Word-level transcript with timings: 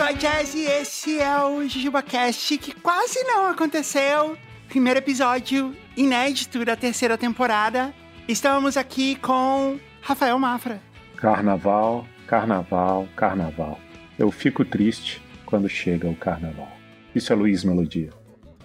Sou 0.00 0.04
a 0.04 0.12
Jazz 0.12 0.54
e 0.54 0.64
esse 0.64 1.20
é 1.20 1.44
o 1.44 1.68
JujubaCast 1.68 2.56
que 2.58 2.72
quase 2.72 3.22
não 3.24 3.46
aconteceu. 3.46 4.34
Primeiro 4.68 4.98
episódio 4.98 5.76
inédito 5.96 6.64
da 6.64 6.74
terceira 6.74 7.18
temporada. 7.18 7.92
Estamos 8.26 8.76
aqui 8.76 9.16
com 9.16 9.78
Rafael 10.00 10.38
Mafra. 10.38 10.80
Carnaval, 11.16 12.06
carnaval, 12.26 13.08
carnaval. 13.14 13.80
Eu 14.18 14.30
fico 14.30 14.64
triste 14.64 15.20
quando 15.44 15.68
chega 15.68 16.08
o 16.08 16.16
carnaval. 16.16 16.72
Isso 17.14 17.32
é 17.32 17.36
Luiz 17.36 17.62
Melodia. 17.62 18.19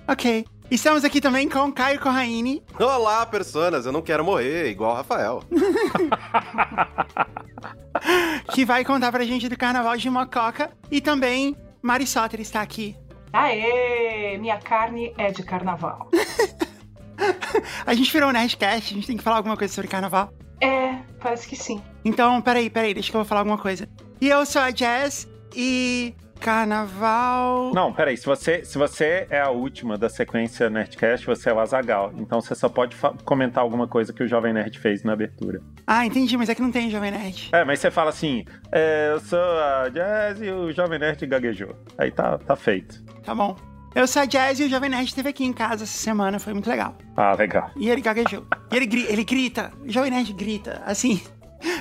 Ok. 0.07 0.45
Estamos 0.69 1.03
aqui 1.03 1.19
também 1.19 1.49
com 1.49 1.71
Caio 1.71 1.99
Corraine. 1.99 2.61
Olá, 2.79 3.25
personas, 3.25 3.85
eu 3.85 3.91
não 3.91 4.03
quero 4.03 4.23
morrer, 4.23 4.69
igual 4.69 4.91
o 4.91 4.95
Rafael. 4.95 5.43
que 8.53 8.65
vai 8.65 8.85
contar 8.85 9.11
pra 9.11 9.23
gente 9.23 9.49
do 9.49 9.57
carnaval 9.57 9.97
de 9.97 10.07
Mococa. 10.09 10.71
E 10.91 11.01
também 11.01 11.55
Mari 11.81 12.05
Soter 12.05 12.39
está 12.39 12.61
aqui. 12.61 12.95
Aê! 13.33 14.37
Minha 14.37 14.59
carne 14.59 15.11
é 15.17 15.31
de 15.31 15.41
carnaval. 15.41 16.07
a 17.85 17.93
gente 17.95 18.11
virou 18.11 18.29
um 18.29 18.33
Nerdcast, 18.33 18.91
a 18.91 18.95
gente 18.95 19.07
tem 19.07 19.17
que 19.17 19.23
falar 19.23 19.37
alguma 19.37 19.57
coisa 19.57 19.73
sobre 19.73 19.89
carnaval. 19.89 20.31
É, 20.61 20.99
parece 21.19 21.47
que 21.47 21.55
sim. 21.55 21.81
Então, 22.03 22.39
peraí, 22.41 22.69
peraí, 22.69 22.93
deixa 22.93 23.09
que 23.09 23.17
eu 23.17 23.21
vou 23.21 23.27
falar 23.27 23.41
alguma 23.41 23.57
coisa. 23.57 23.89
E 24.21 24.29
eu 24.29 24.45
sou 24.45 24.61
a 24.61 24.69
Jazz 24.69 25.27
e 25.55 26.13
Carnaval. 26.39 27.71
Não, 27.73 27.93
peraí. 27.93 28.17
Se 28.17 28.25
você, 28.25 28.63
se 28.63 28.77
você 28.77 29.27
é 29.29 29.41
a 29.41 29.49
última 29.49 29.97
da 29.97 30.09
sequência 30.09 30.69
Nerdcast, 30.69 31.25
você 31.25 31.49
é 31.49 31.53
o 31.53 31.59
Azagal. 31.59 32.13
Então 32.17 32.41
você 32.41 32.53
só 32.55 32.69
pode 32.69 32.95
comentar 33.23 33.63
alguma 33.63 33.87
coisa 33.87 34.13
que 34.13 34.23
o 34.23 34.27
Jovem 34.27 34.53
Nerd 34.53 34.77
fez 34.79 35.03
na 35.03 35.13
abertura. 35.13 35.61
Ah, 35.87 36.05
entendi, 36.05 36.37
mas 36.37 36.49
é 36.49 36.55
que 36.55 36.61
não 36.61 36.71
tem 36.71 36.89
Jovem 36.89 37.11
Nerd. 37.11 37.49
É, 37.51 37.63
mas 37.63 37.79
você 37.79 37.89
fala 37.89 38.09
assim: 38.09 38.45
é, 38.71 39.11
eu 39.11 39.19
sou 39.19 39.39
a 39.39 39.89
Jazz 39.89 40.41
e 40.41 40.51
o 40.51 40.71
Jovem 40.71 40.99
Nerd 40.99 41.25
gaguejou. 41.25 41.75
Aí 41.97 42.11
tá, 42.11 42.37
tá 42.37 42.55
feito. 42.55 43.03
Tá 43.23 43.33
bom. 43.33 43.55
Eu 43.95 44.05
sou 44.07 44.21
a 44.21 44.25
Jazz 44.25 44.59
e 44.59 44.65
o 44.65 44.69
Jovem 44.69 44.89
Nerd 44.89 45.07
esteve 45.07 45.29
aqui 45.29 45.45
em 45.45 45.53
casa 45.53 45.85
essa 45.85 45.97
semana, 45.97 46.37
foi 46.37 46.51
muito 46.51 46.69
legal. 46.69 46.97
Ah, 47.15 47.33
legal. 47.33 47.71
E 47.77 47.89
ele 47.89 48.01
gaguejou. 48.01 48.45
e 48.69 48.75
ele, 48.75 49.05
ele 49.07 49.23
grita, 49.23 49.71
o 49.81 49.89
Jovem 49.89 50.11
Nerd 50.11 50.33
grita, 50.33 50.81
assim. 50.85 51.21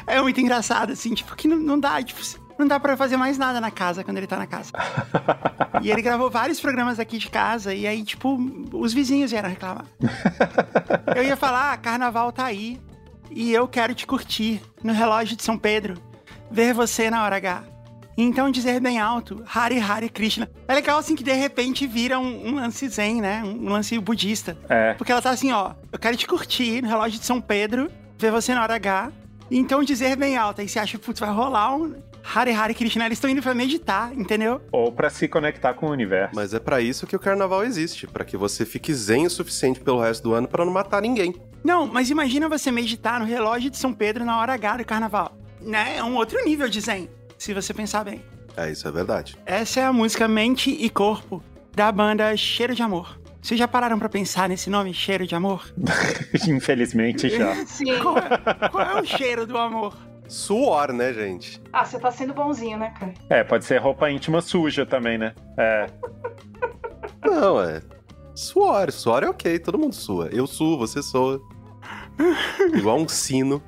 É 0.06 0.20
muito 0.22 0.40
engraçado, 0.40 0.92
assim, 0.92 1.12
tipo, 1.12 1.34
que 1.36 1.46
não, 1.46 1.58
não 1.58 1.78
dá, 1.78 2.02
tipo, 2.02 2.20
não 2.58 2.66
dá 2.66 2.78
para 2.78 2.96
fazer 2.96 3.16
mais 3.16 3.38
nada 3.38 3.60
na 3.60 3.70
casa 3.70 4.04
quando 4.04 4.18
ele 4.18 4.26
tá 4.26 4.36
na 4.36 4.46
casa. 4.46 4.70
e 5.82 5.90
ele 5.90 6.02
gravou 6.02 6.30
vários 6.30 6.60
programas 6.60 6.98
aqui 6.98 7.18
de 7.18 7.28
casa 7.28 7.74
e 7.74 7.86
aí, 7.86 8.02
tipo, 8.02 8.38
os 8.72 8.92
vizinhos 8.92 9.30
vieram 9.30 9.48
reclamar. 9.48 9.86
eu 11.14 11.24
ia 11.24 11.36
falar, 11.36 11.72
ah, 11.72 11.76
carnaval 11.76 12.32
tá 12.32 12.44
aí 12.44 12.80
e 13.30 13.52
eu 13.52 13.66
quero 13.66 13.94
te 13.94 14.06
curtir 14.06 14.62
no 14.82 14.92
relógio 14.92 15.36
de 15.36 15.42
São 15.42 15.58
Pedro, 15.58 15.94
ver 16.50 16.72
você 16.72 17.10
na 17.10 17.24
hora 17.24 17.36
H. 17.36 17.64
Então 18.16 18.48
dizer 18.48 18.80
bem 18.80 19.00
alto, 19.00 19.42
Hari 19.44 19.80
Hari 19.80 20.08
Krishna. 20.08 20.48
É 20.68 20.74
legal 20.74 20.98
assim 20.98 21.16
que 21.16 21.24
de 21.24 21.32
repente 21.32 21.84
vira 21.84 22.18
um, 22.18 22.48
um 22.48 22.54
lance 22.54 22.88
zen, 22.88 23.20
né? 23.20 23.42
Um 23.44 23.68
lance 23.68 23.98
budista. 23.98 24.56
É. 24.68 24.94
Porque 24.94 25.10
ela 25.10 25.20
tá 25.20 25.30
assim, 25.30 25.50
ó, 25.50 25.72
eu 25.90 25.98
quero 25.98 26.16
te 26.16 26.26
curtir 26.26 26.80
no 26.80 26.88
relógio 26.88 27.18
de 27.18 27.26
São 27.26 27.40
Pedro, 27.40 27.90
ver 28.16 28.30
você 28.30 28.54
na 28.54 28.62
hora 28.62 28.76
H. 28.76 29.10
Então 29.50 29.82
dizer 29.82 30.16
bem 30.16 30.36
alto. 30.36 30.60
Aí 30.60 30.68
você 30.68 30.78
acha, 30.78 30.96
putz, 30.96 31.18
vai 31.18 31.30
rolar 31.30 31.74
um 31.74 31.94
Hare 32.24 32.52
Hare 32.52 32.74
Krishna, 32.74 33.04
eles 33.04 33.18
estão 33.18 33.28
indo 33.28 33.42
pra 33.42 33.54
meditar, 33.54 34.12
entendeu? 34.14 34.62
Ou 34.72 34.90
para 34.90 35.10
se 35.10 35.28
conectar 35.28 35.74
com 35.74 35.86
o 35.86 35.90
universo. 35.90 36.34
Mas 36.34 36.54
é 36.54 36.58
para 36.58 36.80
isso 36.80 37.06
que 37.06 37.14
o 37.14 37.18
carnaval 37.18 37.62
existe, 37.62 38.06
para 38.06 38.24
que 38.24 38.36
você 38.36 38.64
fique 38.64 38.94
zen 38.94 39.26
o 39.26 39.30
suficiente 39.30 39.80
pelo 39.80 40.00
resto 40.00 40.22
do 40.22 40.34
ano 40.34 40.48
para 40.48 40.64
não 40.64 40.72
matar 40.72 41.02
ninguém. 41.02 41.34
Não, 41.62 41.86
mas 41.86 42.10
imagina 42.10 42.48
você 42.48 42.70
meditar 42.70 43.20
no 43.20 43.26
relógio 43.26 43.70
de 43.70 43.76
São 43.76 43.92
Pedro 43.92 44.24
na 44.24 44.38
hora 44.38 44.54
H 44.54 44.78
do 44.78 44.84
carnaval. 44.84 45.36
Né? 45.60 45.98
É 45.98 46.04
um 46.04 46.16
outro 46.16 46.42
nível 46.44 46.68
de 46.68 46.80
zen, 46.80 47.08
se 47.38 47.52
você 47.52 47.74
pensar 47.74 48.04
bem. 48.04 48.22
É, 48.56 48.70
isso 48.70 48.88
é 48.88 48.90
verdade. 48.90 49.36
Essa 49.44 49.80
é 49.80 49.84
a 49.84 49.92
música 49.92 50.26
Mente 50.26 50.70
e 50.70 50.88
Corpo, 50.88 51.42
da 51.74 51.90
banda 51.92 52.36
Cheiro 52.36 52.74
de 52.74 52.82
Amor. 52.82 53.18
Vocês 53.42 53.58
já 53.58 53.68
pararam 53.68 53.98
para 53.98 54.08
pensar 54.08 54.48
nesse 54.48 54.70
nome, 54.70 54.94
cheiro 54.94 55.26
de 55.26 55.34
amor? 55.34 55.70
Infelizmente 56.48 57.28
já. 57.28 57.54
Sim. 57.66 57.98
Qual 58.00 58.16
é, 58.16 58.68
qual 58.70 58.98
é 58.98 59.00
o 59.02 59.04
cheiro 59.04 59.46
do 59.46 59.58
amor? 59.58 59.94
Suor, 60.28 60.92
né, 60.92 61.12
gente? 61.12 61.60
Ah, 61.72 61.84
você 61.84 61.98
tá 61.98 62.10
sendo 62.10 62.32
bonzinho, 62.32 62.78
né, 62.78 62.92
cara? 62.98 63.14
É, 63.28 63.44
pode 63.44 63.64
ser 63.64 63.78
roupa 63.78 64.10
íntima 64.10 64.40
suja 64.40 64.86
também, 64.86 65.18
né? 65.18 65.34
É. 65.56 65.86
Não, 67.22 67.60
é. 67.62 67.82
Suor. 68.34 68.90
Suor 68.90 69.22
é 69.22 69.28
ok, 69.28 69.58
todo 69.58 69.78
mundo 69.78 69.94
sua. 69.94 70.28
Eu 70.28 70.46
suo, 70.46 70.78
você 70.78 71.02
soa. 71.02 71.40
Igual 72.74 72.98
um 72.98 73.08
sino. 73.08 73.62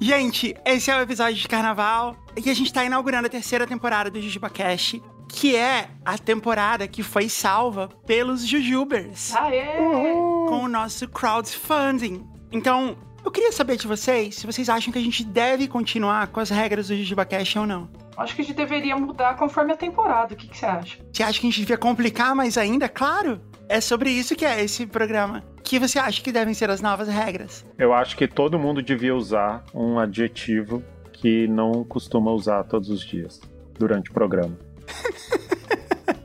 Gente, 0.00 0.54
esse 0.64 0.90
é 0.90 0.96
o 0.96 1.02
episódio 1.02 1.34
de 1.34 1.48
carnaval 1.48 2.16
e 2.36 2.48
a 2.48 2.54
gente 2.54 2.72
tá 2.72 2.84
inaugurando 2.84 3.26
a 3.26 3.30
terceira 3.30 3.66
temporada 3.66 4.10
do 4.10 4.20
Jujuba 4.20 4.48
Cash, 4.48 5.00
que 5.28 5.54
é 5.54 5.88
a 6.04 6.16
temporada 6.16 6.88
que 6.88 7.02
foi 7.02 7.28
salva 7.28 7.88
pelos 8.06 8.46
Jujubers. 8.46 9.34
Aê! 9.36 9.78
Uhum. 9.78 10.46
Com 10.46 10.64
o 10.64 10.68
nosso 10.68 11.06
crowdfunding. 11.08 12.26
Então, 12.50 12.96
eu 13.24 13.30
queria 13.30 13.52
saber 13.52 13.76
de 13.76 13.86
vocês 13.86 14.36
se 14.36 14.46
vocês 14.46 14.68
acham 14.68 14.92
que 14.92 14.98
a 14.98 15.02
gente 15.02 15.22
deve 15.22 15.68
continuar 15.68 16.28
com 16.28 16.40
as 16.40 16.48
regras 16.48 16.88
do 16.88 16.96
Jujuba 16.96 17.24
Cash 17.24 17.56
ou 17.56 17.66
não. 17.66 17.88
Acho 18.16 18.34
que 18.34 18.42
a 18.42 18.44
gente 18.44 18.56
deveria 18.56 18.96
mudar 18.96 19.36
conforme 19.36 19.72
a 19.72 19.76
temporada. 19.76 20.34
O 20.34 20.36
que, 20.36 20.48
que 20.48 20.56
você 20.56 20.66
acha? 20.66 20.98
Você 21.12 21.22
acha 21.22 21.38
que 21.38 21.46
a 21.46 21.50
gente 21.50 21.60
devia 21.60 21.78
complicar 21.78 22.34
mais 22.34 22.58
ainda? 22.58 22.88
Claro! 22.88 23.40
É 23.68 23.80
sobre 23.80 24.10
isso 24.10 24.34
que 24.34 24.46
é 24.46 24.64
esse 24.64 24.86
programa. 24.86 25.44
O 25.58 25.62
que 25.62 25.78
você 25.78 25.98
acha 25.98 26.22
que 26.22 26.32
devem 26.32 26.54
ser 26.54 26.70
as 26.70 26.80
novas 26.80 27.06
regras? 27.06 27.66
Eu 27.76 27.92
acho 27.92 28.16
que 28.16 28.26
todo 28.26 28.58
mundo 28.58 28.82
devia 28.82 29.14
usar 29.14 29.62
um 29.74 29.98
adjetivo 29.98 30.82
que 31.12 31.46
não 31.46 31.84
costuma 31.84 32.32
usar 32.32 32.64
todos 32.64 32.88
os 32.88 33.02
dias 33.02 33.40
durante 33.78 34.10
o 34.10 34.14
programa. 34.14 34.56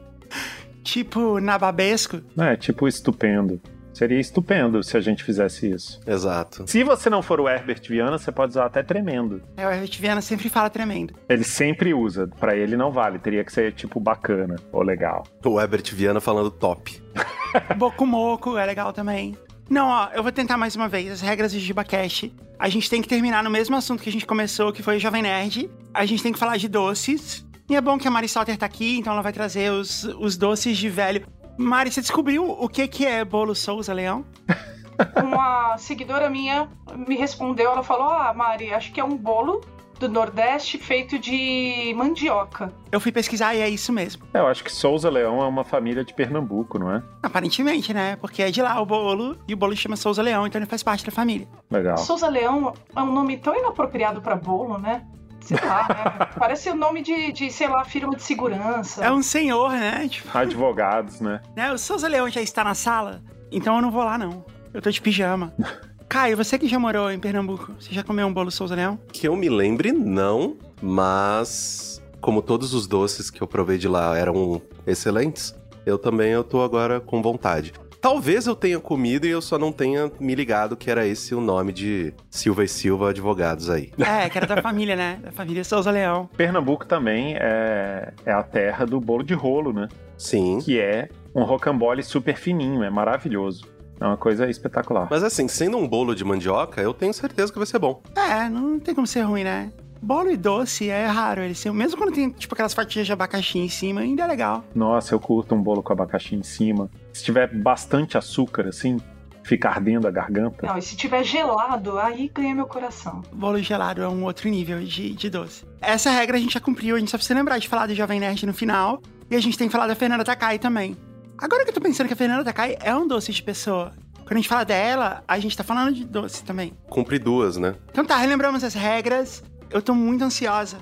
tipo 0.83 1.39
nababesco? 1.39 2.21
É, 2.37 2.55
tipo 2.55 2.87
estupendo. 2.87 3.59
Seria 3.93 4.19
estupendo 4.19 4.83
se 4.83 4.97
a 4.97 4.99
gente 4.99 5.23
fizesse 5.23 5.69
isso. 5.69 5.99
Exato. 6.05 6.65
Se 6.67 6.83
você 6.83 7.11
não 7.11 7.21
for 7.21 7.39
o 7.39 7.47
Herbert 7.47 7.81
Viana, 7.87 8.17
você 8.17 8.31
pode 8.31 8.51
usar 8.51 8.65
até 8.65 8.81
tremendo. 8.81 9.41
É, 9.55 9.67
o 9.67 9.71
Herbert 9.71 9.99
Viana 9.99 10.21
sempre 10.21 10.49
fala 10.49 10.69
tremendo. 10.69 11.13
Ele 11.29 11.43
sempre 11.43 11.93
usa. 11.93 12.27
Para 12.39 12.55
ele 12.55 12.75
não 12.75 12.91
vale. 12.91 13.19
Teria 13.19 13.43
que 13.43 13.53
ser 13.53 13.71
tipo 13.73 13.99
bacana 13.99 14.55
ou 14.71 14.81
legal. 14.81 15.23
O 15.45 15.61
Herbert 15.61 15.93
Viana 15.93 16.19
falando 16.19 16.49
top. 16.49 16.99
Boku 17.77 18.07
Moco 18.07 18.57
é 18.57 18.65
legal 18.65 18.91
também. 18.91 19.37
Não, 19.69 19.87
ó, 19.87 20.09
eu 20.13 20.23
vou 20.23 20.31
tentar 20.31 20.57
mais 20.57 20.75
uma 20.75 20.89
vez. 20.89 21.11
As 21.11 21.21
regras 21.21 21.51
de 21.51 21.59
Gibacash. 21.59 22.31
A 22.57 22.69
gente 22.69 22.89
tem 22.89 23.01
que 23.01 23.07
terminar 23.07 23.43
no 23.43 23.49
mesmo 23.49 23.75
assunto 23.75 24.01
que 24.01 24.09
a 24.09 24.11
gente 24.11 24.25
começou, 24.25 24.73
que 24.73 24.81
foi 24.81 24.97
o 24.97 24.99
Jovem 24.99 25.21
Nerd. 25.21 25.69
A 25.93 26.05
gente 26.05 26.23
tem 26.23 26.33
que 26.33 26.39
falar 26.39 26.57
de 26.57 26.67
doces. 26.67 27.45
E 27.69 27.75
é 27.75 27.81
bom 27.81 27.97
que 27.97 28.07
a 28.07 28.11
Mari 28.11 28.27
Soter 28.27 28.57
tá 28.57 28.65
aqui, 28.65 28.99
então 28.99 29.13
ela 29.13 29.21
vai 29.21 29.31
trazer 29.31 29.71
os, 29.71 30.03
os 30.03 30.35
doces 30.35 30.77
de 30.77 30.89
velho. 30.89 31.25
Mari, 31.57 31.91
você 31.91 32.01
descobriu 32.01 32.49
o 32.49 32.67
que, 32.67 32.87
que 32.87 33.05
é 33.05 33.23
bolo 33.23 33.55
Souza 33.55 33.93
Leão? 33.93 34.25
Uma 35.23 35.77
seguidora 35.77 36.29
minha 36.29 36.69
me 37.07 37.15
respondeu, 37.15 37.71
ela 37.71 37.83
falou: 37.83 38.09
Ah, 38.09 38.33
Mari, 38.33 38.73
acho 38.73 38.91
que 38.91 38.99
é 38.99 39.03
um 39.03 39.17
bolo 39.17 39.61
do 39.99 40.09
Nordeste 40.09 40.77
feito 40.77 41.17
de 41.17 41.93
mandioca. 41.95 42.73
Eu 42.91 42.99
fui 42.99 43.11
pesquisar 43.11 43.55
e 43.55 43.61
é 43.61 43.69
isso 43.69 43.93
mesmo. 43.93 44.25
É, 44.33 44.39
eu 44.39 44.47
acho 44.47 44.63
que 44.63 44.71
Souza 44.71 45.09
Leão 45.09 45.41
é 45.41 45.47
uma 45.47 45.63
família 45.63 46.03
de 46.03 46.13
Pernambuco, 46.13 46.77
não 46.77 46.91
é? 46.91 47.01
Aparentemente, 47.21 47.93
né? 47.93 48.17
Porque 48.17 48.41
é 48.43 48.51
de 48.51 48.61
lá 48.61 48.79
o 48.81 48.85
bolo 48.85 49.37
e 49.47 49.53
o 49.53 49.57
bolo 49.57 49.75
chama 49.75 49.95
Souza 49.95 50.21
Leão, 50.21 50.45
então 50.45 50.59
ele 50.59 50.69
faz 50.69 50.83
parte 50.83 51.05
da 51.05 51.11
família. 51.11 51.47
Legal. 51.71 51.97
Souza 51.97 52.27
Leão 52.27 52.73
é 52.95 53.01
um 53.01 53.13
nome 53.13 53.37
tão 53.37 53.55
inapropriado 53.55 54.21
para 54.21 54.35
bolo, 54.35 54.77
né? 54.77 55.05
Sei 55.43 55.57
lá, 55.57 55.87
né? 55.89 56.27
Parece 56.39 56.69
o 56.69 56.75
nome 56.75 57.01
de, 57.01 57.31
de, 57.31 57.51
sei 57.51 57.67
lá, 57.67 57.83
firma 57.83 58.15
de 58.15 58.23
segurança. 58.23 59.03
É 59.03 59.11
um 59.11 59.21
senhor, 59.21 59.71
né? 59.71 60.07
Tipo... 60.07 60.35
Advogados, 60.37 61.19
né? 61.19 61.41
né? 61.55 61.71
O 61.71 61.77
Souza 61.77 62.07
Leão 62.07 62.29
já 62.29 62.41
está 62.41 62.63
na 62.63 62.73
sala, 62.73 63.21
então 63.51 63.75
eu 63.75 63.81
não 63.81 63.91
vou 63.91 64.03
lá, 64.03 64.17
não. 64.17 64.45
Eu 64.73 64.81
tô 64.81 64.89
de 64.89 65.01
pijama. 65.01 65.53
Caio, 66.09 66.37
você 66.37 66.59
que 66.59 66.67
já 66.67 66.77
morou 66.77 67.11
em 67.11 67.19
Pernambuco, 67.19 67.73
você 67.79 67.91
já 67.91 68.03
comeu 68.03 68.27
um 68.27 68.33
bolo 68.33 68.51
Souza 68.51 68.75
Leão? 68.75 68.99
Que 69.11 69.27
eu 69.27 69.35
me 69.35 69.49
lembre, 69.49 69.91
não, 69.91 70.55
mas 70.81 72.01
como 72.21 72.41
todos 72.41 72.73
os 72.73 72.87
doces 72.87 73.29
que 73.29 73.41
eu 73.41 73.47
provei 73.47 73.77
de 73.77 73.87
lá 73.87 74.17
eram 74.17 74.61
excelentes, 74.85 75.55
eu 75.85 75.97
também 75.97 76.31
eu 76.31 76.43
tô 76.43 76.61
agora 76.61 77.01
com 77.01 77.21
vontade. 77.21 77.73
Talvez 78.03 78.47
eu 78.47 78.53
tenha 78.53 78.81
comido 78.81 79.25
e 79.25 79.29
eu 79.29 79.41
só 79.41 79.57
não 79.57 79.71
tenha 79.71 80.11
me 80.19 80.35
ligado 80.35 80.75
que 80.75 80.91
era 80.91 81.07
esse 81.07 81.33
o 81.33 81.39
nome 81.39 81.71
de 81.71 82.13
Silva 82.29 82.65
e 82.65 82.67
Silva 82.67 83.11
Advogados 83.11 83.69
aí. 83.69 83.93
É, 84.03 84.29
que 84.29 84.37
era 84.37 84.45
da 84.45 84.61
família, 84.61 84.93
né? 84.93 85.19
Da 85.23 85.31
família 85.31 85.63
Souza 85.63 85.89
Leão. 85.89 86.29
Pernambuco 86.35 86.85
também 86.85 87.37
é, 87.37 88.11
é 88.25 88.31
a 88.33 88.43
terra 88.43 88.85
do 88.85 88.99
bolo 88.99 89.23
de 89.23 89.33
rolo, 89.33 89.71
né? 89.71 89.87
Sim. 90.17 90.59
Que 90.59 90.81
é 90.81 91.07
um 91.33 91.43
rocambole 91.43 92.03
super 92.03 92.35
fininho, 92.35 92.83
é 92.83 92.89
maravilhoso. 92.89 93.65
É 94.01 94.05
uma 94.05 94.17
coisa 94.17 94.49
espetacular. 94.49 95.07
Mas 95.09 95.23
assim, 95.23 95.47
sendo 95.47 95.77
um 95.77 95.87
bolo 95.87 96.13
de 96.13 96.25
mandioca, 96.25 96.81
eu 96.81 96.93
tenho 96.93 97.13
certeza 97.13 97.53
que 97.53 97.57
vai 97.57 97.65
ser 97.65 97.79
bom. 97.79 98.03
É, 98.17 98.49
não 98.49 98.81
tem 98.81 98.93
como 98.93 99.07
ser 99.07 99.21
ruim, 99.21 99.45
né? 99.45 99.71
Bolo 100.03 100.29
e 100.29 100.35
doce 100.35 100.89
é 100.89 101.05
raro 101.05 101.41
eles 101.41 101.57
ser. 101.57 101.71
Mesmo 101.71 101.97
quando 101.97 102.13
tem, 102.13 102.29
tipo, 102.29 102.53
aquelas 102.53 102.73
fatias 102.73 103.05
de 103.05 103.13
abacaxi 103.13 103.57
em 103.57 103.69
cima, 103.69 104.01
ainda 104.01 104.23
é 104.23 104.27
legal. 104.27 104.61
Nossa, 104.75 105.15
eu 105.15 105.19
curto 105.19 105.55
um 105.55 105.63
bolo 105.63 105.81
com 105.81 105.93
abacaxi 105.93 106.35
em 106.35 106.43
cima. 106.43 106.91
Se 107.13 107.23
tiver 107.23 107.47
bastante 107.47 108.17
açúcar, 108.17 108.67
assim, 108.67 108.99
fica 109.43 109.69
ardendo 109.69 110.05
a 110.05 110.11
garganta. 110.11 110.67
Não, 110.67 110.77
e 110.77 110.81
se 110.81 110.97
tiver 110.97 111.23
gelado, 111.23 111.97
aí 111.97 112.29
ganha 112.35 112.53
meu 112.53 112.67
coração. 112.67 113.21
Bolo 113.31 113.59
gelado 113.59 114.01
é 114.01 114.07
um 114.09 114.25
outro 114.25 114.49
nível 114.49 114.83
de, 114.83 115.13
de 115.13 115.29
doce. 115.29 115.63
Essa 115.79 116.09
regra 116.11 116.35
a 116.35 116.39
gente 116.39 116.53
já 116.53 116.59
cumpriu, 116.59 116.97
a 116.97 116.99
gente 116.99 117.09
só 117.09 117.17
precisa 117.17 117.39
lembrar 117.39 117.57
de 117.57 117.69
falar 117.69 117.87
do 117.87 117.95
Jovem 117.95 118.19
Nerd 118.19 118.45
no 118.45 118.53
final. 118.53 119.01
E 119.31 119.37
a 119.37 119.39
gente 119.39 119.57
tem 119.57 119.69
que 119.69 119.71
falar 119.71 119.87
da 119.87 119.95
Fernanda 119.95 120.25
Takai 120.25 120.59
também. 120.59 120.97
Agora 121.37 121.63
que 121.63 121.69
eu 121.69 121.73
tô 121.73 121.79
pensando 121.79 122.07
que 122.07 122.13
a 122.13 122.17
Fernanda 122.17 122.43
Takai 122.43 122.77
é 122.81 122.93
um 122.93 123.07
doce 123.07 123.31
de 123.31 123.41
pessoa. 123.41 123.93
Quando 124.23 124.33
a 124.33 124.35
gente 124.37 124.47
fala 124.47 124.63
dela, 124.63 125.23
a 125.27 125.37
gente 125.37 125.55
tá 125.55 125.63
falando 125.63 125.93
de 125.93 126.05
doce 126.05 126.43
também. 126.43 126.73
Cumpre 126.89 127.19
duas, 127.19 127.57
né? 127.57 127.75
Então 127.89 128.05
tá, 128.05 128.17
relembramos 128.17 128.63
as 128.63 128.73
regras. 128.73 129.43
Eu 129.73 129.81
tô 129.81 129.95
muito 129.95 130.23
ansiosa. 130.23 130.77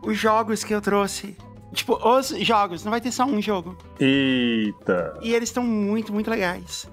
Os 0.00 0.16
jogos 0.16 0.62
que 0.62 0.72
eu 0.72 0.80
trouxe. 0.80 1.36
Tipo, 1.72 1.94
os 2.08 2.28
jogos, 2.28 2.84
não 2.84 2.90
vai 2.90 3.00
ter 3.00 3.10
só 3.10 3.24
um 3.24 3.42
jogo. 3.42 3.76
Eita! 3.98 5.18
E 5.20 5.34
eles 5.34 5.48
estão 5.48 5.64
muito, 5.64 6.12
muito 6.12 6.30
legais. 6.30 6.88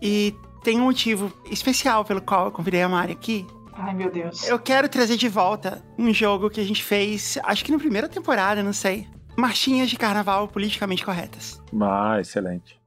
E 0.00 0.34
tem 0.62 0.80
um 0.80 0.84
motivo 0.84 1.32
especial 1.50 2.04
pelo 2.04 2.22
qual 2.22 2.46
eu 2.46 2.52
convidei 2.52 2.82
a 2.82 2.88
Mari 2.88 3.12
aqui. 3.12 3.44
Ai, 3.74 3.92
meu 3.94 4.10
Deus. 4.10 4.46
Eu 4.46 4.58
quero 4.60 4.88
trazer 4.88 5.16
de 5.16 5.28
volta 5.28 5.82
um 5.98 6.14
jogo 6.14 6.48
que 6.48 6.60
a 6.60 6.64
gente 6.64 6.82
fez, 6.82 7.36
acho 7.42 7.64
que 7.64 7.72
na 7.72 7.78
primeira 7.78 8.08
temporada, 8.08 8.62
não 8.62 8.72
sei. 8.72 9.08
Marchinhas 9.36 9.90
de 9.90 9.96
carnaval 9.96 10.46
politicamente 10.46 11.04
corretas. 11.04 11.60
Ah, 11.80 12.18
excelente. 12.20 12.80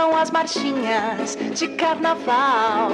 São 0.00 0.16
as 0.16 0.30
marchinhas 0.30 1.36
de 1.54 1.68
carnaval, 1.76 2.90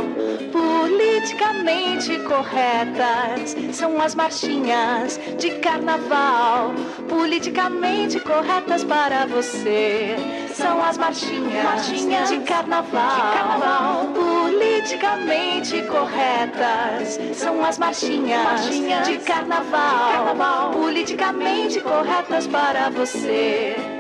politicamente 0.51 2.19
corretas. 2.25 3.55
São 3.73 4.01
as 4.01 4.17
marchinhas 4.17 5.21
de 5.39 5.51
carnaval, 5.61 6.75
politicamente 7.09 8.19
corretas 8.19 8.83
para 8.83 9.25
você. 9.25 10.17
São 10.53 10.83
as 10.83 10.99
marchinhas, 10.99 11.63
marchinhas 11.63 12.29
de, 12.29 12.41
carnaval, 12.41 13.15
de 13.15 13.39
carnaval, 13.39 14.07
politicamente 14.07 15.83
corretas. 15.83 17.21
São 17.39 17.65
as 17.65 17.79
marchinhas, 17.79 18.43
marchinhas 18.43 19.07
de, 19.07 19.19
carnaval, 19.19 20.09
de 20.09 20.13
carnaval, 20.13 20.71
politicamente 20.73 21.81
corretas 21.81 22.49
para 22.49 22.91
você. 22.91 23.96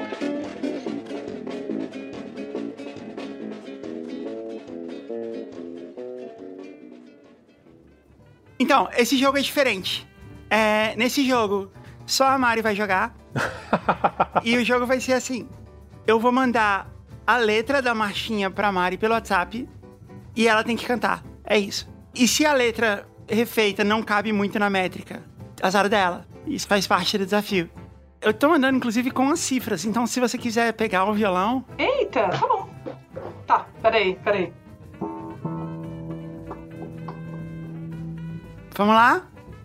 Então, 8.58 8.88
esse 8.96 9.16
jogo 9.16 9.38
é 9.38 9.40
diferente. 9.40 10.06
É, 10.48 10.94
nesse 10.96 11.26
jogo, 11.26 11.70
só 12.06 12.28
a 12.28 12.38
Mari 12.38 12.62
vai 12.62 12.74
jogar. 12.74 13.14
e 14.42 14.56
o 14.56 14.64
jogo 14.64 14.86
vai 14.86 15.00
ser 15.00 15.12
assim: 15.12 15.48
eu 16.06 16.18
vou 16.18 16.32
mandar 16.32 16.88
a 17.26 17.36
letra 17.36 17.82
da 17.82 17.94
marchinha 17.94 18.50
pra 18.50 18.72
Mari 18.72 18.96
pelo 18.96 19.14
WhatsApp 19.14 19.68
e 20.34 20.48
ela 20.48 20.62
tem 20.62 20.76
que 20.76 20.86
cantar. 20.86 21.22
É 21.44 21.58
isso. 21.58 21.88
E 22.14 22.26
se 22.26 22.46
a 22.46 22.52
letra 22.52 23.06
refeita 23.28 23.82
não 23.84 24.02
cabe 24.02 24.32
muito 24.32 24.58
na 24.58 24.70
métrica, 24.70 25.22
azar 25.60 25.88
dela. 25.88 26.26
Isso 26.46 26.66
faz 26.66 26.86
parte 26.86 27.18
do 27.18 27.24
desafio. 27.24 27.68
Eu 28.20 28.32
tô 28.32 28.48
mandando, 28.48 28.76
inclusive, 28.78 29.10
com 29.10 29.30
as 29.30 29.40
cifras. 29.40 29.84
Então, 29.84 30.06
se 30.06 30.20
você 30.20 30.38
quiser 30.38 30.72
pegar 30.72 31.04
o 31.04 31.12
violão. 31.12 31.64
Eita, 31.76 32.28
tá 32.28 32.46
bom. 32.46 32.68
Tá, 33.46 33.66
peraí, 33.82 34.16
peraí. 34.24 34.52
Vamos 38.76 38.94
lá? 38.94 39.22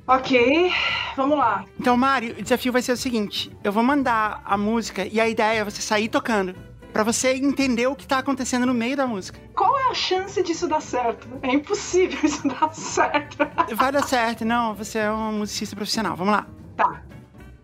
Ok, 0.08 0.72
vamos 1.16 1.38
lá. 1.38 1.66
Então, 1.80 1.96
Mari, 1.96 2.32
o 2.32 2.42
desafio 2.42 2.72
vai 2.72 2.82
ser 2.82 2.94
o 2.94 2.98
seguinte: 2.98 3.52
eu 3.64 3.72
vou 3.72 3.84
mandar 3.84 4.42
a 4.46 4.58
música 4.58 5.06
e 5.06 5.20
a 5.20 5.28
ideia 5.28 5.60
é 5.60 5.64
você 5.64 5.82
sair 5.82 6.10
tocando. 6.10 6.56
Pra 6.92 7.04
você 7.04 7.34
entender 7.36 7.88
o 7.88 7.96
que 7.96 8.06
tá 8.06 8.18
acontecendo 8.18 8.66
no 8.66 8.74
meio 8.74 8.98
da 8.98 9.08
música. 9.08 9.40
Qual 9.56 9.80
é 9.80 9.92
a 9.92 9.94
chance 9.94 10.44
disso 10.44 10.68
dar 10.68 10.82
certo? 10.82 11.26
É 11.42 11.54
impossível 11.54 12.20
isso 12.24 12.46
dar 12.48 12.74
certo. 12.74 13.38
Vai 13.76 13.92
dar 13.94 14.04
certo, 14.04 14.44
não. 14.44 14.76
Você 14.76 15.00
é 15.00 15.10
um 15.12 15.32
musicista 15.40 15.74
profissional. 15.74 16.18
Vamos 16.18 16.34
lá. 16.34 16.46
Tá. 16.76 17.02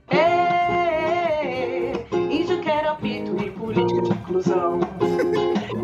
É, 0.10 1.92
índio 2.14 2.62
quer 2.62 2.88
apito 2.88 3.36
e 3.44 3.52
política 3.52 4.02
de 4.02 4.12
inclusão. 4.12 4.80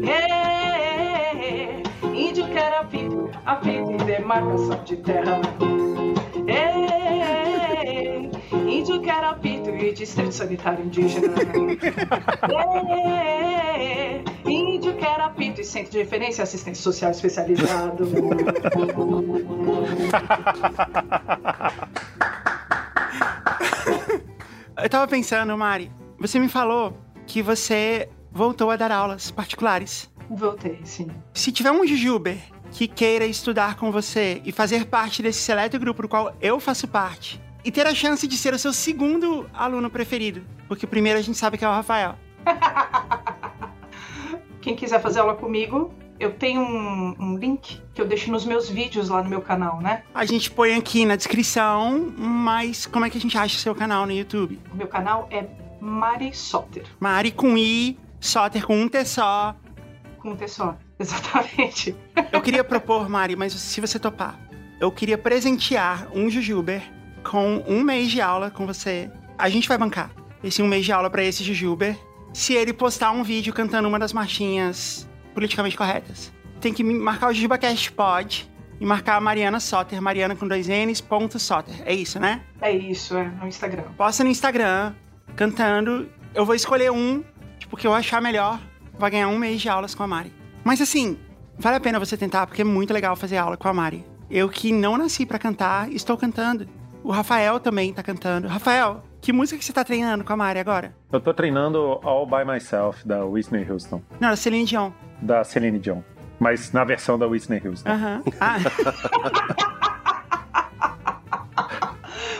É, 0.05 1.81
índio 2.13 2.45
quer 2.49 2.77
apito, 2.77 3.29
apito 3.45 3.91
e 3.91 3.97
demarcação 3.97 4.83
de 4.83 4.97
terra. 4.97 5.41
É, 6.47 8.29
índio 8.53 9.01
quer 9.01 9.23
apito 9.23 9.69
e 9.69 9.93
distrito 9.93 10.31
sanitário 10.31 10.85
indígena. 10.85 11.33
É, 13.77 14.23
índio 14.45 14.95
quer 14.95 15.19
apito 15.21 15.61
e 15.61 15.63
centro 15.63 15.91
de 15.91 15.99
referência 15.99 16.41
e 16.41 16.43
assistência 16.43 16.83
social 16.83 17.11
especializado. 17.11 18.07
Eu 24.81 24.89
tava 24.89 25.07
pensando, 25.07 25.57
Mari, 25.57 25.91
você 26.19 26.39
me 26.39 26.49
falou 26.49 26.97
que 27.25 27.41
você 27.41 28.09
voltou 28.31 28.69
a 28.69 28.75
dar 28.75 28.91
aulas 28.91 29.31
particulares. 29.31 30.11
Voltei, 30.29 30.79
sim. 30.83 31.07
Se 31.33 31.51
tiver 31.51 31.71
um 31.71 31.85
Jujuber 31.85 32.37
que 32.73 32.87
queira 32.87 33.25
estudar 33.25 33.75
com 33.75 33.91
você 33.91 34.41
e 34.43 34.51
fazer 34.51 34.87
parte 34.87 35.21
desse 35.21 35.39
seleto 35.39 35.79
grupo 35.79 36.01
do 36.01 36.09
qual 36.09 36.35
eu 36.41 36.59
faço 36.59 36.87
parte, 36.87 37.39
e 37.63 37.71
ter 37.71 37.85
a 37.85 37.93
chance 37.93 38.27
de 38.27 38.35
ser 38.35 38.53
o 38.53 38.59
seu 38.59 38.73
segundo 38.73 39.49
aluno 39.53 39.89
preferido, 39.89 40.43
porque 40.67 40.85
o 40.85 40.87
primeiro 40.87 41.19
a 41.19 41.21
gente 41.21 41.37
sabe 41.37 41.57
que 41.57 41.63
é 41.63 41.69
o 41.69 41.71
Rafael. 41.71 42.15
Quem 44.59 44.75
quiser 44.75 45.01
fazer 45.01 45.19
aula 45.19 45.35
comigo, 45.35 45.93
eu 46.19 46.33
tenho 46.33 46.61
um, 46.61 47.15
um, 47.19 47.37
link 47.37 47.81
que 47.93 48.01
eu 48.01 48.07
deixo 48.07 48.31
nos 48.31 48.45
meus 48.45 48.69
vídeos 48.69 49.09
lá 49.09 49.21
no 49.21 49.29
meu 49.29 49.41
canal, 49.41 49.79
né? 49.79 50.03
A 50.13 50.25
gente 50.25 50.49
põe 50.49 50.73
aqui 50.73 51.05
na 51.05 51.15
descrição, 51.15 52.13
mas 52.17 52.85
como 52.85 53.05
é 53.05 53.09
que 53.09 53.17
a 53.17 53.21
gente 53.21 53.37
acha 53.37 53.55
o 53.55 53.59
seu 53.59 53.75
canal 53.75 54.05
no 54.05 54.11
YouTube? 54.11 54.59
O 54.71 54.75
meu 54.75 54.87
canal 54.87 55.27
é 55.29 55.47
Mari 55.79 56.33
Soter. 56.33 56.85
Mari 56.99 57.31
com 57.31 57.57
I, 57.57 57.99
Soter 58.19 58.65
com 58.65 58.81
um 58.81 58.87
T 58.87 59.05
só. 59.05 59.55
Com 60.19 60.31
um 60.31 60.35
T 60.35 60.47
só, 60.47 60.77
exatamente. 60.99 61.95
eu 62.31 62.41
queria 62.41 62.63
propor, 62.63 63.09
Mari, 63.09 63.35
mas 63.35 63.53
se 63.53 63.81
você 63.81 63.99
topar, 63.99 64.39
eu 64.79 64.91
queria 64.91 65.17
presentear 65.17 66.07
um 66.13 66.29
Jujuber 66.29 66.81
com 67.23 67.63
um 67.67 67.81
mês 67.83 68.11
de 68.11 68.21
aula 68.21 68.51
com 68.51 68.65
você. 68.65 69.09
A 69.37 69.49
gente 69.49 69.67
vai 69.67 69.77
bancar 69.77 70.11
esse 70.43 70.61
um 70.61 70.67
mês 70.67 70.85
de 70.85 70.91
aula 70.91 71.09
para 71.09 71.23
esse 71.23 71.43
Jujuber 71.43 71.97
se 72.33 72.53
ele 72.53 72.73
postar 72.73 73.11
um 73.11 73.23
vídeo 73.23 73.53
cantando 73.53 73.87
uma 73.87 73.99
das 73.99 74.11
marchinhas 74.11 75.07
politicamente 75.33 75.77
corretas. 75.77 76.33
Tem 76.59 76.73
que 76.73 76.83
marcar 76.83 77.29
o 77.29 77.33
JujubaCast 77.33 77.91
Pod 77.91 78.49
e 78.79 78.85
marcar 78.85 79.15
a 79.15 79.21
Mariana 79.21 79.59
Soter, 79.59 80.01
Mariana 80.01 80.35
com 80.35 80.47
dois 80.47 80.67
N's, 80.67 80.99
ponto 80.99 81.37
Soter. 81.39 81.75
É 81.85 81.93
isso, 81.93 82.19
né? 82.19 82.41
É 82.61 82.71
isso, 82.71 83.15
é, 83.15 83.29
no 83.29 83.47
Instagram. 83.47 83.83
Posta 83.95 84.23
no 84.23 84.29
Instagram, 84.29 84.93
cantando. 85.35 86.09
Eu 86.33 86.45
vou 86.45 86.55
escolher 86.55 86.91
um, 86.91 87.23
tipo, 87.59 87.77
que 87.77 87.85
eu 87.85 87.93
achar 87.93 88.21
melhor, 88.21 88.59
vai 88.97 89.11
ganhar 89.11 89.27
um 89.27 89.37
mês 89.37 89.61
de 89.61 89.69
aulas 89.69 89.93
com 89.93 90.03
a 90.03 90.07
Mari. 90.07 90.33
Mas 90.63 90.79
assim, 90.81 91.17
vale 91.57 91.77
a 91.77 91.79
pena 91.79 91.99
você 91.99 92.15
tentar, 92.15 92.47
porque 92.47 92.61
é 92.61 92.65
muito 92.65 92.93
legal 92.93 93.15
fazer 93.15 93.37
aula 93.37 93.57
com 93.57 93.67
a 93.67 93.73
Mari. 93.73 94.05
Eu 94.29 94.49
que 94.49 94.71
não 94.71 94.97
nasci 94.97 95.25
para 95.25 95.37
cantar, 95.37 95.91
estou 95.91 96.17
cantando. 96.17 96.67
O 97.03 97.11
Rafael 97.11 97.59
também 97.59 97.93
tá 97.93 98.01
cantando. 98.01 98.47
Rafael, 98.47 99.03
que 99.19 99.33
música 99.33 99.59
que 99.59 99.65
você 99.65 99.73
tá 99.73 99.83
treinando 99.83 100.23
com 100.23 100.31
a 100.31 100.37
Mari 100.37 100.59
agora? 100.59 100.95
Eu 101.11 101.19
tô 101.19 101.33
treinando 101.33 101.99
All 102.03 102.25
By 102.25 102.45
Myself, 102.45 103.05
da 103.05 103.25
Whitney 103.25 103.69
Houston. 103.69 104.01
Não, 104.19 104.29
da 104.29 104.35
Celine 104.35 104.65
Dion. 104.65 104.91
Da 105.21 105.43
Celine 105.43 105.79
Dion. 105.79 106.01
Mas 106.39 106.71
na 106.71 106.83
versão 106.83 107.19
da 107.19 107.27
Whitney 107.27 107.61
Houston. 107.63 107.89
Aham. 107.89 108.23
Ah. 108.39 108.57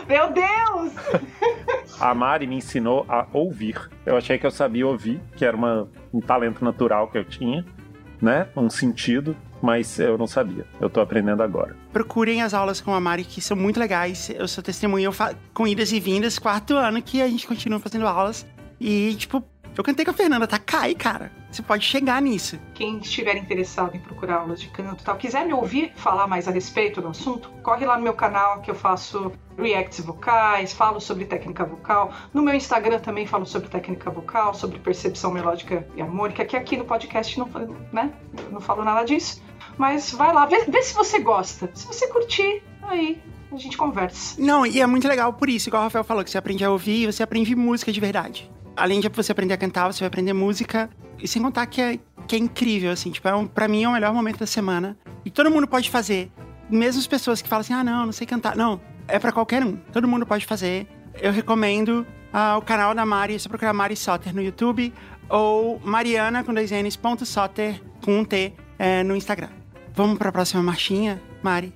Meu 0.08 0.32
Deus! 0.32 0.94
A 2.00 2.14
Mari 2.14 2.48
me 2.48 2.58
ensinou 2.58 3.06
a 3.08 3.26
ouvir. 3.32 3.90
Eu 4.06 4.18
achei 4.18 4.38
que 4.38 4.46
eu 4.46 4.52
sabia 4.52 4.86
ouvir, 4.86 5.22
que 5.36 5.46
era 5.46 5.56
uma, 5.56 5.90
um 6.14 6.20
talento 6.20 6.64
natural 6.64 7.08
que 7.08 7.18
eu 7.18 7.24
tinha, 7.24 7.66
né? 8.24 8.48
Um 8.56 8.70
sentido 8.70 9.36
mas 9.64 9.98
eu 9.98 10.18
não 10.18 10.28
sabia. 10.28 10.66
Eu 10.82 10.90
tô 10.90 11.00
aprendendo 11.00 11.42
agora. 11.42 11.74
Procurem 11.94 12.42
as 12.42 12.54
aulas 12.54 12.82
com 12.82 12.94
a 12.94 13.00
Mari, 13.00 13.24
que 13.24 13.40
são 13.40 13.56
muito 13.56 13.80
legais. 13.80 14.30
Eu 14.30 14.46
sou 14.46 14.62
testemunha 14.62 15.10
com 15.54 15.66
idas 15.66 15.94
e 15.94 16.02
vindas, 16.02 16.38
quarto 16.38 16.76
ano 16.76 17.02
que 17.02 17.22
a 17.22 17.28
gente 17.30 17.48
continua 17.48 17.80
fazendo 17.80 18.06
aulas. 18.06 18.46
E, 18.78 19.16
tipo, 19.16 19.42
eu 19.76 19.84
cantei 19.84 20.06
com 20.06 20.12
a 20.12 20.14
Fernanda 20.14 20.48
Takai, 20.48 20.94
cara. 20.94 21.32
Você 21.52 21.62
pode 21.62 21.86
chegar 21.86 22.22
nisso. 22.22 22.60
Quem 22.74 22.98
estiver 22.98 23.36
interessado 23.38 23.96
em 23.96 24.00
procurar 24.00 24.38
aulas 24.38 24.60
de 24.60 24.68
canto 24.70 25.02
e 25.02 25.06
tal, 25.06 25.16
quiser 25.18 25.46
me 25.46 25.54
ouvir 25.54 25.94
falar 25.96 26.28
mais 26.28 26.48
a 26.48 26.52
respeito 26.52 27.02
do 27.02 27.08
assunto, 27.08 27.50
corre 27.62 27.86
lá 27.86 27.98
no 27.98 28.04
meu 28.04 28.14
canal 28.14 28.62
que 28.62 28.72
eu 28.72 28.76
faço 28.76 29.32
reacts 29.58 30.00
vocais, 30.04 30.74
falo 30.74 31.00
sobre 31.00 31.26
técnica 31.26 31.66
vocal. 31.66 32.12
No 32.34 32.42
meu 32.42 32.54
Instagram 32.54 33.00
também 33.00 33.28
falo 33.28 33.46
sobre 33.46 33.70
técnica 33.70 34.10
vocal, 34.10 34.54
sobre 34.54 34.80
percepção 34.80 35.32
melódica 35.32 35.88
e 35.96 36.02
harmônica, 36.02 36.44
que 36.46 36.58
aqui 36.58 36.76
no 36.76 36.86
podcast 36.86 37.38
não, 37.38 37.50
né, 37.92 38.12
não 38.52 38.60
falo 38.60 38.84
nada 38.84 39.04
disso. 39.04 39.42
Mas 39.78 40.12
vai 40.12 40.34
lá, 40.34 40.46
vê, 40.46 40.66
vê 40.66 40.82
se 40.82 40.94
você 40.94 41.20
gosta. 41.20 41.70
Se 41.74 41.88
você 41.88 42.08
curtir, 42.08 42.64
aí 42.84 43.22
a 43.56 43.60
gente 43.60 43.78
conversa. 43.78 44.40
Não, 44.42 44.66
e 44.66 44.82
é 44.82 44.86
muito 44.86 45.08
legal 45.08 45.34
por 45.34 45.50
isso, 45.50 45.70
igual 45.70 45.84
o 45.84 45.86
Rafael 45.86 46.04
falou, 46.04 46.24
que 46.24 46.30
você 46.30 46.38
aprende 46.38 46.64
a 46.64 46.72
ouvir, 46.72 47.06
você 47.06 47.24
aprende 47.24 47.56
música 47.56 47.92
de 47.92 48.00
verdade. 48.00 48.50
Além 48.76 49.00
de 49.00 49.10
você 49.10 49.32
aprender 49.32 49.54
a 49.54 49.58
cantar, 49.58 49.92
você 49.92 50.00
vai 50.00 50.08
aprender 50.08 50.34
música. 50.34 50.90
E 51.20 51.28
sem 51.28 51.42
contar 51.42 51.66
que 51.68 51.80
é, 51.80 52.00
que 52.28 52.36
é 52.36 52.40
incrível, 52.40 52.92
assim, 52.92 53.12
tipo, 53.12 53.28
é 53.28 53.36
um, 53.36 53.46
pra 53.46 53.68
mim 53.68 53.84
é 53.84 53.88
o 53.88 53.92
melhor 53.94 54.14
momento 54.14 54.40
da 54.40 54.48
semana. 54.48 54.98
E 55.24 55.30
todo 55.30 55.50
mundo 55.52 55.68
pode 55.68 55.90
fazer. 55.90 56.32
Mesmo 56.70 57.00
as 57.00 57.08
pessoas 57.08 57.42
que 57.42 57.48
falam 57.48 57.62
assim, 57.62 57.74
ah, 57.74 57.84
não, 57.84 58.06
não 58.06 58.12
sei 58.12 58.26
cantar. 58.26 58.56
Não, 58.56 58.82
é 59.08 59.20
para 59.20 59.32
qualquer 59.32 59.64
um. 59.64 59.78
Todo 59.92 60.08
mundo 60.08 60.26
pode 60.26 60.46
fazer. 60.46 60.88
Eu 61.22 61.32
recomendo 61.32 62.06
ah, 62.32 62.58
o 62.58 62.62
canal 62.62 62.96
da 62.96 63.06
Mari, 63.06 63.40
você 63.40 63.48
procurar 63.48 63.74
Mari 63.74 63.96
Soter 63.96 64.34
no 64.34 64.42
YouTube 64.42 64.92
ou 65.30 65.80
Mariana 65.84 66.44
com 66.44 66.54
dois 66.54 66.72
N's, 66.72 66.96
ponto 66.96 67.26
Soter 67.26 67.80
com 68.04 68.20
um 68.20 68.26
T 68.26 68.54
é, 68.80 69.04
no 69.04 69.16
Instagram. 69.16 69.50
Vamos 69.94 70.18
para 70.18 70.30
a 70.30 70.32
próxima 70.32 70.64
marchinha, 70.64 71.22
Mari? 71.44 71.74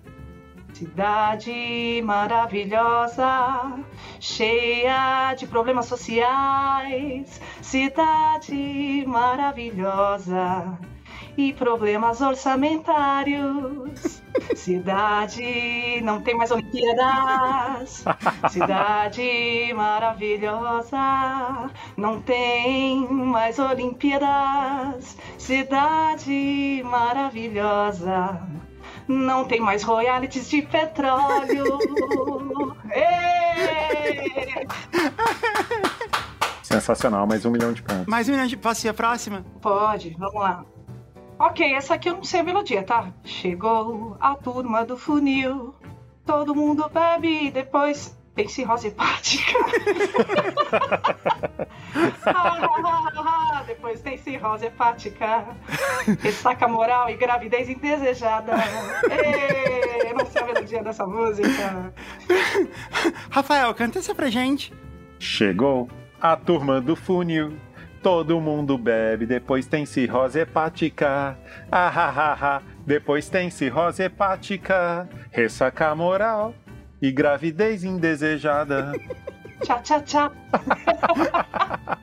Cidade 0.78 2.04
maravilhosa, 2.06 3.80
cheia 4.20 5.34
de 5.34 5.48
problemas 5.48 5.88
sociais. 5.88 7.42
Cidade 7.64 9.04
maravilhosa 9.08 10.78
e 11.36 11.52
problemas 11.52 12.22
orçamentários. 12.22 14.22
Cidade 14.54 16.00
não 16.04 16.22
tem 16.22 16.38
mais 16.38 16.52
Olimpíadas. 16.52 18.06
Cidade 18.52 19.74
maravilhosa, 19.76 21.72
não 21.98 22.22
tem 22.22 23.00
mais 23.10 23.58
Olimpíadas. 23.58 25.18
Cidade 25.40 26.84
maravilhosa 26.86 28.67
não 29.08 29.46
tem 29.46 29.60
mais 29.60 29.84
royalties 29.84 30.50
de 30.50 30.64
petróleo. 30.64 31.78
Sensacional, 36.62 37.26
mais 37.26 37.46
um 37.46 37.52
milhão 37.52 37.72
de 37.72 37.82
pontos. 37.82 38.06
Mais 38.08 38.28
um 38.28 38.34
milhão 38.34 38.48
de... 38.48 38.56
Ir 38.56 38.90
a 38.90 38.94
próxima? 38.94 39.46
Pode, 39.62 40.16
vamos 40.20 40.42
lá. 40.42 40.66
Ok, 41.40 41.74
essa 41.74 41.94
aqui 41.94 42.10
eu 42.10 42.16
não 42.16 42.24
sei 42.24 42.40
a 42.40 42.44
melodia, 42.44 42.82
tá? 42.84 43.14
Chegou 43.24 44.18
a 44.20 44.36
turma 44.36 44.84
do 44.84 44.98
funil. 44.98 45.76
Todo 46.26 46.56
mundo 46.56 46.90
bebe 46.90 47.46
e 47.46 47.52
depois 47.52 48.17
pense 48.38 48.64
rosa 48.64 48.88
hepática. 48.88 49.58
Depois 53.66 54.02
tem 54.02 54.18
cirrose 54.18 54.68
hepática, 54.68 55.46
ressaca 56.22 56.68
moral 56.68 57.10
e 57.10 57.16
gravidez 57.16 57.68
indesejada. 57.68 58.54
Ei, 59.10 60.12
eu 60.12 60.16
não 60.16 60.26
sei 60.26 60.42
a 60.42 60.46
melodia 60.46 60.84
dessa 60.84 61.06
música. 61.06 61.94
Rafael, 63.30 63.74
canta 63.74 64.00
essa 64.00 64.14
pra 64.14 64.30
gente. 64.30 64.74
Chegou 65.20 65.90
a 66.22 66.36
turma 66.36 66.80
do 66.80 66.96
funil. 66.96 67.58
Todo 68.04 68.40
mundo 68.40 68.78
bebe, 68.78 69.26
depois 69.26 69.66
tem 69.66 69.86
cirrose 69.86 70.40
hepática. 70.40 71.38
Ah, 71.72 71.92
ah, 71.94 72.14
ah, 72.16 72.38
ah. 72.40 72.62
Depois 72.86 73.28
tem 73.28 73.50
cirrose 73.50 74.04
hepática, 74.04 75.10
ressaca 75.32 75.94
moral 75.96 76.54
e 77.02 77.12
gravidez 77.12 77.84
indesejada. 77.84 78.94
tchau, 79.64 79.82
tchau, 79.82 80.02
tchau. 80.04 80.32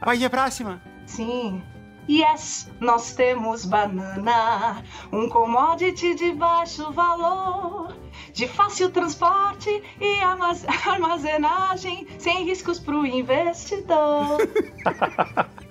Pode 0.04 0.20
ir 0.20 0.26
a 0.26 0.30
próxima? 0.30 0.80
Sim. 1.06 1.62
Yes, 2.08 2.70
nós 2.80 3.14
temos 3.14 3.64
banana, 3.64 4.84
um 5.10 5.26
commodity 5.26 6.14
de 6.14 6.32
baixo 6.32 6.92
valor, 6.92 7.96
de 8.30 8.46
fácil 8.46 8.90
transporte 8.90 9.82
e 9.98 10.20
armazenagem, 10.86 12.06
sem 12.18 12.44
riscos 12.44 12.78
para 12.78 12.94
o 12.94 13.06
investidor. 13.06 14.36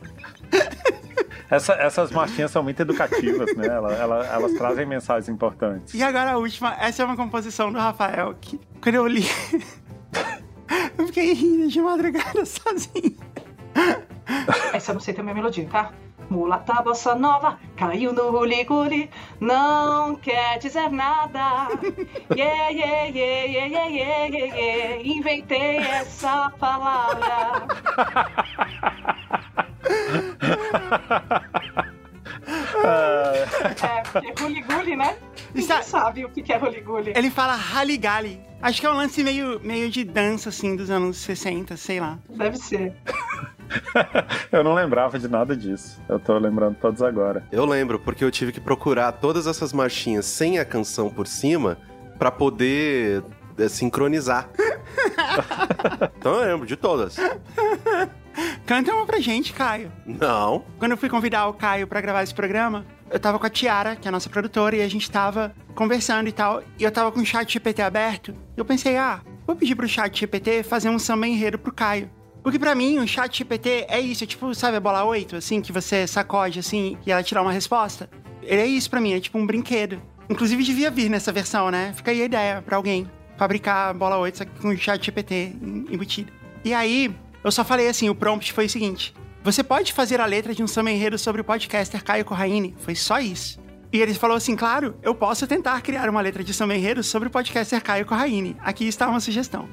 Essa, 1.50 1.74
essas 1.74 2.12
marchinhas 2.12 2.50
são 2.50 2.64
muito 2.64 2.82
educativas, 2.82 3.56
né? 3.56 3.68
Elas, 3.68 4.00
elas, 4.00 4.28
elas, 4.28 4.54
trazem 4.54 4.88
mensagens 4.88 5.30
importantes. 5.30 5.94
E 5.94 6.02
agora 6.02 6.32
a 6.32 6.38
última, 6.38 6.76
essa 6.80 7.04
é 7.04 7.06
uma 7.06 7.16
composição 7.16 7.72
do 7.72 7.78
Rafael, 7.78 8.34
que 8.42 8.60
quando 8.82 8.96
eu 8.96 9.06
li, 9.06 9.24
eu 10.98 11.06
fiquei 11.06 11.32
rindo 11.34 11.68
de 11.68 11.80
madrugada 11.80 12.44
sozinho. 12.46 13.18
Essa 14.74 14.92
eu 14.92 14.94
não 14.96 15.02
sei 15.02 15.14
também 15.14 15.32
a 15.32 15.36
melodia, 15.36 15.68
tá? 15.70 15.92
Mulata 16.30 16.82
bossa 16.82 17.14
nova, 17.14 17.60
caiu 17.76 18.14
no 18.14 18.36
huli 18.36 19.10
não 19.40 20.16
quer 20.16 20.58
dizer 20.58 20.90
nada. 20.90 21.68
Yeah, 22.36 22.70
yeah, 22.70 23.06
yeah, 23.06 23.46
yeah, 23.46 23.68
yeah, 23.68 23.88
yeah, 23.88 24.26
yeah, 24.26 24.56
yeah. 24.56 25.08
inventei 25.08 25.78
essa 25.78 26.50
palavra. 26.58 27.68
é, 32.84 34.04
porque 34.12 34.44
huli 34.44 34.96
né? 34.96 35.18
Ninguém 35.54 35.84
sabe 35.84 36.26
o 36.26 36.30
que 36.30 36.52
é 36.52 36.58
huli 36.58 36.84
Ele 37.16 37.30
fala 37.30 37.58
haligali. 37.76 38.42
Acho 38.62 38.80
que 38.80 38.88
é 38.88 38.90
um 38.90 38.96
lance 38.96 39.24
meio, 39.24 39.60
meio 39.62 39.90
de 39.90 40.04
dança, 40.04 40.50
assim, 40.50 40.76
dos 40.76 40.90
anos 40.90 41.18
60, 41.18 41.76
sei 41.76 42.00
lá. 42.00 42.18
Deve 42.30 42.58
ser. 42.58 42.94
eu 44.52 44.64
não 44.64 44.74
lembrava 44.74 45.20
de 45.20 45.28
nada 45.28 45.56
disso. 45.56 46.02
Eu 46.08 46.20
tô 46.20 46.38
lembrando 46.38 46.78
todos 46.80 47.02
agora. 47.02 47.46
Eu 47.52 47.66
lembro, 47.66 48.00
porque 48.00 48.24
eu 48.24 48.32
tive 48.32 48.52
que 48.52 48.62
procurar 48.62 49.12
todas 49.14 49.48
essas 49.48 49.74
marchinhas 49.74 50.26
sem 50.26 50.60
a 50.60 50.66
canção 50.66 51.10
por 51.10 51.28
cima 51.28 51.78
para 52.18 52.32
poder 52.32 53.24
é, 53.58 53.68
sincronizar. 53.68 54.50
então 56.18 56.36
eu 56.36 56.52
lembro 56.54 56.66
de 56.66 56.78
todas. 56.78 57.18
Canta 58.66 58.94
uma 58.94 59.06
pra 59.06 59.20
gente, 59.20 59.54
Caio. 59.54 59.92
Não. 60.06 60.66
Quando 60.80 60.92
eu 60.92 60.98
fui 60.98 61.10
convidar 61.10 61.48
o 61.48 61.54
Caio 61.54 61.88
para 61.88 62.02
gravar 62.02 62.24
esse 62.24 62.34
programa, 62.34 62.86
eu 63.10 63.20
tava 63.20 63.38
com 63.38 63.46
a 63.46 63.50
Tiara, 63.50 63.96
que 63.96 64.08
é 64.08 64.10
a 64.10 64.12
nossa 64.12 64.30
produtora, 64.30 64.76
e 64.76 64.82
a 64.82 64.88
gente 64.88 65.10
tava 65.10 65.54
conversando 65.76 66.28
e 66.28 66.32
tal. 66.32 66.64
E 66.80 66.84
eu 66.84 66.92
tava 66.92 67.12
com 67.12 67.20
o 67.20 67.26
chat 67.26 67.52
GPT 67.52 67.82
aberto. 67.82 68.34
E 68.56 68.60
eu 68.60 68.66
pensei, 68.66 68.98
ah, 68.98 69.22
vou 69.46 69.56
pedir 69.56 69.76
pro 69.76 69.88
chat 69.88 70.20
GPT 70.20 70.64
fazer 70.64 70.90
um 70.90 70.98
samba 70.98 71.28
enredo 71.28 71.60
pro 71.60 71.74
Caio. 71.74 72.10
Porque 72.42 72.60
para 72.60 72.76
mim, 72.76 73.00
o 73.00 73.08
chat 73.08 73.38
GPT 73.38 73.86
é 73.88 74.00
isso, 74.02 74.24
é 74.24 74.28
tipo, 74.28 74.54
sabe 74.54 74.76
a 74.76 74.80
bola 74.80 75.06
8, 75.06 75.38
assim, 75.38 75.62
que 75.62 75.72
você 75.72 76.06
sacode, 76.06 76.60
assim, 76.60 76.98
e 77.06 77.12
ela 77.12 77.24
te 77.24 77.34
dá 77.34 77.42
uma 77.42 77.54
resposta? 77.54 78.10
Ele 78.42 78.62
é 78.62 78.66
isso 78.66 78.90
para 78.90 79.00
mim, 79.00 79.14
é 79.14 79.20
tipo 79.20 79.38
um 79.38 79.46
brinquedo. 79.46 80.02
Inclusive, 80.30 80.64
devia 80.64 80.92
vir 80.92 81.10
nessa 81.10 81.32
versão, 81.32 81.72
né? 81.72 81.94
Fica 81.96 82.12
aí 82.12 82.22
a 82.22 82.26
ideia 82.26 82.62
para 82.62 82.76
alguém 82.76 83.10
fabricar 83.38 83.90
a 83.90 83.94
bola 83.94 84.18
8 84.18 84.46
com 84.62 84.70
o 84.70 84.78
chat 84.78 85.06
GPT 85.06 85.56
embutido. 85.90 86.34
E 86.66 86.74
aí, 86.74 87.16
eu 87.44 87.52
só 87.52 87.64
falei 87.64 87.88
assim, 87.88 88.10
o 88.10 88.16
prompt 88.16 88.54
foi 88.54 88.66
o 88.66 88.70
seguinte. 88.70 89.14
Você 89.44 89.62
pode 89.62 89.92
fazer 89.92 90.22
a 90.22 90.26
letra 90.26 90.56
de 90.56 90.64
um 90.64 90.68
samba 90.68 90.92
enredo 90.92 91.18
sobre 91.18 91.42
o 91.42 91.44
podcaster 91.44 92.04
Caio 92.04 92.24
Corraine? 92.24 92.74
Foi 92.80 92.96
só 92.96 93.20
isso. 93.20 93.60
E 93.92 94.02
ele 94.02 94.14
falou 94.14 94.38
assim, 94.38 94.56
claro, 94.56 94.96
eu 95.04 95.14
posso 95.14 95.46
tentar 95.46 95.82
criar 95.82 96.10
uma 96.10 96.22
letra 96.22 96.44
de 96.44 96.54
samba 96.54 96.76
enredo 96.76 97.04
sobre 97.04 97.28
o 97.28 97.32
podcaster 97.32 97.84
Caio 97.84 98.06
Corraine. 98.06 98.56
Aqui 98.62 98.88
está 98.88 99.08
uma 99.08 99.20
sugestão. 99.20 99.68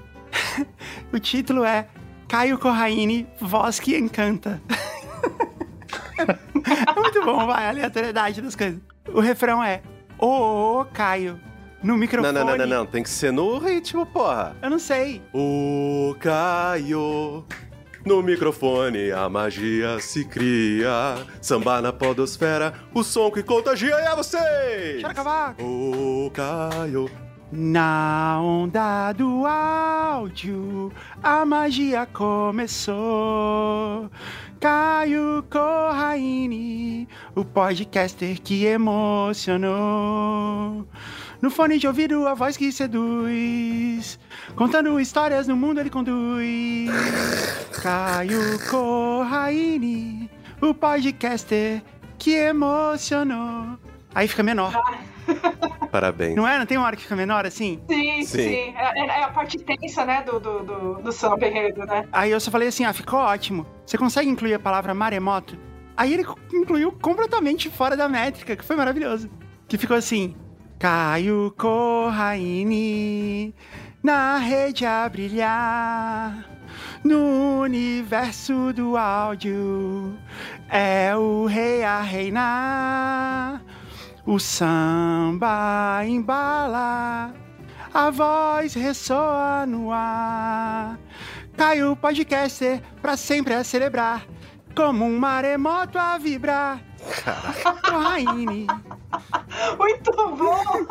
o 1.12 1.18
título 1.18 1.64
é 1.64 1.86
Caio 2.28 2.58
Corraine, 2.58 3.26
voz 3.40 3.78
que 3.80 3.96
encanta. 3.96 4.60
é 6.18 7.00
muito 7.00 7.24
bom, 7.24 7.46
vai, 7.46 7.66
a 7.66 7.68
aleatoriedade 7.68 8.42
das 8.42 8.56
coisas. 8.56 8.80
O 9.14 9.20
refrão 9.20 9.62
é: 9.62 9.82
Ô, 10.18 10.26
ô, 10.26 10.80
ô, 10.80 10.84
Caio, 10.84 11.40
no 11.82 11.96
microfone. 11.96 12.32
Não, 12.32 12.44
não, 12.44 12.56
não, 12.56 12.66
não, 12.66 12.78
não, 12.78 12.87
tem 12.87 13.02
que 13.02 13.10
ser 13.10 13.32
no 13.32 13.58
ritmo, 13.58 14.06
porra. 14.06 14.56
Eu 14.62 14.70
não 14.70 14.78
sei. 14.78 15.22
Ô, 15.32 16.14
Caio. 16.20 17.44
No 18.04 18.22
microfone 18.22 19.12
a 19.12 19.28
magia 19.28 19.99
se 20.00 20.25
cria. 20.25 21.18
Samba 21.40 21.82
na 21.82 21.92
podosfera, 21.92 22.72
o 22.94 23.02
som 23.02 23.30
que 23.30 23.42
contagia 23.42 23.94
é 23.94 24.16
vocês! 24.16 25.02
Ô, 25.58 26.30
Caio. 26.30 27.10
Na 27.52 28.40
onda 28.40 29.12
do 29.12 29.44
áudio, 29.44 30.92
a 31.20 31.44
magia 31.44 32.06
começou. 32.06 32.99
Caio 34.60 35.44
Corraine, 35.50 37.08
o 37.34 37.44
podcaster 37.44 38.40
que 38.40 38.66
emocionou. 38.66 39.66
No 41.42 41.50
fone 41.50 41.78
de 41.78 41.87
ouvido, 41.87 42.26
a 42.28 42.35
voz 42.35 42.56
que 42.56 42.70
seduz. 42.70 44.18
Contando 44.54 45.00
histórias 45.00 45.49
no 45.49 45.56
mundo, 45.56 45.80
ele 45.80 45.88
conduz. 45.88 46.90
Caio 47.82 48.59
Corraine, 48.68 50.30
o 50.61 50.75
podcaster 50.75 51.82
que 52.18 52.35
emocionou. 52.35 53.78
Aí 54.14 54.28
fica 54.28 54.42
menor. 54.42 54.73
Parabéns. 55.90 56.37
Não 56.37 56.47
é? 56.47 56.59
Não 56.59 56.66
tem 56.66 56.76
uma 56.76 56.87
hora 56.87 56.97
que 56.97 57.02
fica 57.02 57.16
menor 57.16 57.47
assim? 57.47 57.80
Sim, 57.88 58.23
sim. 58.25 58.38
sim. 58.38 58.75
É, 58.76 59.06
é, 59.06 59.25
a 59.25 59.28
parte 59.30 59.56
tensa, 59.59 60.04
né, 60.04 60.23
do, 60.23 60.38
do, 60.38 60.62
do, 60.62 60.94
do 61.02 61.12
samba 61.12 61.47
enredo, 61.47 61.87
né? 61.87 62.06
Aí 62.12 62.30
eu 62.30 62.40
só 62.40 62.50
falei 62.50 62.68
assim, 62.68 62.85
ah, 62.85 62.92
ficou 62.92 63.18
ótimo. 63.18 63.66
Você 63.87 63.97
consegue 63.97 64.28
incluir 64.28 64.54
a 64.54 64.59
palavra 64.59 64.92
maremoto? 64.92 65.56
Aí 65.97 66.12
ele 66.12 66.25
incluiu 66.52 66.92
completamente 66.92 67.70
fora 67.70 67.97
da 67.97 68.09
métrica, 68.09 68.56
que 68.56 68.64
foi 68.64 68.76
maravilhoso. 68.76 69.30
que 69.68 69.78
ficou 69.78 69.97
assim: 69.97 70.35
Caio 70.80 71.54
Corraine 71.58 73.54
na 74.02 74.38
rede 74.38 74.87
a 74.87 75.06
brilhar. 75.10 76.42
No 77.04 77.60
universo 77.60 78.72
do 78.72 78.96
áudio 78.96 80.16
é 80.70 81.14
o 81.14 81.44
rei 81.44 81.84
a 81.84 82.00
reinar. 82.00 83.62
O 84.25 84.38
samba 84.38 86.02
embala, 86.06 87.34
a 87.92 88.10
voz 88.10 88.72
ressoa 88.72 89.66
no 89.66 89.92
ar. 89.92 90.99
Caio 91.58 91.94
Podcaster 91.94 92.80
pra 93.02 93.18
sempre 93.18 93.52
a 93.52 93.62
celebrar, 93.62 94.26
como 94.75 95.04
um 95.04 95.18
maremoto 95.18 95.99
a 95.99 96.16
vibrar. 96.16 96.80
Corraine. 97.84 98.66
Muito 99.78 100.12
bom! 100.12 100.86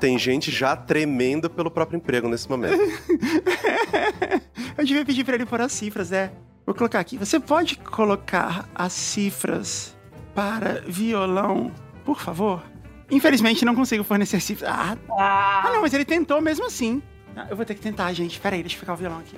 Tem 0.00 0.18
gente 0.18 0.50
já 0.50 0.74
tremendo 0.76 1.48
pelo 1.48 1.70
próprio 1.70 1.96
emprego 1.96 2.28
nesse 2.28 2.48
momento. 2.48 2.78
Eu 4.76 4.84
devia 4.84 5.04
pedir 5.04 5.24
pra 5.24 5.34
ele 5.34 5.46
pôr 5.46 5.60
as 5.60 5.72
cifras, 5.72 6.10
né? 6.10 6.32
Vou 6.66 6.74
colocar 6.74 7.00
aqui. 7.00 7.16
Você 7.18 7.38
pode 7.38 7.76
colocar 7.76 8.68
as 8.74 8.92
cifras 8.92 9.96
para 10.34 10.82
violão, 10.86 11.70
por 12.04 12.18
favor? 12.20 12.62
Infelizmente 13.10 13.64
não 13.64 13.74
consigo 13.74 14.02
fornecer 14.02 14.40
cifras. 14.40 14.70
Ah, 14.70 14.96
Ah, 15.10 15.62
ah, 15.66 15.70
não, 15.72 15.82
mas 15.82 15.92
ele 15.92 16.04
tentou 16.04 16.40
mesmo 16.40 16.66
assim. 16.66 17.02
Ah, 17.36 17.46
Eu 17.50 17.56
vou 17.56 17.64
ter 17.64 17.74
que 17.74 17.80
tentar, 17.80 18.12
gente. 18.12 18.40
Pera 18.40 18.56
aí, 18.56 18.62
deixa 18.62 18.76
eu 18.76 18.80
ficar 18.80 18.94
o 18.94 18.96
violão 18.96 19.18
aqui. 19.18 19.36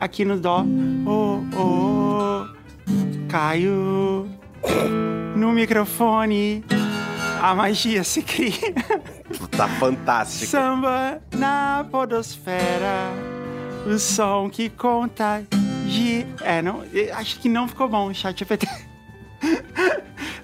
Aqui 0.00 0.24
no 0.24 0.38
dó. 0.38 0.64
Oh, 1.06 1.40
oh, 1.56 2.46
Caio. 3.28 4.30
No 5.36 5.52
microfone. 5.52 6.64
A 7.42 7.54
magia 7.54 8.02
se 8.02 8.22
cria. 8.22 8.74
Tá 9.56 9.68
fantástico. 9.68 10.50
Samba 10.50 11.20
na 11.34 11.86
podosfera. 11.90 13.10
O 13.86 13.98
som 13.98 14.48
que 14.50 14.68
contagia. 14.70 16.26
É, 16.42 16.60
não, 16.62 16.82
acho 17.14 17.38
que 17.38 17.48
não 17.48 17.68
ficou 17.68 17.88
bom 17.88 18.08
o 18.08 18.14
chat 18.14 18.38
GPT. 18.38 18.66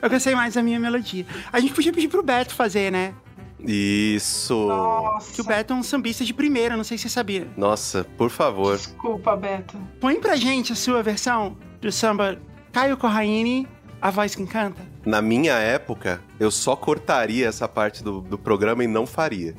Eu 0.01 0.11
gostei 0.11 0.35
mais 0.35 0.55
da 0.55 0.63
minha 0.63 0.79
melodia. 0.79 1.25
A 1.53 1.61
gente 1.61 1.73
podia 1.73 1.93
pedir 1.93 2.09
pro 2.09 2.23
Beto 2.23 2.55
fazer, 2.55 2.91
né? 2.91 3.15
Isso. 3.61 4.67
nossa. 4.67 5.33
Que 5.33 5.41
o 5.41 5.45
Beto 5.45 5.73
é 5.73 5.77
um 5.77 5.83
sambista 5.83 6.25
de 6.25 6.35
primeira, 6.35 6.77
não 6.77 6.85
sei 6.85 6.99
se 6.99 7.03
você 7.05 7.09
sabia. 7.09 7.49
Nossa, 7.57 8.05
por 8.17 8.29
favor. 8.31 8.77
Desculpa, 8.77 9.37
Beto. 9.37 9.77
Põe 10.01 10.21
pra 10.21 10.37
gente 10.37 10.73
a 10.73 10.77
sua 10.77 11.03
versão 11.03 11.57
do 11.81 11.91
samba 11.93 12.39
Caio 12.73 12.97
Corraine, 12.97 13.69
a 14.03 14.11
voz 14.11 14.35
que 14.35 14.43
encanta. 14.43 14.83
Na 15.07 15.23
minha 15.23 15.55
época, 15.55 16.21
eu 16.41 16.51
só 16.51 16.75
cortaria 16.75 17.47
essa 17.47 17.69
parte 17.69 18.03
do, 18.03 18.21
do 18.21 18.37
programa 18.37 18.83
e 18.83 18.89
não 18.89 19.07
faria. 19.07 19.55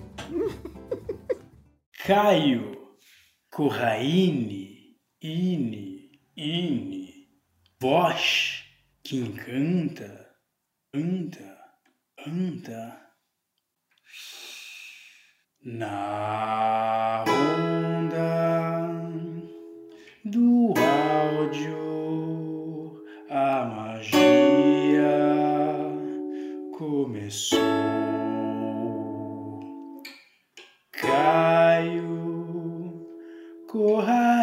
Caio, 2.06 2.78
Corraine, 3.50 4.98
Ine, 5.22 6.12
Ine, 6.36 7.30
voz 7.80 8.66
que 9.02 9.18
encanta, 9.18 10.28
anda, 10.94 11.58
anda. 12.28 13.02
Na 15.66 17.24
começou. 27.34 27.60
Caio 30.92 32.08
Corraine, 33.68 34.40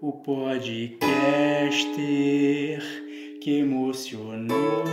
o 0.00 0.12
podcaster 0.12 0.98
que 3.40 3.60
emocionou 3.60 4.84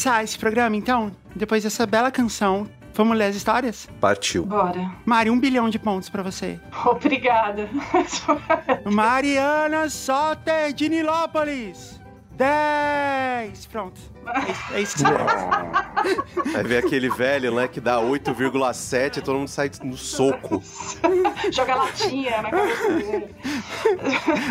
começar 0.00 0.24
esse 0.24 0.38
programa 0.38 0.74
então? 0.76 1.14
Depois 1.36 1.62
dessa 1.62 1.84
bela 1.84 2.10
canção, 2.10 2.66
vamos 2.94 3.18
ler 3.18 3.26
as 3.26 3.36
histórias? 3.36 3.86
Partiu. 4.00 4.46
Bora. 4.46 4.90
Mari, 5.04 5.28
um 5.28 5.38
bilhão 5.38 5.68
de 5.68 5.78
pontos 5.78 6.08
pra 6.08 6.22
você. 6.22 6.58
Obrigada. 6.86 7.68
Mariana 8.90 9.90
Soter 9.90 10.72
de 10.72 10.88
Nilópolis. 10.88 12.00
10. 12.32 13.66
Pronto. 13.66 14.00
É 14.26 14.40
isso, 14.50 14.74
é 14.74 14.80
isso 14.80 14.96
que 14.96 15.02
você. 16.42 16.50
Vai 16.50 16.62
ver 16.62 16.86
aquele 16.86 17.10
velho, 17.10 17.54
né, 17.54 17.68
que 17.68 17.78
dá 17.78 18.00
8,7 18.00 19.18
e 19.18 19.20
todo 19.20 19.38
mundo 19.38 19.48
sai 19.48 19.70
no 19.82 19.98
soco. 19.98 20.62
Joga 21.52 21.74
latinha 21.74 22.40
na 22.40 22.50
cabeça 22.50 22.90
dele. 22.94 23.34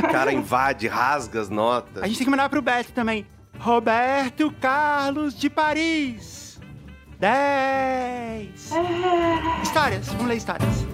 O 0.03 0.11
cara 0.11 0.31
invade, 0.31 0.87
rasga 0.87 1.41
as 1.41 1.49
notas. 1.49 2.03
A 2.03 2.07
gente 2.07 2.17
tem 2.17 2.25
que 2.25 2.31
mandar 2.31 2.49
pro 2.49 2.61
Beto 2.61 2.91
também. 2.91 3.25
Roberto 3.59 4.51
Carlos 4.61 5.37
de 5.37 5.49
Paris. 5.49 6.61
10. 7.19 8.71
Histórias, 9.61 10.07
vamos 10.07 10.27
ler 10.27 10.37
histórias. 10.37 10.87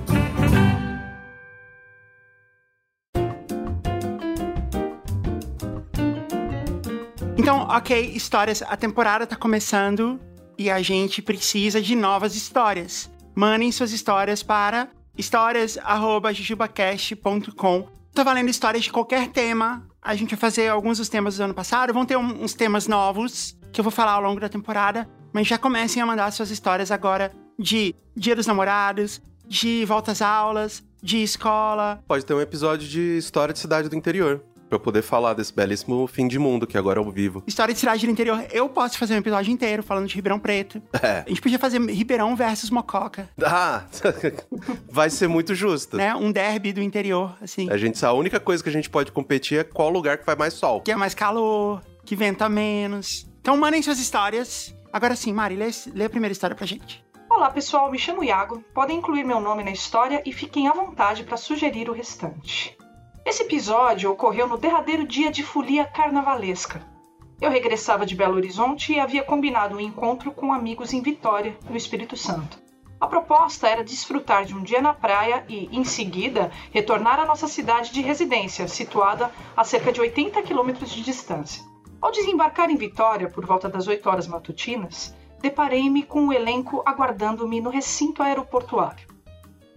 Então, 7.38 7.68
ok, 7.70 8.14
histórias. 8.16 8.64
A 8.64 8.76
temporada 8.76 9.28
tá 9.28 9.36
começando 9.36 10.20
e 10.58 10.72
a 10.72 10.82
gente 10.82 11.22
precisa 11.22 11.80
de 11.80 11.96
novas 11.96 12.36
histórias. 12.36 13.12
Mandem 13.36 13.72
suas 13.72 13.92
histórias 13.92 14.42
para 14.42 14.90
histórias.jujubacast.com. 15.16 17.88
Tá 18.12 18.24
valendo 18.24 18.50
histórias 18.50 18.86
de 18.86 18.92
qualquer 18.92 19.28
tema. 19.28 19.88
A 20.06 20.14
gente 20.16 20.30
vai 20.36 20.38
fazer 20.40 20.68
alguns 20.70 21.00
dos 21.00 21.10
temas 21.10 21.38
do 21.38 21.44
ano 21.44 21.54
passado. 21.54 21.92
Vão 21.92 22.06
ter 22.06 22.16
um- 22.16 22.44
uns 22.44 22.54
temas 22.54 22.88
novos 22.88 23.58
que 23.74 23.82
eu 23.82 23.84
vou 23.84 23.90
falar 23.92 24.12
ao 24.12 24.22
longo 24.22 24.40
da 24.40 24.48
temporada. 24.48 25.10
Mas 25.34 25.48
já 25.48 25.58
comecem 25.58 26.02
a 26.02 26.06
mandar 26.06 26.30
suas 26.32 26.52
histórias 26.52 26.92
agora 26.92 27.32
de 27.58 27.96
Dia 28.16 28.36
dos 28.36 28.46
Namorados, 28.46 29.20
de 29.48 29.84
volta 29.86 30.12
às 30.12 30.22
aulas, 30.22 30.84
de 31.02 31.24
escola. 31.24 32.04
Pode 32.08 32.24
ter 32.24 32.34
um 32.36 32.40
episódio 32.40 32.88
de 32.88 33.18
história 33.18 33.52
de 33.52 33.60
cidade 33.60 33.90
do 33.90 33.96
interior. 33.96 34.44
Pra 34.68 34.78
eu 34.78 34.80
poder 34.80 35.04
falar 35.04 35.34
desse 35.36 35.54
belíssimo 35.54 36.08
fim 36.08 36.28
de 36.28 36.40
mundo 36.40 36.66
que 36.66 36.76
agora 36.78 37.00
é 37.00 37.04
ao 37.04 37.12
vivo. 37.12 37.44
História 37.46 37.72
de 37.74 37.80
cidade 37.80 38.06
do 38.06 38.12
interior. 38.12 38.44
Eu 38.52 38.68
posso 38.68 38.98
fazer 38.98 39.14
um 39.14 39.18
episódio 39.18 39.52
inteiro 39.52 39.84
falando 39.84 40.08
de 40.08 40.16
Ribeirão 40.16 40.40
Preto. 40.40 40.82
É. 41.02 41.24
A 41.26 41.30
gente 41.30 41.40
podia 41.42 41.60
fazer 41.60 41.80
Ribeirão 41.80 42.36
versus 42.36 42.70
Mococa, 42.72 43.30
Ah, 43.46 43.84
vai 44.90 45.10
ser 45.10 45.28
muito 45.28 45.54
justo. 45.54 45.98
né? 45.98 46.16
Um 46.16 46.32
derby 46.32 46.74
do 46.74 46.82
interior, 46.82 47.36
assim. 47.42 47.70
A 47.70 47.78
gente, 47.78 48.04
a 48.04 48.12
única 48.12 48.40
coisa 48.40 48.64
que 48.64 48.70
a 48.70 48.72
gente 48.72 48.90
pode 48.90 49.12
competir 49.12 49.60
é 49.60 49.64
qual 49.64 49.90
lugar 49.90 50.18
que 50.18 50.26
faz 50.26 50.38
mais 50.38 50.54
sol. 50.56 50.82
Que 50.82 50.92
é 50.92 50.96
mais 50.96 51.14
calor, 51.14 51.82
que 52.04 52.16
venta 52.16 52.50
menos. 52.50 53.28
Então 53.42 53.56
mandem 53.56 53.82
suas 53.84 54.00
histórias. 54.00 54.76
Agora 54.92 55.16
sim, 55.16 55.32
Mari, 55.32 55.56
lê, 55.56 55.68
lê 55.94 56.06
a 56.06 56.10
primeira 56.10 56.32
história 56.32 56.56
pra 56.56 56.66
gente. 56.66 57.06
Olá 57.30 57.50
pessoal, 57.52 57.92
me 57.92 58.00
chamo 58.00 58.24
Iago. 58.24 58.64
Podem 58.74 58.98
incluir 58.98 59.24
meu 59.24 59.40
nome 59.40 59.64
na 59.64 59.72
história 59.72 60.24
e 60.26 60.32
fiquem 60.34 60.68
à 60.68 60.74
vontade 60.74 61.24
para 61.24 61.38
sugerir 61.38 61.90
o 61.90 61.94
restante. 61.94 62.76
Esse 63.26 63.42
episódio 63.42 64.12
ocorreu 64.12 64.48
no 64.48 64.56
derradeiro 64.56 65.04
dia 65.04 65.32
de 65.32 65.42
folia 65.42 65.84
carnavalesca. 65.84 66.86
Eu 67.42 67.50
regressava 67.50 68.06
de 68.06 68.16
Belo 68.16 68.36
Horizonte 68.36 68.94
e 68.94 69.00
havia 69.00 69.24
combinado 69.24 69.76
um 69.76 69.80
encontro 69.80 70.32
com 70.32 70.54
amigos 70.54 70.94
em 70.94 71.02
Vitória, 71.02 71.58
no 71.68 71.76
Espírito 71.76 72.16
Santo. 72.16 72.60
A 73.02 73.08
proposta 73.08 73.68
era 73.68 73.84
desfrutar 73.84 74.46
de 74.46 74.54
um 74.54 74.62
dia 74.62 74.80
na 74.80 74.94
praia 74.94 75.44
e, 75.50 75.68
em 75.76 75.84
seguida, 75.84 76.52
retornar 76.72 77.20
à 77.20 77.26
nossa 77.26 77.48
cidade 77.48 77.92
de 77.92 78.00
residência, 78.00 78.68
situada 78.68 79.32
a 79.58 79.64
cerca 79.64 79.92
de 79.92 80.00
80 80.00 80.44
quilômetros 80.44 80.92
de 80.92 81.02
distância. 81.02 81.64
Ao 82.00 82.12
desembarcar 82.12 82.70
em 82.70 82.78
Vitória, 82.78 83.28
por 83.28 83.44
volta 83.44 83.68
das 83.68 83.88
8 83.88 84.08
horas 84.08 84.28
matutinas, 84.28 85.16
deparei-me 85.42 86.04
com 86.04 86.28
o 86.28 86.34
elenco 86.34 86.84
aguardando-me 86.86 87.60
no 87.60 87.72
recinto 87.72 88.22
aeroportuário. 88.22 89.08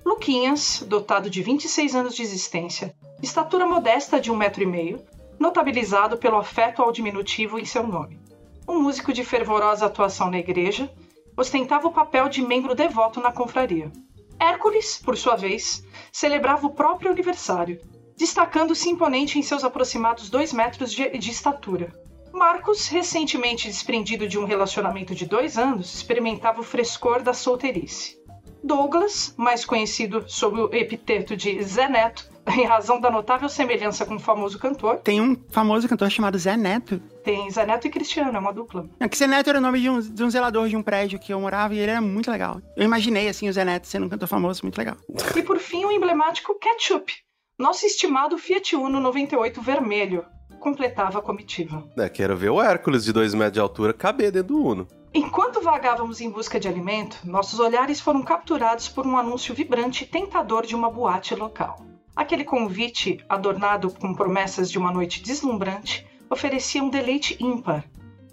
Luquinhas, 0.05 0.85
dotado 0.87 1.31
de 1.31 1.43
26 1.43 1.95
anos 1.95 2.15
de 2.15 2.23
existência, 2.23 2.95
estatura 3.23 3.67
modesta 3.67 4.21
de 4.21 4.31
um 4.31 4.37
metro 4.37 4.63
e 4.63 4.67
meio, 4.67 5.01
notabilizado 5.39 6.17
pelo 6.17 6.37
afeto 6.37 6.83
ao 6.83 6.93
diminutivo 6.93 7.59
em 7.59 7.65
seu 7.65 7.87
nome. 7.87 8.21
Um 8.69 8.81
músico 8.81 9.13
de 9.13 9.25
fervorosa 9.25 9.87
atuação 9.87 10.31
na 10.31 10.39
igreja, 10.39 10.91
ostentava 11.37 11.87
o 11.87 11.93
papel 11.93 12.29
de 12.29 12.43
membro 12.43 12.75
devoto 12.75 13.21
na 13.21 13.33
confraria. 13.33 13.91
Hércules, 14.39 15.01
por 15.05 15.17
sua 15.17 15.37
vez, 15.37 15.85
celebrava 16.13 16.67
o 16.67 16.75
próprio 16.75 17.11
aniversário, 17.11 17.81
destacando-se 18.17 18.89
imponente 18.89 19.39
em 19.39 19.43
seus 19.43 19.65
aproximados 19.65 20.29
dois 20.29 20.53
metros 20.53 20.93
de, 20.93 21.09
de 21.17 21.31
estatura. 21.31 21.93
Marcos, 22.33 22.89
recentemente 22.89 23.69
desprendido 23.69 24.29
de 24.29 24.39
um 24.39 24.45
relacionamento 24.45 25.15
de 25.15 25.27
dois 25.27 25.57
anos, 25.57 25.95
experimentava 25.95 26.61
o 26.61 26.65
frescor 26.65 27.23
da 27.23 27.33
solteirice. 27.33 28.19
Douglas, 28.63 29.35
mais 29.37 29.65
conhecido 29.65 30.25
sob 30.29 30.61
o 30.61 30.75
epiteto 30.75 31.37
de 31.37 31.63
Zé 31.63 31.89
Neto, 31.89 32.29
em 32.57 32.65
razão 32.65 33.01
da 33.01 33.11
notável 33.11 33.49
semelhança 33.49 34.05
com 34.05 34.17
o 34.17 34.21
famoso 34.21 34.59
cantor. 34.59 34.99
Tem 34.99 35.21
um 35.21 35.37
famoso 35.51 35.89
cantor 35.89 36.11
chamado 36.11 36.39
Zé 36.39 36.57
Neto. 36.57 37.01
Tem 37.23 37.51
Zé 37.51 37.67
Neto 37.67 37.87
e 37.87 37.91
Cristiano, 37.91 38.37
é 38.37 38.41
uma 38.41 38.53
dupla. 38.53 38.89
É 39.01 39.09
que 39.09 39.17
Zé 39.17 39.27
Neto 39.27 39.51
era 39.51 39.59
o 39.59 39.63
nome 39.63 39.81
de 39.81 39.91
um, 39.91 40.01
de 40.01 40.25
um 40.25 40.31
zelador 40.31 40.69
de 40.69 40.77
um 40.77 40.83
prédio 40.83 41.19
que 41.19 41.33
eu 41.33 41.41
morava 41.41 41.75
e 41.75 41.79
ele 41.79 41.91
era 41.91 42.01
muito 42.01 42.31
legal. 42.31 42.61
Eu 42.77 42.85
imaginei, 42.85 43.29
assim, 43.29 43.49
o 43.49 43.53
Zé 43.53 43.65
Neto 43.65 43.87
sendo 43.87 44.07
um 44.07 44.09
cantor 44.09 44.29
famoso, 44.29 44.63
muito 44.63 44.79
legal. 44.79 44.97
E 45.37 45.43
por 45.43 45.59
fim, 45.59 45.85
o 45.85 45.91
emblemático 45.91 46.59
Ketchup, 46.59 47.13
nosso 47.59 47.87
estimado 47.87 48.39
Fiat 48.39 48.77
Uno 48.77 49.01
98 49.01 49.61
vermelho, 49.61 50.25
completava 50.59 51.19
a 51.19 51.23
comitiva. 51.23 51.85
É, 51.97 52.09
quero 52.09 52.37
ver 52.37 52.51
o 52.51 52.61
Hércules 52.61 53.05
de 53.05 53.13
2 53.13 53.35
metros 53.35 53.55
de 53.55 53.61
altura 53.61 53.93
caber 53.93 54.31
dentro 54.31 54.49
do 54.55 54.65
Uno. 54.65 54.89
Enquanto 55.15 55.61
vagávamos 55.61 56.21
em 56.21 56.31
busca 56.31 56.61
de 56.61 56.69
alimento, 56.69 57.19
nossos 57.25 57.59
olhares 57.59 57.99
foram 57.99 58.23
capturados 58.23 58.89
por 58.89 59.07
um 59.07 59.17
anúncio 59.17 59.55
vibrante 59.55 60.05
e 60.05 60.07
tentador 60.07 60.67
de 60.67 60.77
uma 60.77 60.91
boate 60.91 61.35
local. 61.35 61.77
Aquele 62.19 62.43
convite, 62.43 63.25
adornado 63.29 63.91
com 63.91 64.13
promessas 64.13 64.69
de 64.69 64.77
uma 64.77 64.91
noite 64.91 65.23
deslumbrante, 65.23 66.05
oferecia 66.29 66.83
um 66.83 66.91
deleite 66.91 67.37
ímpar. 67.39 67.85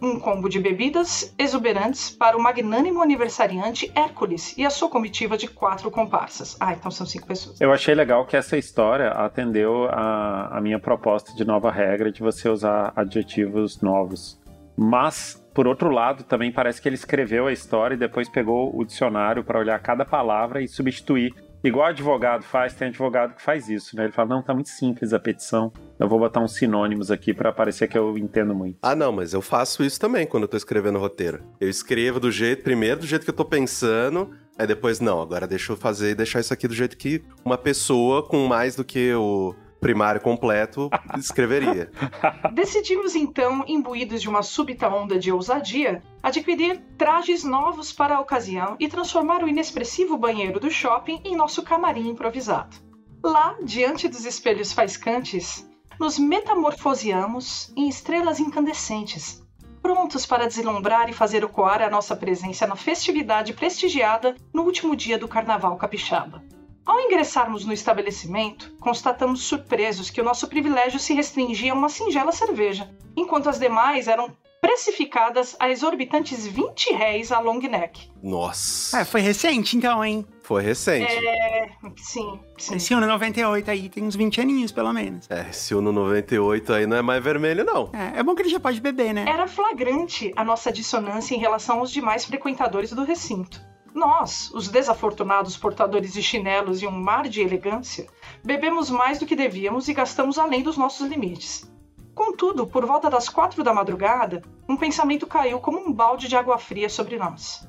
Um 0.02 0.20
combo 0.20 0.50
de 0.50 0.60
bebidas 0.60 1.32
exuberantes 1.38 2.10
para 2.10 2.36
o 2.36 2.42
magnânimo 2.42 3.04
aniversariante 3.04 3.92
Hércules 3.94 4.58
e 4.58 4.66
a 4.66 4.72
sua 4.72 4.90
comitiva 4.90 5.38
de 5.38 5.48
quatro 5.48 5.92
comparsas. 5.92 6.58
Ah, 6.60 6.74
então 6.74 6.90
são 6.90 7.06
cinco 7.06 7.28
pessoas. 7.28 7.62
Eu 7.62 7.72
achei 7.72 7.94
legal 7.94 8.26
que 8.26 8.36
essa 8.36 8.58
história 8.58 9.10
atendeu 9.12 9.86
a, 9.92 10.58
a 10.58 10.62
minha 10.62 10.80
proposta 10.80 11.36
de 11.36 11.46
nova 11.46 11.70
regra 11.70 12.12
de 12.12 12.22
você 12.22 12.50
usar 12.50 12.92
adjetivos 12.96 13.82
novos. 13.82 14.42
Mas, 14.76 15.46
por 15.54 15.68
outro 15.68 15.92
lado, 15.92 16.24
também 16.24 16.52
parece 16.52 16.82
que 16.82 16.90
ele 16.90 16.96
escreveu 16.96 17.46
a 17.46 17.54
história 17.54 17.94
e 17.94 18.00
depois 18.00 18.28
pegou 18.28 18.76
o 18.76 18.84
dicionário 18.84 19.44
para 19.44 19.60
olhar 19.60 19.80
cada 19.80 20.04
palavra 20.04 20.60
e 20.60 20.68
substituir 20.68 21.36
Igual 21.66 21.88
advogado 21.88 22.44
faz, 22.44 22.76
tem 22.76 22.90
advogado 22.90 23.34
que 23.34 23.42
faz 23.42 23.68
isso, 23.70 23.96
né? 23.96 24.04
Ele 24.04 24.12
fala, 24.12 24.30
não, 24.30 24.44
tá 24.44 24.54
muito 24.54 24.70
simples 24.70 25.14
a 25.14 25.20
petição. 25.20 25.74
Eu 25.98 26.08
vou 26.08 26.20
botar 26.20 26.40
uns 26.40 26.54
sinônimos 26.54 27.10
aqui 27.10 27.34
para 27.34 27.52
parecer 27.52 27.88
que 27.88 27.98
eu 27.98 28.16
entendo 28.20 28.54
muito. 28.54 28.78
Ah, 28.84 28.96
não, 28.96 29.12
mas 29.12 29.34
eu 29.34 29.42
faço 29.42 29.84
isso 29.84 30.00
também 30.00 30.28
quando 30.28 30.44
eu 30.44 30.48
tô 30.48 30.58
escrevendo 30.58 31.00
roteiro. 31.00 31.44
Eu 31.60 31.68
escrevo 31.68 32.20
do 32.20 32.30
jeito, 32.30 32.62
primeiro 32.62 33.00
do 33.00 33.08
jeito 33.08 33.24
que 33.24 33.32
eu 33.32 33.36
tô 33.36 33.44
pensando, 33.44 34.30
aí 34.60 34.68
depois, 34.68 35.00
não, 35.00 35.20
agora 35.20 35.48
deixa 35.48 35.72
eu 35.72 35.76
fazer 35.76 36.12
e 36.12 36.16
deixar 36.16 36.40
isso 36.40 36.54
aqui 36.54 36.68
do 36.68 36.74
jeito 36.76 36.96
que 36.96 37.24
uma 37.44 37.58
pessoa 37.58 38.22
com 38.22 38.46
mais 38.46 38.76
do 38.76 38.84
que 38.84 39.12
o 39.16 39.56
primário 39.86 40.20
completo 40.20 40.90
escreveria. 41.16 41.92
Decidimos 42.52 43.16
então, 43.16 43.64
imbuídos 43.68 44.20
de 44.20 44.28
uma 44.28 44.42
súbita 44.42 44.90
onda 44.90 45.20
de 45.20 45.32
ousadia, 45.32 46.02
adquirir 46.24 46.82
trajes 46.98 47.44
novos 47.44 47.94
para 47.94 48.16
a 48.16 48.20
ocasião 48.20 48.76
e 48.80 48.88
transformar 48.88 49.44
o 49.44 49.48
inexpressivo 49.48 50.18
banheiro 50.18 50.60
do 50.60 50.72
shopping 50.72 51.22
em 51.24 51.36
nosso 51.36 51.62
camarim 51.62 52.10
improvisado. 52.10 52.76
Lá, 53.24 53.56
diante 53.62 54.08
dos 54.08 54.26
espelhos 54.26 54.74
faiscantes, 54.74 55.70
nos 56.00 56.18
metamorfoseamos 56.18 57.72
em 57.78 57.88
estrelas 57.88 58.40
incandescentes, 58.40 59.46
prontos 59.84 60.26
para 60.26 60.48
deslumbrar 60.48 61.12
e 61.12 61.14
fazer 61.14 61.44
ecoar 61.44 61.84
a 61.84 61.92
nossa 61.92 62.16
presença 62.16 62.66
na 62.66 62.76
festividade 62.76 63.54
prestigiada 63.54 64.34
no 64.52 64.64
último 64.64 64.96
dia 64.96 65.20
do 65.20 65.28
Carnaval 65.28 65.78
Capixaba. 65.78 66.44
Ao 66.86 67.00
ingressarmos 67.00 67.66
no 67.66 67.74
estabelecimento, 67.74 68.72
constatamos 68.80 69.42
surpresos 69.42 70.12
que 70.12 70.22
o 70.22 70.24
nosso 70.24 70.48
privilégio 70.48 71.00
se 71.00 71.14
restringia 71.14 71.72
a 71.72 71.76
uma 71.76 71.90
singela 71.90 72.32
cerveja, 72.32 72.90
enquanto 73.18 73.50
as 73.50 73.60
demais 73.60 74.08
eram 74.08 74.32
precificadas 74.62 75.56
a 75.60 75.70
exorbitantes 75.70 76.46
20 76.46 76.94
réis 76.94 77.32
a 77.32 77.40
long 77.40 77.60
neck. 77.60 78.10
Nossa. 78.22 79.00
É, 79.00 79.06
foi 79.06 79.22
recente 79.22 79.78
então, 79.78 80.04
hein? 80.04 80.26
Foi 80.42 80.62
recente. 80.62 81.12
É, 81.12 81.70
sim, 81.98 82.40
sim. 82.58 82.76
Esse 82.76 82.94
ano 82.94 83.08
98 83.08 83.72
aí 83.72 83.90
tem 83.90 84.04
uns 84.04 84.16
20 84.16 84.42
aninhos, 84.42 84.72
pelo 84.72 84.94
menos. 84.94 85.30
É, 85.30 85.50
esse 85.50 85.74
Uno 85.74 85.92
98 85.92 86.74
aí 86.74 86.86
não 86.88 86.98
é 86.98 87.02
mais 87.02 87.24
vermelho, 87.24 87.64
não. 87.64 87.90
É, 87.94 88.20
é 88.20 88.24
bom 88.24 88.36
que 88.36 88.44
ele 88.44 88.50
já 88.50 88.60
pode 88.60 88.80
beber, 88.80 89.14
né? 89.14 89.26
Era 89.28 89.48
flagrante 89.48 90.32
a 90.36 90.44
nossa 90.44 90.72
dissonância 90.72 91.36
em 91.36 91.40
relação 91.40 91.80
aos 91.80 91.92
demais 91.92 92.26
frequentadores 92.26 92.92
do 92.92 93.04
recinto. 93.04 93.60
Nós, 93.96 94.52
os 94.54 94.68
desafortunados 94.68 95.56
portadores 95.56 96.12
de 96.12 96.22
chinelos 96.22 96.82
e 96.82 96.86
um 96.86 96.92
mar 96.92 97.30
de 97.30 97.40
elegância, 97.40 98.08
bebemos 98.44 98.90
mais 98.90 99.20
do 99.20 99.26
que 99.26 99.38
devíamos 99.38 99.88
e 99.88 99.94
gastamos 99.94 100.38
além 100.38 100.62
dos 100.62 100.76
nossos 100.76 101.08
limites. 101.08 101.72
Contudo, 102.14 102.68
por 102.68 102.86
volta 102.86 103.10
das 103.10 103.30
quatro 103.30 103.64
da 103.64 103.74
madrugada, 103.74 104.42
um 104.68 104.76
pensamento 104.76 105.26
caiu 105.26 105.62
como 105.62 105.80
um 105.80 105.94
balde 105.94 106.28
de 106.28 106.36
água 106.36 106.58
fria 106.58 106.90
sobre 106.90 107.16
nós. 107.18 107.66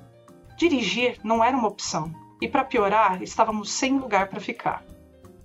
Dirigir 0.56 1.16
não 1.22 1.44
era 1.44 1.56
uma 1.56 1.68
opção, 1.68 2.12
e 2.42 2.48
para 2.48 2.64
piorar, 2.64 3.22
estávamos 3.22 3.70
sem 3.70 3.96
lugar 3.96 4.28
para 4.28 4.40
ficar. 4.40 4.84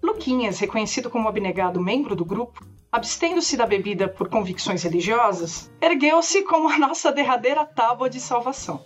Luquinhas, 0.02 0.58
reconhecido 0.58 1.12
como 1.12 1.30
abnegado 1.30 1.80
membro 1.80 2.16
do 2.16 2.26
grupo, 2.26 2.66
abstendo-se 2.92 3.56
da 3.56 3.68
bebida 3.68 4.08
por 4.10 4.30
convicções 4.30 4.82
religiosas, 4.82 5.72
ergueu-se 5.80 6.42
como 6.42 6.68
a 6.68 6.80
nossa 6.80 7.12
derradeira 7.12 7.66
tábua 7.66 8.10
de 8.10 8.20
salvação. 8.20 8.84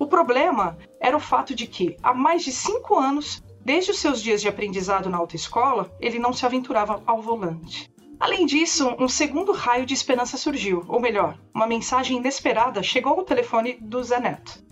O 0.00 0.06
problema 0.06 0.78
era 0.98 1.14
o 1.14 1.20
fato 1.20 1.54
de 1.54 1.66
que, 1.66 1.94
há 2.02 2.14
mais 2.14 2.42
de 2.42 2.50
cinco 2.50 2.96
anos, 2.96 3.42
desde 3.62 3.90
os 3.90 3.98
seus 3.98 4.22
dias 4.22 4.40
de 4.40 4.48
aprendizado 4.48 5.10
na 5.10 5.18
autoescola, 5.18 5.94
ele 6.00 6.18
não 6.18 6.32
se 6.32 6.46
aventurava 6.46 7.02
ao 7.04 7.20
volante. 7.20 7.92
Além 8.18 8.46
disso, 8.46 8.96
um 8.98 9.06
segundo 9.06 9.52
raio 9.52 9.84
de 9.84 9.92
esperança 9.92 10.38
surgiu, 10.38 10.86
ou 10.88 11.00
melhor, 11.00 11.38
uma 11.54 11.66
mensagem 11.66 12.16
inesperada 12.16 12.82
chegou 12.82 13.12
ao 13.12 13.26
telefone 13.26 13.76
do 13.78 14.02
Zé 14.02 14.18
Neto. 14.18 14.64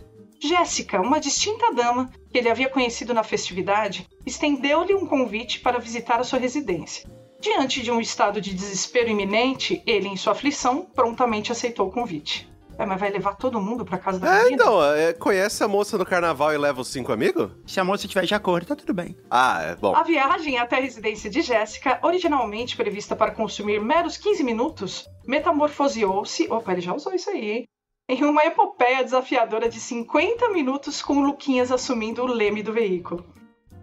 Jéssica, 0.43 0.99
uma 0.99 1.21
distinta 1.21 1.75
dama 1.75 2.11
que 2.33 2.39
ele 2.39 2.49
havia 2.49 2.71
conhecido 2.71 3.13
na 3.13 3.23
festividade, 3.23 4.09
estendeu-lhe 4.25 4.95
um 4.95 5.05
convite 5.05 5.61
para 5.61 5.79
visitar 5.79 6.19
a 6.19 6.25
sua 6.25 6.39
residência. 6.39 7.07
Diante 7.39 7.83
de 7.83 7.91
um 7.91 8.01
estado 8.01 8.41
de 8.41 8.55
desespero 8.55 9.11
iminente, 9.11 9.83
ele, 9.87 10.09
em 10.09 10.17
sua 10.17 10.33
aflição, 10.33 10.87
prontamente 10.95 11.53
aceitou 11.53 11.89
o 11.89 11.93
convite. 11.93 12.48
É, 12.79 12.87
mas 12.87 13.01
vai 13.01 13.11
levar 13.11 13.35
todo 13.35 13.61
mundo 13.61 13.85
pra 13.85 13.99
casa 13.99 14.21
da 14.21 14.29
É, 14.29 14.45
menina? 14.45 14.55
então, 14.55 14.85
é, 14.95 15.13
conhece 15.13 15.65
a 15.65 15.69
moça 15.69 15.99
no 15.99 16.07
carnaval 16.07 16.55
e 16.55 16.57
leva 16.57 16.81
os 16.81 16.87
cinco 16.89 17.11
amigos? 17.13 17.51
Se 17.67 17.81
a 17.81 17.85
moça 17.85 18.07
tiver 18.07 18.25
de 18.25 18.35
acordo, 18.37 18.67
tá 18.69 18.77
tudo 18.77 18.95
bem. 18.95 19.17
Ah, 19.29 19.61
é 19.63 19.75
bom. 19.75 19.97
A 19.97 20.05
viagem 20.05 20.57
até 20.59 20.77
a 20.77 20.81
residência 20.81 21.29
de 21.29 21.43
Jéssica, 21.43 21.99
originalmente 22.03 22.77
prevista 22.77 23.17
para 23.17 23.33
consumir 23.33 23.81
meros 23.81 24.17
15 24.17 24.45
minutos, 24.45 25.09
metamorfoseou-se. 25.27 26.47
Opa, 26.51 26.73
ele 26.73 26.81
já 26.81 26.95
usou 26.95 27.13
isso 27.15 27.29
aí, 27.31 27.51
hein? 27.51 27.65
Em 28.09 28.25
uma 28.25 28.43
epopeia 28.45 29.05
desafiadora 29.05 29.69
de 29.69 29.79
50 29.81 30.49
minutos 30.51 31.03
com 31.03 31.21
Luquinhas 31.21 31.71
assumindo 31.71 32.23
o 32.23 32.27
leme 32.27 32.63
do 32.63 32.73
veículo. 32.73 33.25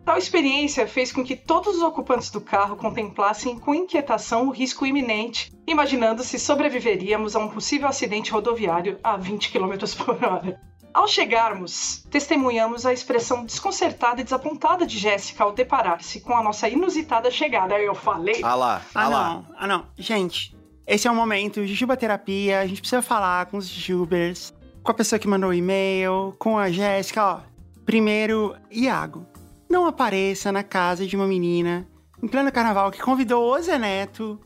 Tal 0.05 0.17
experiência 0.19 0.87
fez 0.87 1.11
com 1.11 1.23
que 1.23 1.35
todos 1.35 1.77
os 1.77 1.81
ocupantes 1.81 2.29
do 2.29 2.39
carro 2.39 2.75
contemplassem 2.75 3.57
com 3.57 3.73
inquietação 3.73 4.47
o 4.47 4.51
risco 4.51 4.85
iminente, 4.85 5.51
imaginando 5.65 6.23
se 6.23 6.37
sobreviveríamos 6.37 7.35
a 7.35 7.39
um 7.39 7.47
possível 7.47 7.87
acidente 7.87 8.31
rodoviário 8.31 8.99
a 9.03 9.17
20 9.17 9.51
km 9.51 9.73
por 10.05 10.23
hora. 10.23 10.61
Ao 10.93 11.07
chegarmos, 11.07 12.05
testemunhamos 12.09 12.85
a 12.85 12.93
expressão 12.93 13.43
desconcertada 13.43 14.21
e 14.21 14.23
desapontada 14.23 14.85
de 14.85 14.97
Jéssica 14.97 15.43
ao 15.43 15.51
deparar-se 15.51 16.21
com 16.21 16.33
a 16.37 16.43
nossa 16.43 16.69
inusitada 16.69 17.29
chegada. 17.31 17.77
Eu 17.79 17.95
falei. 17.95 18.39
Ah 18.43 18.55
lá, 18.55 18.81
ah, 18.93 19.03
Ah, 19.03 19.09
lá. 19.09 19.29
não. 19.29 19.45
Ah, 19.57 19.67
não. 19.67 19.85
Gente, 19.97 20.55
esse 20.87 21.07
é 21.07 21.11
o 21.11 21.15
momento. 21.15 21.65
Jujuba 21.65 21.97
terapia. 21.97 22.61
A 22.61 22.67
gente 22.67 22.79
precisa 22.79 23.01
falar 23.01 23.47
com 23.47 23.57
os 23.57 23.67
jujubers, 23.67 24.53
com 24.83 24.91
a 24.91 24.95
pessoa 24.95 25.19
que 25.19 25.27
mandou 25.27 25.49
o 25.49 25.53
e-mail, 25.53 26.33
com 26.39 26.57
a 26.57 26.71
Jéssica. 26.71 27.25
Ó, 27.25 27.39
primeiro, 27.85 28.55
Iago. 28.71 29.25
Não 29.75 29.87
apareça 29.87 30.53
na 30.53 30.63
casa 30.63 31.05
de 31.05 31.17
uma 31.17 31.27
menina 31.27 31.85
em 32.23 32.29
pleno 32.29 32.49
carnaval 32.49 32.89
que 32.89 33.01
convidou 33.01 33.53
o 33.53 33.61
Zé 33.61 33.77
Neto 33.77 34.39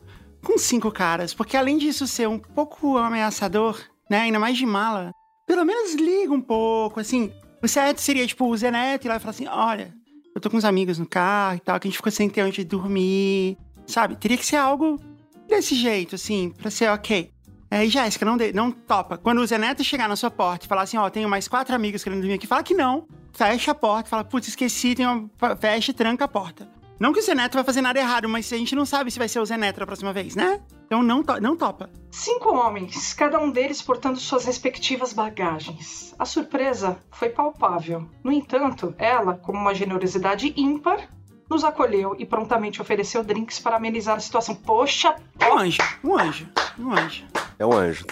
com 0.44 0.58
cinco 0.58 0.90
caras, 0.90 1.32
porque 1.32 1.56
além 1.56 1.78
disso 1.78 2.04
ser 2.04 2.28
um 2.28 2.36
pouco 2.36 2.98
ameaçador, 2.98 3.80
né, 4.10 4.22
ainda 4.22 4.40
mais 4.40 4.58
de 4.58 4.66
mala, 4.66 5.12
pelo 5.46 5.64
menos 5.64 5.94
liga 5.94 6.32
um 6.32 6.40
pouco, 6.40 6.98
assim, 6.98 7.32
O 7.62 7.68
certo 7.68 8.00
seria, 8.00 8.26
tipo, 8.26 8.44
o 8.44 8.56
Zeneto 8.56 9.06
ir 9.06 9.08
lá 9.08 9.18
e 9.18 9.20
falar 9.20 9.30
assim: 9.30 9.46
olha, 9.46 9.94
eu 10.34 10.40
tô 10.40 10.50
com 10.50 10.56
uns 10.56 10.64
amigos 10.64 10.98
no 10.98 11.06
carro 11.06 11.58
e 11.58 11.60
tal, 11.60 11.78
que 11.78 11.86
a 11.86 11.90
gente 11.90 11.98
ficou 11.98 12.10
sem 12.10 12.28
ter 12.28 12.42
onde 12.42 12.64
dormir. 12.64 13.56
Sabe? 13.86 14.16
Teria 14.16 14.36
que 14.36 14.44
ser 14.44 14.56
algo 14.56 14.98
desse 15.46 15.76
jeito, 15.76 16.16
assim, 16.16 16.52
pra 16.58 16.72
ser 16.72 16.90
ok. 16.90 17.30
É, 17.70 17.86
Jéssica, 17.86 18.26
não, 18.26 18.36
não 18.52 18.72
topa. 18.72 19.16
Quando 19.16 19.38
o 19.38 19.46
Zeneto 19.46 19.84
chegar 19.84 20.08
na 20.08 20.16
sua 20.16 20.28
porta 20.30 20.66
e 20.66 20.68
falar 20.68 20.82
assim: 20.82 20.96
ó, 20.96 21.08
tenho 21.08 21.28
mais 21.28 21.46
quatro 21.46 21.72
amigos 21.72 22.02
querendo 22.02 22.18
dormir 22.18 22.34
aqui, 22.34 22.48
fala 22.48 22.64
que 22.64 22.74
não. 22.74 23.06
Fecha 23.32 23.70
a 23.70 23.74
porta, 23.74 24.08
fala, 24.10 24.24
putz, 24.24 24.48
esqueci, 24.48 24.94
tem 24.94 25.06
uma... 25.06 25.28
fecha 25.56 25.90
e 25.90 25.94
tranca 25.94 26.24
a 26.24 26.28
porta. 26.28 26.68
Não 26.98 27.12
que 27.14 27.18
o 27.18 27.22
Zeneto 27.22 27.54
vai 27.56 27.64
fazer 27.64 27.80
nada 27.80 27.98
errado, 27.98 28.28
mas 28.28 28.52
a 28.52 28.56
gente 28.58 28.74
não 28.76 28.84
sabe 28.84 29.10
se 29.10 29.18
vai 29.18 29.26
ser 29.28 29.40
o 29.40 29.46
Zeneto 29.46 29.80
da 29.80 29.86
próxima 29.86 30.12
vez, 30.12 30.36
né? 30.36 30.60
Então 30.84 31.02
não, 31.02 31.22
to- 31.22 31.40
não 31.40 31.56
topa. 31.56 31.88
Cinco 32.10 32.54
homens, 32.54 33.14
cada 33.14 33.38
um 33.38 33.50
deles 33.50 33.80
portando 33.80 34.18
suas 34.18 34.44
respectivas 34.44 35.12
bagagens. 35.14 36.14
A 36.18 36.26
surpresa 36.26 36.98
foi 37.10 37.30
palpável. 37.30 38.06
No 38.22 38.30
entanto, 38.30 38.94
ela, 38.98 39.34
com 39.34 39.52
uma 39.52 39.74
generosidade 39.74 40.52
ímpar, 40.56 41.08
nos 41.48 41.64
acolheu 41.64 42.14
e 42.18 42.26
prontamente 42.26 42.82
ofereceu 42.82 43.24
drinks 43.24 43.58
para 43.58 43.76
amenizar 43.76 44.16
a 44.16 44.20
situação. 44.20 44.54
Poxa, 44.54 45.16
Um 45.42 45.56
anjo, 45.58 45.82
um 46.04 46.18
anjo, 46.18 46.48
um 46.78 46.92
anjo. 46.92 47.24
É 47.58 47.64
um 47.64 47.72
anjo. 47.72 48.04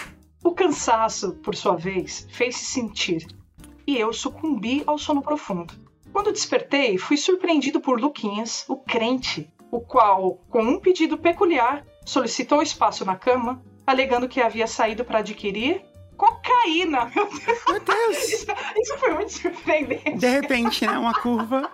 o 0.43 0.51
cansaço, 0.51 1.33
por 1.43 1.55
sua 1.55 1.75
vez, 1.75 2.25
fez-se 2.31 2.65
sentir 2.65 3.27
e 3.89 3.97
eu 3.97 4.13
sucumbi 4.13 4.83
ao 4.85 4.99
sono 4.99 5.19
profundo. 5.19 5.73
Quando 6.13 6.31
despertei, 6.31 6.95
fui 6.99 7.17
surpreendido 7.17 7.81
por 7.81 7.99
Luquinhas, 7.99 8.63
o 8.67 8.77
crente, 8.77 9.51
o 9.71 9.81
qual, 9.81 10.37
com 10.47 10.61
um 10.61 10.79
pedido 10.79 11.17
peculiar, 11.17 11.83
solicitou 12.05 12.61
espaço 12.61 13.03
na 13.03 13.15
cama, 13.15 13.63
alegando 13.87 14.29
que 14.29 14.39
havia 14.39 14.67
saído 14.67 15.03
para 15.03 15.19
adquirir 15.19 15.83
cocaína. 16.15 17.11
Meu 17.15 17.25
Deus, 17.25 17.65
Meu 17.67 17.79
Deus! 17.79 18.29
isso, 18.29 18.45
isso 18.77 18.97
foi 18.99 19.13
muito 19.15 19.31
surpreendente. 19.31 20.17
De 20.19 20.29
repente, 20.29 20.85
né? 20.85 20.95
Uma 20.95 21.15
curva. 21.15 21.71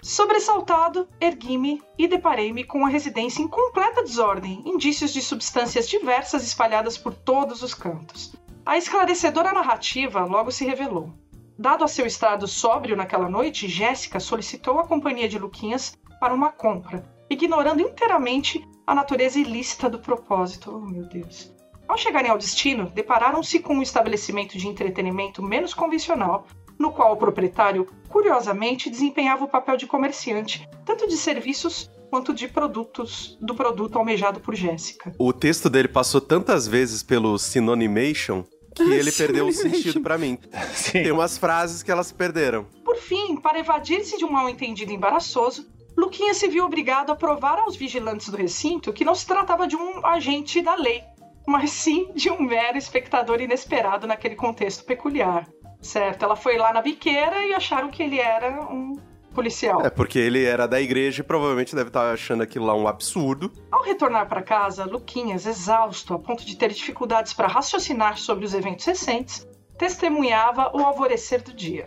Sobressaltado, 0.00 1.06
ergui-me 1.20 1.82
e 1.98 2.08
deparei-me 2.08 2.64
com 2.64 2.86
a 2.86 2.88
residência 2.88 3.42
em 3.42 3.48
completa 3.48 4.02
desordem, 4.02 4.62
indícios 4.64 5.12
de 5.12 5.20
substâncias 5.20 5.86
diversas 5.86 6.46
espalhadas 6.46 6.96
por 6.96 7.12
todos 7.12 7.62
os 7.62 7.74
cantos. 7.74 8.32
A 8.66 8.76
esclarecedora 8.76 9.52
narrativa 9.52 10.24
logo 10.24 10.50
se 10.50 10.64
revelou. 10.64 11.14
Dado 11.56 11.84
a 11.84 11.88
seu 11.88 12.04
estado 12.04 12.48
sóbrio 12.48 12.96
naquela 12.96 13.30
noite, 13.30 13.68
Jéssica 13.68 14.18
solicitou 14.18 14.80
a 14.80 14.84
companhia 14.84 15.28
de 15.28 15.38
Luquinhas 15.38 15.96
para 16.18 16.34
uma 16.34 16.50
compra, 16.50 17.08
ignorando 17.30 17.80
inteiramente 17.80 18.66
a 18.84 18.92
natureza 18.92 19.38
ilícita 19.38 19.88
do 19.88 20.00
propósito. 20.00 20.72
Oh, 20.74 20.84
meu 20.84 21.04
Deus. 21.04 21.54
Ao 21.86 21.96
chegarem 21.96 22.28
ao 22.28 22.36
destino, 22.36 22.90
depararam-se 22.90 23.60
com 23.60 23.74
um 23.74 23.82
estabelecimento 23.82 24.58
de 24.58 24.66
entretenimento 24.66 25.40
menos 25.44 25.72
convencional, 25.72 26.44
no 26.76 26.90
qual 26.90 27.12
o 27.12 27.16
proprietário, 27.16 27.86
curiosamente, 28.08 28.90
desempenhava 28.90 29.44
o 29.44 29.48
papel 29.48 29.76
de 29.76 29.86
comerciante, 29.86 30.68
tanto 30.84 31.06
de 31.06 31.16
serviços 31.16 31.88
quanto 32.10 32.34
de 32.34 32.48
produtos 32.48 33.38
do 33.40 33.54
produto 33.54 33.96
almejado 33.96 34.40
por 34.40 34.56
Jéssica. 34.56 35.12
O 35.18 35.32
texto 35.32 35.70
dele 35.70 35.88
passou 35.88 36.20
tantas 36.20 36.66
vezes 36.66 37.04
pelo 37.04 37.38
Synonymation 37.38 38.44
que 38.84 38.92
ele 38.92 39.12
perdeu 39.12 39.46
o 39.46 39.52
sentido 39.52 40.00
pra 40.00 40.18
mim. 40.18 40.38
Sim. 40.74 41.02
Tem 41.04 41.12
umas 41.12 41.38
frases 41.38 41.82
que 41.82 41.90
elas 41.90 42.12
perderam. 42.12 42.66
Por 42.84 42.96
fim, 42.96 43.36
para 43.36 43.58
evadir-se 43.58 44.16
de 44.16 44.24
um 44.24 44.30
mal-entendido 44.30 44.92
embaraçoso, 44.92 45.66
Luquinha 45.96 46.34
se 46.34 46.46
viu 46.46 46.64
obrigado 46.64 47.10
a 47.10 47.16
provar 47.16 47.58
aos 47.58 47.74
vigilantes 47.74 48.28
do 48.28 48.36
recinto 48.36 48.92
que 48.92 49.04
não 49.04 49.14
se 49.14 49.26
tratava 49.26 49.66
de 49.66 49.76
um 49.76 50.04
agente 50.04 50.60
da 50.60 50.74
lei, 50.74 51.02
mas 51.46 51.70
sim 51.70 52.12
de 52.14 52.30
um 52.30 52.42
mero 52.42 52.76
espectador 52.76 53.40
inesperado 53.40 54.06
naquele 54.06 54.36
contexto 54.36 54.84
peculiar. 54.84 55.48
Certo, 55.80 56.24
ela 56.24 56.36
foi 56.36 56.58
lá 56.58 56.72
na 56.72 56.82
biqueira 56.82 57.44
e 57.46 57.54
acharam 57.54 57.90
que 57.90 58.02
ele 58.02 58.18
era 58.18 58.62
um 58.70 58.94
policial. 59.36 59.82
É 59.84 59.90
porque 59.90 60.18
ele 60.18 60.42
era 60.44 60.66
da 60.66 60.80
igreja 60.80 61.20
e 61.20 61.24
provavelmente 61.24 61.76
deve 61.76 61.90
estar 61.90 62.10
achando 62.10 62.42
aquilo 62.42 62.64
lá 62.64 62.74
um 62.74 62.88
absurdo. 62.88 63.52
Ao 63.70 63.82
retornar 63.82 64.26
para 64.26 64.42
casa, 64.42 64.84
Luquinhas, 64.86 65.46
exausto 65.46 66.14
a 66.14 66.18
ponto 66.18 66.44
de 66.44 66.56
ter 66.56 66.72
dificuldades 66.72 67.34
para 67.34 67.46
raciocinar 67.46 68.16
sobre 68.16 68.46
os 68.46 68.54
eventos 68.54 68.86
recentes, 68.86 69.46
testemunhava 69.78 70.72
o 70.74 70.80
alvorecer 70.80 71.42
do 71.42 71.52
dia. 71.52 71.86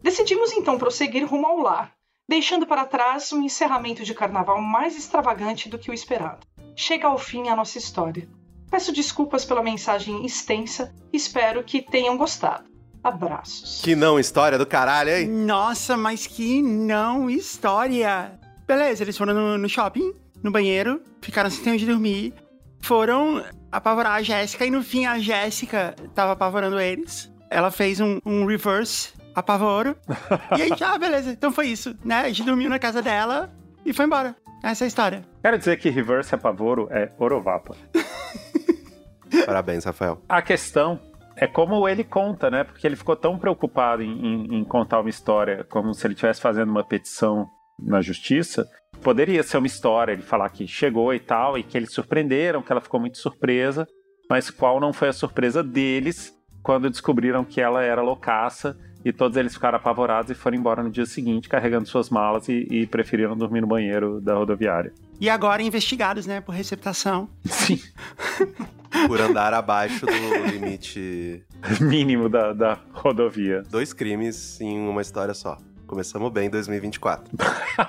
Decidimos 0.00 0.52
então 0.52 0.78
prosseguir 0.78 1.26
rumo 1.26 1.46
ao 1.46 1.58
lar, 1.58 1.92
deixando 2.28 2.66
para 2.66 2.86
trás 2.86 3.32
um 3.32 3.42
encerramento 3.42 4.04
de 4.04 4.14
carnaval 4.14 4.62
mais 4.62 4.96
extravagante 4.96 5.68
do 5.68 5.78
que 5.78 5.90
o 5.90 5.94
esperado. 5.94 6.46
Chega 6.76 7.08
ao 7.08 7.18
fim 7.18 7.48
a 7.48 7.56
nossa 7.56 7.78
história. 7.78 8.28
Peço 8.70 8.92
desculpas 8.92 9.44
pela 9.44 9.62
mensagem 9.62 10.24
extensa 10.24 10.94
e 11.12 11.16
espero 11.16 11.64
que 11.64 11.82
tenham 11.82 12.16
gostado. 12.16 12.75
Abraços. 13.06 13.80
Que 13.82 13.94
não, 13.94 14.18
história 14.18 14.58
do 14.58 14.66
caralho, 14.66 15.10
hein? 15.10 15.28
Nossa, 15.28 15.96
mas 15.96 16.26
que 16.26 16.60
não 16.60 17.30
história! 17.30 18.32
Beleza, 18.66 19.04
eles 19.04 19.16
foram 19.16 19.32
no, 19.32 19.58
no 19.58 19.68
shopping, 19.68 20.12
no 20.42 20.50
banheiro, 20.50 21.00
ficaram 21.20 21.48
sem 21.48 21.62
ter 21.62 21.70
onde 21.70 21.86
dormir, 21.86 22.34
foram 22.80 23.44
apavorar 23.70 24.14
a 24.14 24.22
Jéssica 24.22 24.66
e 24.66 24.70
no 24.70 24.82
fim 24.82 25.06
a 25.06 25.20
Jéssica 25.20 25.94
tava 26.16 26.32
apavorando 26.32 26.80
eles. 26.80 27.30
Ela 27.48 27.70
fez 27.70 28.00
um, 28.00 28.18
um 28.26 28.44
reverse 28.44 29.12
apavoro. 29.36 29.96
e 30.58 30.62
aí, 30.62 30.70
ah, 30.80 30.98
beleza, 30.98 31.30
então 31.30 31.52
foi 31.52 31.68
isso, 31.68 31.96
né? 32.04 32.22
A 32.22 32.28
gente 32.28 32.42
dormiu 32.42 32.68
na 32.68 32.80
casa 32.80 33.00
dela 33.00 33.52
e 33.84 33.92
foi 33.92 34.06
embora. 34.06 34.34
Essa 34.64 34.82
é 34.82 34.86
a 34.86 34.88
história. 34.88 35.24
Quero 35.42 35.58
dizer 35.58 35.78
que 35.78 35.90
reverse 35.90 36.34
apavoro 36.34 36.88
é 36.90 37.12
Orovapa. 37.18 37.76
Parabéns, 39.46 39.84
Rafael. 39.84 40.20
A 40.28 40.42
questão 40.42 41.00
é 41.36 41.46
como 41.46 41.88
ele 41.88 42.02
conta, 42.04 42.50
né? 42.50 42.64
Porque 42.64 42.86
ele 42.86 42.96
ficou 42.96 43.14
tão 43.16 43.38
preocupado 43.38 44.02
em, 44.02 44.10
em- 44.26 44.54
em 44.60 44.64
contar 44.64 45.00
uma 45.00 45.10
história 45.10 45.64
como 45.70 45.92
se 45.94 46.06
ele 46.06 46.14
estivesse 46.14 46.40
fazendo 46.40 46.70
uma 46.70 46.84
petição 46.84 47.46
na 47.78 48.00
justiça. 48.00 48.66
Poderia 49.02 49.42
ser 49.42 49.58
uma 49.58 49.66
história, 49.66 50.12
ele 50.12 50.22
falar 50.22 50.48
que 50.48 50.66
chegou 50.66 51.12
e 51.12 51.20
tal, 51.20 51.58
e 51.58 51.62
que 51.62 51.76
eles 51.76 51.92
surpreenderam, 51.92 52.62
que 52.62 52.72
ela 52.72 52.80
ficou 52.80 52.98
muito 52.98 53.18
surpresa, 53.18 53.86
mas 54.30 54.50
qual 54.50 54.80
não 54.80 54.92
foi 54.92 55.08
a 55.08 55.12
surpresa 55.12 55.62
deles 55.62 56.32
quando 56.62 56.88
descobriram 56.90 57.44
que 57.44 57.60
ela 57.60 57.82
era 57.82 58.00
loucaça 58.02 58.76
e 59.06 59.12
todos 59.12 59.36
eles 59.36 59.54
ficaram 59.54 59.76
apavorados 59.76 60.32
e 60.32 60.34
foram 60.34 60.56
embora 60.56 60.82
no 60.82 60.90
dia 60.90 61.06
seguinte 61.06 61.48
carregando 61.48 61.88
suas 61.88 62.10
malas 62.10 62.48
e, 62.48 62.66
e 62.68 62.86
preferiram 62.88 63.36
dormir 63.36 63.60
no 63.60 63.66
banheiro 63.68 64.20
da 64.20 64.34
rodoviária. 64.34 64.92
E 65.20 65.30
agora 65.30 65.62
investigados, 65.62 66.26
né, 66.26 66.40
por 66.40 66.52
receptação. 66.52 67.28
Sim, 67.44 67.80
Por 69.06 69.20
andar 69.20 69.52
abaixo 69.52 70.06
do 70.06 70.46
limite. 70.50 71.44
mínimo 71.80 72.28
da, 72.28 72.52
da 72.52 72.78
rodovia. 72.92 73.62
Dois 73.70 73.92
crimes 73.92 74.60
em 74.60 74.88
uma 74.88 75.02
história 75.02 75.34
só. 75.34 75.58
Começamos 75.86 76.32
bem 76.32 76.46
em 76.46 76.50
2024. 76.50 77.36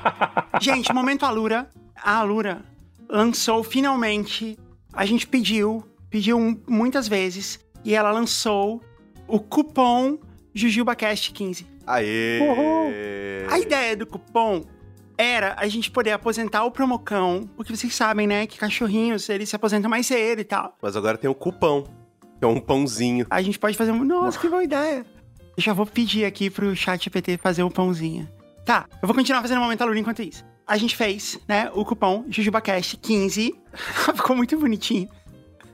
Gente, 0.62 0.94
momento 0.94 1.26
Alura. 1.26 1.68
A 1.96 2.18
Alura 2.18 2.62
lançou 3.10 3.64
finalmente. 3.64 4.58
A 4.94 5.06
gente 5.06 5.26
pediu, 5.26 5.84
pediu 6.10 6.62
muitas 6.68 7.08
vezes, 7.08 7.60
e 7.84 7.96
ela 7.96 8.12
lançou 8.12 8.82
o 9.28 9.40
cupom 9.40 10.20
JujubaCast 10.58 11.32
15. 11.32 11.68
Aê! 11.86 12.40
A 13.50 13.60
ideia 13.60 13.96
do 13.96 14.06
cupom 14.06 14.66
era 15.18 15.56
a 15.58 15.68
gente 15.68 15.90
poder 15.90 16.12
aposentar 16.12 16.64
o 16.64 16.72
promocão, 16.72 17.50
porque 17.56 17.76
vocês 17.76 17.94
sabem, 17.96 18.28
né, 18.28 18.46
que 18.46 18.58
cachorrinhos, 18.58 19.28
eles 19.30 19.50
se 19.50 19.56
aposentam 19.56 19.90
mais 19.90 20.06
cedo 20.06 20.40
e 20.42 20.44
tal. 20.44 20.78
Mas 20.82 20.96
agora 20.96 21.18
tem 21.18 21.30
o 21.30 21.36
cupão, 21.36 21.84
que 22.38 22.46
é 22.46 22.48
um 22.48 22.60
pãozinho. 22.60 23.26
A 23.30 23.42
gente 23.42 23.58
pode 23.58 23.78
fazer 23.78 23.92
um... 23.92 24.04
Nossa, 24.04 24.40
que 24.40 24.48
boa 24.48 24.64
ideia. 24.64 25.06
Eu 25.56 25.64
já 25.64 25.74
vou 25.74 25.86
pedir 25.86 26.26
aqui 26.26 26.50
pro 26.50 26.76
chat 26.76 27.04
GPT 27.04 27.38
fazer 27.38 27.64
o 27.64 27.72
pãozinho. 27.72 28.30
Tá, 28.64 28.86
eu 29.02 29.08
vou 29.08 29.16
continuar 29.16 29.42
fazendo 29.42 29.58
o 29.58 29.62
momento 29.62 29.82
Alura 29.82 29.98
enquanto 29.98 30.22
isso. 30.22 30.46
A 30.68 30.78
gente 30.78 30.96
fez, 30.96 31.40
né, 31.48 31.72
o 31.74 31.86
cupom 31.86 32.26
JujubaCast 32.30 32.98
15. 32.98 33.56
Ficou 34.14 34.36
muito 34.36 34.60
bonitinho. 34.60 35.10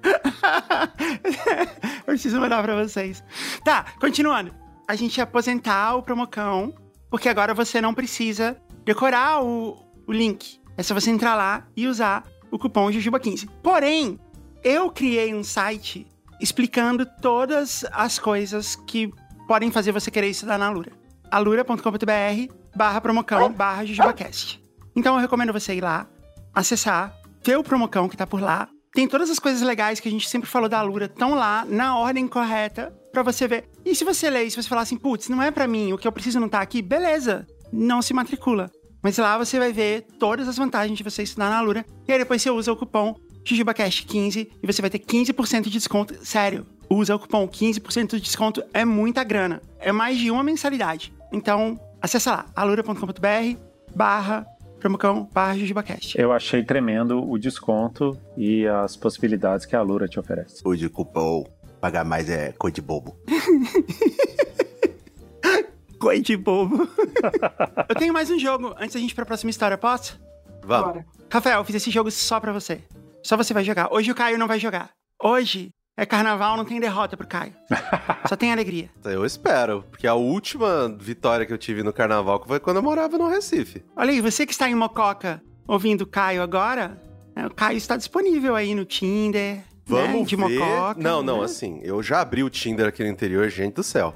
eu 1.99 2.05
preciso 2.05 2.39
mandar 2.39 2.61
pra 2.63 2.81
vocês. 2.81 3.23
Tá, 3.63 3.85
continuando. 3.99 4.62
A 4.87 4.95
gente 4.95 5.21
aposentar 5.21 5.95
o 5.95 6.03
promocão, 6.03 6.73
porque 7.09 7.29
agora 7.29 7.53
você 7.53 7.79
não 7.79 7.93
precisa 7.93 8.57
decorar 8.83 9.43
o, 9.43 9.77
o 10.05 10.11
link. 10.11 10.59
É 10.77 10.83
só 10.83 10.93
você 10.93 11.09
entrar 11.09 11.35
lá 11.35 11.67
e 11.75 11.87
usar 11.87 12.23
o 12.51 12.59
cupom 12.59 12.89
Jujuba15. 12.89 13.49
Porém, 13.61 14.19
eu 14.63 14.89
criei 14.91 15.33
um 15.33 15.43
site 15.43 16.07
explicando 16.39 17.05
todas 17.21 17.85
as 17.91 18.19
coisas 18.19 18.75
que 18.75 19.11
podem 19.47 19.71
fazer 19.71 19.91
você 19.91 20.11
querer 20.11 20.29
estudar 20.29 20.57
na 20.57 20.67
Alura. 20.67 20.91
alura.com.br 21.31 22.53
barra 22.75 23.01
promocão 23.01 23.51
barra 23.51 23.85
jujubacast. 23.85 24.61
Então 24.95 25.15
eu 25.15 25.21
recomendo 25.21 25.53
você 25.53 25.75
ir 25.75 25.81
lá, 25.81 26.07
acessar, 26.53 27.15
ver 27.43 27.57
o 27.57 27.63
promocão 27.63 28.09
que 28.09 28.17
tá 28.17 28.27
por 28.27 28.41
lá. 28.41 28.67
Tem 28.93 29.07
todas 29.07 29.29
as 29.31 29.39
coisas 29.39 29.61
legais 29.63 29.99
que 29.99 30.07
a 30.07 30.11
gente 30.11 30.29
sempre 30.29 30.47
falou 30.47 30.69
da 30.69 30.77
Alura, 30.77 31.05
estão 31.05 31.33
lá 31.33 31.65
na 31.67 31.97
ordem 31.97 32.27
correta 32.27 32.93
pra 33.11 33.23
você 33.23 33.47
ver. 33.47 33.65
E 33.83 33.95
se 33.95 34.03
você 34.03 34.29
ler 34.29 34.43
e 34.43 34.51
se 34.51 34.61
você 34.61 34.69
falar 34.69 34.81
assim, 34.81 34.97
putz, 34.97 35.29
não 35.29 35.41
é 35.41 35.49
pra 35.49 35.67
mim, 35.67 35.91
o 35.91 35.97
que 35.97 36.07
eu 36.07 36.11
preciso 36.11 36.39
não 36.39 36.47
tá 36.47 36.61
aqui, 36.61 36.79
beleza, 36.79 37.47
não 37.71 38.03
se 38.03 38.13
matricula. 38.13 38.69
Mas 39.01 39.17
lá 39.17 39.35
você 39.35 39.57
vai 39.57 39.73
ver 39.73 40.05
todas 40.19 40.47
as 40.47 40.57
vantagens 40.57 40.95
de 40.95 41.03
você 41.03 41.23
estudar 41.23 41.49
na 41.49 41.57
Alura. 41.57 41.83
E 42.07 42.11
aí 42.11 42.19
depois 42.19 42.41
você 42.41 42.51
usa 42.51 42.71
o 42.71 42.75
cupom 42.77 43.15
JujubaCast15 43.43 44.47
e 44.61 44.67
você 44.67 44.81
vai 44.81 44.91
ter 44.91 44.99
15% 44.99 45.63
de 45.63 45.69
desconto. 45.71 46.15
Sério, 46.23 46.65
usa 46.87 47.15
o 47.15 47.19
cupom 47.19 47.47
15% 47.47 48.11
de 48.11 48.21
desconto. 48.21 48.63
É 48.73 48.85
muita 48.85 49.23
grana. 49.23 49.59
É 49.79 49.91
mais 49.91 50.19
de 50.19 50.29
uma 50.29 50.43
mensalidade. 50.43 51.11
Então, 51.33 51.79
acessa 51.99 52.31
lá, 52.31 52.45
alura.com.br 52.55 53.59
barra 53.95 54.45
promocão 54.83 55.29
barra 55.33 55.57
jujubacast. 55.57 56.19
Eu 56.19 56.33
achei 56.33 56.61
tremendo 56.61 57.23
o 57.23 57.39
desconto 57.39 58.19
e 58.35 58.67
as 58.67 58.97
possibilidades 58.97 59.65
que 59.65 59.77
a 59.77 59.81
Lura 59.81 60.09
te 60.09 60.19
oferece. 60.19 60.61
O 60.65 60.75
de 60.75 60.89
cupom 60.89 61.45
pagar 61.79 62.03
mais 62.03 62.29
é 62.29 62.51
coisa 62.51 62.75
de 62.75 62.81
bobo. 62.81 63.17
Coi 65.97 66.19
de 66.19 66.35
bobo. 66.35 66.85
eu 67.87 67.95
tenho 67.95 68.13
mais 68.13 68.29
um 68.29 68.37
jogo 68.37 68.75
antes 68.77 68.93
da 68.93 68.99
gente 68.99 69.11
ir 69.11 69.15
pra 69.15 69.25
próxima 69.25 69.49
história, 69.49 69.77
posso? 69.77 70.19
Vamos. 70.61 70.87
Bora. 70.87 71.05
Rafael, 71.31 71.59
eu 71.59 71.63
fiz 71.63 71.77
esse 71.77 71.89
jogo 71.89 72.11
só 72.11 72.41
pra 72.41 72.51
você. 72.51 72.81
Só 73.23 73.37
você 73.37 73.53
vai 73.53 73.63
jogar. 73.63 73.87
Hoje 73.89 74.11
o 74.11 74.15
Caio 74.15 74.37
não 74.37 74.47
vai 74.47 74.59
jogar. 74.59 74.89
Hoje 75.21 75.71
é 75.95 76.05
carnaval, 76.05 76.57
não 76.57 76.65
tem 76.65 76.79
derrota 76.79 77.15
pro 77.15 77.27
Caio. 77.27 77.53
Só 78.27 78.35
tem 78.35 78.51
alegria. 78.51 78.89
Eu 79.03 79.25
espero, 79.25 79.83
porque 79.89 80.07
a 80.07 80.15
última 80.15 80.95
vitória 80.99 81.45
que 81.45 81.53
eu 81.53 81.57
tive 81.57 81.83
no 81.83 81.93
carnaval 81.93 82.43
foi 82.45 82.59
quando 82.59 82.77
eu 82.77 82.83
morava 82.83 83.17
no 83.17 83.27
Recife. 83.27 83.83
Olha 83.95 84.11
aí, 84.11 84.19
você 84.19 84.45
que 84.45 84.51
está 84.51 84.67
em 84.67 84.75
Mococa 84.75 85.41
ouvindo 85.67 86.01
o 86.01 86.07
Caio 86.07 86.41
agora, 86.41 87.01
né, 87.35 87.45
o 87.45 87.53
Caio 87.53 87.77
está 87.77 87.95
disponível 87.95 88.55
aí 88.55 88.73
no 88.73 88.85
Tinder. 88.85 89.57
né, 89.57 89.63
Vamos 89.85 90.27
de 90.27 90.35
ver. 90.35 90.59
Mococa. 90.59 91.01
não, 91.01 91.21
não, 91.21 91.39
né? 91.39 91.45
assim, 91.45 91.79
eu 91.83 92.01
já 92.01 92.21
abri 92.21 92.43
o 92.43 92.49
Tinder 92.49 92.87
aqui 92.87 93.03
no 93.03 93.09
interior, 93.09 93.47
gente 93.49 93.75
do 93.75 93.83
céu. 93.83 94.15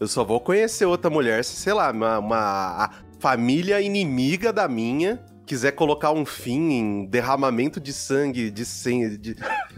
Eu 0.00 0.06
só 0.06 0.24
vou 0.24 0.40
conhecer 0.40 0.86
outra 0.86 1.10
mulher 1.10 1.44
se, 1.44 1.56
sei 1.56 1.72
lá, 1.72 1.90
uma, 1.90 2.18
uma 2.18 2.90
família 3.18 3.80
inimiga 3.80 4.52
da 4.52 4.68
minha 4.68 5.22
quiser 5.44 5.72
colocar 5.72 6.12
um 6.12 6.26
fim 6.26 6.72
em 6.72 7.06
derramamento 7.06 7.80
de 7.80 7.90
sangue 7.90 8.50
de 8.50 8.66
100, 8.66 9.18
de, 9.18 9.34
de 9.34 9.36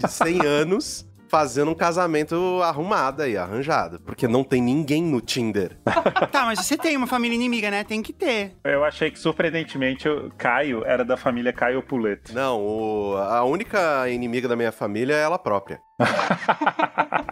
100 0.09 0.41
anos 0.45 1.07
fazendo 1.31 1.71
um 1.71 1.75
casamento 1.75 2.61
arrumado 2.63 3.23
aí, 3.23 3.37
arranjado. 3.37 4.01
Porque 4.01 4.27
não 4.27 4.43
tem 4.43 4.61
ninguém 4.61 5.03
no 5.03 5.21
Tinder. 5.21 5.79
Tá, 6.31 6.45
mas 6.45 6.61
você 6.61 6.77
tem 6.77 6.97
uma 6.97 7.07
família 7.07 7.35
inimiga, 7.35 7.71
né? 7.71 7.83
Tem 7.85 8.03
que 8.03 8.13
ter. 8.13 8.57
Eu 8.65 8.85
achei 8.85 9.11
que, 9.11 9.19
surpreendentemente, 9.19 10.09
o 10.09 10.31
Caio 10.39 10.85
era 10.85 11.05
da 11.05 11.17
família 11.17 11.53
Caio 11.53 11.83
Puleto. 11.83 12.33
Não, 12.35 12.61
o- 12.61 13.17
a 13.17 13.43
única 13.45 14.09
inimiga 14.09 14.47
da 14.49 14.55
minha 14.57 14.71
família 14.73 15.15
é 15.15 15.21
ela 15.23 15.39
própria. 15.39 15.81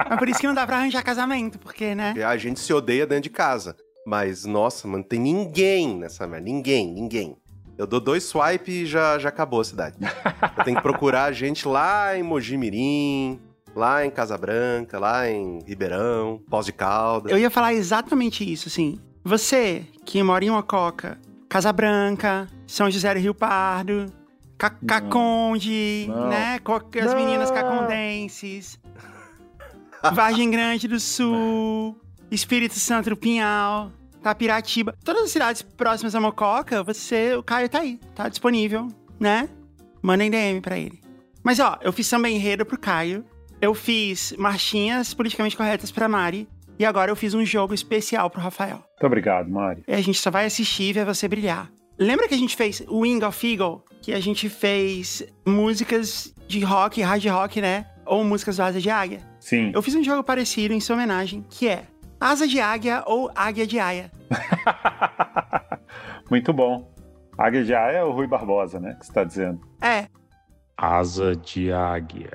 Mas 0.08 0.18
por 0.18 0.28
isso 0.28 0.40
que 0.40 0.46
não 0.46 0.54
dá 0.54 0.66
pra 0.66 0.76
arranjar 0.76 1.02
casamento, 1.02 1.58
porque, 1.58 1.94
né? 1.94 2.14
A 2.24 2.37
gente 2.37 2.61
se 2.61 2.72
odeia 2.72 3.06
dentro 3.06 3.24
de 3.24 3.30
casa. 3.30 3.76
Mas, 4.06 4.44
nossa, 4.44 4.88
mano, 4.88 5.04
tem 5.04 5.20
ninguém 5.20 5.96
nessa 5.98 6.26
merda. 6.26 6.44
Ninguém, 6.46 6.92
ninguém. 6.92 7.37
Eu 7.76 7.87
dou 7.87 8.00
dois 8.00 8.24
swipe 8.24 8.70
e 8.70 8.87
já, 8.87 9.18
já 9.18 9.28
acabou 9.28 9.61
a 9.61 9.64
cidade. 9.64 9.96
Eu 10.58 10.64
tenho 10.64 10.76
que 10.78 10.82
procurar 10.82 11.24
a 11.24 11.32
gente 11.32 11.68
lá 11.68 12.16
em 12.16 12.22
Mojimirim, 12.22 13.40
lá 13.79 14.05
em 14.05 14.11
Casa 14.11 14.37
Branca, 14.37 14.99
lá 14.99 15.31
em 15.31 15.61
Ribeirão, 15.67 16.41
Pós 16.51 16.67
de 16.67 16.73
Caldas. 16.73 17.33
Eu 17.33 17.38
ia 17.38 17.49
falar 17.51 17.73
exatamente 17.73 18.51
isso, 18.51 18.69
assim. 18.69 18.99
Você 19.25 19.87
que 20.05 20.23
mora 20.23 20.45
em 20.45 20.51
Mococa, 20.51 21.19
Casa 21.49 21.73
Branca, 21.73 22.47
São 22.67 22.91
José 22.91 23.14
do 23.14 23.21
Rio 23.21 23.35
Pardo, 23.35 24.07
Ca- 24.59 24.75
Caconde, 24.87 26.09
né? 26.29 26.59
As 27.03 27.14
meninas 27.14 27.51
cacondenses, 27.51 28.79
Vargem 30.12 30.51
Grande 30.51 30.88
do 30.88 30.99
Sul, 31.01 31.97
Espírito 32.31 32.79
Santo 32.79 33.11
do 33.11 33.17
Pinhal, 33.17 33.91
Tapiratiba. 34.23 34.95
Todas 35.05 35.25
as 35.25 35.31
cidades 35.31 35.62
próximas 35.62 36.14
a 36.14 36.21
Mococa, 36.21 36.83
você, 36.83 37.35
o 37.37 37.43
Caio 37.43 37.69
tá 37.69 37.81
aí, 37.81 37.99
tá 38.14 38.29
disponível, 38.29 38.88
né? 39.19 39.49
Mandem 40.03 40.31
DM 40.31 40.61
pra 40.61 40.79
ele. 40.79 41.01
Mas 41.43 41.61
ó, 41.61 41.79
eu 41.83 41.93
fiz 41.93 42.07
samba 42.07 42.29
enredo 42.29 42.64
pro 42.67 42.79
Caio, 42.79 43.25
eu 43.61 43.75
fiz 43.75 44.35
marchinhas 44.38 45.14
politicamente 45.14 45.57
corretas 45.57 45.90
pra 45.90 46.09
Mari, 46.09 46.49
e 46.79 46.85
agora 46.85 47.11
eu 47.11 47.16
fiz 47.16 47.35
um 47.35 47.44
jogo 47.44 47.75
especial 47.75 48.31
pro 48.31 48.40
Rafael. 48.40 48.77
Muito 48.77 49.07
obrigado, 49.07 49.51
Mari. 49.51 49.83
E 49.87 49.92
a 49.92 50.01
gente 50.01 50.21
só 50.21 50.31
vai 50.31 50.47
assistir 50.47 50.85
e 50.85 50.92
ver 50.92 51.05
você 51.05 51.27
brilhar. 51.27 51.71
Lembra 51.99 52.29
que 52.29 52.35
a 52.35 52.38
gente 52.38 52.57
fez 52.57 52.81
o 52.87 53.01
Wing 53.01 53.25
of 53.25 53.51
Eagle? 53.51 53.85
Que 54.01 54.12
a 54.12 54.21
gente 54.21 54.49
fez 54.49 55.25
músicas 55.44 56.33
de 56.47 56.61
rock, 56.61 57.03
hard 57.03 57.25
rock, 57.27 57.61
né? 57.61 57.87
Ou 58.07 58.23
músicas 58.23 58.57
do 58.57 58.62
Asa 58.62 58.81
de 58.81 58.88
Águia? 58.88 59.21
Sim. 59.40 59.73
Eu 59.75 59.83
fiz 59.83 59.94
um 59.97 60.05
jogo 60.05 60.23
parecido 60.23 60.73
em 60.73 60.81
sua 60.81 60.94
homenagem, 60.94 61.44
que 61.51 61.68
é 61.68 61.83
Asa 62.21 62.47
de 62.47 62.61
Águia 62.61 63.03
ou 63.07 63.31
Águia 63.35 63.66
de 63.66 63.81
Aia. 63.81 64.12
Muito 66.31 66.53
bom. 66.53 66.88
Águia 67.37 67.64
de 67.64 67.75
Aia 67.75 67.99
é 67.99 68.05
o 68.05 68.12
Rui 68.12 68.29
Barbosa, 68.29 68.79
né? 68.79 68.97
Que 68.99 69.07
você 69.07 69.12
tá 69.12 69.25
dizendo. 69.25 69.61
É, 69.83 70.07
Asa 70.81 71.35
de 71.35 71.73
águia. 71.73 72.31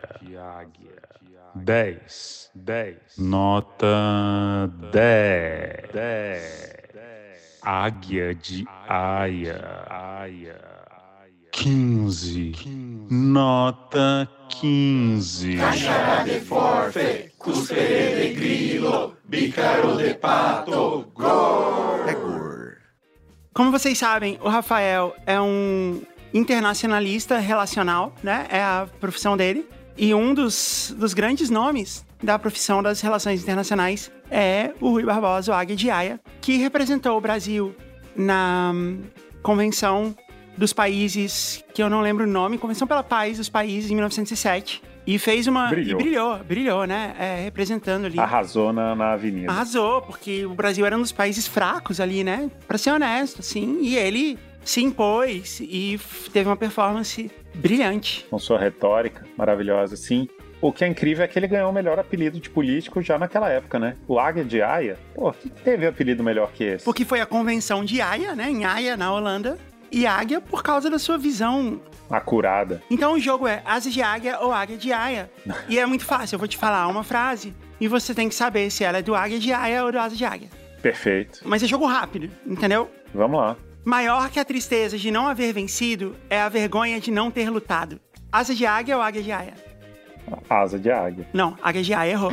10. 1.56 2.52
10. 2.56 2.98
Nota 3.18 4.72
10. 4.92 5.92
10. 5.94 7.60
Águia 7.62 8.36
de 8.36 8.66
aia. 8.88 9.84
15. 11.52 12.52
Nota 13.10 14.28
15. 14.50 15.58
É 22.08 22.14
Gor. 22.14 22.78
como 23.54 23.72
vocês 23.72 23.98
sabem, 23.98 24.40
o 24.42 24.50
Rafael 24.50 25.16
é 25.28 25.40
um 25.40 26.02
internacionalista 26.34 27.38
relacional, 27.38 28.14
né? 28.24 28.48
É 28.50 28.62
a 28.62 28.88
profissão 29.00 29.38
dele. 29.38 29.70
E 29.98 30.14
um 30.14 30.34
dos, 30.34 30.94
dos 30.98 31.14
grandes 31.14 31.50
nomes 31.50 32.06
da 32.22 32.40
profissão 32.40 32.82
das 32.82 33.02
relações 33.02 33.44
internacionais 33.44 34.12
é 34.32 34.72
o 34.80 34.90
Rui 34.90 35.04
Barbosa, 35.04 35.52
o 35.52 35.56
Águia 35.56 35.76
de 35.76 35.90
Aia, 35.90 36.20
que 36.42 36.58
representou 36.58 37.18
o 37.18 37.22
Brasil 37.22 37.76
na 38.16 38.72
hum, 38.74 39.02
Convenção 39.42 40.16
dos 40.58 40.74
Países, 40.74 41.64
que 41.74 41.82
eu 41.82 41.90
não 41.90 42.02
lembro 42.02 42.26
o 42.26 42.28
nome, 42.28 42.58
Convenção 42.58 42.88
pela 42.88 43.04
Paz 43.04 43.38
dos 43.38 43.50
Países, 43.50 43.92
em 43.92 43.96
1907. 43.96 44.82
E 45.06 45.20
fez 45.20 45.48
uma... 45.48 45.68
Brilhou. 45.68 46.00
E 46.00 46.04
brilhou, 46.04 46.38
brilhou, 46.44 46.88
né? 46.88 47.14
É, 47.20 47.44
representando 47.44 48.06
ali. 48.06 48.18
Arrasou 48.18 48.72
na, 48.72 48.96
na 48.96 49.12
avenida. 49.14 49.52
Arrasou, 49.52 50.02
porque 50.02 50.46
o 50.46 50.54
Brasil 50.54 50.86
era 50.86 50.98
um 50.98 51.02
dos 51.02 51.12
países 51.12 51.46
fracos 51.46 52.00
ali, 52.00 52.24
né? 52.24 52.50
Pra 52.68 52.78
ser 52.78 52.92
honesto, 52.92 53.42
assim. 53.42 53.80
E 53.82 53.98
ele 53.98 54.40
se 54.64 54.82
impôs 54.82 55.60
e 55.62 56.00
teve 56.32 56.50
uma 56.50 56.56
performance 56.56 57.32
brilhante. 57.56 58.26
Com 58.30 58.40
sua 58.40 58.60
retórica 58.60 59.26
maravilhosa, 59.38 59.96
sim. 59.96 60.28
O 60.62 60.72
que 60.72 60.86
é 60.86 60.88
incrível 60.88 61.26
é 61.26 61.28
que 61.28 61.38
ele 61.38 61.48
ganhou 61.48 61.70
o 61.70 61.74
melhor 61.74 62.00
apelido 62.00 62.40
de 62.40 62.50
político 62.50 63.02
já 63.02 63.20
naquela 63.20 63.50
época, 63.50 63.78
né? 63.78 63.98
O 64.08 64.18
Águia 64.18 64.46
de 64.46 64.62
Aia. 64.62 64.98
Pô, 65.14 65.34
que 65.34 65.50
teve 65.50 65.86
apelido 65.86 66.24
melhor 66.24 66.54
que 66.54 66.64
esse? 66.64 66.86
Porque 66.86 67.04
foi 67.04 67.20
a 67.20 67.26
convenção 67.26 67.84
de 67.84 68.00
Haia, 68.00 68.34
né? 68.34 68.50
Em 68.50 68.64
Haia, 68.64 68.96
na 68.96 69.12
Holanda. 69.14 69.58
E 69.92 70.08
Águia 70.08 70.40
por 70.40 70.64
causa 70.64 70.90
da 70.90 70.98
sua 70.98 71.18
visão. 71.18 71.82
Acurada. 72.10 72.82
Então 72.90 73.14
o 73.14 73.20
jogo 73.20 73.46
é 73.46 73.62
Asa 73.66 73.90
de 73.90 74.02
Águia 74.02 74.40
ou 74.40 74.54
Águia 74.54 74.78
de 74.78 74.94
Haia. 74.94 75.30
e 75.68 75.78
é 75.78 75.86
muito 75.86 76.06
fácil. 76.06 76.36
Eu 76.36 76.40
vou 76.40 76.48
te 76.48 76.58
falar 76.58 76.88
uma 76.88 77.04
frase 77.04 77.54
e 77.78 77.88
você 77.88 78.14
tem 78.14 78.30
que 78.30 78.36
saber 78.36 78.72
se 78.72 78.86
ela 78.86 79.00
é 79.00 79.02
do 79.02 79.14
Águia 79.14 79.40
de 79.40 79.52
Haia 79.52 79.84
ou 79.84 79.92
do 79.92 80.00
Asa 80.00 80.16
de 80.16 80.24
Águia. 80.24 80.50
Perfeito. 80.82 81.42
Mas 81.44 81.62
é 81.62 81.68
jogo 81.68 81.86
rápido, 81.86 82.32
entendeu? 82.46 82.90
Vamos 83.14 83.38
lá. 83.38 83.58
Maior 83.86 84.30
que 84.30 84.40
a 84.40 84.46
tristeza 84.46 84.98
de 84.98 85.12
não 85.12 85.28
haver 85.28 85.54
vencido 85.54 86.16
é 86.30 86.40
a 86.42 86.50
vergonha 86.50 87.00
de 87.00 87.12
não 87.12 87.30
ter 87.30 87.50
lutado. 87.50 88.00
Asa 88.32 88.56
de 88.56 88.66
águia 88.66 88.96
ou 88.96 89.04
águia 89.04 89.22
de 89.22 89.32
aia? 89.32 89.54
Asa 90.50 90.80
de 90.80 90.90
águia. 90.90 91.28
Não, 91.34 91.58
águia 91.62 91.84
de 91.84 91.94
aia 91.94 92.12
errou. 92.12 92.32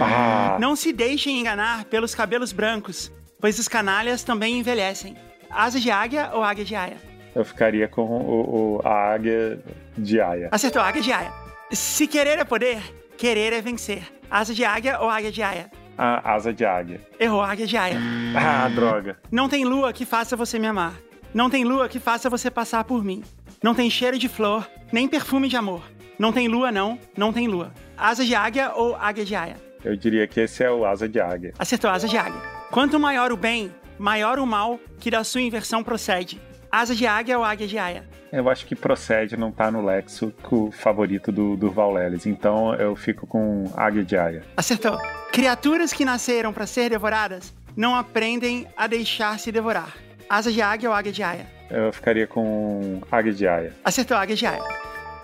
Ah, 0.00 0.56
Não 0.60 0.76
se 0.76 0.92
deixem 0.92 1.40
enganar 1.40 1.84
pelos 1.86 2.14
cabelos 2.14 2.52
brancos, 2.52 3.10
pois 3.40 3.58
os 3.58 3.66
canalhas 3.68 4.22
também 4.22 4.58
envelhecem. 4.58 5.16
Asa 5.50 5.78
de 5.80 5.90
águia 5.90 6.30
ou 6.32 6.42
águia 6.42 6.64
de 6.64 6.74
aia? 6.74 6.96
eu 7.34 7.44
ficaria 7.46 7.88
com 7.88 8.02
o, 8.02 8.76
o- 8.76 8.80
a 8.86 9.14
águia 9.14 9.58
de 9.96 10.20
Aia. 10.20 10.50
Acertou, 10.52 10.82
águia 10.82 11.00
de 11.00 11.10
aia. 11.12 11.32
Se 11.70 12.06
querer 12.06 12.38
é 12.38 12.44
poder, 12.44 12.78
querer 13.16 13.54
é 13.54 13.60
vencer. 13.62 14.02
Asa 14.30 14.52
de 14.54 14.64
águia 14.66 15.00
ou 15.00 15.08
águia 15.08 15.32
de 15.32 15.42
aia? 15.42 15.70
A 15.96 16.32
asa 16.34 16.52
de 16.52 16.64
águia. 16.64 17.00
Errou, 17.18 17.42
águia 17.42 17.66
de 17.66 17.76
aia. 17.76 17.98
Ah, 18.34 18.66
droga. 18.68 19.18
Não 19.30 19.46
tem 19.46 19.62
lua 19.64 19.92
que 19.92 20.06
faça 20.06 20.34
você 20.34 20.58
me 20.58 20.66
amar. 20.66 20.94
Não 21.34 21.50
tem 21.50 21.64
lua 21.64 21.86
que 21.88 22.00
faça 22.00 22.30
você 22.30 22.50
passar 22.50 22.82
por 22.84 23.04
mim. 23.04 23.22
Não 23.62 23.74
tem 23.74 23.90
cheiro 23.90 24.18
de 24.18 24.26
flor, 24.28 24.66
nem 24.90 25.06
perfume 25.06 25.48
de 25.48 25.56
amor. 25.56 25.82
Não 26.18 26.32
tem 26.32 26.48
lua, 26.48 26.72
não, 26.72 26.98
não 27.16 27.32
tem 27.32 27.46
lua. 27.46 27.72
Asa 27.96 28.24
de 28.24 28.34
águia 28.34 28.72
ou 28.74 28.96
águia 28.96 29.24
de 29.24 29.34
aia? 29.34 29.56
Eu 29.84 29.96
diria 29.96 30.26
que 30.26 30.40
esse 30.40 30.64
é 30.64 30.70
o 30.70 30.84
asa 30.86 31.08
de 31.08 31.20
águia. 31.20 31.52
Acertou, 31.58 31.90
asa 31.90 32.08
de 32.08 32.16
águia. 32.16 32.40
Quanto 32.70 32.98
maior 32.98 33.30
o 33.32 33.36
bem, 33.36 33.70
maior 33.98 34.38
o 34.38 34.46
mal 34.46 34.80
que 34.98 35.10
da 35.10 35.22
sua 35.24 35.40
inversão 35.40 35.82
procede. 35.84 36.40
Asa 36.72 36.94
de 36.94 37.06
águia 37.06 37.38
ou 37.38 37.44
águia 37.44 37.68
de 37.68 37.78
aia? 37.78 38.02
Eu 38.32 38.48
acho 38.48 38.64
que 38.64 38.74
procede 38.74 39.36
não 39.36 39.52
tá 39.52 39.70
no 39.70 39.84
léxico 39.84 40.70
favorito 40.72 41.30
do 41.30 41.54
Durval 41.54 41.92
Lelis. 41.92 42.24
Então 42.24 42.74
eu 42.76 42.96
fico 42.96 43.26
com 43.26 43.70
águia 43.76 44.02
de 44.02 44.16
Aia. 44.16 44.42
Acertou. 44.56 44.98
Criaturas 45.30 45.92
que 45.92 46.02
nasceram 46.02 46.50
para 46.50 46.66
ser 46.66 46.88
devoradas 46.88 47.52
não 47.76 47.94
aprendem 47.94 48.66
a 48.74 48.86
deixar-se 48.86 49.52
devorar. 49.52 49.94
Asa 50.30 50.50
de 50.50 50.62
águia 50.62 50.88
ou 50.88 50.94
águia 50.94 51.12
de 51.12 51.22
aia? 51.22 51.46
Eu 51.70 51.92
ficaria 51.92 52.26
com 52.26 53.02
águia 53.10 53.34
de 53.34 53.46
Aia. 53.46 53.74
Acertou, 53.84 54.16
águia 54.16 54.34
de 54.34 54.46
aia. 54.46 54.62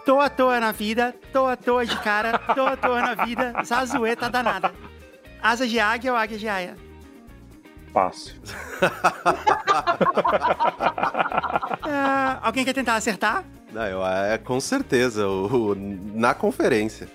Tô 0.04 0.20
à 0.20 0.28
toa 0.28 0.60
na 0.60 0.72
vida, 0.72 1.14
tô 1.32 1.46
à 1.46 1.56
toa 1.56 1.86
de 1.86 1.96
cara, 2.00 2.38
tô 2.38 2.66
à 2.66 2.76
toa 2.76 3.00
na 3.00 3.24
vida, 3.24 3.54
zazueta 3.64 4.28
danada. 4.28 4.70
Asa 5.42 5.66
de 5.66 5.80
águia 5.80 6.12
ou 6.12 6.18
águia 6.18 6.38
de 6.38 6.48
aia? 6.48 6.87
Fácil. 7.92 8.34
Ah, 11.84 12.38
alguém 12.46 12.64
quer 12.64 12.72
tentar 12.72 12.94
acertar? 12.96 13.44
Não, 13.72 13.84
eu, 13.84 14.04
é 14.06 14.38
com 14.38 14.58
certeza, 14.60 15.26
o, 15.28 15.72
o- 15.72 15.76
na 16.14 16.32
conferência. 16.34 17.08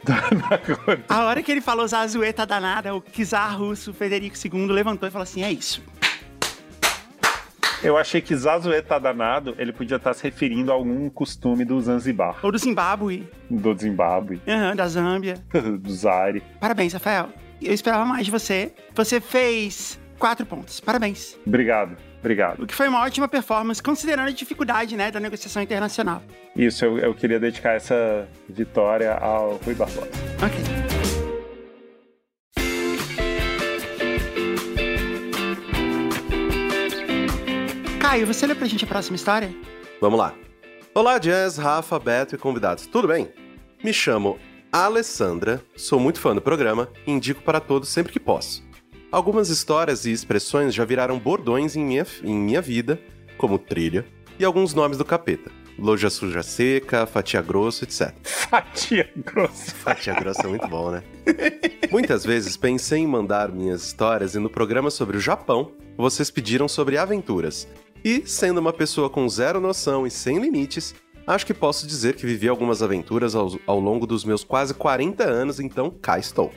A 1.09 1.24
hora 1.26 1.41
que 1.41 1.51
ele 1.51 1.61
falou 1.61 1.88
zazueta 1.88 2.45
danada, 2.45 2.93
o 2.95 3.01
czar 3.01 3.57
russo 3.57 3.93
Federico 3.93 4.36
II 4.45 4.67
levantou 4.67 5.07
e 5.07 5.11
falou 5.11 5.24
assim: 5.24 5.43
é 5.43 5.51
isso. 5.51 5.82
Eu 7.82 7.97
achei 7.97 8.21
que 8.21 8.34
Zazueta 8.34 8.97
danado, 8.97 9.55
ele 9.57 9.74
podia 9.74 9.97
estar 9.97 10.13
se 10.13 10.24
referindo 10.24 10.71
a 10.71 10.74
algum 10.74 11.09
costume 11.09 11.65
do 11.65 11.82
Zanzibar, 11.82 12.38
Ou 12.41 12.49
do 12.49 12.57
Zimbábue, 12.57 13.28
do 13.49 13.78
Zimbábue, 13.78 14.41
aham, 14.47 14.74
da 14.74 14.88
Zâmbia. 14.88 15.34
do 15.82 15.91
Zaire. 15.93 16.41
Parabéns, 16.61 16.93
Rafael. 16.93 17.28
Eu 17.61 17.74
esperava 17.74 18.05
mais 18.05 18.24
de 18.24 18.32
você. 18.32 18.71
Você 18.95 19.19
fez 19.19 19.99
quatro 20.24 20.45
pontos. 20.45 20.80
Parabéns. 20.80 21.38
Obrigado, 21.45 21.97
obrigado. 22.19 22.63
O 22.63 22.65
que 22.65 22.74
foi 22.74 22.88
uma 22.88 23.01
ótima 23.01 23.28
performance, 23.28 23.84
considerando 23.84 24.30
a 24.30 24.32
dificuldade, 24.32 24.95
né, 24.95 25.11
da 25.11 25.19
negociação 25.19 25.61
internacional. 25.61 26.24
Isso, 26.55 26.86
eu, 26.86 26.97
eu 26.97 27.13
queria 27.13 27.38
dedicar 27.41 27.71
essa 27.74 28.26
vitória 28.47 29.15
ao 29.15 29.57
Rui 29.57 29.76
Barbosa. 29.76 30.07
Ok. 30.41 30.63
Caio, 37.99 38.26
você 38.26 38.47
lê 38.47 38.55
pra 38.55 38.65
gente 38.65 38.86
a 38.86 38.88
próxima 38.88 39.17
história? 39.17 39.53
Vamos 39.99 40.17
lá. 40.17 40.34
Olá, 40.95 41.17
Jazz, 41.17 41.57
Rafa, 41.57 41.99
Beto 41.99 42.36
e 42.36 42.38
convidados. 42.38 42.88
Tudo 42.88 43.09
bem? 43.09 43.30
Me 43.84 43.91
chamo 43.91 44.39
Alessandra, 44.71 45.61
sou 45.76 45.99
muito 45.99 46.21
fã 46.21 46.34
do 46.34 46.41
programa 46.41 46.88
e 47.05 47.11
indico 47.11 47.43
para 47.43 47.59
todos 47.59 47.89
sempre 47.89 48.13
que 48.13 48.21
posso. 48.21 48.63
Algumas 49.14 49.49
histórias 49.49 50.05
e 50.05 50.11
expressões 50.11 50.74
já 50.74 50.84
viraram 50.84 51.20
bordões 51.20 51.76
em 51.76 51.86
minha, 51.86 52.03
em 52.24 52.34
minha 52.34 52.59
vida, 52.59 52.99
como 53.38 53.59
trilha, 53.59 54.03
e 54.39 54.43
alguns 54.43 54.74
nomes 54.74 54.97
do 54.97 55.05
capeta. 55.05 55.51
Loja 55.78 56.09
suja 56.09 56.41
seca, 56.41 57.05
fatia 57.05 57.39
grosso, 57.39 57.84
etc. 57.84 58.11
Fatia 58.24 59.07
grossa. 59.16 59.70
Fatia 59.86 60.16
grossa 60.16 60.41
é 60.41 60.47
muito 60.47 60.68
bom, 60.68 60.89
né? 60.89 61.03
Muitas 61.91 62.26
vezes 62.26 62.57
pensei 62.57 63.01
em 63.01 63.07
mandar 63.07 63.51
minhas 63.51 63.86
histórias 63.86 64.34
e 64.34 64.39
no 64.39 64.49
programa 64.49 64.89
sobre 64.89 65.16
o 65.16 65.22
Japão, 65.22 65.74
vocês 65.95 66.32
pediram 66.32 66.68
sobre 66.68 66.97
aventuras. 66.97 67.68
E, 68.03 68.24
sendo 68.26 68.59
uma 68.59 68.74
pessoa 68.74 69.11
com 69.11 69.30
zero 69.30 69.61
noção 69.61 70.07
e 70.07 70.09
sem 70.09 70.39
limites, 70.39 70.95
acho 71.28 71.45
que 71.45 71.53
posso 71.53 71.86
dizer 71.86 72.16
que 72.16 72.26
vivi 72.26 72.47
algumas 72.47 72.82
aventuras 72.82 73.36
ao, 73.36 73.59
ao 73.68 73.80
longo 73.80 74.07
dos 74.07 74.26
meus 74.26 74.43
quase 74.43 74.74
40 74.74 75.24
anos, 75.24 75.59
então 75.59 75.91
cá 75.91 76.18
estou. 76.18 76.51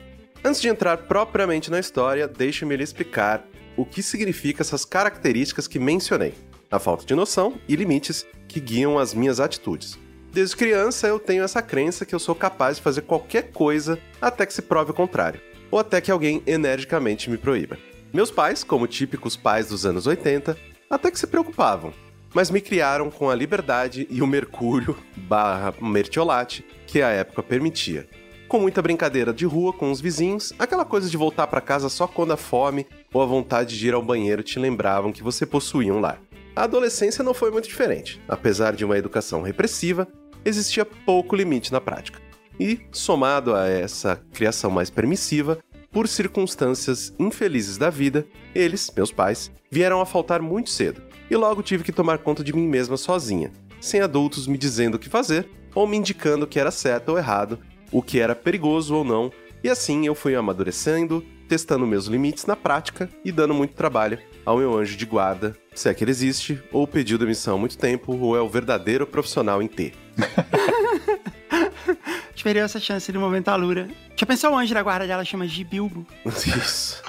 Antes 0.47 0.61
de 0.61 0.69
entrar 0.69 0.95
propriamente 0.95 1.69
na 1.69 1.77
história, 1.77 2.25
deixe-me 2.25 2.77
lhe 2.77 2.81
explicar 2.81 3.45
o 3.75 3.83
que 3.83 4.01
significa 4.01 4.61
essas 4.61 4.85
características 4.85 5.67
que 5.67 5.77
mencionei. 5.77 6.33
A 6.71 6.79
falta 6.79 7.05
de 7.05 7.13
noção 7.13 7.59
e 7.67 7.75
limites 7.75 8.25
que 8.47 8.61
guiam 8.61 8.97
as 8.97 9.13
minhas 9.13 9.41
atitudes. 9.41 9.99
Desde 10.31 10.55
criança 10.55 11.05
eu 11.05 11.19
tenho 11.19 11.43
essa 11.43 11.61
crença 11.61 12.05
que 12.05 12.15
eu 12.15 12.19
sou 12.19 12.33
capaz 12.33 12.77
de 12.77 12.83
fazer 12.83 13.01
qualquer 13.01 13.51
coisa 13.51 13.99
até 14.21 14.45
que 14.45 14.53
se 14.53 14.61
prove 14.61 14.91
o 14.91 14.93
contrário, 14.93 15.41
ou 15.69 15.79
até 15.79 15.99
que 15.99 16.11
alguém 16.11 16.41
energicamente 16.47 17.29
me 17.29 17.37
proíba. 17.37 17.77
Meus 18.13 18.31
pais, 18.31 18.63
como 18.63 18.87
típicos 18.87 19.35
pais 19.35 19.67
dos 19.67 19.85
anos 19.85 20.07
80, 20.07 20.57
até 20.89 21.11
que 21.11 21.19
se 21.19 21.27
preocupavam, 21.27 21.91
mas 22.33 22.49
me 22.49 22.61
criaram 22.61 23.11
com 23.11 23.29
a 23.29 23.35
liberdade 23.35 24.07
e 24.09 24.21
o 24.21 24.27
mercúrio 24.27 24.97
barra 25.13 25.73
mertiolate 25.81 26.65
que 26.85 27.01
a 27.01 27.09
época 27.09 27.43
permitia. 27.43 28.07
Com 28.47 28.59
muita 28.61 28.81
brincadeira 28.81 29.33
de 29.33 29.45
rua 29.45 29.73
com 29.73 29.91
os 29.91 29.99
vizinhos, 29.99 30.53
aquela 30.57 30.85
coisa 30.85 31.09
de 31.09 31.17
voltar 31.17 31.47
para 31.47 31.59
casa 31.59 31.89
só 31.89 32.07
quando 32.07 32.31
a 32.31 32.37
fome 32.37 32.87
ou 33.13 33.21
a 33.21 33.25
vontade 33.25 33.77
de 33.77 33.87
ir 33.89 33.93
ao 33.93 34.01
banheiro 34.01 34.41
te 34.41 34.57
lembravam 34.57 35.11
que 35.11 35.21
você 35.21 35.45
possuía 35.45 35.93
um 35.93 35.99
lar. 35.99 36.21
A 36.55 36.63
adolescência 36.63 37.25
não 37.25 37.33
foi 37.33 37.51
muito 37.51 37.67
diferente. 37.67 38.21
Apesar 38.25 38.73
de 38.73 38.85
uma 38.85 38.97
educação 38.97 39.41
repressiva, 39.41 40.07
existia 40.45 40.85
pouco 40.85 41.35
limite 41.35 41.73
na 41.73 41.81
prática. 41.81 42.21
E, 42.57 42.79
somado 42.89 43.53
a 43.53 43.67
essa 43.67 44.21
criação 44.31 44.71
mais 44.71 44.89
permissiva, 44.89 45.59
por 45.91 46.07
circunstâncias 46.07 47.13
infelizes 47.19 47.77
da 47.77 47.89
vida, 47.89 48.25
eles, 48.55 48.89
meus 48.95 49.11
pais, 49.11 49.51
vieram 49.69 49.99
a 49.99 50.05
faltar 50.05 50.41
muito 50.41 50.69
cedo, 50.69 51.01
e 51.29 51.35
logo 51.35 51.61
tive 51.61 51.83
que 51.83 51.91
tomar 51.91 52.19
conta 52.19 52.43
de 52.43 52.53
mim 52.53 52.65
mesma 52.65 52.95
sozinha, 52.95 53.51
sem 53.81 53.99
adultos 53.99 54.47
me 54.47 54.57
dizendo 54.57 54.95
o 54.95 54.99
que 54.99 55.09
fazer 55.09 55.49
ou 55.75 55.85
me 55.85 55.97
indicando 55.97 56.47
que 56.47 56.59
era 56.59 56.71
certo 56.71 57.09
ou 57.09 57.17
errado, 57.17 57.59
o 57.91 58.01
que 58.01 58.19
era 58.19 58.35
perigoso 58.35 58.95
ou 58.95 59.03
não, 59.03 59.31
e 59.63 59.69
assim 59.69 60.05
eu 60.05 60.15
fui 60.15 60.35
amadurecendo, 60.35 61.23
testando 61.47 61.87
meus 61.87 62.05
limites 62.05 62.45
na 62.45 62.55
prática 62.55 63.09
e 63.23 63.31
dando 63.31 63.53
muito 63.53 63.73
trabalho 63.73 64.19
ao 64.45 64.57
meu 64.57 64.77
anjo 64.77 64.95
de 64.95 65.05
guarda, 65.05 65.55
se 65.73 65.89
é 65.89 65.93
que 65.93 66.03
ele 66.03 66.11
existe, 66.11 66.61
ou 66.71 66.87
pediu 66.87 67.17
demissão 67.17 67.55
há 67.55 67.57
muito 67.57 67.77
tempo, 67.77 68.17
ou 68.17 68.37
é 68.37 68.41
o 68.41 68.49
verdadeiro 68.49 69.05
profissional 69.05 69.61
em 69.61 69.67
T. 69.67 69.93
Esperei 72.35 72.61
essa 72.61 72.79
chance 72.79 73.11
de 73.11 73.17
momento 73.17 73.49
alura. 73.49 73.89
Já 74.15 74.25
pensou 74.25 74.51
o 74.51 74.57
anjo 74.57 74.73
da 74.73 74.83
guarda 74.83 75.07
dela 75.07 75.25
chama 75.25 75.47
de 75.47 75.63
Bilbo? 75.63 76.05
Isso. 76.25 77.01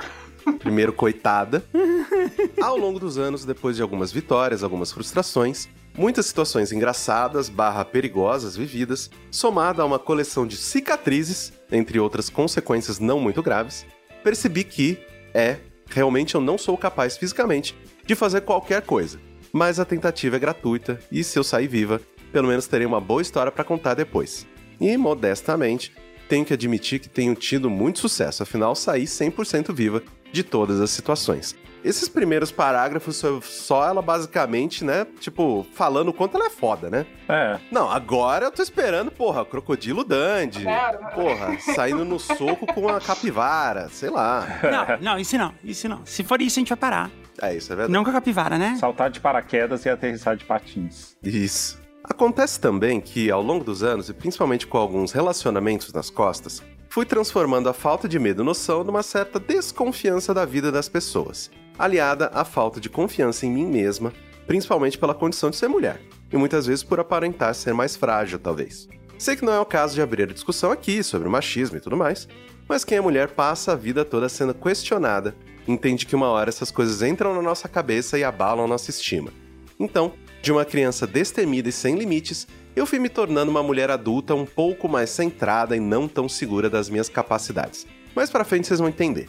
Primeiro, 0.58 0.92
coitada. 0.92 1.64
Ao 2.60 2.76
longo 2.76 2.98
dos 2.98 3.18
anos, 3.18 3.44
depois 3.44 3.76
de 3.76 3.82
algumas 3.82 4.10
vitórias, 4.10 4.64
algumas 4.64 4.90
frustrações, 4.90 5.68
muitas 5.98 6.26
situações 6.26 6.70
engraçadas 6.70 7.48
barra 7.48 7.84
perigosas 7.84 8.56
vividas, 8.56 9.10
somada 9.32 9.82
a 9.82 9.84
uma 9.84 9.98
coleção 9.98 10.46
de 10.46 10.56
cicatrizes, 10.56 11.52
entre 11.72 11.98
outras 11.98 12.30
consequências 12.30 13.00
não 13.00 13.18
muito 13.18 13.42
graves, 13.42 13.84
percebi 14.22 14.62
que, 14.62 14.96
é, 15.34 15.56
realmente 15.90 16.36
eu 16.36 16.40
não 16.40 16.56
sou 16.56 16.78
capaz 16.78 17.16
fisicamente 17.16 17.76
de 18.06 18.14
fazer 18.14 18.42
qualquer 18.42 18.82
coisa. 18.82 19.18
Mas 19.52 19.80
a 19.80 19.84
tentativa 19.84 20.36
é 20.36 20.38
gratuita 20.38 21.00
e 21.10 21.24
se 21.24 21.36
eu 21.36 21.42
sair 21.42 21.66
viva, 21.66 22.00
pelo 22.32 22.46
menos 22.46 22.68
terei 22.68 22.86
uma 22.86 23.00
boa 23.00 23.20
história 23.20 23.50
para 23.50 23.64
contar 23.64 23.94
depois. 23.94 24.46
E, 24.80 24.96
modestamente, 24.96 25.92
tenho 26.28 26.44
que 26.44 26.54
admitir 26.54 27.00
que 27.00 27.08
tenho 27.08 27.34
tido 27.34 27.68
muito 27.68 27.98
sucesso, 27.98 28.44
afinal 28.44 28.76
saí 28.76 29.04
100% 29.04 29.74
viva 29.74 30.02
de 30.30 30.44
todas 30.44 30.80
as 30.80 30.90
situações. 30.90 31.56
Esses 31.84 32.08
primeiros 32.08 32.50
parágrafos 32.50 33.16
só- 33.16 33.40
só 33.40 33.86
ela 33.88 34.02
basicamente, 34.02 34.84
né, 34.84 35.06
tipo, 35.20 35.66
falando 35.74 36.08
o 36.08 36.12
quanto 36.12 36.36
ela 36.36 36.46
é 36.46 36.50
foda, 36.50 36.90
né? 36.90 37.06
É, 37.28 37.58
Não, 37.70 37.90
agora 37.90 38.46
eu 38.46 38.50
tô 38.50 38.62
esperando, 38.62 39.10
porra, 39.10 39.44
Crocodilo 39.44 40.02
Dandy. 40.04 40.62
Claro. 40.62 40.98
Porra, 41.14 41.58
saindo 41.74 42.04
no 42.04 42.18
soco 42.18 42.66
com 42.66 42.88
a 42.88 43.00
capivara, 43.00 43.88
sei 43.90 44.10
lá. 44.10 44.46
Não, 45.00 45.12
não, 45.12 45.18
isso 45.18 45.36
não, 45.38 45.52
isso 45.64 45.88
não. 45.88 46.04
Se 46.04 46.22
for 46.24 46.40
isso, 46.40 46.58
a 46.58 46.60
gente 46.60 46.68
vai 46.68 46.76
parar. 46.78 47.10
É, 47.40 47.54
isso 47.54 47.72
é 47.72 47.76
verdade. 47.76 47.92
Não 47.92 48.02
com 48.04 48.10
a 48.10 48.12
capivara, 48.14 48.58
né? 48.58 48.76
saltar 48.80 49.10
de 49.10 49.20
paraquedas 49.20 49.84
e 49.84 49.88
aterrissar 49.88 50.36
de 50.36 50.44
patins. 50.44 51.16
Isso. 51.22 51.78
Acontece 52.04 52.58
também 52.58 53.00
que, 53.00 53.30
ao 53.30 53.42
longo 53.42 53.62
dos 53.64 53.82
anos, 53.82 54.08
e 54.08 54.14
principalmente 54.14 54.66
com 54.66 54.78
alguns 54.78 55.12
relacionamentos 55.12 55.92
nas 55.92 56.08
costas, 56.10 56.62
fui 56.88 57.04
transformando 57.04 57.68
a 57.68 57.72
falta 57.74 58.08
de 58.08 58.18
medo 58.18 58.42
e 58.42 58.44
noção 58.44 58.82
numa 58.82 59.02
certa 59.02 59.38
desconfiança 59.38 60.32
da 60.32 60.44
vida 60.46 60.72
das 60.72 60.88
pessoas, 60.88 61.50
aliada 61.78 62.30
à 62.34 62.44
falta 62.44 62.80
de 62.80 62.88
confiança 62.88 63.46
em 63.46 63.50
mim 63.50 63.66
mesma, 63.66 64.12
principalmente 64.46 64.98
pela 64.98 65.14
condição 65.14 65.50
de 65.50 65.56
ser 65.56 65.68
mulher, 65.68 66.00
e 66.32 66.36
muitas 66.36 66.66
vezes 66.66 66.82
por 66.82 66.98
aparentar 66.98 67.54
ser 67.54 67.72
mais 67.72 67.94
frágil, 67.94 68.38
talvez. 68.38 68.88
Sei 69.18 69.36
que 69.36 69.44
não 69.44 69.52
é 69.52 69.60
o 69.60 69.66
caso 69.66 69.94
de 69.94 70.02
abrir 70.02 70.24
a 70.24 70.32
discussão 70.32 70.70
aqui 70.70 71.02
sobre 71.02 71.28
machismo 71.28 71.76
e 71.76 71.80
tudo 71.80 71.96
mais, 71.96 72.28
mas 72.68 72.84
quem 72.84 72.98
é 72.98 73.00
mulher 73.00 73.28
passa 73.28 73.72
a 73.72 73.76
vida 73.76 74.04
toda 74.04 74.28
sendo 74.28 74.54
questionada, 74.54 75.34
entende 75.66 76.06
que 76.06 76.14
uma 76.14 76.28
hora 76.28 76.48
essas 76.48 76.70
coisas 76.70 77.02
entram 77.02 77.34
na 77.34 77.42
nossa 77.42 77.68
cabeça 77.68 78.18
e 78.18 78.24
abalam 78.24 78.66
nossa 78.66 78.90
estima. 78.90 79.32
Então, 79.78 80.12
de 80.40 80.52
uma 80.52 80.64
criança 80.64 81.06
destemida 81.06 81.68
e 81.68 81.72
sem 81.72 81.96
limites, 81.96 82.46
eu 82.76 82.86
fui 82.86 82.98
me 82.98 83.08
tornando 83.08 83.50
uma 83.50 83.62
mulher 83.62 83.90
adulta 83.90 84.34
um 84.34 84.46
pouco 84.46 84.88
mais 84.88 85.10
centrada 85.10 85.76
e 85.76 85.80
não 85.80 86.06
tão 86.06 86.28
segura 86.28 86.70
das 86.70 86.88
minhas 86.88 87.08
capacidades. 87.08 87.86
Mais 88.14 88.30
pra 88.30 88.44
frente 88.44 88.66
vocês 88.66 88.78
vão 88.78 88.88
entender. 88.88 89.28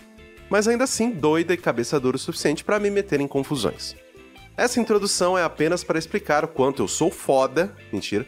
Mas 0.49 0.67
ainda 0.67 0.83
assim 0.83 1.11
doida 1.11 1.53
e 1.53 1.57
cabeça 1.57 1.99
dura 1.99 2.15
o 2.15 2.19
suficiente 2.19 2.63
para 2.63 2.79
me 2.79 2.89
meter 2.89 3.21
em 3.21 3.27
confusões. 3.27 3.95
Essa 4.57 4.79
introdução 4.81 5.37
é 5.37 5.43
apenas 5.43 5.85
para 5.85 5.97
explicar 5.97 6.43
o 6.43 6.47
quanto 6.47 6.83
eu 6.83 6.87
sou 6.87 7.09
foda, 7.09 7.73
mentira, 7.93 8.25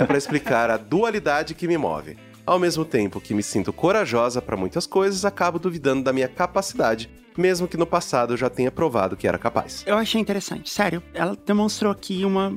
é 0.00 0.04
para 0.04 0.18
explicar 0.18 0.70
a 0.70 0.76
dualidade 0.76 1.54
que 1.54 1.68
me 1.68 1.78
move. 1.78 2.16
Ao 2.44 2.58
mesmo 2.58 2.84
tempo 2.84 3.20
que 3.20 3.32
me 3.32 3.42
sinto 3.42 3.72
corajosa 3.72 4.42
para 4.42 4.56
muitas 4.56 4.86
coisas, 4.86 5.24
acabo 5.24 5.58
duvidando 5.58 6.02
da 6.02 6.12
minha 6.12 6.26
capacidade, 6.26 7.08
mesmo 7.36 7.68
que 7.68 7.76
no 7.76 7.86
passado 7.86 8.32
eu 8.32 8.36
já 8.36 8.50
tenha 8.50 8.72
provado 8.72 9.16
que 9.16 9.28
era 9.28 9.38
capaz. 9.38 9.84
Eu 9.86 9.96
achei 9.96 10.20
interessante, 10.20 10.68
sério. 10.68 11.00
Ela 11.14 11.36
demonstrou 11.46 11.92
aqui 11.92 12.24
uma. 12.24 12.52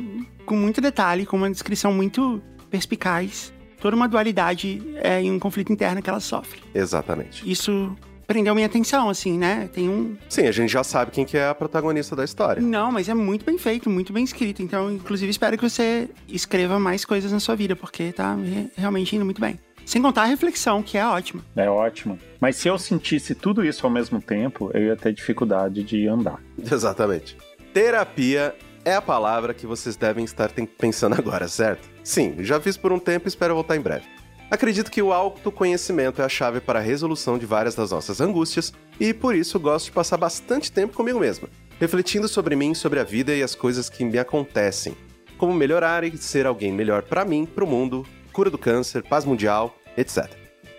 com 0.46 0.56
muito 0.56 0.82
detalhe, 0.82 1.26
com 1.26 1.38
uma 1.38 1.52
descrição 1.52 1.94
muito 1.94 2.42
perspicaz, 2.72 3.54
toda 3.80 3.96
uma 3.96 4.08
dualidade 4.08 4.82
é, 4.96 5.22
em 5.22 5.32
um 5.32 5.38
conflito 5.38 5.72
interno 5.72 6.02
que 6.02 6.10
ela 6.10 6.20
sofre. 6.20 6.62
Exatamente. 6.74 7.48
Isso 7.50 7.96
prendeu 8.34 8.54
minha 8.56 8.68
atenção, 8.68 9.10
assim, 9.10 9.38
né? 9.38 9.70
Tem 9.74 9.90
um. 9.90 10.16
Sim, 10.30 10.48
a 10.48 10.52
gente 10.52 10.72
já 10.72 10.84
sabe 10.84 11.12
quem 11.12 11.26
que 11.26 11.38
é 11.38 11.48
a 11.48 11.56
protagonista 11.56 12.16
da 12.16 12.24
história. 12.24 12.62
Não, 12.62 12.92
mas 12.92 13.08
é 13.10 13.14
muito 13.14 13.46
bem 13.46 13.58
feito, 13.58 13.90
muito 13.90 14.12
bem 14.14 14.24
escrito. 14.24 14.62
Então, 14.62 14.92
inclusive, 14.92 15.30
espero 15.30 15.58
que 15.58 15.64
você 15.70 16.10
escreva 16.28 16.80
mais 16.80 17.04
coisas 17.06 17.32
na 17.32 17.40
sua 17.40 17.56
vida, 17.56 17.76
porque 17.76 18.12
tá 18.12 18.36
re- 18.36 18.70
realmente 18.76 19.16
indo 19.16 19.26
muito 19.26 19.42
bem. 19.42 19.60
Sem 19.86 20.02
contar 20.02 20.22
a 20.24 20.26
reflexão, 20.26 20.82
que 20.84 20.98
é 20.98 21.06
ótima. 21.06 21.44
É 21.56 21.70
ótimo. 21.70 22.18
Mas 22.40 22.56
se 22.56 22.68
eu 22.68 22.78
sentisse 22.78 23.34
tudo 23.36 23.66
isso 23.66 23.86
ao 23.86 23.92
mesmo 23.92 24.22
tempo, 24.22 24.70
eu 24.74 24.84
ia 24.84 24.96
ter 24.96 25.12
dificuldade 25.12 25.84
de 25.84 26.08
andar. 26.08 26.40
Exatamente. 26.72 27.36
Terapia 27.74 28.54
é 28.86 28.94
a 28.96 29.02
palavra 29.02 29.54
que 29.54 29.66
vocês 29.66 29.96
devem 29.96 30.24
estar 30.24 30.52
pensando 30.78 31.16
agora, 31.16 31.48
certo? 31.48 31.90
Sim, 32.04 32.36
já 32.40 32.60
fiz 32.62 32.78
por 32.78 32.92
um 32.92 33.00
tempo 33.00 33.28
e 33.28 33.30
espero 33.30 33.54
voltar 33.56 33.76
em 33.76 33.82
breve. 33.82 34.06
Acredito 34.52 34.92
que 34.92 35.02
o 35.02 35.14
autoconhecimento 35.14 36.22
é 36.22 36.26
a 36.26 36.30
chave 36.30 36.60
para 36.60 36.80
a 36.80 36.82
resolução 36.82 37.38
de 37.38 37.46
várias 37.46 37.74
das 37.74 37.92
nossas 37.92 38.20
angústias 38.20 38.74
e 39.00 39.14
por 39.14 39.34
isso 39.34 39.58
gosto 39.58 39.86
de 39.86 39.92
passar 39.94 40.18
bastante 40.18 40.70
tempo 40.70 40.94
comigo 40.94 41.22
mesma, 41.22 41.48
refletindo 41.80 42.28
sobre 42.28 42.54
mim, 42.54 42.74
sobre 42.74 43.00
a 43.00 43.04
vida 43.06 43.34
e 43.34 43.42
as 43.42 43.56
coisas 43.56 43.90
que 43.90 44.04
me 44.04 44.20
acontecem, 44.20 44.94
como 45.38 45.54
melhorar 45.54 46.04
e 46.04 46.18
ser 46.18 46.46
alguém 46.46 46.74
melhor 46.74 47.04
para 47.04 47.24
mim, 47.24 47.46
para 47.46 47.64
o 47.64 47.68
mundo, 47.68 48.06
cura 48.34 48.50
do 48.50 48.58
câncer, 48.58 49.04
paz 49.04 49.24
mundial, 49.24 49.74
etc. 49.96 50.30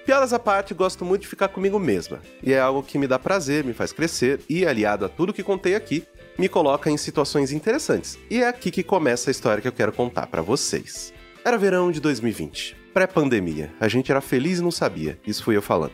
Piadas 0.04 0.34
à 0.34 0.38
parte, 0.38 0.74
gosto 0.74 1.02
muito 1.02 1.22
de 1.22 1.28
ficar 1.28 1.48
comigo 1.48 1.78
mesma, 1.78 2.20
e 2.42 2.52
é 2.52 2.60
algo 2.60 2.82
que 2.82 2.98
me 2.98 3.06
dá 3.06 3.18
prazer, 3.18 3.64
me 3.64 3.72
faz 3.72 3.90
crescer 3.90 4.40
e, 4.50 4.66
aliado 4.66 5.06
a 5.06 5.08
tudo 5.08 5.32
que 5.32 5.42
contei 5.42 5.74
aqui, 5.74 6.06
me 6.38 6.46
coloca 6.46 6.90
em 6.90 6.98
situações 6.98 7.52
interessantes. 7.52 8.18
E 8.28 8.42
é 8.42 8.48
aqui 8.48 8.70
que 8.70 8.82
começa 8.82 9.30
a 9.30 9.32
história 9.32 9.62
que 9.62 9.68
eu 9.68 9.72
quero 9.72 9.92
contar 9.92 10.26
pra 10.26 10.42
vocês. 10.42 11.14
Era 11.44 11.58
verão 11.58 11.90
de 11.90 12.00
2020, 12.00 12.76
pré-pandemia. 12.94 13.74
A 13.80 13.88
gente 13.88 14.12
era 14.12 14.20
feliz 14.20 14.60
e 14.60 14.62
não 14.62 14.70
sabia, 14.70 15.18
isso 15.26 15.42
fui 15.42 15.56
eu 15.56 15.62
falando. 15.62 15.92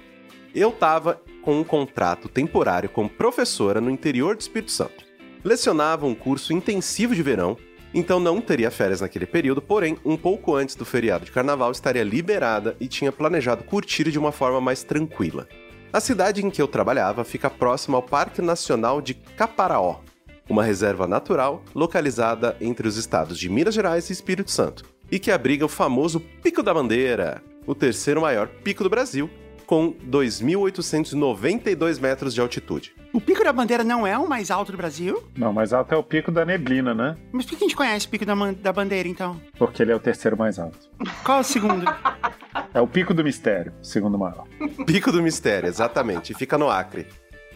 Eu 0.55 0.71
tava 0.71 1.23
com 1.41 1.59
um 1.59 1.65
contrato 1.65 2.29
temporário 2.29 2.91
como 2.91 3.09
professora 3.09 3.81
no 3.81 3.91
interior 3.91 4.37
do 4.37 4.43
Espírito 4.43 4.71
Santo. 4.71 5.07
Lecionava 5.43 6.05
um 6.05 6.15
curso 6.15 6.53
intensivo 6.53 7.15
de 7.15 7.23
verão, 7.23 7.57
então 7.95 8.21
não 8.21 8.43
teria 8.43 8.71
férias 8.71 9.01
naquele 9.01 9.25
período, 9.25 9.63
porém, 9.63 9.97
um 10.05 10.19
pouco 10.19 10.55
antes 10.55 10.75
do 10.75 10.85
feriado 10.85 11.25
de 11.25 11.33
carnaval 11.33 11.73
estaria 11.73 12.05
liberada 12.05 12.77
e 12.79 12.87
tinha 12.87 13.11
planejado 13.11 13.65
curtir 13.65 14.11
de 14.11 14.19
uma 14.19 14.33
forma 14.33 14.61
mais 14.61 14.83
tranquila. 14.83 15.49
A 15.91 15.99
cidade 15.99 16.45
em 16.45 16.51
que 16.51 16.61
eu 16.61 16.69
trabalhava 16.69 17.25
fica 17.25 17.49
próxima 17.49 17.97
ao 17.97 18.03
Parque 18.03 18.43
Nacional 18.43 19.01
de 19.01 19.15
Caparaó, 19.15 20.01
uma 20.47 20.63
reserva 20.63 21.07
natural 21.07 21.63
localizada 21.75 22.55
entre 22.61 22.87
os 22.87 22.99
estados 22.99 23.39
de 23.39 23.49
Minas 23.49 23.75
Gerais 23.75 24.11
e 24.11 24.13
Espírito 24.13 24.51
Santo, 24.51 24.98
e 25.11 25.19
que 25.19 25.31
abriga 25.31 25.65
o 25.65 25.69
famoso 25.69 26.21
Pico 26.21 26.63
da 26.63 26.73
Bandeira, 26.73 27.43
o 27.67 27.75
terceiro 27.75 28.21
maior 28.21 28.49
pico 28.49 28.83
do 28.83 28.91
Brasil, 28.91 29.31
com 29.67 29.93
2.892 29.93 32.01
metros 32.01 32.33
de 32.33 32.41
altitude. 32.41 32.95
O 33.13 33.21
Pico 33.21 33.45
da 33.45 33.53
Bandeira 33.53 33.85
não 33.85 34.07
é 34.07 34.17
o 34.17 34.29
mais 34.29 34.51
alto 34.51 34.73
do 34.73 34.79
Brasil? 34.79 35.23
Não, 35.37 35.53
mas 35.53 35.73
alto 35.73 35.95
é 35.95 35.99
o 35.99 36.03
pico 36.03 36.31
da 36.31 36.45
neblina, 36.45 36.95
né? 36.95 37.17
Mas 37.33 37.45
por 37.45 37.51
que 37.51 37.57
a 37.57 37.61
gente 37.61 37.77
conhece 37.77 38.07
o 38.07 38.09
Pico 38.09 38.25
da, 38.25 38.35
da 38.53 38.73
Bandeira, 38.73 39.09
então? 39.09 39.41
Porque 39.59 39.83
ele 39.83 39.93
é 39.93 39.95
o 39.95 40.01
terceiro 40.01 40.37
mais 40.37 40.59
alto. 40.59 40.79
Qual 41.25 41.39
é 41.39 41.41
o 41.41 41.45
segundo? 41.45 41.85
É 42.75 42.81
o 42.81 42.87
pico 42.87 43.15
do 43.15 43.25
mistério, 43.25 43.73
segundo 43.81 44.19
maior. 44.19 44.45
Pico 44.85 45.11
do 45.11 45.23
Mistério, 45.23 45.69
exatamente, 45.69 46.33
e 46.33 46.35
fica 46.35 46.59
no 46.59 46.69
Acre. 46.69 47.07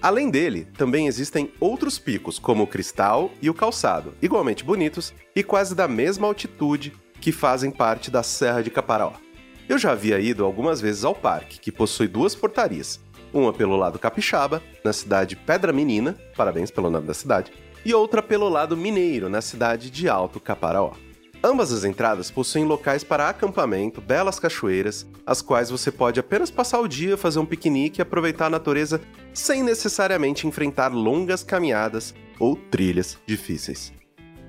Além 0.01 0.31
dele, 0.31 0.67
também 0.77 1.07
existem 1.07 1.53
outros 1.61 1.99
picos, 1.99 2.39
como 2.39 2.65
o 2.65 2.67
Cristal 2.67 3.31
e 3.41 3.51
o 3.51 3.55
Calçado, 3.55 4.15
igualmente 4.23 4.65
bonitos 4.65 5.13
e 5.35 5.43
quase 5.43 5.75
da 5.75 5.87
mesma 5.87 6.27
altitude 6.27 6.93
que 7.23 7.31
fazem 7.31 7.71
parte 7.71 8.11
da 8.11 8.25
Serra 8.25 8.63
de 8.63 8.71
Caparaó. 8.71 9.13
Eu 9.69 9.79
já 9.79 9.93
havia 9.93 10.19
ido 10.19 10.45
algumas 10.45 10.81
vezes 10.81 11.05
ao 11.05 11.15
parque, 11.15 11.61
que 11.61 11.71
possui 11.71 12.09
duas 12.09 12.35
portarias, 12.35 13.01
uma 13.33 13.53
pelo 13.53 13.77
lado 13.77 13.97
capixaba, 13.97 14.61
na 14.85 14.93
cidade 14.93 15.37
Pedra 15.37 15.73
Menina, 15.73 16.19
parabéns 16.37 16.69
pelo 16.69 16.91
nome 16.91 17.07
da 17.07 17.15
cidade, 17.15 17.53
e 17.85 17.95
outra 17.95 18.23
pelo 18.23 18.49
lado 18.49 18.77
mineiro, 18.77 19.29
na 19.29 19.41
cidade 19.41 19.89
de 19.89 20.09
Alto 20.09 20.41
Caparaó. 20.41 20.95
Ambas 21.45 21.73
as 21.73 21.85
entradas 21.85 22.29
possuem 22.29 22.65
locais 22.65 23.05
para 23.05 23.29
acampamento, 23.29 24.01
belas 24.01 24.41
cachoeiras, 24.41 25.07
as 25.25 25.41
quais 25.41 25.71
você 25.71 25.93
pode 25.93 26.19
apenas 26.19 26.51
passar 26.51 26.81
o 26.81 26.89
dia, 26.89 27.17
fazer 27.17 27.39
um 27.39 27.47
piquenique 27.47 28.01
e 28.01 28.03
aproveitar 28.03 28.47
a 28.47 28.51
natureza 28.51 29.01
sem 29.33 29.63
necessariamente 29.63 30.47
enfrentar 30.47 30.89
longas 30.89 31.45
caminhadas 31.45 32.15
ou 32.39 32.57
trilhas 32.57 33.17
difíceis. 33.27 33.93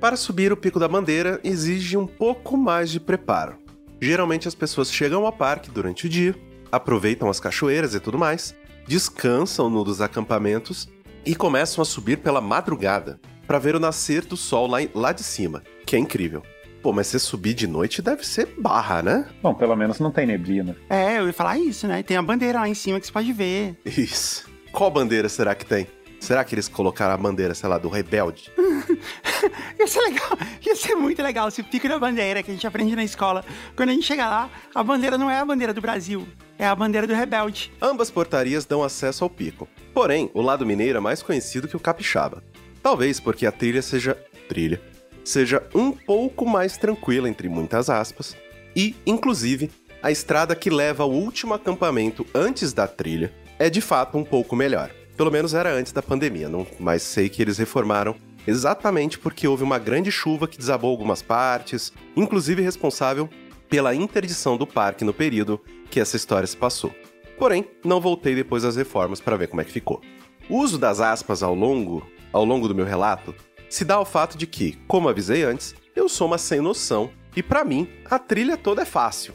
Para 0.04 0.18
subir 0.18 0.52
o 0.52 0.58
Pico 0.58 0.82
da 0.82 0.88
Bandeira 0.90 1.40
exige 1.46 1.96
um 1.96 2.06
pouco 2.06 2.58
mais 2.58 2.92
de 2.92 3.00
preparo. 3.00 3.56
Geralmente 4.02 4.50
as 4.50 4.54
pessoas 4.54 4.92
chegam 4.92 5.26
ao 5.26 5.32
parque 5.32 5.72
durante 5.72 6.08
o 6.08 6.10
dia, 6.10 6.36
aproveitam 6.70 7.30
as 7.30 7.40
cachoeiras 7.40 7.96
e 7.96 8.02
tudo 8.02 8.20
mais, 8.20 8.54
descansam 8.86 9.70
no 9.70 9.82
dos 9.82 10.02
acampamentos 10.02 10.90
e 11.26 11.34
começam 11.34 11.82
a 11.82 11.86
subir 11.86 12.18
pela 12.18 12.42
madrugada 12.42 13.18
para 13.48 13.58
ver 13.58 13.76
o 13.76 13.80
nascer 13.80 14.26
do 14.26 14.36
sol 14.36 14.68
lá, 14.68 14.80
lá 14.94 15.14
de 15.14 15.24
cima, 15.24 15.64
que 15.86 15.96
é 15.96 16.00
incrível. 16.00 16.44
Pô, 16.82 16.92
mas 16.92 17.08
você 17.08 17.18
subir 17.18 17.54
de 17.54 17.66
noite 17.66 18.02
deve 18.02 18.28
ser 18.28 18.56
barra, 18.60 19.02
né? 19.02 19.30
Bom, 19.42 19.54
pelo 19.54 19.74
menos 19.74 20.02
não 20.02 20.12
tem 20.12 20.26
neblina. 20.26 20.76
É, 20.90 21.20
eu 21.20 21.28
ia 21.28 21.34
falar 21.34 21.58
isso, 21.58 21.88
né? 21.88 22.04
Tem 22.04 22.18
a 22.18 22.22
bandeira 22.22 22.60
lá 22.60 22.68
em 22.68 22.74
cima 22.74 23.00
que 23.00 23.08
você 23.08 23.14
pode 23.14 23.32
ver. 23.32 23.78
Isso. 23.86 24.52
Qual 24.74 24.92
bandeira 24.92 25.30
será 25.30 25.56
que 25.56 25.66
tem? 25.66 25.88
Será 26.24 26.42
que 26.46 26.56
eles 26.56 26.70
colocaram 26.70 27.14
a 27.14 27.18
bandeira, 27.18 27.54
sei 27.54 27.68
lá, 27.68 27.78
do 27.78 27.90
rebelde? 27.90 28.50
Ia 29.78 29.86
ser 29.86 30.00
legal, 30.00 30.38
ia 30.66 30.74
ser 30.74 30.96
muito 30.96 31.22
legal 31.22 31.52
se 31.52 31.60
o 31.60 31.66
Pico 31.66 31.90
da 31.90 32.00
Bandeira 32.00 32.42
que 32.42 32.50
a 32.50 32.54
gente 32.54 32.66
aprende 32.66 32.96
na 32.96 33.04
escola, 33.04 33.44
quando 33.76 33.90
a 33.90 33.92
gente 33.92 34.06
chegar 34.06 34.30
lá, 34.30 34.50
a 34.74 34.82
bandeira 34.82 35.18
não 35.18 35.30
é 35.30 35.38
a 35.38 35.44
bandeira 35.44 35.74
do 35.74 35.82
Brasil, 35.82 36.26
é 36.58 36.66
a 36.66 36.74
bandeira 36.74 37.06
do 37.06 37.14
rebelde. 37.14 37.74
Ambas 37.82 38.10
portarias 38.10 38.64
dão 38.64 38.82
acesso 38.82 39.26
ao 39.26 39.30
pico. 39.30 39.68
Porém, 39.94 40.32
o 40.34 40.42
lado 40.42 40.66
mineiro 40.66 40.98
é 40.98 41.02
mais 41.02 41.22
conhecido 41.22 41.68
que 41.68 41.76
o 41.76 41.80
capixaba. 41.80 42.42
Talvez 42.82 43.20
porque 43.20 43.46
a 43.46 43.52
trilha 43.52 43.82
seja 43.82 44.18
trilha, 44.48 44.82
seja 45.26 45.62
um 45.76 45.92
pouco 45.92 46.46
mais 46.46 46.78
tranquila 46.78 47.28
entre 47.28 47.50
muitas 47.50 47.90
aspas, 47.90 48.38
e, 48.74 48.96
inclusive, 49.06 49.70
a 50.02 50.10
estrada 50.10 50.56
que 50.56 50.70
leva 50.70 51.04
ao 51.04 51.12
último 51.12 51.54
acampamento 51.54 52.26
antes 52.34 52.72
da 52.72 52.88
trilha 52.88 53.34
é 53.60 53.70
de 53.70 53.82
fato 53.82 54.18
um 54.18 54.24
pouco 54.24 54.56
melhor. 54.56 54.90
Pelo 55.16 55.32
menos 55.32 55.54
era 55.54 55.72
antes 55.72 55.92
da 55.92 56.02
pandemia, 56.02 56.50
não, 56.50 56.66
mas 56.80 57.04
sei 57.04 57.30
que 57.30 57.42
eles 57.42 57.58
reformaram 57.58 58.16
exatamente 58.48 59.20
porque 59.20 59.48
houve 59.48 59.64
uma 59.64 59.78
grande 59.78 60.12
chuva 60.12 60.48
que 60.48 60.58
desabou 60.58 60.90
algumas 60.90 61.22
partes, 61.22 61.94
inclusive 62.16 62.62
responsável 62.62 63.30
pela 63.70 63.96
interdição 63.96 64.58
do 64.58 64.68
parque 64.68 65.06
no 65.06 65.14
período 65.14 65.62
que 65.90 66.00
essa 66.00 66.16
história 66.16 66.48
se 66.48 66.58
passou. 66.58 66.94
Porém, 67.38 67.66
não 67.84 68.02
voltei 68.02 68.36
depois 68.36 68.64
das 68.64 68.76
reformas 68.76 69.20
para 69.20 69.38
ver 69.38 69.48
como 69.48 69.62
é 69.62 69.64
que 69.64 69.72
ficou. 69.72 70.02
O 70.50 70.58
uso 70.58 70.78
das 70.78 71.00
aspas 71.00 71.44
ao 71.44 71.56
longo, 71.56 72.06
ao 72.32 72.44
longo 72.44 72.68
do 72.68 72.76
meu 72.76 72.86
relato 72.86 73.34
se 73.70 73.84
dá 73.84 73.96
ao 73.96 74.06
fato 74.06 74.38
de 74.38 74.46
que, 74.46 74.74
como 74.88 75.10
avisei 75.10 75.44
antes, 75.44 75.74
eu 75.96 76.08
sou 76.08 76.28
uma 76.28 76.38
sem 76.38 76.62
noção 76.62 77.10
e 77.36 77.42
para 77.42 77.64
mim 77.64 77.88
a 78.10 78.20
trilha 78.20 78.56
toda 78.56 78.84
é 78.84 78.86
fácil. 78.86 79.34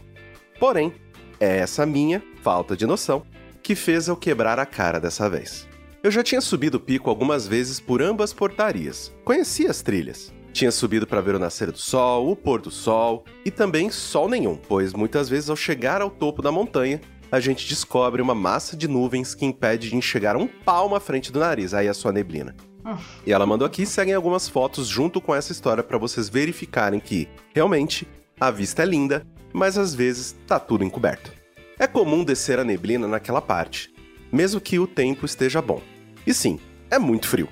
Porém, 0.58 0.92
é 1.40 1.58
essa 1.58 1.84
minha 1.84 2.22
falta 2.42 2.76
de 2.76 2.86
noção 2.86 3.24
que 3.62 3.74
fez 3.74 4.08
eu 4.08 4.16
quebrar 4.16 4.58
a 4.58 4.66
cara 4.66 5.00
dessa 5.00 5.28
vez. 5.28 5.67
Eu 6.08 6.12
já 6.12 6.22
tinha 6.22 6.40
subido 6.40 6.78
o 6.78 6.80
pico 6.80 7.10
algumas 7.10 7.46
vezes 7.46 7.78
por 7.78 8.00
ambas 8.00 8.32
portarias. 8.32 9.12
Conhecia 9.26 9.70
as 9.70 9.82
trilhas. 9.82 10.32
Tinha 10.54 10.72
subido 10.72 11.06
para 11.06 11.20
ver 11.20 11.34
o 11.34 11.38
nascer 11.38 11.70
do 11.70 11.76
sol, 11.76 12.30
o 12.30 12.34
pôr 12.34 12.62
do 12.62 12.70
sol 12.70 13.26
e 13.44 13.50
também 13.50 13.90
sol 13.90 14.26
nenhum, 14.26 14.56
pois 14.56 14.94
muitas 14.94 15.28
vezes 15.28 15.50
ao 15.50 15.54
chegar 15.54 16.00
ao 16.00 16.08
topo 16.08 16.40
da 16.40 16.50
montanha, 16.50 16.98
a 17.30 17.38
gente 17.38 17.68
descobre 17.68 18.22
uma 18.22 18.34
massa 18.34 18.74
de 18.74 18.88
nuvens 18.88 19.34
que 19.34 19.44
impede 19.44 19.90
de 19.90 19.96
enxergar 19.96 20.34
um 20.34 20.46
palmo 20.46 20.94
à 20.94 21.00
frente 21.00 21.30
do 21.30 21.40
nariz, 21.40 21.74
aí 21.74 21.86
a 21.86 21.92
sua 21.92 22.10
neblina. 22.10 22.56
E 23.26 23.30
ela 23.30 23.44
mandou 23.44 23.66
aqui, 23.66 23.84
seguem 23.84 24.14
algumas 24.14 24.48
fotos 24.48 24.88
junto 24.88 25.20
com 25.20 25.34
essa 25.34 25.52
história 25.52 25.82
para 25.82 25.98
vocês 25.98 26.30
verificarem 26.30 27.00
que, 27.00 27.28
realmente, 27.54 28.08
a 28.40 28.50
vista 28.50 28.82
é 28.82 28.86
linda, 28.86 29.26
mas 29.52 29.76
às 29.76 29.94
vezes 29.94 30.34
tá 30.46 30.58
tudo 30.58 30.84
encoberto. 30.84 31.30
É 31.78 31.86
comum 31.86 32.24
descer 32.24 32.58
a 32.58 32.64
neblina 32.64 33.06
naquela 33.06 33.42
parte, 33.42 33.92
mesmo 34.32 34.58
que 34.58 34.78
o 34.78 34.86
tempo 34.86 35.26
esteja 35.26 35.60
bom. 35.60 35.82
E 36.28 36.34
sim, 36.34 36.60
é 36.90 36.98
muito 36.98 37.26
frio. 37.26 37.48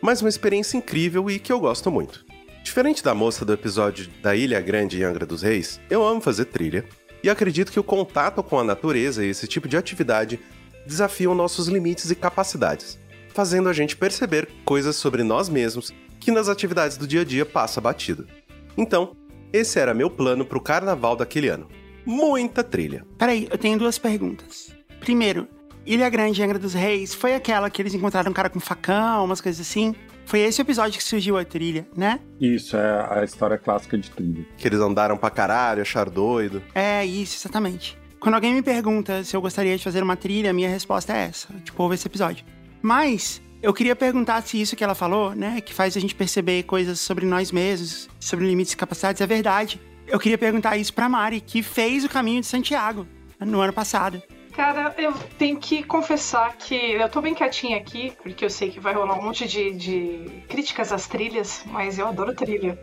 Mas 0.00 0.20
uma 0.20 0.28
experiência 0.28 0.76
incrível 0.76 1.28
e 1.28 1.40
que 1.40 1.52
eu 1.52 1.58
gosto 1.58 1.90
muito. 1.90 2.24
Diferente 2.62 3.02
da 3.02 3.16
moça 3.16 3.44
do 3.44 3.52
episódio 3.52 4.08
da 4.22 4.36
Ilha 4.36 4.60
Grande 4.60 5.00
em 5.00 5.02
Angra 5.02 5.26
dos 5.26 5.42
Reis, 5.42 5.80
eu 5.90 6.06
amo 6.06 6.20
fazer 6.20 6.44
trilha 6.44 6.84
e 7.20 7.28
acredito 7.28 7.72
que 7.72 7.80
o 7.80 7.82
contato 7.82 8.40
com 8.40 8.60
a 8.60 8.62
natureza 8.62 9.24
e 9.24 9.28
esse 9.28 9.48
tipo 9.48 9.66
de 9.66 9.76
atividade 9.76 10.38
desafiam 10.86 11.34
nossos 11.34 11.66
limites 11.66 12.12
e 12.12 12.14
capacidades, 12.14 12.96
fazendo 13.30 13.68
a 13.68 13.72
gente 13.72 13.96
perceber 13.96 14.48
coisas 14.64 14.94
sobre 14.94 15.24
nós 15.24 15.48
mesmos 15.48 15.92
que 16.20 16.30
nas 16.30 16.48
atividades 16.48 16.96
do 16.96 17.08
dia 17.08 17.22
a 17.22 17.24
dia 17.24 17.44
passa 17.44 17.80
batido. 17.80 18.28
Então, 18.76 19.16
esse 19.52 19.80
era 19.80 19.92
meu 19.92 20.08
plano 20.08 20.44
pro 20.44 20.60
carnaval 20.60 21.16
daquele 21.16 21.48
ano. 21.48 21.66
Muita 22.06 22.62
trilha. 22.62 23.04
Peraí, 23.18 23.48
eu 23.50 23.58
tenho 23.58 23.80
duas 23.80 23.98
perguntas. 23.98 24.72
Primeiro, 25.00 25.48
Ilha 25.84 26.08
Grande 26.08 26.42
Angra 26.42 26.58
dos 26.58 26.74
Reis 26.74 27.12
foi 27.12 27.34
aquela 27.34 27.68
que 27.68 27.82
eles 27.82 27.92
encontraram 27.94 28.30
um 28.30 28.34
cara 28.34 28.48
com 28.48 28.60
facão, 28.60 29.24
umas 29.24 29.40
coisas 29.40 29.60
assim? 29.66 29.94
Foi 30.24 30.38
esse 30.40 30.60
episódio 30.62 30.96
que 30.96 31.04
surgiu 31.04 31.36
a 31.36 31.44
trilha, 31.44 31.86
né? 31.96 32.20
Isso 32.40 32.76
é 32.76 33.06
a 33.10 33.24
história 33.24 33.58
clássica 33.58 33.98
de 33.98 34.08
trilha. 34.08 34.46
Que 34.56 34.68
eles 34.68 34.78
andaram 34.78 35.16
pra 35.16 35.28
caralho, 35.30 35.82
acharam 35.82 36.12
doido. 36.12 36.62
É, 36.74 37.04
isso, 37.04 37.36
exatamente. 37.36 37.98
quando 38.20 38.36
alguém 38.36 38.54
me 38.54 38.62
pergunta 38.62 39.24
se 39.24 39.36
eu 39.36 39.40
gostaria 39.42 39.76
de 39.76 39.82
fazer 39.82 40.00
uma 40.02 40.16
trilha, 40.16 40.50
a 40.50 40.52
minha 40.52 40.68
resposta 40.68 41.12
é 41.12 41.24
essa. 41.24 41.48
Tipo, 41.64 41.82
ouve 41.82 41.96
esse 41.96 42.06
episódio. 42.06 42.44
Mas 42.80 43.42
eu 43.60 43.74
queria 43.74 43.96
perguntar 43.96 44.40
se 44.42 44.60
isso 44.60 44.76
que 44.76 44.84
ela 44.84 44.94
falou, 44.94 45.34
né, 45.34 45.60
que 45.60 45.74
faz 45.74 45.96
a 45.96 46.00
gente 46.00 46.14
perceber 46.14 46.62
coisas 46.62 47.00
sobre 47.00 47.26
nós 47.26 47.50
mesmos, 47.50 48.08
sobre 48.20 48.46
limites 48.46 48.74
e 48.74 48.76
capacidades, 48.76 49.20
é 49.20 49.26
verdade. 49.26 49.80
Eu 50.06 50.20
queria 50.20 50.38
perguntar 50.38 50.76
isso 50.76 50.94
pra 50.94 51.08
Mari, 51.08 51.40
que 51.40 51.62
fez 51.64 52.04
o 52.04 52.08
caminho 52.08 52.40
de 52.40 52.46
Santiago 52.46 53.06
no 53.40 53.60
ano 53.60 53.72
passado. 53.72 54.22
Cara, 54.54 54.94
eu 54.98 55.14
tenho 55.38 55.58
que 55.58 55.82
confessar 55.82 56.56
que 56.56 56.74
eu 56.74 57.08
tô 57.08 57.22
bem 57.22 57.34
quietinha 57.34 57.78
aqui, 57.78 58.12
porque 58.22 58.44
eu 58.44 58.50
sei 58.50 58.70
que 58.70 58.78
vai 58.78 58.92
rolar 58.92 59.18
um 59.18 59.22
monte 59.22 59.46
de, 59.46 59.72
de 59.72 60.42
críticas 60.46 60.92
às 60.92 61.06
trilhas, 61.06 61.64
mas 61.66 61.98
eu 61.98 62.06
adoro 62.06 62.34
trilha. 62.34 62.78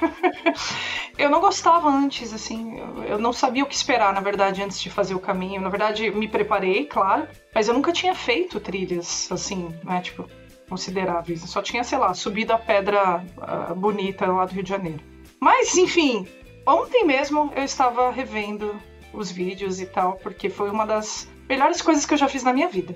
eu 1.18 1.28
não 1.28 1.40
gostava 1.40 1.90
antes, 1.90 2.32
assim, 2.32 2.78
eu, 3.06 3.18
não 3.18 3.34
sabia 3.34 3.62
o 3.62 3.66
que 3.66 3.74
esperar, 3.74 4.14
na 4.14 4.20
verdade, 4.20 4.62
antes 4.62 4.80
de 4.80 4.88
fazer 4.88 5.14
o 5.14 5.20
caminho. 5.20 5.60
Na 5.60 5.68
verdade, 5.68 6.10
me 6.10 6.26
preparei, 6.26 6.86
claro, 6.86 7.28
mas 7.54 7.68
eu 7.68 7.74
nunca 7.74 7.92
tinha 7.92 8.14
feito 8.14 8.58
trilhas, 8.58 9.30
assim, 9.30 9.68
né, 9.84 10.00
tipo, 10.00 10.26
consideráveis. 10.70 11.42
Eu 11.42 11.48
só 11.48 11.60
tinha, 11.60 11.84
sei 11.84 11.98
lá, 11.98 12.14
subido 12.14 12.54
a 12.54 12.58
pedra 12.58 13.22
uh, 13.36 13.74
bonita 13.74 14.26
lá 14.26 14.46
do 14.46 14.54
Rio 14.54 14.62
de 14.62 14.70
Janeiro. 14.70 15.00
Mas, 15.38 15.76
enfim, 15.76 16.26
ontem 16.66 17.04
mesmo 17.04 17.52
eu 17.54 17.62
estava 17.62 18.10
revendo 18.10 18.74
os 19.14 19.30
vídeos 19.30 19.80
e 19.80 19.86
tal, 19.86 20.14
porque 20.22 20.48
foi 20.48 20.70
uma 20.70 20.86
das 20.86 21.28
melhores 21.48 21.80
coisas 21.80 22.04
que 22.04 22.14
eu 22.14 22.18
já 22.18 22.28
fiz 22.28 22.42
na 22.42 22.52
minha 22.52 22.68
vida. 22.68 22.94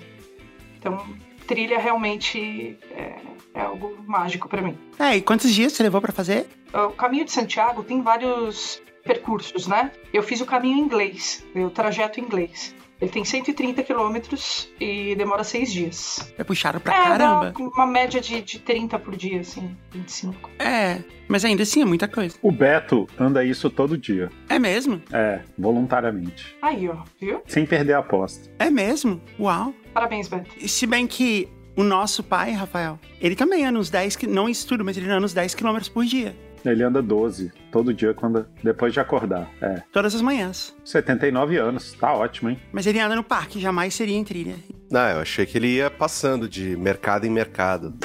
Então, 0.79 1.05
trilha 1.47 1.79
realmente 1.79 2.79
é, 2.91 3.17
é 3.55 3.61
algo 3.63 3.97
mágico 4.07 4.49
para 4.49 4.63
mim. 4.63 4.79
É, 4.99 5.17
e 5.17 5.23
quantos 5.23 5.53
dias 5.53 5.73
você 5.73 5.83
levou 5.83 6.01
para 6.01 6.13
fazer? 6.13 6.47
O 6.73 6.91
caminho 6.91 7.25
de 7.25 7.33
Santiago 7.33 7.83
tem 7.83 8.03
vários 8.03 8.81
percursos, 9.03 9.67
né? 9.67 9.91
Eu 10.13 10.23
fiz 10.23 10.41
o 10.41 10.47
caminho 10.47 10.77
em 10.77 10.81
inglês, 10.81 11.45
o 11.55 11.71
trajeto 11.71 12.21
inglês. 12.21 12.75
Ele 13.01 13.11
tem 13.11 13.25
130 13.25 13.83
quilômetros 13.83 14.69
e 14.81 15.15
demora 15.15 15.45
seis 15.45 15.73
dias. 15.73 16.33
É 16.37 16.43
puxado 16.43 16.81
pra 16.81 16.95
é, 16.95 17.05
caramba. 17.05 17.55
Uma, 17.57 17.69
uma 17.69 17.87
média 17.87 18.21
de, 18.21 18.43
de 18.43 18.59
30 18.59 18.99
por 18.99 19.17
dia, 19.17 19.41
assim, 19.41 19.77
25. 19.93 20.51
É, 20.59 20.99
mas 21.29 21.45
ainda 21.45 21.63
assim 21.63 21.81
é 21.81 21.85
muita 21.85 22.09
coisa. 22.09 22.37
O 22.43 22.51
Beto 22.51 23.07
anda 23.19 23.45
isso 23.45 23.71
todo 23.71 23.97
dia. 23.97 24.31
É 24.49 24.59
mesmo? 24.59 25.01
É, 25.13 25.43
voluntariamente. 25.57 26.57
Aí, 26.61 26.89
ó, 26.89 26.97
viu? 27.21 27.41
Sem 27.47 27.65
perder 27.65 27.93
a 27.93 27.99
aposta. 27.99 28.51
É 28.59 28.69
mesmo? 28.69 29.21
Uau. 29.39 29.73
Parabéns, 29.95 30.27
Beto. 30.27 30.69
Se 30.69 30.87
bem 30.87 31.07
que 31.07 31.49
o 31.77 31.85
nosso 31.85 32.25
pai, 32.25 32.51
Rafael, 32.51 32.99
ele 33.21 33.37
também 33.37 33.65
anda 33.65 33.79
uns 33.79 33.91
10, 33.91 34.19
não 34.23 34.49
estuda, 34.49 34.83
mas 34.83 34.97
ele 34.97 35.09
anda 35.09 35.25
uns 35.25 35.33
10 35.33 35.55
quilômetros 35.55 35.89
por 35.89 36.05
dia. 36.05 36.35
Ele 36.65 36.83
anda 36.83 37.03
12 37.03 37.53
todo 37.71 37.95
dia 37.95 38.15
quando 38.15 38.47
depois 38.63 38.93
de 38.93 39.01
acordar. 39.01 39.49
É. 39.61 39.83
Todas 39.93 40.15
as 40.15 40.21
manhãs. 40.21 40.75
79 40.85 41.57
anos, 41.57 41.93
tá 41.93 42.13
ótimo, 42.13 42.51
hein? 42.51 42.61
Mas 42.73 42.87
ele 42.87 43.01
anda 43.01 43.17
no 43.17 43.25
parque, 43.25 43.61
jamais 43.61 43.95
seria 43.95 44.17
em 44.17 44.25
trilha. 44.25 44.57
Não, 44.91 45.07
eu 45.11 45.21
achei 45.21 45.45
que 45.45 45.59
ele 45.59 45.69
ia 45.69 45.91
passando 45.91 46.49
de 46.49 46.75
mercado 46.77 47.27
em 47.27 47.31
mercado. 47.31 47.95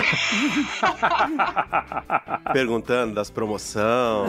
Perguntando 2.51 3.15
das 3.15 3.29
promoção, 3.29 4.25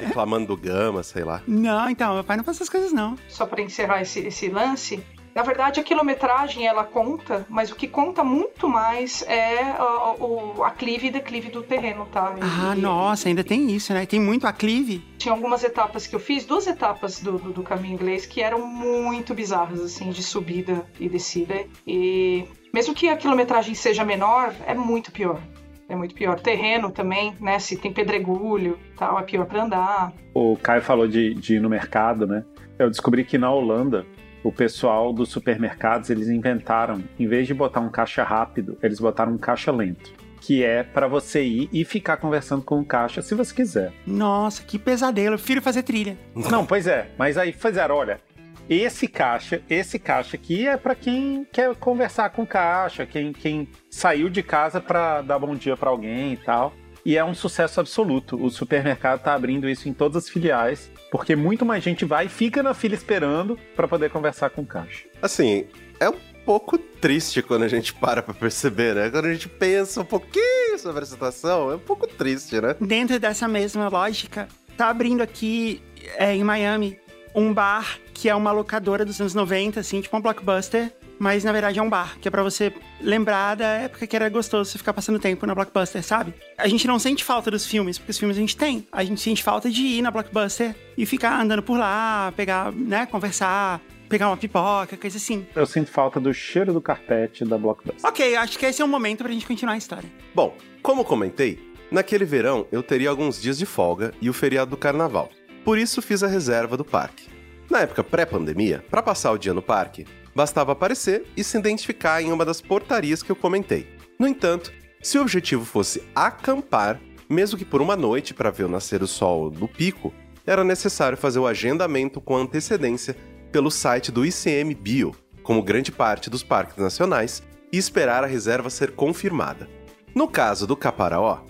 reclamando 0.00 0.46
do 0.46 0.56
gama, 0.56 1.02
sei 1.02 1.24
lá. 1.24 1.42
Não, 1.46 1.90
então, 1.90 2.14
meu 2.14 2.24
pai 2.24 2.36
não 2.36 2.44
faz 2.44 2.58
essas 2.58 2.68
coisas, 2.68 2.92
não. 2.92 3.16
Só 3.28 3.44
para 3.44 3.60
encerrar 3.60 4.02
esse, 4.02 4.20
esse 4.20 4.48
lance, 4.48 5.04
na 5.34 5.42
verdade, 5.42 5.80
a 5.80 5.82
quilometragem 5.82 6.66
ela 6.66 6.84
conta, 6.84 7.44
mas 7.48 7.70
o 7.70 7.74
que 7.76 7.88
conta 7.88 8.22
muito 8.22 8.68
mais 8.68 9.22
é 9.28 9.74
o, 10.20 10.58
o 10.58 10.64
aclive 10.64 11.08
e 11.08 11.10
declive 11.10 11.50
do 11.50 11.62
terreno, 11.62 12.06
tá? 12.12 12.34
Ah, 12.40 12.74
E- 12.76 12.80
nossa, 12.80 13.28
ainda 13.28 13.42
tem 13.42 13.70
isso, 13.72 13.92
né? 13.92 14.06
Tem 14.06 14.20
muito 14.20 14.46
aclive. 14.46 15.02
Tinha 15.18 15.32
algumas 15.34 15.64
etapas 15.64 16.06
que 16.06 16.14
eu 16.14 16.20
fiz, 16.20 16.44
duas 16.44 16.66
etapas 16.66 17.20
do, 17.20 17.32
do, 17.38 17.52
do 17.52 17.62
caminho 17.62 17.94
inglês 17.94 18.26
que 18.26 18.40
eram 18.40 18.66
muito 18.66 19.34
bizarras, 19.34 19.80
assim, 19.80 20.10
de 20.10 20.22
subida 20.22 20.86
e 21.00 21.08
descida. 21.08 21.64
E 21.86 22.44
mesmo 22.72 22.94
que 22.94 23.08
a 23.08 23.16
quilometragem 23.16 23.74
seja 23.74 24.04
menor, 24.04 24.54
é 24.66 24.74
muito 24.74 25.10
pior. 25.10 25.40
É 25.88 25.94
muito 25.94 26.14
pior. 26.14 26.40
Terreno 26.40 26.90
também, 26.90 27.34
né? 27.40 27.58
Se 27.58 27.76
tem 27.76 27.92
pedregulho 27.92 28.78
tal, 28.96 29.18
é 29.18 29.22
pior 29.22 29.46
pra 29.46 29.64
andar. 29.64 30.12
O 30.32 30.56
Caio 30.56 30.80
falou 30.82 31.06
de, 31.06 31.34
de 31.34 31.56
ir 31.56 31.60
no 31.60 31.68
mercado, 31.68 32.26
né? 32.26 32.44
Eu 32.78 32.88
descobri 32.90 33.24
que 33.24 33.36
na 33.38 33.52
Holanda, 33.52 34.04
o 34.44 34.52
pessoal 34.52 35.12
dos 35.12 35.30
supermercados, 35.30 36.10
eles 36.10 36.28
inventaram, 36.28 37.02
em 37.18 37.26
vez 37.26 37.46
de 37.46 37.54
botar 37.54 37.80
um 37.80 37.88
caixa 37.88 38.22
rápido, 38.22 38.78
eles 38.82 39.00
botaram 39.00 39.32
um 39.32 39.38
caixa 39.38 39.72
lento. 39.72 40.12
Que 40.40 40.62
é 40.62 40.82
pra 40.82 41.08
você 41.08 41.42
ir 41.42 41.70
e 41.72 41.84
ficar 41.86 42.18
conversando 42.18 42.62
com 42.62 42.78
o 42.78 42.84
caixa 42.84 43.22
se 43.22 43.34
você 43.34 43.54
quiser. 43.54 43.92
Nossa, 44.06 44.62
que 44.62 44.78
pesadelo. 44.78 45.34
Eu 45.34 45.38
prefiro 45.38 45.62
fazer 45.62 45.82
trilha. 45.82 46.18
Não, 46.36 46.66
pois 46.66 46.86
é. 46.86 47.08
Mas 47.16 47.38
aí 47.38 47.50
fizeram, 47.50 47.94
olha, 47.96 48.20
esse 48.68 49.08
caixa, 49.08 49.62
esse 49.70 49.98
caixa 49.98 50.36
aqui 50.36 50.68
é 50.68 50.76
pra 50.76 50.94
quem 50.94 51.46
quer 51.50 51.74
conversar 51.76 52.28
com 52.28 52.42
o 52.42 52.46
caixa, 52.46 53.06
quem, 53.06 53.32
quem 53.32 53.66
saiu 53.90 54.28
de 54.28 54.42
casa 54.42 54.82
pra 54.82 55.22
dar 55.22 55.38
bom 55.38 55.54
dia 55.54 55.78
pra 55.78 55.88
alguém 55.88 56.34
e 56.34 56.36
tal. 56.36 56.74
E 57.04 57.16
é 57.16 57.24
um 57.24 57.34
sucesso 57.34 57.80
absoluto. 57.80 58.42
O 58.42 58.50
supermercado 58.50 59.22
tá 59.22 59.34
abrindo 59.34 59.68
isso 59.68 59.88
em 59.88 59.92
todas 59.92 60.24
as 60.24 60.28
filiais, 60.28 60.90
porque 61.10 61.36
muito 61.36 61.64
mais 61.64 61.84
gente 61.84 62.04
vai 62.04 62.26
e 62.26 62.28
fica 62.28 62.62
na 62.62 62.72
fila 62.72 62.94
esperando 62.94 63.58
pra 63.76 63.86
poder 63.86 64.10
conversar 64.10 64.50
com 64.50 64.62
o 64.62 64.66
caixa. 64.66 65.04
Assim, 65.20 65.66
é 66.00 66.08
um 66.08 66.16
pouco 66.44 66.78
triste 66.78 67.42
quando 67.42 67.64
a 67.64 67.68
gente 67.68 67.92
para 67.92 68.22
pra 68.22 68.32
perceber, 68.32 68.94
né? 68.94 69.10
Quando 69.10 69.26
a 69.26 69.32
gente 69.32 69.48
pensa 69.48 70.00
um 70.00 70.04
pouquinho 70.04 70.78
sobre 70.78 71.02
a 71.02 71.06
situação, 71.06 71.70
é 71.70 71.76
um 71.76 71.80
pouco 71.80 72.06
triste, 72.06 72.60
né? 72.60 72.74
Dentro 72.80 73.18
dessa 73.18 73.46
mesma 73.46 73.88
lógica, 73.88 74.48
tá 74.76 74.88
abrindo 74.88 75.22
aqui 75.22 75.82
é, 76.16 76.34
em 76.34 76.44
Miami 76.44 76.98
um 77.34 77.52
bar 77.52 77.98
que 78.12 78.28
é 78.28 78.34
uma 78.34 78.52
locadora 78.52 79.04
dos 79.04 79.20
anos 79.20 79.34
90, 79.34 79.80
assim, 79.80 80.00
tipo 80.00 80.16
um 80.16 80.20
blockbuster. 80.20 80.92
Mas 81.24 81.42
na 81.42 81.52
verdade 81.52 81.78
é 81.78 81.82
um 81.82 81.88
bar, 81.88 82.18
que 82.20 82.28
é 82.28 82.30
pra 82.30 82.42
você 82.42 82.70
lembrar 83.00 83.54
da 83.54 83.64
época 83.64 84.06
que 84.06 84.14
era 84.14 84.28
gostoso 84.28 84.70
você 84.70 84.76
ficar 84.76 84.92
passando 84.92 85.18
tempo 85.18 85.46
na 85.46 85.54
Blockbuster, 85.54 86.02
sabe? 86.02 86.34
A 86.58 86.68
gente 86.68 86.86
não 86.86 86.98
sente 86.98 87.24
falta 87.24 87.50
dos 87.50 87.64
filmes, 87.64 87.96
porque 87.96 88.10
os 88.10 88.18
filmes 88.18 88.36
a 88.36 88.40
gente 88.40 88.54
tem. 88.54 88.86
A 88.92 89.02
gente 89.02 89.18
sente 89.22 89.42
falta 89.42 89.70
de 89.70 89.80
ir 89.80 90.02
na 90.02 90.10
Blockbuster 90.10 90.76
e 90.98 91.06
ficar 91.06 91.40
andando 91.40 91.62
por 91.62 91.78
lá, 91.78 92.30
pegar, 92.36 92.70
né, 92.72 93.06
conversar, 93.06 93.80
pegar 94.06 94.28
uma 94.28 94.36
pipoca, 94.36 94.98
coisa 94.98 95.16
assim. 95.16 95.46
Eu 95.56 95.64
sinto 95.64 95.90
falta 95.90 96.20
do 96.20 96.34
cheiro 96.34 96.74
do 96.74 96.80
carpete 96.82 97.42
da 97.42 97.56
Blockbuster. 97.56 98.06
Ok, 98.06 98.36
acho 98.36 98.58
que 98.58 98.66
esse 98.66 98.82
é 98.82 98.84
o 98.84 98.88
momento 98.88 99.24
pra 99.24 99.32
gente 99.32 99.46
continuar 99.46 99.72
a 99.72 99.78
história. 99.78 100.12
Bom, 100.34 100.54
como 100.82 101.06
comentei, 101.06 101.58
naquele 101.90 102.26
verão 102.26 102.66
eu 102.70 102.82
teria 102.82 103.08
alguns 103.08 103.40
dias 103.40 103.56
de 103.56 103.64
folga 103.64 104.12
e 104.20 104.28
o 104.28 104.34
feriado 104.34 104.72
do 104.72 104.76
carnaval. 104.76 105.30
Por 105.64 105.78
isso 105.78 106.02
fiz 106.02 106.22
a 106.22 106.28
reserva 106.28 106.76
do 106.76 106.84
parque. 106.84 107.30
Na 107.70 107.78
época 107.78 108.04
pré-pandemia, 108.04 108.84
para 108.90 109.02
passar 109.02 109.32
o 109.32 109.38
dia 109.38 109.54
no 109.54 109.62
parque, 109.62 110.04
bastava 110.34 110.72
aparecer 110.72 111.24
e 111.36 111.44
se 111.44 111.56
identificar 111.56 112.22
em 112.22 112.32
uma 112.32 112.44
das 112.44 112.60
portarias 112.60 113.22
que 113.22 113.30
eu 113.30 113.36
comentei. 113.36 113.88
No 114.18 114.26
entanto, 114.26 114.72
se 115.02 115.18
o 115.18 115.22
objetivo 115.22 115.64
fosse 115.64 116.02
acampar, 116.14 117.00
mesmo 117.28 117.58
que 117.58 117.64
por 117.64 117.82
uma 117.82 117.96
noite 117.96 118.34
para 118.34 118.50
ver 118.50 118.64
o 118.64 118.68
nascer 118.68 118.98
do 118.98 119.06
sol 119.06 119.50
no 119.50 119.68
pico, 119.68 120.12
era 120.46 120.64
necessário 120.64 121.16
fazer 121.16 121.38
o 121.38 121.46
agendamento 121.46 122.20
com 122.20 122.36
antecedência 122.36 123.16
pelo 123.50 123.70
site 123.70 124.10
do 124.10 124.24
ICM 124.26 124.74
Bio, 124.74 125.14
como 125.42 125.62
grande 125.62 125.92
parte 125.92 126.28
dos 126.28 126.42
parques 126.42 126.76
nacionais, 126.76 127.42
e 127.72 127.76
esperar 127.76 128.24
a 128.24 128.26
reserva 128.26 128.70
ser 128.70 128.92
confirmada. 128.92 129.68
No 130.14 130.28
caso 130.28 130.66
do 130.66 130.76
Caparaó, 130.76 131.40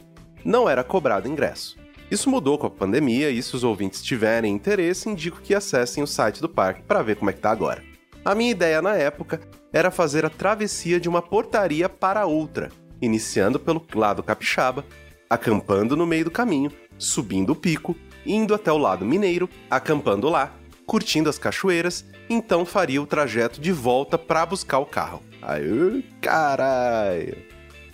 não 0.45 0.68
era 0.68 0.85
cobrado 0.85 1.28
ingresso. 1.28 1.76
Isso 2.11 2.30
mudou 2.30 2.59
com 2.59 2.66
a 2.66 2.70
pandemia 2.70 3.30
e 3.30 3.43
se 3.43 3.55
os 3.57 3.64
ouvintes 3.64 4.03
tiverem 4.03 4.53
interesse, 4.53 5.09
indico 5.09 5.41
que 5.41 5.55
acessem 5.55 6.03
o 6.03 6.07
site 6.07 6.41
do 6.41 6.49
parque 6.49 6.82
para 6.82 7.03
ver 7.03 7.16
como 7.16 7.30
é 7.30 7.32
que 7.32 7.41
tá 7.41 7.51
agora. 7.51 7.82
A 8.25 8.35
minha 8.35 8.51
ideia 8.51 8.81
na 8.81 8.95
época 8.95 9.41
era 9.70 9.91
fazer 9.91 10.25
a 10.25 10.31
travessia 10.31 10.99
de 10.99 11.09
uma 11.09 11.20
portaria 11.20 11.89
para 11.89 12.25
outra, 12.25 12.70
iniciando 13.03 13.61
pelo 13.61 13.85
lado 13.95 14.22
capixaba, 14.22 14.85
acampando 15.29 15.95
no 15.95 16.07
meio 16.07 16.25
do 16.25 16.31
caminho, 16.31 16.72
subindo 16.97 17.51
o 17.51 17.57
pico, 17.57 17.95
indo 18.25 18.55
até 18.55 18.72
o 18.72 18.79
lado 18.79 19.05
mineiro, 19.05 19.49
acampando 19.70 20.31
lá, 20.31 20.55
curtindo 20.87 21.29
as 21.29 21.39
cachoeiras, 21.39 22.05
então 22.31 22.64
faria 22.64 23.03
o 23.03 23.07
trajeto 23.07 23.61
de 23.61 23.72
volta 23.72 24.16
para 24.16 24.47
buscar 24.47 24.79
o 24.79 24.87
carro. 24.87 25.20
Aí, 25.43 26.03
caralho! 26.22 27.37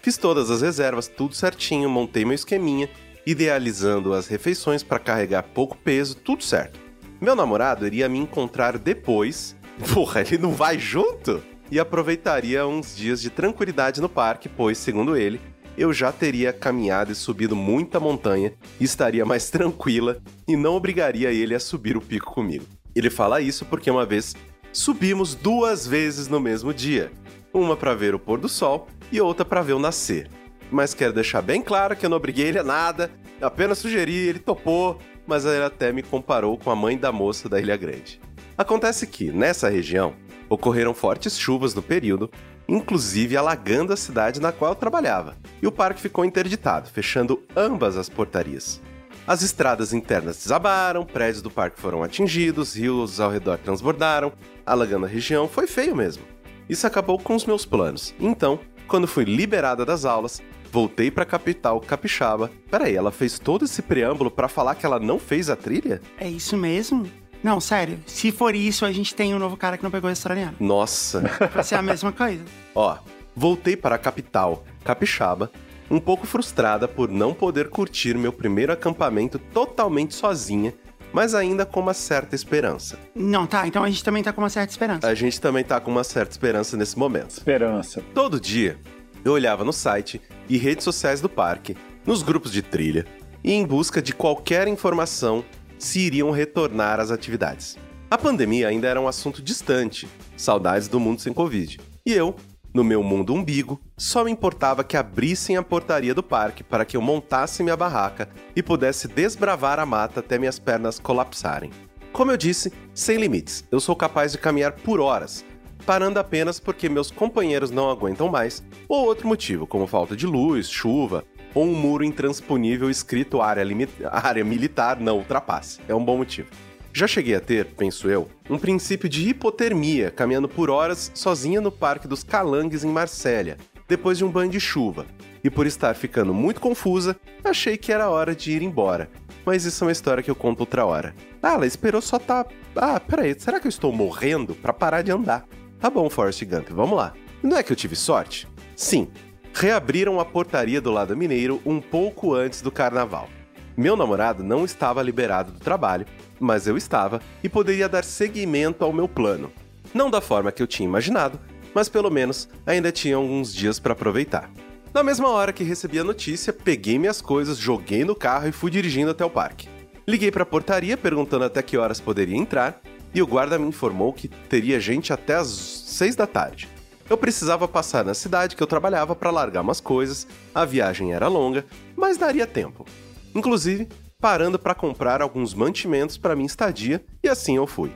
Fiz 0.00 0.16
todas 0.16 0.50
as 0.50 0.62
reservas, 0.62 1.08
tudo 1.08 1.34
certinho, 1.34 1.90
montei 1.90 2.24
meu 2.24 2.34
esqueminha, 2.34 2.88
idealizando 3.26 4.14
as 4.14 4.28
refeições 4.28 4.82
para 4.82 4.98
carregar 4.98 5.42
pouco 5.42 5.76
peso, 5.76 6.14
tudo 6.14 6.44
certo. 6.44 6.78
Meu 7.20 7.34
namorado 7.34 7.86
iria 7.86 8.08
me 8.08 8.18
encontrar 8.18 8.78
depois. 8.78 9.56
Porra, 9.88 10.20
ele 10.20 10.38
não 10.38 10.52
vai 10.52 10.78
junto? 10.78 11.42
E 11.70 11.78
aproveitaria 11.78 12.66
uns 12.66 12.96
dias 12.96 13.20
de 13.20 13.30
tranquilidade 13.30 14.00
no 14.00 14.08
parque, 14.08 14.48
pois, 14.48 14.76
segundo 14.76 15.16
ele, 15.16 15.40
eu 15.76 15.92
já 15.92 16.12
teria 16.12 16.52
caminhado 16.52 17.12
e 17.12 17.14
subido 17.14 17.56
muita 17.56 17.98
montanha 17.98 18.52
estaria 18.80 19.24
mais 19.24 19.48
tranquila 19.50 20.18
e 20.46 20.56
não 20.56 20.74
obrigaria 20.74 21.32
ele 21.32 21.54
a 21.54 21.60
subir 21.60 21.96
o 21.96 22.00
pico 22.00 22.32
comigo. 22.32 22.66
Ele 22.94 23.08
fala 23.08 23.40
isso 23.40 23.64
porque 23.64 23.90
uma 23.90 24.04
vez 24.04 24.34
subimos 24.72 25.34
duas 25.34 25.86
vezes 25.86 26.28
no 26.28 26.40
mesmo 26.40 26.74
dia, 26.74 27.10
uma 27.54 27.76
para 27.76 27.94
ver 27.94 28.14
o 28.14 28.18
pôr 28.18 28.38
do 28.38 28.48
sol 28.48 28.88
e 29.10 29.20
outra 29.20 29.44
para 29.44 29.62
ver 29.62 29.72
o 29.72 29.78
nascer. 29.78 30.28
Mas 30.70 30.92
quero 30.92 31.12
deixar 31.12 31.40
bem 31.40 31.62
claro 31.62 31.96
que 31.96 32.04
eu 32.04 32.10
não 32.10 32.16
obriguei 32.16 32.48
ele 32.48 32.58
a 32.58 32.64
nada, 32.64 33.10
apenas 33.40 33.78
sugeri, 33.78 34.14
ele 34.14 34.38
topou, 34.38 34.98
mas 35.26 35.44
ele 35.44 35.64
até 35.64 35.92
me 35.92 36.02
comparou 36.02 36.58
com 36.58 36.70
a 36.70 36.76
mãe 36.76 36.98
da 36.98 37.10
moça 37.10 37.48
da 37.48 37.60
Ilha 37.60 37.76
Grande. 37.76 38.20
Acontece 38.60 39.06
que, 39.06 39.32
nessa 39.32 39.70
região, 39.70 40.12
ocorreram 40.46 40.92
fortes 40.92 41.38
chuvas 41.38 41.74
no 41.74 41.80
período, 41.80 42.30
inclusive 42.68 43.34
alagando 43.34 43.90
a 43.90 43.96
cidade 43.96 44.38
na 44.38 44.52
qual 44.52 44.72
eu 44.72 44.74
trabalhava, 44.74 45.34
e 45.62 45.66
o 45.66 45.72
parque 45.72 45.98
ficou 45.98 46.26
interditado, 46.26 46.90
fechando 46.90 47.42
ambas 47.56 47.96
as 47.96 48.10
portarias. 48.10 48.78
As 49.26 49.40
estradas 49.40 49.94
internas 49.94 50.36
desabaram, 50.36 51.06
prédios 51.06 51.40
do 51.40 51.50
parque 51.50 51.80
foram 51.80 52.02
atingidos, 52.02 52.76
rios 52.76 53.18
ao 53.18 53.30
redor 53.30 53.56
transbordaram, 53.56 54.30
alagando 54.66 55.06
a 55.06 55.08
região, 55.08 55.48
foi 55.48 55.66
feio 55.66 55.96
mesmo. 55.96 56.22
Isso 56.68 56.86
acabou 56.86 57.18
com 57.18 57.34
os 57.34 57.46
meus 57.46 57.64
planos. 57.64 58.14
Então, 58.20 58.60
quando 58.86 59.08
fui 59.08 59.24
liberada 59.24 59.86
das 59.86 60.04
aulas, 60.04 60.42
voltei 60.70 61.10
pra 61.10 61.24
capital 61.24 61.80
capixaba. 61.80 62.50
Peraí, 62.70 62.94
ela 62.94 63.10
fez 63.10 63.38
todo 63.38 63.64
esse 63.64 63.80
preâmbulo 63.80 64.30
pra 64.30 64.48
falar 64.48 64.74
que 64.74 64.84
ela 64.84 65.00
não 65.00 65.18
fez 65.18 65.48
a 65.48 65.56
trilha? 65.56 66.02
É 66.18 66.28
isso 66.28 66.58
mesmo? 66.58 67.08
Não, 67.42 67.60
sério. 67.60 67.98
Se 68.06 68.30
for 68.30 68.54
isso, 68.54 68.84
a 68.84 68.92
gente 68.92 69.14
tem 69.14 69.34
um 69.34 69.38
novo 69.38 69.56
cara 69.56 69.76
que 69.76 69.82
não 69.82 69.90
pegou 69.90 70.08
o 70.08 70.12
australiano. 70.12 70.56
Nossa. 70.60 71.20
Vai 71.52 71.64
ser 71.64 71.76
a 71.76 71.82
mesma 71.82 72.12
coisa. 72.12 72.42
Ó, 72.74 72.96
voltei 73.34 73.76
para 73.76 73.94
a 73.94 73.98
capital, 73.98 74.64
Capixaba, 74.84 75.50
um 75.90 75.98
pouco 75.98 76.26
frustrada 76.26 76.86
por 76.86 77.08
não 77.08 77.34
poder 77.34 77.68
curtir 77.68 78.16
meu 78.16 78.32
primeiro 78.32 78.72
acampamento 78.72 79.38
totalmente 79.38 80.14
sozinha, 80.14 80.72
mas 81.12 81.34
ainda 81.34 81.66
com 81.66 81.80
uma 81.80 81.94
certa 81.94 82.36
esperança. 82.36 82.98
Não, 83.14 83.46
tá. 83.46 83.66
Então 83.66 83.82
a 83.82 83.88
gente 83.88 84.04
também 84.04 84.22
tá 84.22 84.32
com 84.32 84.40
uma 84.40 84.50
certa 84.50 84.70
esperança. 84.70 85.08
A 85.08 85.14
gente 85.14 85.40
também 85.40 85.64
tá 85.64 85.80
com 85.80 85.90
uma 85.90 86.04
certa 86.04 86.30
esperança 86.30 86.76
nesse 86.76 86.98
momento. 86.98 87.30
Esperança. 87.30 88.02
Todo 88.14 88.40
dia, 88.40 88.78
eu 89.24 89.32
olhava 89.32 89.64
no 89.64 89.72
site 89.72 90.20
e 90.48 90.56
redes 90.56 90.84
sociais 90.84 91.20
do 91.20 91.28
parque, 91.28 91.76
nos 92.06 92.22
grupos 92.22 92.52
de 92.52 92.62
trilha, 92.62 93.04
e 93.42 93.52
em 93.52 93.66
busca 93.66 94.00
de 94.00 94.12
qualquer 94.12 94.68
informação 94.68 95.44
se 95.80 95.98
iriam 96.00 96.30
retornar 96.30 97.00
às 97.00 97.10
atividades. 97.10 97.76
A 98.10 98.18
pandemia 98.18 98.68
ainda 98.68 98.86
era 98.86 99.00
um 99.00 99.08
assunto 99.08 99.40
distante, 99.40 100.06
saudades 100.36 100.88
do 100.88 101.00
mundo 101.00 101.20
sem 101.20 101.32
Covid. 101.32 101.80
E 102.04 102.12
eu, 102.12 102.36
no 102.72 102.84
meu 102.84 103.02
mundo 103.02 103.34
umbigo, 103.34 103.80
só 103.96 104.22
me 104.22 104.30
importava 104.30 104.84
que 104.84 104.96
abrissem 104.96 105.56
a 105.56 105.62
portaria 105.62 106.14
do 106.14 106.22
parque 106.22 106.62
para 106.62 106.84
que 106.84 106.96
eu 106.96 107.02
montasse 107.02 107.62
minha 107.62 107.76
barraca 107.76 108.28
e 108.54 108.62
pudesse 108.62 109.08
desbravar 109.08 109.78
a 109.78 109.86
mata 109.86 110.20
até 110.20 110.38
minhas 110.38 110.58
pernas 110.58 110.98
colapsarem. 110.98 111.70
Como 112.12 112.30
eu 112.30 112.36
disse, 112.36 112.72
sem 112.92 113.16
limites, 113.16 113.64
eu 113.70 113.80
sou 113.80 113.96
capaz 113.96 114.32
de 114.32 114.38
caminhar 114.38 114.72
por 114.72 115.00
horas, 115.00 115.44
parando 115.86 116.18
apenas 116.18 116.60
porque 116.60 116.88
meus 116.88 117.10
companheiros 117.10 117.70
não 117.70 117.88
aguentam 117.88 118.28
mais, 118.28 118.62
ou 118.88 119.06
outro 119.06 119.26
motivo, 119.26 119.66
como 119.66 119.86
falta 119.86 120.16
de 120.16 120.26
luz, 120.26 120.68
chuva, 120.68 121.24
ou 121.54 121.64
um 121.64 121.74
muro 121.74 122.04
intransponível 122.04 122.90
escrito 122.90 123.40
área, 123.40 123.64
área 124.10 124.44
militar 124.44 125.00
não 125.00 125.18
ultrapasse. 125.18 125.80
É 125.88 125.94
um 125.94 126.04
bom 126.04 126.16
motivo. 126.16 126.48
Já 126.92 127.06
cheguei 127.06 127.36
a 127.36 127.40
ter, 127.40 127.66
penso 127.66 128.08
eu, 128.08 128.28
um 128.48 128.58
princípio 128.58 129.08
de 129.08 129.28
hipotermia 129.28 130.10
caminhando 130.10 130.48
por 130.48 130.68
horas 130.70 131.10
sozinha 131.14 131.60
no 131.60 131.70
Parque 131.70 132.08
dos 132.08 132.24
Calangues 132.24 132.82
em 132.82 132.88
Marsella, 132.88 133.56
depois 133.88 134.18
de 134.18 134.24
um 134.24 134.30
banho 134.30 134.50
de 134.50 134.58
chuva. 134.58 135.06
E 135.42 135.48
por 135.48 135.66
estar 135.66 135.94
ficando 135.94 136.34
muito 136.34 136.60
confusa, 136.60 137.16
achei 137.44 137.76
que 137.76 137.92
era 137.92 138.10
hora 138.10 138.34
de 138.34 138.52
ir 138.52 138.62
embora. 138.62 139.08
Mas 139.44 139.64
isso 139.64 139.82
é 139.82 139.86
uma 139.86 139.92
história 139.92 140.22
que 140.22 140.30
eu 140.30 140.34
conto 140.34 140.60
outra 140.60 140.84
hora. 140.84 141.14
Ah, 141.42 141.54
ela 141.54 141.66
esperou 141.66 142.02
só 142.02 142.18
tá. 142.18 142.44
Ah, 142.76 143.00
peraí, 143.00 143.34
será 143.38 143.58
que 143.58 143.66
eu 143.66 143.70
estou 143.70 143.92
morrendo 143.92 144.54
para 144.54 144.72
parar 144.72 145.02
de 145.02 145.10
andar? 145.10 145.46
Tá 145.78 145.88
bom, 145.88 146.10
Forrest 146.10 146.44
Gump, 146.44 146.68
vamos 146.70 146.96
lá. 146.96 147.14
Não 147.42 147.56
é 147.56 147.62
que 147.62 147.72
eu 147.72 147.76
tive 147.76 147.96
sorte? 147.96 148.46
Sim, 148.76 149.08
reabriram 149.52 150.20
a 150.20 150.24
portaria 150.24 150.80
do 150.80 150.90
lado 150.90 151.16
mineiro 151.16 151.60
um 151.64 151.80
pouco 151.80 152.34
antes 152.34 152.62
do 152.62 152.70
carnaval. 152.70 153.28
Meu 153.76 153.96
namorado 153.96 154.42
não 154.42 154.64
estava 154.64 155.02
liberado 155.02 155.52
do 155.52 155.60
trabalho, 155.60 156.06
mas 156.38 156.66
eu 156.66 156.76
estava 156.76 157.20
e 157.42 157.48
poderia 157.48 157.88
dar 157.88 158.04
seguimento 158.04 158.84
ao 158.84 158.92
meu 158.92 159.08
plano. 159.08 159.52
Não 159.94 160.10
da 160.10 160.20
forma 160.20 160.52
que 160.52 160.62
eu 160.62 160.66
tinha 160.66 160.88
imaginado, 160.88 161.38
mas 161.74 161.88
pelo 161.88 162.10
menos 162.10 162.48
ainda 162.66 162.92
tinha 162.92 163.16
alguns 163.16 163.54
dias 163.54 163.78
para 163.78 163.92
aproveitar. 163.92 164.50
Na 164.92 165.02
mesma 165.02 165.28
hora 165.28 165.52
que 165.52 165.62
recebi 165.62 165.98
a 165.98 166.04
notícia, 166.04 166.52
peguei 166.52 166.98
minhas 166.98 167.20
coisas, 167.20 167.58
joguei 167.58 168.04
no 168.04 168.14
carro 168.14 168.48
e 168.48 168.52
fui 168.52 168.70
dirigindo 168.70 169.10
até 169.10 169.24
o 169.24 169.30
parque. 169.30 169.68
Liguei 170.06 170.30
para 170.32 170.42
a 170.42 170.46
portaria 170.46 170.96
perguntando 170.96 171.44
até 171.44 171.62
que 171.62 171.76
horas 171.76 172.00
poderia 172.00 172.36
entrar 172.36 172.80
e 173.14 173.22
o 173.22 173.26
guarda 173.26 173.58
me 173.58 173.66
informou 173.66 174.12
que 174.12 174.26
teria 174.26 174.80
gente 174.80 175.12
até 175.12 175.36
as 175.36 175.48
6 175.48 176.16
da 176.16 176.26
tarde. 176.26 176.68
Eu 177.10 177.18
precisava 177.18 177.66
passar 177.66 178.04
na 178.04 178.14
cidade 178.14 178.54
que 178.54 178.62
eu 178.62 178.68
trabalhava 178.68 179.16
para 179.16 179.32
largar 179.32 179.62
umas 179.62 179.80
coisas, 179.80 180.28
a 180.54 180.64
viagem 180.64 181.12
era 181.12 181.26
longa, 181.26 181.66
mas 181.96 182.16
daria 182.16 182.46
tempo. 182.46 182.86
Inclusive, 183.34 183.88
parando 184.20 184.60
para 184.60 184.76
comprar 184.76 185.20
alguns 185.20 185.52
mantimentos 185.52 186.16
para 186.16 186.36
minha 186.36 186.46
estadia, 186.46 187.04
e 187.20 187.28
assim 187.28 187.56
eu 187.56 187.66
fui. 187.66 187.90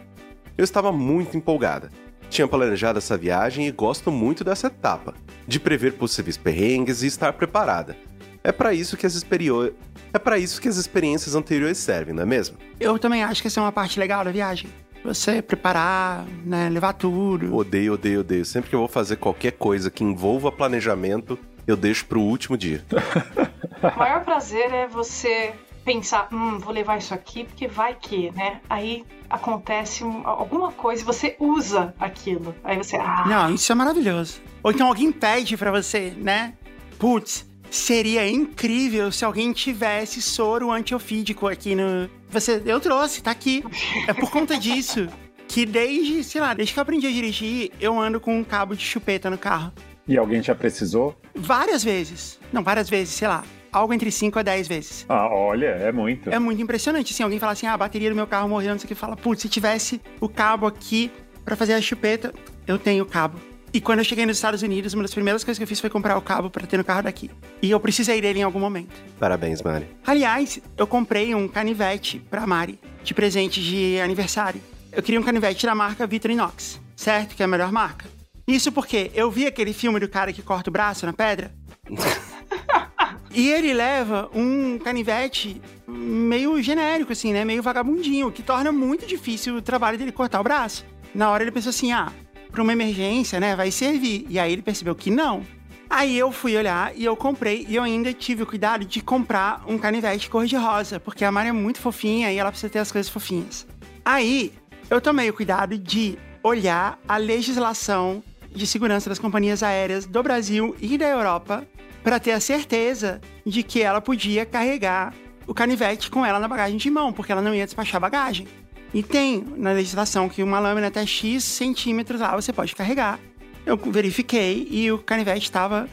Eu 0.59 0.65
estava 0.65 0.91
muito 0.91 1.37
empolgada. 1.37 1.93
Tinha 2.29 2.49
planejado 2.49 2.99
essa 2.99 3.17
viagem 3.17 3.69
e 3.69 3.71
gosto 3.71 4.11
muito 4.11 4.43
dessa 4.43 4.67
etapa, 4.67 5.15
de 5.47 5.61
prever 5.61 5.93
possíveis 5.93 6.37
perrengues 6.37 7.05
e 7.05 7.07
estar 7.07 7.35
preparada. 7.35 7.97
É 8.43 8.51
para 8.51 8.75
isso 8.75 8.97
que 8.97 9.07
as 9.07 9.15
experiências 9.15 9.75
é 10.13 10.19
para 10.19 10.39
isso 10.39 10.61
que 10.61 10.69
as 10.69 10.77
experiências 10.77 11.37
anteriores 11.37 11.79
servem, 11.79 12.15
não 12.15 12.25
é 12.25 12.27
mesmo? 12.27 12.57
Eu 12.81 12.99
também 12.99 13.23
acho 13.23 13.43
que 13.43 13.47
essa 13.47 13.61
é 13.61 13.63
uma 13.63 13.73
parte 13.73 13.99
legal 13.99 14.25
da 14.25 14.33
viagem 14.33 14.69
você 15.05 15.43
preparar, 15.43 16.25
né, 16.45 16.69
levar 16.69 16.95
tudo. 16.95 17.55
Odeio, 17.55 17.93
odeio, 17.93 18.21
odeio. 18.21 18.45
Sempre 18.45 18.71
que 18.71 18.75
eu 18.75 18.81
vou 18.81 18.89
fazer 18.89 19.17
qualquer 19.17 19.53
coisa 19.53 19.91
que 19.91 20.03
envolva 20.03 20.51
planejamento, 20.51 21.39
eu 21.67 21.77
deixo 21.77 22.07
pro 22.07 22.21
último 22.21 22.57
dia. 22.57 22.85
o 23.95 23.99
maior 23.99 24.25
prazer 24.25 24.73
é 24.73 24.89
você 24.89 25.53
pensar, 25.85 26.29
hum, 26.33 26.59
vou 26.59 26.73
levar 26.73 26.99
isso 26.99 27.13
aqui 27.13 27.45
porque 27.45 27.69
vai 27.69 27.95
que, 27.95 28.31
né? 28.33 28.61
Aí 28.69 29.05
acontece 29.29 30.03
alguma 30.25 30.73
coisa 30.73 31.03
e 31.03 31.05
você 31.05 31.37
usa 31.39 31.95
aquilo. 32.01 32.55
Aí 32.65 32.77
você, 32.79 32.97
ah. 32.97 33.25
Não, 33.27 33.55
isso 33.55 33.71
é 33.71 33.75
maravilhoso. 33.75 34.41
Ou 34.63 34.71
então 34.71 34.87
alguém 34.89 35.13
pede 35.13 35.57
para 35.57 35.71
você, 35.71 36.15
né? 36.17 36.55
Putz, 36.99 37.47
seria 37.75 38.29
incrível 38.29 39.11
se 39.11 39.25
alguém 39.25 39.53
tivesse 39.53 40.23
soro 40.23 40.71
antiofídico 40.71 41.49
aqui 41.49 41.75
no, 41.75 42.09
você, 42.35 42.61
eu 42.67 42.81
trouxe, 42.81 43.23
tá 43.23 43.31
aqui. 43.31 43.63
É 44.09 44.13
por 44.13 44.31
conta 44.31 44.59
disso 44.59 45.09
que 45.47 45.65
desde, 45.65 46.25
sei 46.25 46.41
lá, 46.41 46.53
desde 46.53 46.73
que 46.75 46.79
eu 46.81 46.83
aprendi 46.83 47.07
a 47.07 47.11
dirigir, 47.11 47.71
eu 47.81 47.99
ando 48.01 48.21
com 48.21 48.37
um 48.37 48.43
cabo 48.43 48.75
de 48.75 48.85
chupeta 48.85 49.31
no 49.31 49.39
carro. 49.39 49.73
E 50.07 50.19
alguém 50.19 50.43
já 50.43 50.55
precisou? 50.55 51.17
Várias 51.35 51.83
vezes. 51.85 52.39
Não, 52.53 52.63
várias 52.63 52.91
vezes, 52.91 53.15
sei 53.15 53.29
lá. 53.29 53.45
Algo 53.73 53.93
entre 53.93 54.11
5 54.11 54.39
a 54.39 54.43
10 54.43 54.69
vezes. 54.69 55.07
Ah, 55.09 55.29
olha, 55.29 55.67
é 55.67 55.91
muito. 55.91 56.31
É 56.31 56.39
muito 56.39 56.61
impressionante. 56.61 57.13
Assim, 57.13 57.23
alguém 57.23 57.39
fala 57.39 57.53
assim, 57.53 57.67
ah, 57.67 57.75
a 57.75 57.79
bateria 57.79 58.11
do 58.11 58.17
meu 58.17 58.27
carro 58.27 58.49
morreu, 58.49 58.71
não 58.73 58.79
sei 58.79 58.87
o 58.87 58.89
que. 58.89 58.95
Fala, 58.95 59.17
putz, 59.17 59.43
se 59.43 59.49
tivesse 59.49 60.01
o 60.21 60.29
cabo 60.29 60.67
aqui 60.67 61.11
para 61.45 61.57
fazer 61.57 61.75
a 61.75 61.81
chupeta, 61.81 62.33
eu 62.67 62.79
tenho 62.79 63.05
o 63.05 63.07
cabo. 63.07 63.39
E 63.75 63.81
quando 63.81 63.99
eu 63.99 64.05
cheguei 64.05 64.25
nos 64.25 64.37
Estados 64.37 64.63
Unidos, 64.63 64.95
uma 64.95 65.03
das 65.03 65.13
primeiras 65.13 65.43
coisas 65.43 65.59
que 65.59 65.65
eu 65.65 65.67
fiz 65.67 65.81
foi 65.81 65.91
comprar 65.91 66.17
o 66.17 66.23
cabo 66.23 66.49
para 66.49 66.65
ter 66.65 66.77
no 66.77 66.85
carro 66.85 67.03
daqui. 67.03 67.29
E 67.61 67.73
eu 67.73 67.81
precisei 67.81 68.21
dele 68.21 68.39
em 68.39 68.43
algum 68.45 68.61
momento. 68.61 68.95
Parabéns, 69.19 69.61
Mari. 69.63 69.89
Aliás, 70.07 70.61
eu 70.77 70.87
comprei 70.87 71.35
um 71.35 71.49
canivete 71.49 72.21
pra 72.31 72.47
Mari, 72.47 72.79
de 73.03 73.13
presente 73.13 73.61
de 73.61 73.99
aniversário. 74.01 74.61
Eu 74.93 75.03
queria 75.03 75.21
um 75.21 75.25
canivete 75.25 75.67
da 75.67 75.75
marca 75.75 76.07
Vitrinox, 76.07 76.81
certo? 76.95 77.35
Que 77.35 77.43
é 77.43 77.47
a 77.47 77.49
melhor 77.49 77.73
marca. 77.73 78.09
Isso 78.47 78.71
porque 78.71 79.11
eu 79.13 79.29
vi 79.29 79.45
aquele 79.45 79.73
filme 79.73 79.99
do 79.99 80.09
cara 80.09 80.33
que 80.33 80.41
corta 80.41 80.71
o 80.71 80.73
braço 80.73 81.05
na 81.05 81.13
pedra. 81.13 81.53
e 83.35 83.51
ele 83.51 83.75
leva 83.75 84.31
um 84.33 84.79
canivete 84.79 85.61
meio 85.89 86.63
genérico, 86.63 87.11
assim, 87.11 87.33
né? 87.33 87.45
Meio 87.45 87.61
vagabundinho, 87.61 88.31
que 88.31 88.41
torna 88.41 88.71
muito 88.71 89.05
difícil 89.05 89.57
o 89.57 89.63
trabalho 89.63 89.99
dele 89.99 90.13
cortar 90.13 90.41
o 90.41 90.45
braço. 90.45 90.85
Na 91.13 91.29
hora 91.29 91.43
ele 91.43 91.51
pensou 91.51 91.71
assim: 91.71 91.91
ah, 91.91 92.13
para 92.55 92.63
uma 92.63 92.73
emergência, 92.73 93.41
né, 93.41 93.57
vai 93.57 93.71
servir. 93.71 94.25
E 94.31 94.39
aí 94.39 94.53
ele 94.53 94.63
percebeu 94.63 94.95
que 94.95 95.11
não. 95.11 95.43
Aí 95.91 96.17
eu 96.17 96.33
fui 96.33 96.57
olhar 96.57 96.97
e 96.97 97.05
eu 97.05 97.15
comprei, 97.15 97.67
e 97.69 97.77
eu 97.77 97.83
ainda 97.83 98.13
tive 98.13 98.43
o 98.43 98.47
cuidado 98.47 98.85
de 98.85 99.01
comprar 99.01 99.63
um 99.67 99.77
canivete 99.77 100.31
cor-de-rosa, 100.31 100.99
porque 100.99 101.25
a 101.25 101.31
Mari 101.31 101.49
é 101.49 101.53
muito 101.53 101.79
fofinha 101.79 102.33
e 102.33 102.39
ela 102.39 102.51
precisa 102.51 102.71
ter 102.71 102.79
as 102.79 102.91
coisas 102.91 103.11
fofinhas. 103.11 103.67
Aí 104.05 104.53
eu 104.89 105.01
tomei 105.01 105.29
o 105.29 105.33
cuidado 105.33 105.77
de 105.77 106.17
olhar 106.43 106.99
a 107.07 107.17
legislação 107.17 108.23
de 108.51 108.67
segurança 108.67 109.09
das 109.09 109.19
companhias 109.19 109.63
aéreas 109.63 110.07
do 110.07 110.23
Brasil 110.23 110.77
e 110.81 110.97
da 110.97 111.09
Europa 111.09 111.67
para 112.03 112.21
ter 112.21 112.33
a 112.33 112.41
certeza 112.41 113.21
de 113.45 113.63
que 113.63 113.83
ela 113.83 114.01
podia 114.01 114.47
carregar 114.47 115.13
o 115.47 115.55
canivete 115.55 116.11
com 116.11 116.25
ela 116.25 116.39
na 116.39 116.49
bagagem 116.49 116.77
de 116.77 116.91
mão, 116.91 117.13
porque 117.13 117.33
ela 117.33 117.43
não 117.43 117.55
ia 117.55 117.65
despachar 117.65 118.01
bagagem. 118.01 118.47
E 118.95 119.03
tem 119.03 119.45
na 119.57 119.73
legislação 119.73 120.29
que 120.29 120.41
uma 120.41 120.61
lâmina 120.61 120.87
até 120.87 121.05
X 121.05 121.43
centímetros 121.43 122.21
lá 122.21 122.37
você 122.37 122.53
pode 122.53 122.77
carregar. 122.77 123.19
Eu 123.67 123.77
verifiquei 123.77 124.69
e 124.71 124.91
o 124.93 124.99
canivete 124.99 125.47
estava 125.47 125.89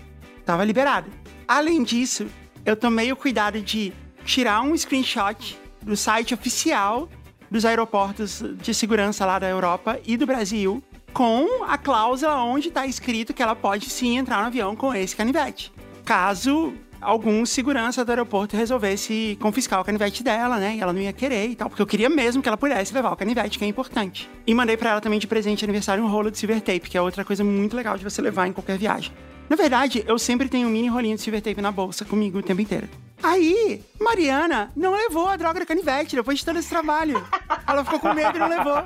liberado. 0.63 1.09
Além 1.47 1.83
disso, 1.83 2.27
eu 2.63 2.75
tomei 2.75 3.11
o 3.11 3.15
cuidado 3.15 3.59
de 3.59 3.91
tirar 4.23 4.61
um 4.61 4.77
screenshot 4.77 5.57
do 5.81 5.97
site 5.97 6.33
oficial 6.35 7.09
dos 7.49 7.65
aeroportos 7.65 8.43
de 8.61 8.71
segurança 8.71 9.25
lá 9.25 9.39
da 9.39 9.49
Europa 9.49 9.99
e 10.05 10.15
do 10.15 10.27
Brasil 10.27 10.83
com 11.11 11.63
a 11.63 11.77
cláusula 11.77 12.41
onde 12.43 12.67
está 12.67 12.85
escrito 12.85 13.33
que 13.33 13.41
ela 13.41 13.55
pode 13.55 13.89
sim 13.89 14.17
entrar 14.17 14.41
no 14.41 14.47
avião 14.47 14.75
com 14.75 14.93
esse 14.93 15.15
canivete. 15.15 15.73
Caso 16.05 16.73
algum 17.01 17.45
segurança 17.45 18.05
do 18.05 18.09
aeroporto 18.09 18.55
resolvesse 18.55 19.37
confiscar 19.41 19.81
o 19.81 19.83
canivete 19.83 20.23
dela, 20.23 20.57
né? 20.57 20.75
E 20.75 20.81
ela 20.81 20.93
não 20.93 21.01
ia 21.01 21.11
querer 21.11 21.47
e 21.47 21.55
tal, 21.55 21.69
porque 21.69 21.81
eu 21.81 21.87
queria 21.87 22.09
mesmo 22.09 22.41
que 22.41 22.47
ela 22.47 22.57
pudesse 22.57 22.93
levar 22.93 23.11
o 23.11 23.15
canivete, 23.15 23.57
que 23.57 23.65
é 23.65 23.67
importante. 23.67 24.29
E 24.45 24.53
mandei 24.53 24.77
pra 24.77 24.91
ela 24.91 25.01
também 25.01 25.19
de 25.19 25.27
presente 25.27 25.59
de 25.59 25.65
aniversário 25.65 26.03
um 26.03 26.07
rolo 26.07 26.29
de 26.29 26.37
silver 26.37 26.61
tape, 26.61 26.89
que 26.89 26.97
é 26.97 27.01
outra 27.01 27.25
coisa 27.25 27.43
muito 27.43 27.75
legal 27.75 27.97
de 27.97 28.03
você 28.03 28.21
levar 28.21 28.47
em 28.47 28.53
qualquer 28.53 28.77
viagem. 28.77 29.11
Na 29.49 29.55
verdade, 29.55 30.03
eu 30.07 30.17
sempre 30.17 30.47
tenho 30.47 30.67
um 30.67 30.71
mini 30.71 30.87
rolinho 30.87 31.15
de 31.15 31.21
silver 31.21 31.41
tape 31.41 31.61
na 31.61 31.71
bolsa 31.71 32.05
comigo 32.05 32.37
o 32.37 32.43
tempo 32.43 32.61
inteiro. 32.61 32.87
Aí, 33.21 33.83
Mariana 33.99 34.71
não 34.75 34.93
levou 34.93 35.27
a 35.27 35.35
droga 35.35 35.59
do 35.59 35.65
canivete 35.65 36.15
depois 36.15 36.39
de 36.39 36.45
todo 36.45 36.57
esse 36.57 36.69
trabalho. 36.69 37.23
Ela 37.67 37.83
ficou 37.83 37.99
com 37.99 38.13
medo 38.13 38.35
e 38.35 38.39
não 38.39 38.47
levou. 38.47 38.77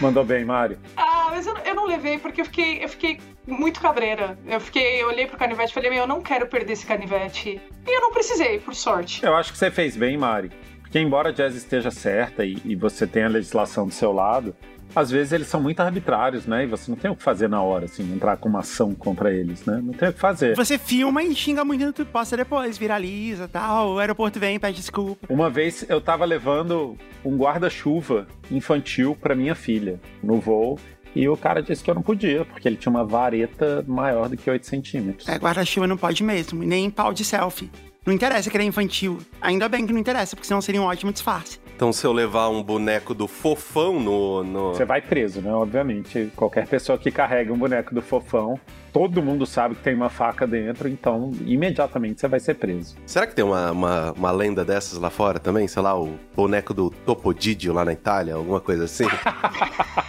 Mandou 0.00 0.24
bem, 0.24 0.44
Mário. 0.44 0.78
Ah, 0.96 1.28
mas 1.30 1.46
eu, 1.46 1.56
eu 1.58 1.74
não 1.74 1.86
levei 1.86 2.18
porque 2.18 2.40
eu 2.40 2.44
fiquei, 2.44 2.84
eu 2.84 2.88
fiquei 2.88 3.20
muito 3.46 3.80
cabreira. 3.80 4.38
Eu 4.46 4.60
fiquei, 4.60 5.02
eu 5.02 5.08
olhei 5.08 5.26
pro 5.26 5.36
canivete 5.36 5.70
e 5.70 5.74
falei, 5.74 5.90
meu, 5.90 6.00
eu 6.00 6.06
não 6.06 6.20
quero 6.20 6.46
perder 6.46 6.72
esse 6.72 6.86
canivete. 6.86 7.60
E 7.86 7.96
eu 7.96 8.00
não 8.00 8.12
precisei, 8.12 8.58
por 8.58 8.74
sorte. 8.74 9.24
Eu 9.24 9.34
acho 9.34 9.52
que 9.52 9.58
você 9.58 9.70
fez 9.70 9.96
bem, 9.96 10.16
Mari. 10.16 10.50
Porque 10.80 10.98
embora 10.98 11.30
a 11.30 11.32
Jazz 11.32 11.54
esteja 11.54 11.90
certa 11.90 12.44
e, 12.44 12.56
e 12.64 12.76
você 12.76 13.06
tenha 13.06 13.26
a 13.26 13.30
legislação 13.30 13.86
do 13.86 13.92
seu 13.92 14.12
lado, 14.12 14.54
às 14.94 15.10
vezes 15.10 15.32
eles 15.32 15.46
são 15.48 15.60
muito 15.60 15.80
arbitrários, 15.80 16.46
né? 16.46 16.64
E 16.64 16.66
você 16.66 16.90
não 16.90 16.96
tem 16.96 17.10
o 17.10 17.16
que 17.16 17.22
fazer 17.22 17.48
na 17.48 17.62
hora, 17.62 17.86
assim, 17.86 18.14
entrar 18.14 18.36
com 18.36 18.48
uma 18.48 18.60
ação 18.60 18.94
contra 18.94 19.32
eles, 19.32 19.64
né? 19.64 19.80
Não 19.82 19.92
tem 19.92 20.08
o 20.08 20.12
que 20.12 20.20
fazer. 20.20 20.54
Você 20.56 20.78
filma 20.78 21.22
e 21.22 21.34
xinga 21.34 21.64
muito 21.64 21.84
no 21.84 21.92
que 21.92 22.04
posta 22.04 22.36
depois, 22.36 22.78
viraliza 22.78 23.48
tal. 23.48 23.94
O 23.94 23.98
aeroporto 23.98 24.38
vem 24.38 24.58
pede 24.58 24.76
desculpa. 24.76 25.26
Uma 25.28 25.50
vez 25.50 25.84
eu 25.88 26.00
tava 26.00 26.24
levando 26.24 26.96
um 27.24 27.36
guarda-chuva 27.36 28.26
infantil 28.50 29.16
pra 29.20 29.34
minha 29.34 29.54
filha 29.54 30.00
no 30.22 30.38
voo. 30.40 30.78
E 31.14 31.28
o 31.28 31.36
cara 31.36 31.62
disse 31.62 31.82
que 31.84 31.88
eu 31.88 31.94
não 31.94 32.02
podia, 32.02 32.44
porque 32.44 32.66
ele 32.66 32.76
tinha 32.76 32.90
uma 32.90 33.04
vareta 33.04 33.84
maior 33.86 34.28
do 34.28 34.36
que 34.36 34.50
8 34.50 34.66
centímetros. 34.66 35.28
É, 35.28 35.36
guarda-chuva 35.36 35.86
não 35.86 35.96
pode 35.96 36.24
mesmo, 36.24 36.64
nem 36.64 36.90
pau 36.90 37.14
de 37.14 37.24
selfie. 37.24 37.70
Não 38.04 38.12
interessa 38.12 38.50
que 38.50 38.56
ele 38.56 38.64
é 38.64 38.66
infantil. 38.66 39.18
Ainda 39.40 39.68
bem 39.68 39.86
que 39.86 39.92
não 39.92 40.00
interessa, 40.00 40.34
porque 40.34 40.46
senão 40.46 40.60
seria 40.60 40.82
um 40.82 40.84
ótimo 40.84 41.12
disfarce. 41.12 41.58
Então, 41.74 41.92
se 41.92 42.06
eu 42.06 42.12
levar 42.12 42.48
um 42.48 42.62
boneco 42.62 43.12
do 43.12 43.26
fofão 43.26 43.98
no. 43.98 44.44
no... 44.44 44.74
Você 44.74 44.84
vai 44.84 45.02
preso, 45.02 45.40
né? 45.40 45.52
Obviamente. 45.52 46.30
Qualquer 46.36 46.66
pessoa 46.68 46.96
que 46.96 47.10
carrega 47.10 47.52
um 47.52 47.58
boneco 47.58 47.92
do 47.92 48.00
fofão, 48.00 48.58
todo 48.92 49.20
mundo 49.20 49.44
sabe 49.44 49.74
que 49.74 49.82
tem 49.82 49.94
uma 49.94 50.08
faca 50.08 50.46
dentro, 50.46 50.88
então 50.88 51.32
imediatamente 51.44 52.20
você 52.20 52.28
vai 52.28 52.38
ser 52.38 52.54
preso. 52.54 52.96
Será 53.04 53.26
que 53.26 53.34
tem 53.34 53.44
uma, 53.44 53.72
uma, 53.72 54.12
uma 54.12 54.30
lenda 54.30 54.64
dessas 54.64 54.98
lá 54.98 55.10
fora 55.10 55.40
também? 55.40 55.66
Sei 55.66 55.82
lá, 55.82 56.00
o 56.00 56.14
boneco 56.34 56.72
do 56.72 56.90
Topodidio 56.90 57.72
lá 57.72 57.84
na 57.84 57.92
Itália, 57.92 58.34
alguma 58.34 58.60
coisa 58.60 58.84
assim? 58.84 59.06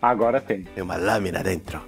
Agora 0.00 0.40
tem. 0.40 0.62
Tem 0.62 0.82
uma 0.82 0.96
lâmina 0.96 1.42
dentro. 1.42 1.80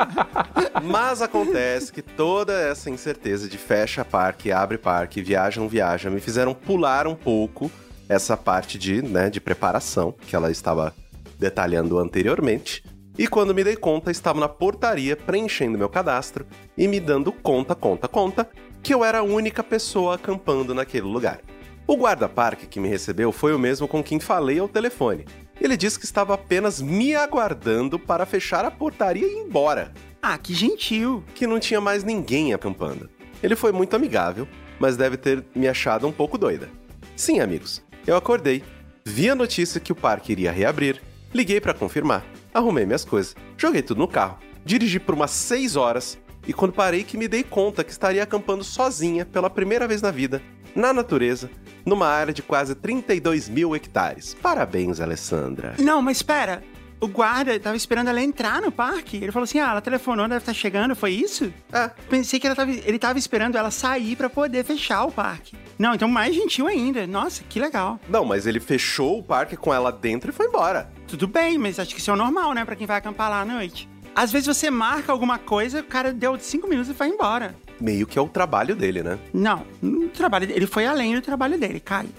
Mas 0.82 1.20
acontece 1.20 1.92
que 1.92 2.00
toda 2.00 2.52
essa 2.52 2.88
incerteza 2.88 3.48
de 3.48 3.58
fecha 3.58 4.04
parque, 4.04 4.50
abre 4.50 4.78
parque, 4.78 5.22
viaja, 5.22 5.60
não 5.60 5.68
viaja, 5.68 6.10
me 6.10 6.20
fizeram 6.20 6.54
pular 6.54 7.06
um 7.06 7.14
pouco 7.14 7.70
essa 8.08 8.36
parte 8.36 8.78
de, 8.78 9.02
né, 9.02 9.30
de 9.30 9.40
preparação 9.40 10.12
que 10.26 10.34
ela 10.34 10.50
estava 10.50 10.94
detalhando 11.38 11.98
anteriormente. 11.98 12.82
E 13.18 13.26
quando 13.26 13.54
me 13.54 13.62
dei 13.62 13.76
conta, 13.76 14.10
estava 14.10 14.40
na 14.40 14.48
portaria 14.48 15.16
preenchendo 15.16 15.76
meu 15.76 15.88
cadastro 15.88 16.46
e 16.76 16.88
me 16.88 16.98
dando 16.98 17.30
conta, 17.32 17.74
conta, 17.74 18.08
conta, 18.08 18.48
que 18.82 18.94
eu 18.94 19.04
era 19.04 19.18
a 19.18 19.22
única 19.22 19.62
pessoa 19.62 20.14
acampando 20.14 20.74
naquele 20.74 21.06
lugar. 21.06 21.40
O 21.86 21.96
guarda-parque 21.96 22.66
que 22.66 22.80
me 22.80 22.88
recebeu 22.88 23.30
foi 23.32 23.52
o 23.52 23.58
mesmo 23.58 23.86
com 23.86 24.02
quem 24.02 24.18
falei 24.18 24.58
ao 24.58 24.68
telefone. 24.68 25.26
Ele 25.60 25.76
disse 25.76 25.98
que 25.98 26.04
estava 26.04 26.34
apenas 26.34 26.80
me 26.80 27.14
aguardando 27.14 27.98
para 27.98 28.24
fechar 28.26 28.64
a 28.64 28.70
portaria 28.70 29.26
e 29.26 29.30
ir 29.30 29.42
embora, 29.46 29.92
Ah, 30.22 30.36
que 30.38 30.54
gentil. 30.54 31.22
que 31.34 31.46
não 31.46 31.58
tinha 31.60 31.80
mais 31.80 32.02
ninguém 32.04 32.52
acampando. 32.54 33.08
Ele 33.42 33.56
foi 33.56 33.72
muito 33.72 33.94
amigável, 33.94 34.46
mas 34.78 34.96
deve 34.96 35.16
ter 35.16 35.44
me 35.54 35.68
achado 35.68 36.06
um 36.06 36.12
pouco 36.12 36.36
doida. 36.38 36.68
Sim, 37.16 37.40
amigos, 37.40 37.82
eu 38.06 38.16
acordei, 38.16 38.62
vi 39.04 39.28
a 39.28 39.34
notícia 39.34 39.80
que 39.80 39.92
o 39.92 39.96
parque 39.96 40.32
iria 40.32 40.50
reabrir, 40.52 41.00
liguei 41.32 41.60
para 41.60 41.74
confirmar, 41.74 42.24
arrumei 42.52 42.86
minhas 42.86 43.04
coisas, 43.04 43.34
joguei 43.56 43.82
tudo 43.82 43.98
no 43.98 44.08
carro, 44.08 44.38
dirigi 44.64 44.98
por 44.98 45.14
umas 45.14 45.30
6 45.30 45.76
horas 45.76 46.18
e 46.46 46.52
quando 46.52 46.72
parei 46.72 47.04
que 47.04 47.18
me 47.18 47.28
dei 47.28 47.42
conta 47.42 47.84
que 47.84 47.90
estaria 47.92 48.22
acampando 48.22 48.64
sozinha 48.64 49.24
pela 49.26 49.50
primeira 49.50 49.86
vez 49.86 50.00
na 50.02 50.10
vida, 50.10 50.40
na 50.74 50.92
natureza, 50.92 51.50
numa 51.84 52.06
área 52.06 52.32
de 52.32 52.42
quase 52.42 52.74
32 52.74 53.48
mil 53.48 53.74
hectares. 53.74 54.36
Parabéns, 54.42 55.00
Alessandra. 55.00 55.74
Não, 55.78 56.00
mas 56.02 56.18
espera. 56.18 56.62
O 57.02 57.08
guarda 57.08 57.58
tava 57.58 57.76
esperando 57.78 58.08
ela 58.08 58.20
entrar 58.20 58.60
no 58.60 58.70
parque. 58.70 59.16
Ele 59.16 59.32
falou 59.32 59.44
assim: 59.44 59.58
ah, 59.58 59.70
ela 59.70 59.80
telefonou, 59.80 60.28
deve 60.28 60.40
estar 60.42 60.52
chegando, 60.52 60.94
foi 60.94 61.12
isso? 61.12 61.50
É, 61.72 61.88
Pensei 62.10 62.38
que 62.38 62.46
ela 62.46 62.54
tava, 62.54 62.70
ele 62.70 62.98
tava 62.98 63.18
esperando 63.18 63.56
ela 63.56 63.70
sair 63.70 64.16
pra 64.16 64.28
poder 64.28 64.62
fechar 64.64 65.04
o 65.04 65.10
parque. 65.10 65.56
Não, 65.78 65.94
então 65.94 66.06
mais 66.06 66.34
gentil 66.34 66.66
ainda. 66.66 67.06
Nossa, 67.06 67.42
que 67.48 67.58
legal. 67.58 67.98
não, 68.06 68.22
mas 68.26 68.46
ele 68.46 68.60
fechou 68.60 69.18
o 69.18 69.22
parque 69.22 69.56
com 69.56 69.72
ela 69.72 69.90
dentro 69.90 70.28
e 70.28 70.32
foi 70.34 70.44
embora. 70.46 70.90
Tudo 71.08 71.26
bem, 71.26 71.56
mas 71.56 71.78
acho 71.78 71.94
que 71.94 72.00
isso 72.02 72.10
é 72.10 72.14
o 72.14 72.16
normal, 72.18 72.52
né? 72.52 72.66
Pra 72.66 72.76
quem 72.76 72.86
vai 72.86 72.98
acampar 72.98 73.30
lá 73.30 73.40
à 73.40 73.44
noite. 73.46 73.88
Às 74.14 74.32
vezes 74.32 74.48
você 74.48 74.70
marca 74.70 75.12
alguma 75.12 75.38
coisa, 75.38 75.80
o 75.80 75.84
cara 75.84 76.12
deu 76.12 76.38
cinco 76.38 76.68
minutos 76.68 76.90
e 76.90 76.94
vai 76.94 77.08
embora. 77.08 77.54
Meio 77.80 78.06
que 78.06 78.18
é 78.18 78.22
o 78.22 78.28
trabalho 78.28 78.76
dele, 78.76 79.02
né? 79.02 79.18
Não, 79.32 79.64
o 79.82 80.08
trabalho, 80.08 80.50
ele 80.50 80.66
foi 80.66 80.86
além 80.86 81.14
do 81.14 81.22
trabalho 81.22 81.58
dele, 81.58 81.80
Caio. 81.80 82.10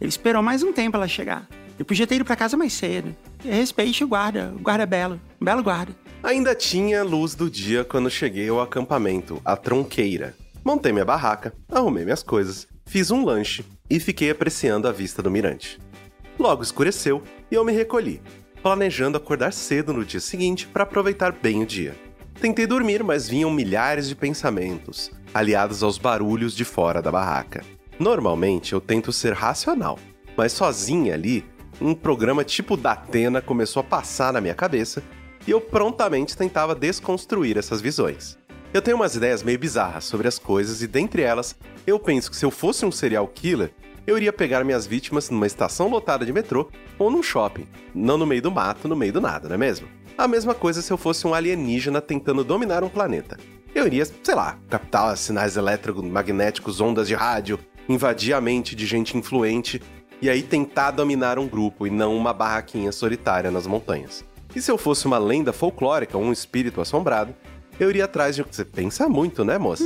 Ele 0.00 0.08
esperou 0.08 0.42
mais 0.42 0.62
um 0.62 0.72
tempo 0.72 0.96
ela 0.96 1.08
chegar. 1.08 1.48
Ele 1.76 1.84
podia 1.84 2.06
ter 2.06 2.16
ido 2.16 2.24
pra 2.24 2.36
casa 2.36 2.56
mais 2.56 2.72
cedo. 2.72 3.14
Respeite 3.42 4.04
o 4.04 4.08
guarda, 4.08 4.52
o 4.54 4.60
guarda 4.60 4.82
é 4.84 4.86
belo, 4.86 5.20
um 5.40 5.44
belo 5.44 5.62
guarda. 5.62 5.94
Ainda 6.22 6.54
tinha 6.54 7.02
luz 7.02 7.34
do 7.34 7.50
dia 7.50 7.82
quando 7.82 8.10
cheguei 8.10 8.48
ao 8.48 8.60
acampamento, 8.60 9.40
a 9.44 9.56
tronqueira. 9.56 10.36
Montei 10.62 10.92
minha 10.92 11.04
barraca, 11.04 11.54
arrumei 11.70 12.04
minhas 12.04 12.22
coisas, 12.22 12.68
fiz 12.86 13.10
um 13.10 13.24
lanche 13.24 13.64
e 13.88 13.98
fiquei 13.98 14.30
apreciando 14.30 14.86
a 14.86 14.92
vista 14.92 15.22
do 15.22 15.30
mirante. 15.30 15.78
Logo 16.38 16.62
escureceu 16.62 17.22
e 17.50 17.54
eu 17.54 17.64
me 17.64 17.72
recolhi, 17.72 18.20
planejando 18.62 19.16
acordar 19.16 19.52
cedo 19.52 19.92
no 19.92 20.04
dia 20.04 20.20
seguinte 20.20 20.66
para 20.66 20.82
aproveitar 20.82 21.32
bem 21.32 21.62
o 21.62 21.66
dia. 21.66 21.94
Tentei 22.40 22.66
dormir, 22.66 23.02
mas 23.02 23.28
vinham 23.28 23.50
milhares 23.50 24.08
de 24.08 24.14
pensamentos, 24.14 25.10
aliados 25.32 25.82
aos 25.82 25.98
barulhos 25.98 26.54
de 26.54 26.64
fora 26.64 27.02
da 27.02 27.10
barraca. 27.10 27.64
Normalmente 27.98 28.72
eu 28.72 28.80
tento 28.80 29.12
ser 29.12 29.32
racional, 29.32 29.98
mas 30.36 30.52
sozinha 30.52 31.14
ali, 31.14 31.44
um 31.80 31.94
programa 31.94 32.44
tipo 32.44 32.76
da 32.76 32.92
Atena 32.92 33.40
começou 33.40 33.80
a 33.80 33.84
passar 33.84 34.32
na 34.32 34.40
minha 34.40 34.54
cabeça 34.54 35.02
e 35.46 35.50
eu 35.50 35.60
prontamente 35.60 36.36
tentava 36.36 36.74
desconstruir 36.74 37.56
essas 37.56 37.80
visões. 37.80 38.38
Eu 38.72 38.80
tenho 38.80 38.96
umas 38.96 39.16
ideias 39.16 39.42
meio 39.42 39.58
bizarras 39.58 40.04
sobre 40.04 40.28
as 40.28 40.38
coisas 40.38 40.80
e 40.80 40.86
dentre 40.86 41.22
elas, 41.22 41.56
eu 41.86 41.98
penso 41.98 42.30
que 42.30 42.36
se 42.36 42.44
eu 42.44 42.50
fosse 42.50 42.86
um 42.86 42.92
serial 42.92 43.26
killer, 43.26 43.72
eu 44.10 44.16
iria 44.16 44.32
pegar 44.32 44.64
minhas 44.64 44.86
vítimas 44.86 45.30
numa 45.30 45.46
estação 45.46 45.88
lotada 45.88 46.26
de 46.26 46.32
metrô 46.32 46.68
ou 46.98 47.10
num 47.10 47.22
shopping, 47.22 47.66
não 47.94 48.18
no 48.18 48.26
meio 48.26 48.42
do 48.42 48.50
mato, 48.50 48.88
no 48.88 48.96
meio 48.96 49.12
do 49.12 49.20
nada, 49.20 49.48
não 49.48 49.54
é 49.54 49.58
mesmo? 49.58 49.86
A 50.18 50.26
mesma 50.26 50.52
coisa 50.52 50.82
se 50.82 50.92
eu 50.92 50.96
fosse 50.96 51.26
um 51.26 51.32
alienígena 51.32 52.00
tentando 52.00 52.42
dominar 52.42 52.82
um 52.82 52.88
planeta. 52.88 53.38
Eu 53.72 53.86
iria, 53.86 54.04
sei 54.04 54.34
lá, 54.34 54.58
captar 54.68 55.16
sinais 55.16 55.56
eletromagnéticos, 55.56 56.80
ondas 56.80 57.06
de 57.06 57.14
rádio, 57.14 57.58
invadir 57.88 58.34
a 58.34 58.40
mente 58.40 58.74
de 58.74 58.84
gente 58.84 59.16
influente 59.16 59.80
e 60.20 60.28
aí 60.28 60.42
tentar 60.42 60.90
dominar 60.90 61.38
um 61.38 61.46
grupo 61.46 61.86
e 61.86 61.90
não 61.90 62.16
uma 62.16 62.34
barraquinha 62.34 62.90
solitária 62.90 63.50
nas 63.50 63.66
montanhas. 63.66 64.24
E 64.54 64.60
se 64.60 64.72
eu 64.72 64.76
fosse 64.76 65.06
uma 65.06 65.18
lenda 65.18 65.52
folclórica 65.52 66.18
um 66.18 66.32
espírito 66.32 66.80
assombrado, 66.80 67.32
eu 67.78 67.88
iria 67.88 68.06
atrás 68.06 68.34
de. 68.34 68.42
Você 68.42 68.64
pensa 68.64 69.08
muito, 69.08 69.44
né, 69.44 69.56
moça? 69.56 69.84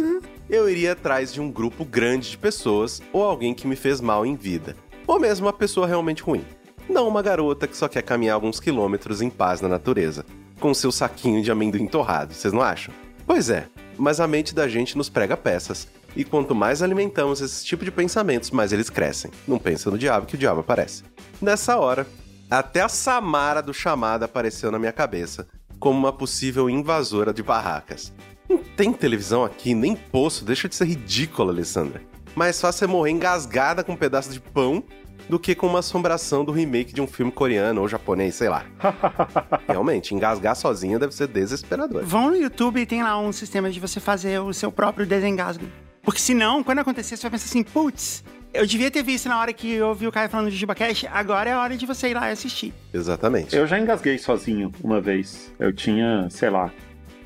Eu 0.49 0.69
iria 0.69 0.93
atrás 0.93 1.33
de 1.33 1.41
um 1.41 1.51
grupo 1.51 1.87
grande 1.87 2.31
de 2.31 2.39
pessoas 2.39 3.01
ou 3.13 3.23
alguém 3.23 3.55
que 3.55 3.67
me 3.67 3.77
fez 3.77 4.01
mal 4.01 4.27
em 4.27 4.37
vida. 4.37 4.77
Ou 5.07 5.19
mesmo 5.19 5.47
uma 5.47 5.53
pessoa 5.53 5.87
realmente 5.87 6.23
ruim. 6.23 6.45
Não 6.89 7.09
uma 7.09 7.23
garota 7.23 7.67
que 7.67 7.77
só 7.77 7.89
quer 7.89 8.03
caminhar 8.03 8.35
alguns 8.35 8.61
quilômetros 8.61 9.23
em 9.23 9.31
paz 9.31 9.63
na 9.63 9.69
natureza, 9.69 10.25
com 10.61 10.75
seu 10.75 10.93
saquinho 10.93 11.43
de 11.43 11.51
amendoim 11.51 11.87
torrado, 11.87 12.35
vocês 12.35 12.53
não 12.53 12.61
acham? 12.61 12.93
Pois 13.27 13.49
é, 13.49 13.69
mas 13.97 14.21
a 14.21 14.27
mente 14.27 14.55
da 14.55 14.69
gente 14.69 14.99
nos 14.99 15.09
prega 15.09 15.35
peças. 15.35 15.89
E 16.15 16.25
quanto 16.25 16.55
mais 16.55 16.83
alimentamos 16.83 17.41
esse 17.41 17.65
tipo 17.65 17.85
de 17.85 17.91
pensamentos, 17.91 18.51
mais 18.51 18.71
eles 18.71 18.91
crescem. 18.91 19.31
Não 19.49 19.59
pensa 19.59 19.91
no 19.91 19.99
diabo 19.99 20.27
que 20.27 20.35
o 20.35 20.39
diabo 20.39 20.61
aparece. 20.61 21.05
Nessa 21.41 21.79
hora, 21.79 22.07
até 22.51 22.83
a 22.83 22.89
Samara 22.89 23.63
do 23.63 23.73
chamado 23.73 24.25
apareceu 24.25 24.71
na 24.71 24.79
minha 24.79 24.93
cabeça, 24.93 25.49
como 25.79 25.99
uma 25.99 26.13
possível 26.13 26.69
invasora 26.69 27.33
de 27.33 27.43
barracas. 27.43 28.13
Não 28.49 28.59
tem 28.59 28.93
televisão 28.93 29.45
aqui, 29.45 29.75
nem 29.75 29.97
poço, 29.97 30.45
deixa 30.45 30.69
de 30.69 30.75
ser 30.75 30.87
ridícula, 30.87 31.53
Alessandra. 31.53 32.03
Mais 32.35 32.61
fácil 32.61 32.85
é 32.85 32.89
morrer 32.89 33.11
engasgada 33.11 33.85
com 33.85 33.93
um 33.93 33.97
pedaço 33.97 34.33
de 34.33 34.41
pão 34.41 34.83
do 35.29 35.39
que 35.39 35.55
com 35.55 35.67
uma 35.67 35.79
assombração 35.79 36.45
do 36.45 36.53
remake 36.53 36.93
de 36.93 37.01
um 37.01 37.07
filme 37.07 37.33
coreano 37.33 37.81
ou 37.81 37.89
japonês, 37.89 38.35
sei 38.35 38.49
lá. 38.49 38.65
Realmente, 39.67 40.15
engasgar 40.15 40.55
sozinha 40.55 40.99
deve 40.99 41.15
ser 41.15 41.29
desesperador. 41.29 42.05
Vão 42.05 42.31
no 42.31 42.37
YouTube 42.37 42.81
e 42.81 42.87
tem 42.87 43.03
lá 43.03 43.19
um 43.19 43.33
sistema 43.33 43.71
de 43.71 43.81
você 43.81 44.01
fazer 44.01 44.41
o 44.41 44.53
seu 44.53 44.71
próprio 44.71 45.07
desengasgo. 45.07 45.65
Porque 46.03 46.21
senão, 46.21 46.63
quando 46.63 46.81
acontecer, 46.81 47.17
você 47.17 47.23
vai 47.23 47.31
pensar 47.31 47.47
assim, 47.47 47.63
putz, 47.63 48.23
eu 48.53 48.67
devia 48.67 48.91
ter 48.91 49.03
visto 49.03 49.29
na 49.29 49.41
hora 49.41 49.53
que 49.53 49.73
eu 49.73 49.89
ouvi 49.89 50.07
o 50.07 50.13
Caio 50.13 50.29
falando 50.29 50.51
de 50.51 50.57
JubaCast, 50.57 51.09
agora 51.11 51.49
é 51.49 51.53
a 51.55 51.61
hora 51.61 51.77
de 51.77 51.87
você 51.87 52.11
ir 52.11 52.15
lá 52.15 52.29
e 52.29 52.33
assistir. 52.33 52.75
Exatamente. 52.93 53.57
Eu 53.57 53.67
já 53.67 53.79
engasguei 53.79 54.19
sozinho 54.19 54.71
uma 54.83 55.01
vez. 55.01 55.53
Eu 55.59 55.73
tinha, 55.73 56.29
sei 56.31 56.51
lá, 56.51 56.71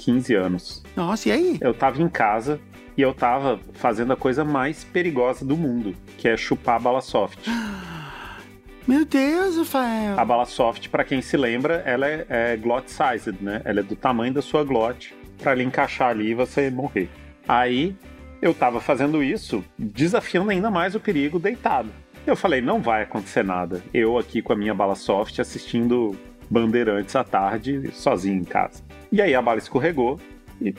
15 0.08 0.34
anos. 0.34 0.82
Nossa, 0.96 1.28
e 1.28 1.32
aí? 1.32 1.58
Eu 1.60 1.74
tava 1.74 2.00
em 2.00 2.08
casa 2.08 2.58
e 2.96 3.02
eu 3.02 3.12
tava 3.12 3.60
fazendo 3.74 4.10
a 4.14 4.16
coisa 4.16 4.42
mais 4.42 4.82
perigosa 4.82 5.44
do 5.44 5.54
mundo, 5.54 5.94
que 6.16 6.26
é 6.26 6.34
chupar 6.34 6.76
a 6.76 6.78
bala 6.78 7.02
soft. 7.02 7.38
Meu 8.88 9.04
Deus, 9.04 9.58
Rafael. 9.58 10.18
A 10.18 10.24
bala 10.24 10.46
soft, 10.46 10.88
pra 10.88 11.04
quem 11.04 11.20
se 11.20 11.36
lembra, 11.36 11.82
ela 11.84 12.08
é, 12.08 12.24
é 12.26 12.56
glot 12.56 12.90
sized, 12.90 13.36
né? 13.42 13.60
Ela 13.66 13.80
é 13.80 13.82
do 13.82 13.94
tamanho 13.94 14.32
da 14.32 14.40
sua 14.40 14.64
glote 14.64 15.14
pra 15.36 15.52
ela 15.52 15.62
encaixar 15.62 16.08
ali 16.08 16.30
e 16.30 16.34
você 16.34 16.70
morrer. 16.70 17.10
Aí 17.46 17.94
eu 18.40 18.54
tava 18.54 18.80
fazendo 18.80 19.22
isso, 19.22 19.62
desafiando 19.78 20.50
ainda 20.50 20.70
mais 20.70 20.94
o 20.94 21.00
perigo 21.00 21.38
deitado. 21.38 21.90
Eu 22.26 22.34
falei, 22.34 22.62
não 22.62 22.80
vai 22.80 23.02
acontecer 23.02 23.44
nada. 23.44 23.82
Eu 23.92 24.16
aqui 24.16 24.40
com 24.40 24.54
a 24.54 24.56
minha 24.56 24.72
bala 24.72 24.94
soft 24.94 25.38
assistindo 25.38 26.16
Bandeirantes 26.48 27.14
à 27.14 27.22
tarde, 27.22 27.90
sozinho 27.92 28.40
em 28.40 28.44
casa. 28.44 28.87
E 29.10 29.22
aí 29.22 29.34
a 29.34 29.42
bala 29.42 29.58
escorregou 29.58 30.20
e 30.60 30.74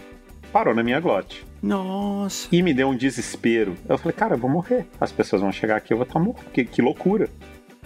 parou 0.51 0.73
na 0.73 0.83
minha 0.83 0.99
glote. 0.99 1.45
Nossa. 1.61 2.47
E 2.51 2.61
me 2.61 2.73
deu 2.73 2.89
um 2.89 2.95
desespero. 2.95 3.75
Eu 3.87 3.97
falei, 3.97 4.15
cara, 4.15 4.35
eu 4.35 4.39
vou 4.39 4.49
morrer. 4.49 4.85
As 4.99 5.11
pessoas 5.11 5.41
vão 5.41 5.51
chegar 5.51 5.77
aqui, 5.77 5.93
eu 5.93 5.97
vou 5.97 6.05
estar 6.05 6.19
morto. 6.19 6.49
Que, 6.51 6.63
que 6.63 6.81
loucura. 6.81 7.29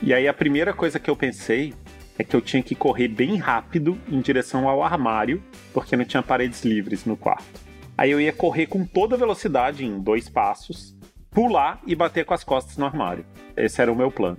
E 0.02 0.14
aí 0.14 0.28
a 0.28 0.34
primeira 0.34 0.74
coisa 0.74 1.00
que 1.00 1.10
eu 1.10 1.16
pensei 1.16 1.74
é 2.18 2.24
que 2.24 2.36
eu 2.36 2.42
tinha 2.42 2.62
que 2.62 2.76
correr 2.76 3.08
bem 3.08 3.38
rápido 3.38 3.98
em 4.08 4.22
direção 4.22 4.68
ao 4.68 4.84
armário, 4.84 5.42
porque 5.74 5.96
não 5.96 6.06
tinha 6.06 6.22
paredes 6.22 6.64
livres 6.64 7.06
no 7.06 7.18
quarto. 7.18 7.62
Aí 7.98 8.12
eu 8.12 8.20
ia 8.20 8.34
correr 8.34 8.68
com 8.68 8.86
toda 8.86 9.18
velocidade 9.18 9.86
em 9.86 10.00
dois 10.00 10.30
passos, 10.30 10.96
pular 11.32 11.82
e 11.88 11.96
bater 11.96 12.26
com 12.26 12.34
as 12.34 12.44
costas 12.44 12.78
no 12.78 12.86
armário. 12.86 13.26
Esse 13.56 13.82
era 13.82 13.92
o 13.92 13.96
meu 13.96 14.12
plano. 14.12 14.38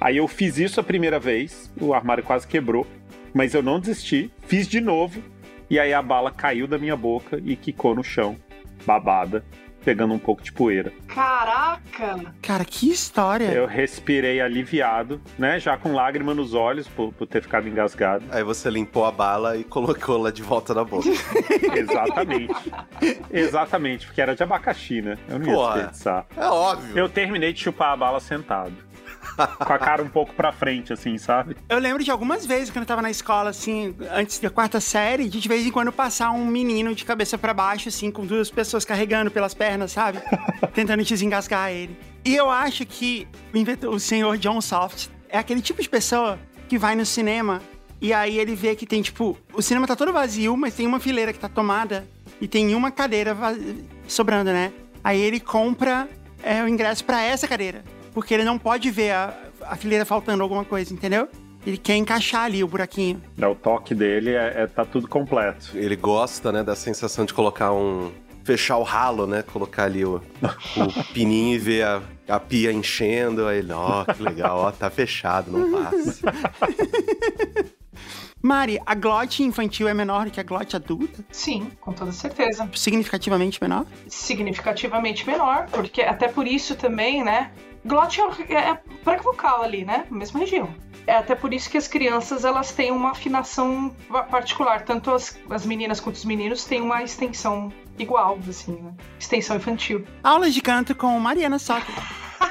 Aí 0.00 0.16
eu 0.16 0.26
fiz 0.26 0.58
isso 0.58 0.80
a 0.80 0.84
primeira 0.84 1.18
vez, 1.18 1.70
o 1.78 1.92
armário 1.92 2.24
quase 2.24 2.46
quebrou, 2.46 2.86
mas 3.34 3.54
eu 3.54 3.62
não 3.62 3.78
desisti, 3.78 4.30
fiz 4.46 4.66
de 4.66 4.80
novo, 4.80 5.22
e 5.70 5.78
aí 5.78 5.94
a 5.94 6.02
bala 6.02 6.30
caiu 6.30 6.66
da 6.66 6.76
minha 6.76 6.96
boca 6.96 7.40
e 7.44 7.54
quicou 7.56 7.94
no 7.94 8.02
chão, 8.02 8.36
babada, 8.84 9.44
pegando 9.84 10.12
um 10.12 10.18
pouco 10.18 10.42
de 10.42 10.52
poeira. 10.52 10.92
Caraca! 11.06 12.34
Cara, 12.42 12.64
que 12.64 12.90
história. 12.90 13.46
Eu 13.46 13.66
respirei 13.66 14.40
aliviado, 14.40 15.20
né? 15.38 15.58
Já 15.58 15.76
com 15.78 15.94
lágrima 15.94 16.34
nos 16.34 16.52
olhos 16.52 16.86
por, 16.88 17.12
por 17.12 17.26
ter 17.26 17.40
ficado 17.42 17.66
engasgado. 17.68 18.24
Aí 18.30 18.42
você 18.42 18.68
limpou 18.68 19.04
a 19.06 19.10
bala 19.12 19.56
e 19.56 19.64
colocou 19.64 20.16
ela 20.16 20.32
de 20.32 20.42
volta 20.42 20.74
na 20.74 20.84
boca. 20.84 21.08
Exatamente. 21.74 22.72
Exatamente, 23.30 24.06
porque 24.06 24.20
era 24.20 24.34
de 24.34 24.42
abacaxi, 24.42 25.00
né? 25.00 25.16
Eu 25.28 25.38
não 25.38 25.46
ia 25.46 25.54
Porra. 25.54 25.72
desperdiçar. 25.74 26.26
É 26.36 26.46
óbvio. 26.46 26.98
Eu 26.98 27.08
terminei 27.08 27.52
de 27.52 27.60
chupar 27.60 27.92
a 27.92 27.96
bala 27.96 28.20
sentado. 28.20 28.74
Com 29.36 29.72
a 29.72 29.78
cara 29.78 30.02
um 30.02 30.08
pouco 30.08 30.34
pra 30.34 30.52
frente, 30.52 30.92
assim, 30.92 31.18
sabe? 31.18 31.56
Eu 31.68 31.78
lembro 31.78 32.02
de 32.02 32.10
algumas 32.10 32.46
vezes 32.46 32.70
quando 32.70 32.82
eu 32.82 32.86
tava 32.86 33.02
na 33.02 33.10
escola, 33.10 33.50
assim, 33.50 33.94
antes 34.12 34.38
da 34.38 34.50
quarta 34.50 34.80
série, 34.80 35.28
de 35.28 35.40
de 35.40 35.48
vez 35.48 35.66
em 35.66 35.70
quando 35.70 35.92
passar 35.92 36.30
um 36.30 36.46
menino 36.46 36.94
de 36.94 37.04
cabeça 37.04 37.38
pra 37.38 37.54
baixo, 37.54 37.88
assim, 37.88 38.10
com 38.10 38.26
duas 38.26 38.50
pessoas 38.50 38.84
carregando 38.84 39.30
pelas 39.30 39.54
pernas, 39.54 39.92
sabe? 39.92 40.18
Tentando 40.74 41.02
desengasgar 41.02 41.70
ele. 41.70 41.96
E 42.24 42.36
eu 42.36 42.50
acho 42.50 42.84
que 42.84 43.26
o, 43.52 43.56
inventor, 43.56 43.94
o 43.94 43.98
senhor 43.98 44.36
John 44.36 44.60
Soft 44.60 45.08
é 45.28 45.38
aquele 45.38 45.62
tipo 45.62 45.80
de 45.80 45.88
pessoa 45.88 46.38
que 46.68 46.76
vai 46.76 46.94
no 46.94 47.06
cinema 47.06 47.60
e 48.00 48.12
aí 48.12 48.38
ele 48.38 48.54
vê 48.54 48.74
que 48.74 48.86
tem, 48.86 49.02
tipo, 49.02 49.36
o 49.52 49.60
cinema 49.60 49.86
tá 49.86 49.94
todo 49.94 50.12
vazio, 50.12 50.56
mas 50.56 50.74
tem 50.74 50.86
uma 50.86 50.98
fileira 50.98 51.32
que 51.32 51.38
tá 51.38 51.48
tomada 51.48 52.06
e 52.40 52.48
tem 52.48 52.74
uma 52.74 52.90
cadeira 52.90 53.36
sobrando, 54.08 54.50
né? 54.50 54.72
Aí 55.04 55.20
ele 55.20 55.38
compra 55.38 56.08
é, 56.42 56.62
o 56.62 56.68
ingresso 56.68 57.04
pra 57.04 57.22
essa 57.22 57.46
cadeira. 57.46 57.84
Porque 58.12 58.34
ele 58.34 58.44
não 58.44 58.58
pode 58.58 58.90
ver 58.90 59.12
a, 59.12 59.34
a 59.62 59.76
fileira 59.76 60.04
faltando 60.04 60.42
alguma 60.42 60.64
coisa, 60.64 60.92
entendeu? 60.92 61.28
Ele 61.66 61.76
quer 61.76 61.96
encaixar 61.96 62.44
ali 62.44 62.64
o 62.64 62.68
buraquinho. 62.68 63.20
É, 63.38 63.46
O 63.46 63.54
toque 63.54 63.94
dele 63.94 64.30
é, 64.30 64.62
é 64.62 64.66
tá 64.66 64.84
tudo 64.84 65.06
completo. 65.06 65.70
Ele 65.74 65.94
gosta, 65.94 66.50
né, 66.50 66.62
da 66.62 66.74
sensação 66.74 67.24
de 67.24 67.34
colocar 67.34 67.72
um. 67.72 68.10
Fechar 68.42 68.78
o 68.78 68.82
ralo, 68.82 69.26
né? 69.26 69.42
Colocar 69.42 69.84
ali 69.84 70.04
o, 70.04 70.16
o 70.16 71.04
pininho 71.12 71.54
e 71.54 71.58
ver 71.58 71.82
a, 71.84 72.02
a 72.26 72.40
pia 72.40 72.72
enchendo. 72.72 73.46
Aí 73.46 73.58
ele, 73.58 73.72
ó, 73.72 74.04
que 74.04 74.22
legal, 74.22 74.58
ó, 74.58 74.72
tá 74.72 74.88
fechado, 74.88 75.50
não 75.50 75.70
passa. 75.70 76.20
Mari, 78.42 78.80
a 78.86 78.94
glote 78.94 79.42
infantil 79.42 79.86
é 79.86 79.92
menor 79.92 80.24
do 80.24 80.30
que 80.30 80.40
a 80.40 80.42
glote 80.42 80.74
adulta? 80.74 81.24
Sim, 81.30 81.70
com 81.80 81.92
toda 81.92 82.10
certeza. 82.10 82.68
Significativamente 82.74 83.62
menor? 83.62 83.86
Significativamente 84.08 85.26
menor, 85.26 85.66
porque 85.70 86.00
até 86.02 86.26
por 86.26 86.46
isso 86.46 86.74
também, 86.74 87.22
né? 87.22 87.52
Glote 87.84 88.20
é, 88.20 88.54
é 88.54 88.74
praga 89.04 89.22
vocal 89.22 89.62
ali, 89.62 89.84
né? 89.84 90.06
Mesma 90.10 90.40
região. 90.40 90.74
É 91.06 91.16
até 91.16 91.34
por 91.34 91.52
isso 91.52 91.68
que 91.70 91.76
as 91.76 91.88
crianças 91.88 92.44
elas 92.44 92.72
têm 92.72 92.92
uma 92.92 93.10
afinação 93.10 93.94
particular. 94.30 94.82
Tanto 94.82 95.10
as, 95.10 95.38
as 95.48 95.66
meninas 95.66 95.98
quanto 95.98 96.16
os 96.16 96.24
meninos 96.24 96.64
têm 96.64 96.80
uma 96.80 97.02
extensão 97.02 97.72
igual, 97.98 98.38
assim, 98.48 98.72
né? 98.72 98.92
Extensão 99.18 99.56
infantil. 99.56 100.04
Aulas 100.22 100.54
de 100.54 100.60
canto 100.60 100.94
com 100.94 101.18
Mariana 101.18 101.58
Soter. 101.58 101.94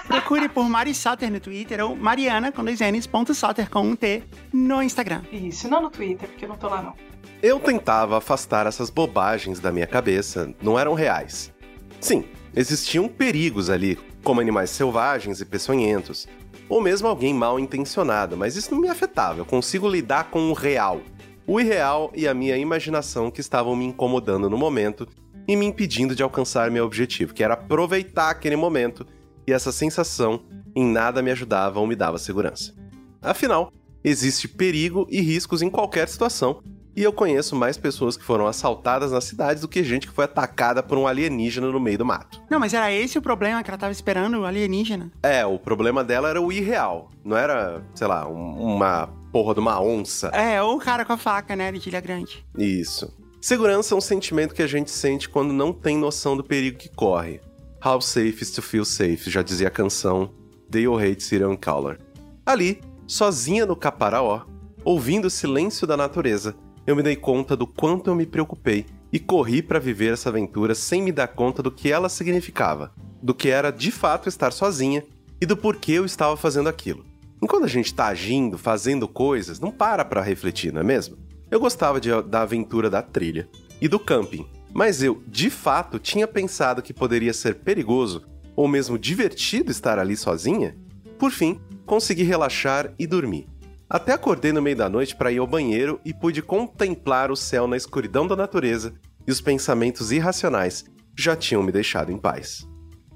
Procure 0.08 0.50
por 0.50 0.68
Mari 0.68 0.94
Soter 0.94 1.32
no 1.32 1.40
Twitter 1.40 1.84
ou 1.84 1.96
Mariana 1.96 2.52
com 2.52 2.64
dois 2.64 2.80
N's, 2.80 3.08
ponto 3.08 3.34
com 3.72 3.82
um 3.82 3.96
T 3.96 4.24
no 4.52 4.82
Instagram. 4.82 5.22
Isso, 5.32 5.70
não 5.70 5.82
no 5.82 5.90
Twitter, 5.90 6.28
porque 6.28 6.46
eu 6.46 6.50
não 6.50 6.58
tô 6.58 6.68
lá 6.68 6.82
não. 6.82 6.94
Eu 7.42 7.60
tentava 7.60 8.18
afastar 8.18 8.68
essas 8.68 8.90
bobagens 8.90 9.60
da 9.60 9.72
minha 9.72 9.88
cabeça, 9.88 10.54
não 10.62 10.78
eram 10.78 10.94
reais. 10.94 11.54
Sim, 12.00 12.26
existiam 12.56 13.08
perigos 13.08 13.70
ali, 13.70 13.98
como 14.24 14.42
animais 14.42 14.70
selvagens 14.70 15.42
e 15.42 15.46
peçonhentos, 15.46 16.28
ou 16.68 16.82
mesmo 16.82 17.08
alguém 17.08 17.34
mal 17.34 17.60
intencionado, 17.60 18.38
mas 18.38 18.56
isso 18.56 18.72
não 18.72 18.82
me 18.82 18.90
afetava, 18.90 19.40
eu 19.40 19.46
consigo 19.46 19.88
lidar 19.90 20.26
com 20.26 20.50
o 20.50 20.54
real. 20.54 21.02
O 21.48 21.60
irreal 21.60 22.12
e 22.16 22.28
a 22.28 22.34
minha 22.34 22.56
imaginação 22.58 23.32
que 23.32 23.42
estavam 23.42 23.76
me 23.76 23.86
incomodando 23.86 24.50
no 24.50 24.58
momento 24.58 25.08
e 25.48 25.56
me 25.56 25.66
impedindo 25.66 26.16
de 26.16 26.22
alcançar 26.22 26.70
meu 26.70 26.86
objetivo, 26.86 27.34
que 27.34 27.44
era 27.44 27.56
aproveitar 27.56 28.30
aquele 28.30 28.56
momento, 28.56 29.06
e 29.50 29.54
essa 29.54 29.72
sensação 29.72 30.42
em 30.76 30.86
nada 30.86 31.22
me 31.22 31.32
ajudava 31.32 31.80
ou 31.80 31.88
me 31.88 31.96
dava 31.96 32.18
segurança. 32.18 32.74
Afinal, 33.22 33.72
existe 34.04 34.48
perigo 34.48 35.08
e 35.10 35.20
riscos 35.22 35.62
em 35.62 35.70
qualquer 35.70 36.08
situação, 36.08 36.62
e 36.96 37.04
eu 37.04 37.14
conheço 37.14 37.56
mais 37.56 37.78
pessoas 37.78 38.18
que 38.18 38.24
foram 38.24 38.46
assaltadas 38.46 39.12
nas 39.12 39.24
cidades 39.24 39.62
do 39.62 39.68
que 39.68 39.84
gente 39.84 40.08
que 40.08 40.14
foi 40.14 40.26
atacada 40.26 40.84
por 40.84 40.98
um 40.98 41.08
alienígena 41.08 41.68
no 41.72 41.80
meio 41.80 41.98
do 41.98 42.06
mato. 42.06 42.42
Não, 42.50 42.60
mas 42.60 42.74
era 42.74 42.92
esse 42.92 43.18
o 43.18 43.22
problema 43.22 43.64
que 43.64 43.70
ela 43.70 43.78
tava 43.78 43.92
esperando, 43.92 44.40
o 44.40 44.46
alienígena. 44.46 45.12
É, 45.24 45.46
o 45.46 45.58
problema 45.58 46.04
dela 46.04 46.30
era 46.30 46.42
o 46.42 46.52
irreal. 46.52 47.10
Não 47.24 47.38
era, 47.38 47.82
sei 47.96 48.08
lá, 48.08 48.28
um- 48.28 48.76
uma 48.76 49.08
porra 49.32 49.54
de 49.54 49.60
uma 49.60 49.82
onça. 49.82 50.28
É, 50.30 50.62
ou 50.62 50.76
o 50.78 50.80
cara 50.80 51.06
com 51.06 51.14
a 51.14 51.18
faca, 51.18 51.56
né, 51.56 51.72
de 51.72 51.88
ilha 51.90 52.02
grande. 52.02 52.46
Isso. 52.58 53.14
Segurança 53.42 53.94
é 53.94 53.98
um 53.98 54.02
sentimento 54.02 54.54
que 54.54 54.62
a 54.64 54.68
gente 54.68 54.92
sente 54.92 55.30
quando 55.30 55.54
não 55.54 55.72
tem 55.72 55.98
noção 55.98 56.36
do 56.36 56.44
perigo 56.44 56.78
que 56.78 56.90
corre. 56.90 57.40
How 57.84 58.00
safe 58.02 58.42
is 58.44 58.52
to 58.52 58.62
feel 58.62 58.86
safe, 58.86 59.30
já 59.30 59.42
dizia 59.42 59.68
a 59.68 59.72
canção 59.72 60.32
Dale 60.70 60.88
Hate 61.12 61.24
Serial 61.24 61.58
Caller. 61.58 62.00
Ali, 62.46 62.82
sozinha 63.08 63.66
no 63.66 63.76
Caparaó, 63.76 64.42
ouvindo 64.84 65.26
o 65.26 65.30
silêncio 65.30 65.88
da 65.88 65.96
natureza, 65.96 66.56
eu 66.86 66.96
me 66.96 67.04
dei 67.04 67.16
conta 67.16 67.56
do 67.56 67.66
quanto 67.66 68.10
eu 68.10 68.16
me 68.16 68.26
preocupei 68.26 68.86
e 69.12 69.20
corri 69.20 69.62
para 69.62 69.80
viver 69.80 70.14
essa 70.14 70.30
aventura 70.30 70.76
sem 70.76 71.02
me 71.02 71.12
dar 71.12 71.28
conta 71.30 71.64
do 71.64 71.72
que 71.72 71.92
ela 71.92 72.10
significava, 72.10 72.92
do 73.22 73.34
que 73.34 73.50
era 73.50 73.72
de 73.72 73.92
fato 73.92 74.28
estar 74.28 74.52
sozinha 74.52 75.04
e 75.42 75.46
do 75.46 75.56
porquê 75.58 75.94
eu 75.94 76.06
estava 76.06 76.36
fazendo 76.36 76.70
aquilo. 76.70 77.06
Enquanto 77.42 77.64
a 77.64 77.68
gente 77.70 77.94
tá 77.94 78.08
agindo, 78.08 78.58
fazendo 78.58 79.08
coisas, 79.08 79.60
não 79.60 79.72
para 79.72 80.04
pra 80.04 80.22
refletir, 80.22 80.74
não 80.74 80.82
é 80.82 80.84
mesmo? 80.84 81.18
Eu 81.50 81.60
gostava 81.60 82.00
de- 82.00 82.22
da 82.24 82.42
aventura 82.42 82.90
da 82.90 83.02
trilha 83.02 83.50
e 83.82 83.88
do 83.88 83.98
camping, 83.98 84.46
mas 84.74 85.02
eu, 85.02 85.24
de 85.28 85.50
fato, 85.50 86.00
tinha 86.00 86.28
pensado 86.28 86.82
que 86.82 86.94
poderia 86.94 87.34
ser 87.34 87.56
perigoso 87.56 88.26
ou 88.56 88.68
mesmo 88.68 88.98
divertido 88.98 89.72
estar 89.72 89.98
ali 89.98 90.16
sozinha? 90.16 90.76
Por 91.18 91.32
fim, 91.32 91.60
consegui 91.86 92.24
relaxar 92.24 92.94
e 92.98 93.08
dormir. 93.08 93.48
Até 93.90 94.14
acordei 94.14 94.52
no 94.52 94.62
meio 94.62 94.76
da 94.76 94.88
noite 94.88 95.16
para 95.16 95.32
ir 95.32 95.40
ao 95.40 95.48
banheiro 95.48 96.00
e 96.06 96.14
pude 96.14 96.42
contemplar 96.42 97.32
o 97.32 97.36
céu 97.36 97.68
na 97.68 97.76
escuridão 97.76 98.28
da 98.28 98.36
natureza 98.36 98.94
e 99.28 99.32
os 99.32 99.42
pensamentos 99.42 100.12
irracionais 100.12 100.86
já 101.18 101.36
tinham 101.36 101.64
me 101.64 101.72
deixado 101.72 102.12
em 102.12 102.18
paz. 102.18 102.68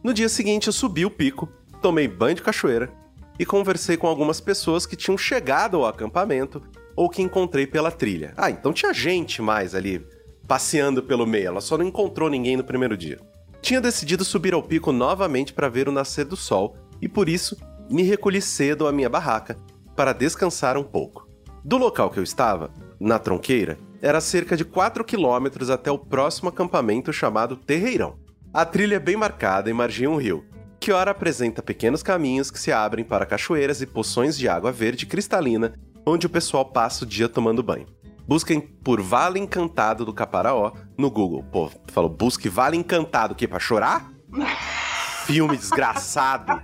No 0.03 0.13
dia 0.13 0.27
seguinte, 0.27 0.67
eu 0.67 0.73
subi 0.73 1.05
o 1.05 1.11
pico, 1.11 1.47
tomei 1.81 2.07
banho 2.07 2.35
de 2.35 2.41
cachoeira 2.41 2.91
e 3.37 3.45
conversei 3.45 3.95
com 3.97 4.07
algumas 4.07 4.41
pessoas 4.41 4.85
que 4.85 4.95
tinham 4.95 5.17
chegado 5.17 5.77
ao 5.77 5.85
acampamento 5.85 6.61
ou 6.95 7.09
que 7.09 7.21
encontrei 7.21 7.67
pela 7.67 7.91
trilha. 7.91 8.33
Ah, 8.35 8.49
então 8.49 8.73
tinha 8.73 8.93
gente 8.93 9.41
mais 9.41 9.73
ali 9.75 10.05
passeando 10.47 11.03
pelo 11.03 11.25
meio, 11.25 11.47
ela 11.47 11.61
só 11.61 11.77
não 11.77 11.85
encontrou 11.85 12.29
ninguém 12.29 12.57
no 12.57 12.63
primeiro 12.63 12.97
dia. 12.97 13.19
Tinha 13.61 13.79
decidido 13.79 14.25
subir 14.25 14.53
ao 14.53 14.61
pico 14.61 14.91
novamente 14.91 15.53
para 15.53 15.69
ver 15.69 15.87
o 15.87 15.91
nascer 15.91 16.25
do 16.25 16.35
sol 16.35 16.75
e 17.01 17.07
por 17.07 17.29
isso 17.29 17.57
me 17.89 18.03
recolhi 18.03 18.41
cedo 18.41 18.87
à 18.87 18.91
minha 18.91 19.09
barraca 19.09 19.57
para 19.95 20.13
descansar 20.13 20.77
um 20.77 20.83
pouco. 20.83 21.27
Do 21.63 21.77
local 21.77 22.09
que 22.09 22.19
eu 22.19 22.23
estava, 22.23 22.71
na 22.99 23.17
tronqueira, 23.19 23.77
era 24.01 24.19
cerca 24.19 24.57
de 24.57 24.65
4 24.65 25.03
quilômetros 25.03 25.69
até 25.69 25.89
o 25.89 25.97
próximo 25.97 26.49
acampamento 26.49 27.13
chamado 27.13 27.55
Terreirão. 27.55 28.17
A 28.53 28.65
trilha 28.65 28.95
é 28.95 28.99
bem 28.99 29.15
marcada 29.15 29.69
e 29.69 29.73
margeia 29.73 30.09
um 30.09 30.17
rio, 30.17 30.43
que 30.79 30.91
ora 30.91 31.11
apresenta 31.11 31.63
pequenos 31.63 32.03
caminhos 32.03 32.51
que 32.51 32.59
se 32.59 32.69
abrem 32.69 33.05
para 33.05 33.25
cachoeiras 33.25 33.81
e 33.81 33.85
poções 33.85 34.37
de 34.37 34.49
água 34.49 34.71
verde 34.71 35.05
cristalina, 35.05 35.73
onde 36.05 36.27
o 36.27 36.29
pessoal 36.29 36.65
passa 36.65 37.05
o 37.05 37.07
dia 37.07 37.29
tomando 37.29 37.63
banho. 37.63 37.87
Busquem 38.27 38.59
por 38.59 39.01
Vale 39.01 39.39
Encantado 39.39 40.05
do 40.05 40.13
Caparaó 40.13 40.71
no 40.97 41.09
Google. 41.09 41.43
Pô, 41.51 41.69
falou, 41.91 42.09
busque 42.09 42.49
Vale 42.49 42.77
Encantado, 42.77 43.33
o 43.33 43.35
quê? 43.35 43.47
Pra 43.47 43.59
chorar? 43.59 44.11
Filme 45.25 45.55
desgraçado. 45.55 46.61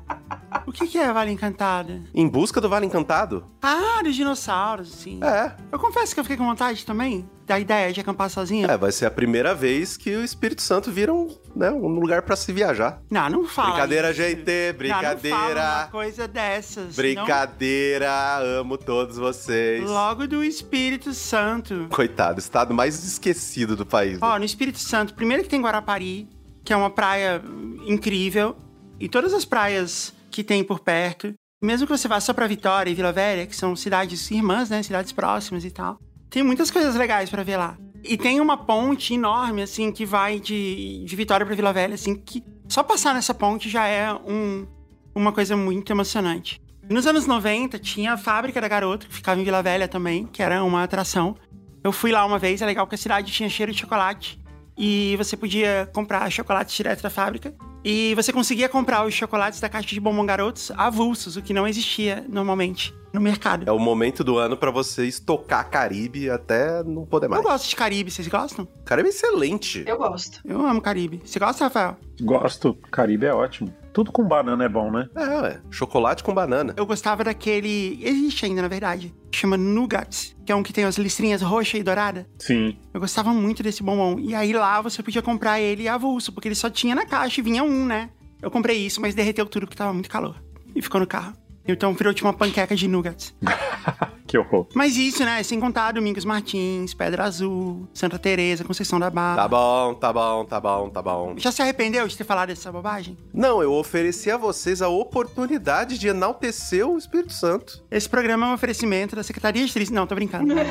O 0.70 0.72
que, 0.72 0.86
que 0.86 1.00
é 1.00 1.12
Vale 1.12 1.32
Encantado? 1.32 2.04
Em 2.14 2.28
busca 2.28 2.62
do 2.62 2.70
Vale 2.70 2.86
Encantado? 2.86 3.44
Ah, 3.60 4.02
dos 4.04 4.16
dinossauros, 4.16 4.92
sim. 4.94 5.20
É. 5.24 5.56
Eu 5.72 5.80
confesso 5.80 6.14
que 6.14 6.20
eu 6.20 6.24
fiquei 6.24 6.38
com 6.38 6.46
vontade 6.46 6.86
também 6.86 7.28
da 7.48 7.60
ideia 7.60 7.92
de 7.92 8.00
acampar 8.00 8.30
sozinho. 8.30 8.70
É, 8.70 8.78
vai 8.78 8.92
ser 8.92 9.08
a 9.08 9.12
primeira 9.12 9.56
vez 9.56 9.98
que 9.98 10.16
o 10.16 10.24
Espírito 10.24 10.62
Santo 10.62 10.92
vira 10.92 11.12
um, 11.12 11.36
né, 11.56 11.72
um 11.72 11.88
lugar 12.00 12.22
pra 12.22 12.36
se 12.36 12.54
viajar. 12.54 13.02
Não, 13.10 13.28
não 13.32 13.46
fala. 13.48 13.70
Brincadeira, 13.72 14.12
isso. 14.12 14.22
gente, 14.22 14.38
Não, 14.38 14.46
não 14.46 14.54
fala 14.54 14.74
brincadeira. 14.78 15.62
uma 15.80 15.88
coisa 15.88 16.28
dessas. 16.28 16.96
Brincadeira, 16.96 18.38
amo 18.60 18.78
todos 18.78 19.18
vocês. 19.18 19.84
Não- 19.84 19.92
Logo 19.92 20.28
do 20.28 20.44
Espírito 20.44 21.16
Santo. 21.16 21.88
Coitado, 21.90 22.40
estado 22.40 22.76
mais 22.76 23.04
esquecido 23.04 23.76
do 23.76 23.88
país. 23.88 24.14
né? 24.14 24.20
Ó, 24.22 24.38
no 24.38 24.46
Espírito 24.46 24.78
Santo, 24.78 25.16
primeiro 25.16 25.42
que 25.42 25.50
tem 25.50 25.60
Guarapari, 25.62 26.30
que 26.64 26.72
é 26.72 26.76
uma 26.78 26.92
praia 26.92 27.42
incrível, 27.88 28.56
e 29.00 29.10
todas 29.10 29.34
as 29.34 29.44
praias 29.46 30.14
que 30.40 30.44
tem 30.44 30.64
por 30.64 30.80
perto, 30.80 31.34
mesmo 31.62 31.86
que 31.86 31.92
você 31.92 32.08
vá 32.08 32.18
só 32.22 32.34
pra 32.34 32.48
Vitória 32.48 32.90
e 32.90 32.96
Vila 32.96 33.12
Velha, 33.12 33.46
que 33.46 33.54
são 33.54 33.76
cidades 33.76 34.32
irmãs, 34.32 34.70
né, 34.70 34.82
cidades 34.82 35.12
próximas 35.12 35.66
e 35.66 35.70
tal, 35.70 36.00
tem 36.30 36.42
muitas 36.42 36.72
coisas 36.72 36.96
legais 36.96 37.30
pra 37.30 37.44
ver 37.44 37.58
lá. 37.58 37.78
E 38.06 38.16
tem 38.16 38.40
uma 38.40 38.56
ponte 38.56 39.14
enorme, 39.14 39.64
assim, 39.64 39.92
que 39.92 40.06
vai 40.06 40.40
de, 40.40 41.04
de 41.04 41.16
Vitória 41.18 41.46
pra 41.46 41.54
Vila 41.54 41.74
Velha, 41.74 41.96
assim, 41.96 42.16
que 42.16 42.42
só 42.70 42.82
passar 42.82 43.14
nessa 43.14 43.34
ponte 43.34 43.70
já 43.70 43.86
é 43.86 44.14
um, 44.14 44.66
uma 45.14 45.34
coisa 45.34 45.58
muito 45.58 45.92
emocionante. 45.92 46.62
Nos 46.90 47.06
anos 47.06 47.28
90, 47.28 47.78
tinha 47.78 48.14
a 48.14 48.18
fábrica 48.18 48.62
da 48.62 48.68
Garoto, 48.70 49.08
que 49.08 49.14
ficava 49.14 49.42
em 49.42 49.44
Vila 49.44 49.62
Velha 49.62 49.90
também, 49.90 50.26
que 50.26 50.42
era 50.42 50.64
uma 50.64 50.84
atração. 50.84 51.36
Eu 51.84 51.92
fui 51.92 52.14
lá 52.14 52.26
uma 52.26 52.40
vez, 52.40 52.62
é 52.62 52.66
legal 52.66 52.86
porque 52.86 52.96
a 52.96 52.98
cidade 52.98 53.30
tinha 53.30 53.50
cheiro 53.50 53.74
de 53.74 53.80
chocolate. 53.80 54.40
E 54.78 55.18
você 55.18 55.36
podia 55.36 55.90
comprar 55.94 56.30
chocolates 56.32 56.74
direto 56.74 57.04
da 57.04 57.10
fábrica. 57.10 57.54
E 57.84 58.14
você 58.16 58.34
conseguia 58.34 58.68
comprar 58.68 59.06
os 59.06 59.14
chocolates 59.14 59.60
da 59.60 59.70
caixa 59.70 59.90
de 59.90 60.00
bombom 60.00 60.26
garotos 60.26 60.72
avulsos, 60.72 61.38
o 61.38 61.42
que 61.42 61.54
não 61.54 61.68
existia 61.68 62.26
normalmente 62.28 62.94
no 63.14 63.22
mercado. 63.22 63.68
É 63.68 63.72
o 63.72 63.80
momento 63.80 64.24
do 64.24 64.38
ano 64.38 64.58
pra 64.58 64.70
você 64.70 65.06
estocar 65.06 65.70
Caribe 65.70 66.30
até 66.30 66.84
não 66.84 67.06
poder 67.06 67.28
mais. 67.28 67.44
Eu 67.44 67.50
gosto 67.50 67.70
de 67.70 67.76
Caribe, 67.76 68.12
vocês 68.12 68.28
gostam? 68.28 68.68
Caribe 68.86 69.08
é 69.08 69.12
excelente. 69.12 69.84
Eu 69.88 69.98
gosto. 69.98 70.42
Eu 70.46 70.66
amo 70.66 70.82
Caribe. 70.82 71.22
Você 71.24 71.40
gosta, 71.40 71.66
Rafael? 71.66 71.98
Gosto. 72.22 72.78
Caribe 72.92 73.26
é 73.26 73.34
ótimo. 73.34 73.74
Tudo 73.94 74.12
com 74.12 74.24
banana 74.24 74.64
é 74.64 74.70
bom, 74.70 74.92
né? 74.92 75.08
É, 75.16 75.42
ué. 75.42 75.62
Chocolate 75.70 76.24
com 76.24 76.34
banana. 76.34 76.74
Eu 76.78 76.86
gostava 76.86 77.24
daquele. 77.24 78.00
Existe 78.04 78.46
ainda, 78.46 78.62
na 78.62 78.68
verdade. 78.68 79.14
Chama 79.32 79.58
Nuggets, 79.58 80.36
que 80.46 80.52
é 80.52 80.56
um 80.56 80.64
que 80.64 80.74
tem 80.74 80.84
as 80.84 80.98
listrinhas 80.98 81.42
roxa 81.42 81.78
e 81.78 81.84
dourada. 81.84 82.28
Sim. 82.38 82.78
Eu 82.94 83.00
gostava 83.00 83.34
muito 83.34 83.64
desse 83.64 83.84
bombom. 83.84 84.20
E 84.20 84.36
aí 84.36 84.54
lá 84.54 84.82
você 84.82 85.02
podia 85.02 85.22
comprar 85.22 85.60
ele 85.60 85.88
avulso, 85.88 86.32
porque 86.32 86.48
ele 86.48 86.56
só 86.56 86.70
tinha 86.70 86.96
na 86.96 87.06
caixa 87.06 87.40
e 87.40 87.44
vinha 87.44 87.64
um, 87.64 87.86
né? 87.86 88.10
Eu 88.42 88.50
comprei 88.50 88.78
isso, 88.78 89.02
mas 89.02 89.16
derreteu 89.16 89.46
tudo 89.46 89.66
porque 89.66 89.78
tava 89.78 89.94
muito 89.94 90.10
calor. 90.10 90.36
E 90.76 90.82
ficou 90.82 91.00
no 91.00 91.08
carro. 91.08 91.34
Então 91.74 91.94
virou 91.94 92.14
tipo 92.14 92.28
uma 92.28 92.34
panqueca 92.34 92.76
de 92.76 92.88
nuggets. 92.88 93.34
Que 94.30 94.38
horror. 94.38 94.68
Mas 94.76 94.96
isso, 94.96 95.26
né? 95.26 95.42
Sem 95.42 95.60
contar 95.60 95.92
Domingos 95.94 96.24
Martins, 96.24 96.94
Pedra 96.94 97.24
Azul, 97.24 97.88
Santa 97.92 98.20
Teresa, 98.20 98.64
Conceição 98.64 99.00
da 99.00 99.10
Barra. 99.10 99.38
Tá 99.38 99.48
bom, 99.48 99.96
tá 99.96 100.14
bom, 100.14 100.46
tá 100.46 100.62
bom, 100.62 100.90
tá 100.92 101.02
bom. 101.02 101.34
Já 101.36 101.52
se 101.52 101.64
arrependeu 101.64 102.08
de 102.08 102.16
ter 102.16 102.24
falado 102.26 102.50
dessa 102.50 102.72
bobagem? 102.72 103.18
Não, 103.34 103.60
eu 103.64 103.74
ofereci 103.74 104.30
a 104.30 104.38
vocês 104.38 104.84
a 104.84 104.88
oportunidade 104.88 105.98
de 105.98 106.10
enaltecer 106.10 106.88
o 106.88 106.96
Espírito 106.96 107.34
Santo. 107.34 107.84
Esse 107.90 108.08
programa 108.08 108.46
é 108.46 108.50
um 108.52 108.54
oferecimento 108.54 109.16
da 109.16 109.24
Secretaria 109.24 109.66
de 109.66 109.74
Turismo. 109.74 109.96
Não, 109.96 110.06
tô 110.06 110.14
brincando. 110.14 110.54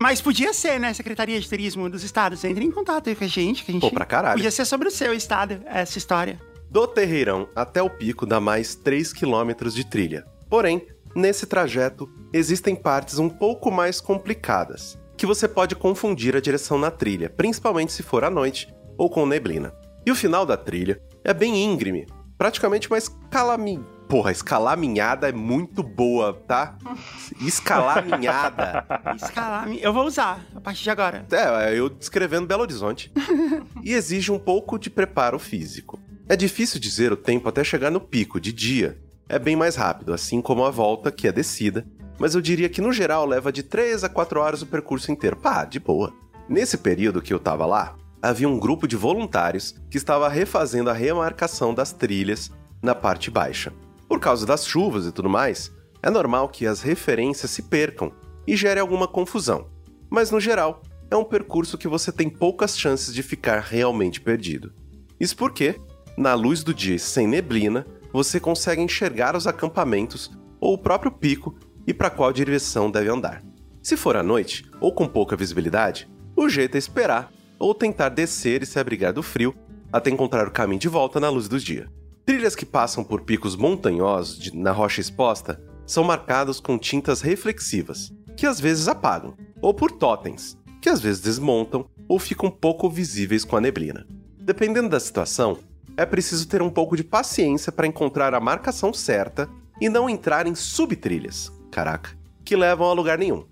Mas 0.00 0.20
podia 0.20 0.52
ser, 0.52 0.80
né? 0.80 0.92
Secretaria 0.92 1.40
de 1.40 1.48
Turismo 1.48 1.88
dos 1.88 2.02
Estados. 2.02 2.42
Entre 2.42 2.64
em 2.64 2.72
contato 2.72 3.08
aí 3.08 3.14
com 3.14 3.22
a 3.22 3.28
gente, 3.28 3.62
que 3.62 3.70
a 3.70 3.74
gente. 3.74 3.82
Pô, 3.82 3.92
pra 3.92 4.04
caralho. 4.04 4.38
Podia 4.38 4.50
ser 4.50 4.64
sobre 4.64 4.88
o 4.88 4.90
seu 4.90 5.12
estado, 5.14 5.62
essa 5.66 5.98
história. 5.98 6.40
Do 6.70 6.86
Terreirão 6.86 7.48
até 7.56 7.82
o 7.82 7.88
pico 7.88 8.26
dá 8.26 8.38
mais 8.38 8.74
3 8.74 9.14
quilômetros 9.14 9.74
de 9.74 9.86
trilha. 9.86 10.26
Porém, 10.50 10.86
nesse 11.14 11.46
trajeto 11.46 12.06
existem 12.30 12.76
partes 12.76 13.18
um 13.18 13.28
pouco 13.28 13.70
mais 13.70 14.02
complicadas, 14.02 14.98
que 15.16 15.24
você 15.24 15.48
pode 15.48 15.74
confundir 15.74 16.36
a 16.36 16.40
direção 16.40 16.78
na 16.78 16.90
trilha, 16.90 17.30
principalmente 17.30 17.92
se 17.92 18.02
for 18.02 18.22
à 18.22 18.28
noite 18.28 18.68
ou 18.98 19.08
com 19.08 19.24
neblina. 19.24 19.72
E 20.04 20.10
o 20.10 20.14
final 20.14 20.44
da 20.44 20.58
trilha 20.58 21.00
é 21.24 21.32
bem 21.32 21.64
íngreme, 21.64 22.06
praticamente 22.36 22.88
uma 22.88 22.98
escalami... 22.98 23.82
Porra, 24.06 24.32
escalaminhada 24.32 25.28
é 25.28 25.32
muito 25.32 25.82
boa, 25.82 26.32
tá? 26.32 26.78
Escalaminhada. 27.46 28.86
Escalar. 29.14 29.70
Eu 29.70 29.92
vou 29.92 30.06
usar 30.06 30.40
a 30.56 30.60
partir 30.62 30.84
de 30.84 30.88
agora. 30.88 31.26
É, 31.30 31.78
eu 31.78 31.90
descrevendo 31.90 32.46
Belo 32.46 32.62
Horizonte. 32.62 33.12
e 33.84 33.92
exige 33.92 34.32
um 34.32 34.38
pouco 34.38 34.78
de 34.78 34.88
preparo 34.88 35.38
físico. 35.38 35.97
É 36.30 36.36
difícil 36.36 36.78
dizer 36.78 37.10
o 37.10 37.16
tempo 37.16 37.48
até 37.48 37.64
chegar 37.64 37.90
no 37.90 38.02
pico 38.02 38.38
de 38.38 38.52
dia. 38.52 38.98
É 39.30 39.38
bem 39.38 39.56
mais 39.56 39.76
rápido, 39.76 40.12
assim 40.12 40.42
como 40.42 40.62
a 40.62 40.70
volta, 40.70 41.10
que 41.10 41.26
é 41.26 41.32
descida, 41.32 41.86
mas 42.18 42.34
eu 42.34 42.42
diria 42.42 42.68
que 42.68 42.82
no 42.82 42.92
geral 42.92 43.24
leva 43.24 43.50
de 43.50 43.62
3 43.62 44.04
a 44.04 44.10
4 44.10 44.38
horas 44.38 44.60
o 44.60 44.66
percurso 44.66 45.10
inteiro. 45.10 45.36
Pá, 45.36 45.64
de 45.64 45.80
boa. 45.80 46.12
Nesse 46.46 46.76
período 46.76 47.22
que 47.22 47.32
eu 47.32 47.38
tava 47.38 47.64
lá, 47.64 47.96
havia 48.20 48.46
um 48.46 48.58
grupo 48.58 48.86
de 48.86 48.94
voluntários 48.94 49.74
que 49.90 49.96
estava 49.96 50.28
refazendo 50.28 50.90
a 50.90 50.92
remarcação 50.92 51.72
das 51.72 51.92
trilhas 51.92 52.50
na 52.82 52.94
parte 52.94 53.30
baixa. 53.30 53.72
Por 54.06 54.20
causa 54.20 54.44
das 54.44 54.66
chuvas 54.66 55.06
e 55.06 55.12
tudo 55.12 55.30
mais, 55.30 55.72
é 56.02 56.10
normal 56.10 56.50
que 56.50 56.66
as 56.66 56.82
referências 56.82 57.50
se 57.50 57.62
percam 57.62 58.12
e 58.46 58.54
gere 58.54 58.80
alguma 58.80 59.08
confusão. 59.08 59.70
Mas 60.10 60.30
no 60.30 60.40
geral, 60.40 60.82
é 61.10 61.16
um 61.16 61.24
percurso 61.24 61.78
que 61.78 61.88
você 61.88 62.12
tem 62.12 62.28
poucas 62.28 62.78
chances 62.78 63.14
de 63.14 63.22
ficar 63.22 63.60
realmente 63.60 64.20
perdido. 64.20 64.74
Isso 65.18 65.34
porque, 65.36 65.80
na 66.18 66.34
luz 66.34 66.64
do 66.64 66.74
dia 66.74 66.96
e 66.96 66.98
sem 66.98 67.26
neblina, 67.28 67.86
você 68.12 68.40
consegue 68.40 68.82
enxergar 68.82 69.36
os 69.36 69.46
acampamentos 69.46 70.30
ou 70.60 70.74
o 70.74 70.78
próprio 70.78 71.12
pico 71.12 71.54
e 71.86 71.94
para 71.94 72.10
qual 72.10 72.32
direção 72.32 72.90
deve 72.90 73.08
andar. 73.08 73.42
Se 73.80 73.96
for 73.96 74.16
à 74.16 74.22
noite 74.22 74.64
ou 74.80 74.92
com 74.92 75.06
pouca 75.06 75.36
visibilidade, 75.36 76.10
o 76.34 76.48
jeito 76.48 76.74
é 76.74 76.78
esperar 76.78 77.32
ou 77.58 77.72
tentar 77.74 78.08
descer 78.08 78.62
e 78.62 78.66
se 78.66 78.78
abrigar 78.78 79.12
do 79.12 79.22
frio 79.22 79.54
até 79.92 80.10
encontrar 80.10 80.46
o 80.46 80.50
caminho 80.50 80.80
de 80.80 80.88
volta 80.88 81.20
na 81.20 81.28
luz 81.30 81.48
do 81.48 81.58
dia. 81.58 81.88
Trilhas 82.26 82.54
que 82.56 82.66
passam 82.66 83.04
por 83.04 83.22
picos 83.22 83.56
montanhosos 83.56 84.38
de- 84.38 84.56
na 84.56 84.72
rocha 84.72 85.00
exposta 85.00 85.62
são 85.86 86.04
marcados 86.04 86.60
com 86.60 86.76
tintas 86.76 87.20
reflexivas, 87.22 88.12
que 88.36 88.44
às 88.44 88.60
vezes 88.60 88.88
apagam, 88.88 89.34
ou 89.62 89.72
por 89.72 89.92
totens, 89.92 90.58
que 90.82 90.88
às 90.88 91.00
vezes 91.00 91.22
desmontam 91.22 91.86
ou 92.06 92.18
ficam 92.18 92.50
pouco 92.50 92.90
visíveis 92.90 93.44
com 93.44 93.56
a 93.56 93.60
neblina. 93.60 94.06
Dependendo 94.38 94.88
da 94.88 95.00
situação, 95.00 95.58
é 95.98 96.06
preciso 96.06 96.46
ter 96.46 96.62
um 96.62 96.70
pouco 96.70 96.96
de 96.96 97.02
paciência 97.02 97.72
para 97.72 97.84
encontrar 97.84 98.32
a 98.32 98.38
marcação 98.38 98.92
certa 98.94 99.50
e 99.80 99.88
não 99.88 100.08
entrar 100.08 100.46
em 100.46 100.54
subtrilhas, 100.54 101.52
caraca, 101.72 102.16
que 102.44 102.54
levam 102.54 102.88
a 102.88 102.92
lugar 102.92 103.18
nenhum. 103.18 103.44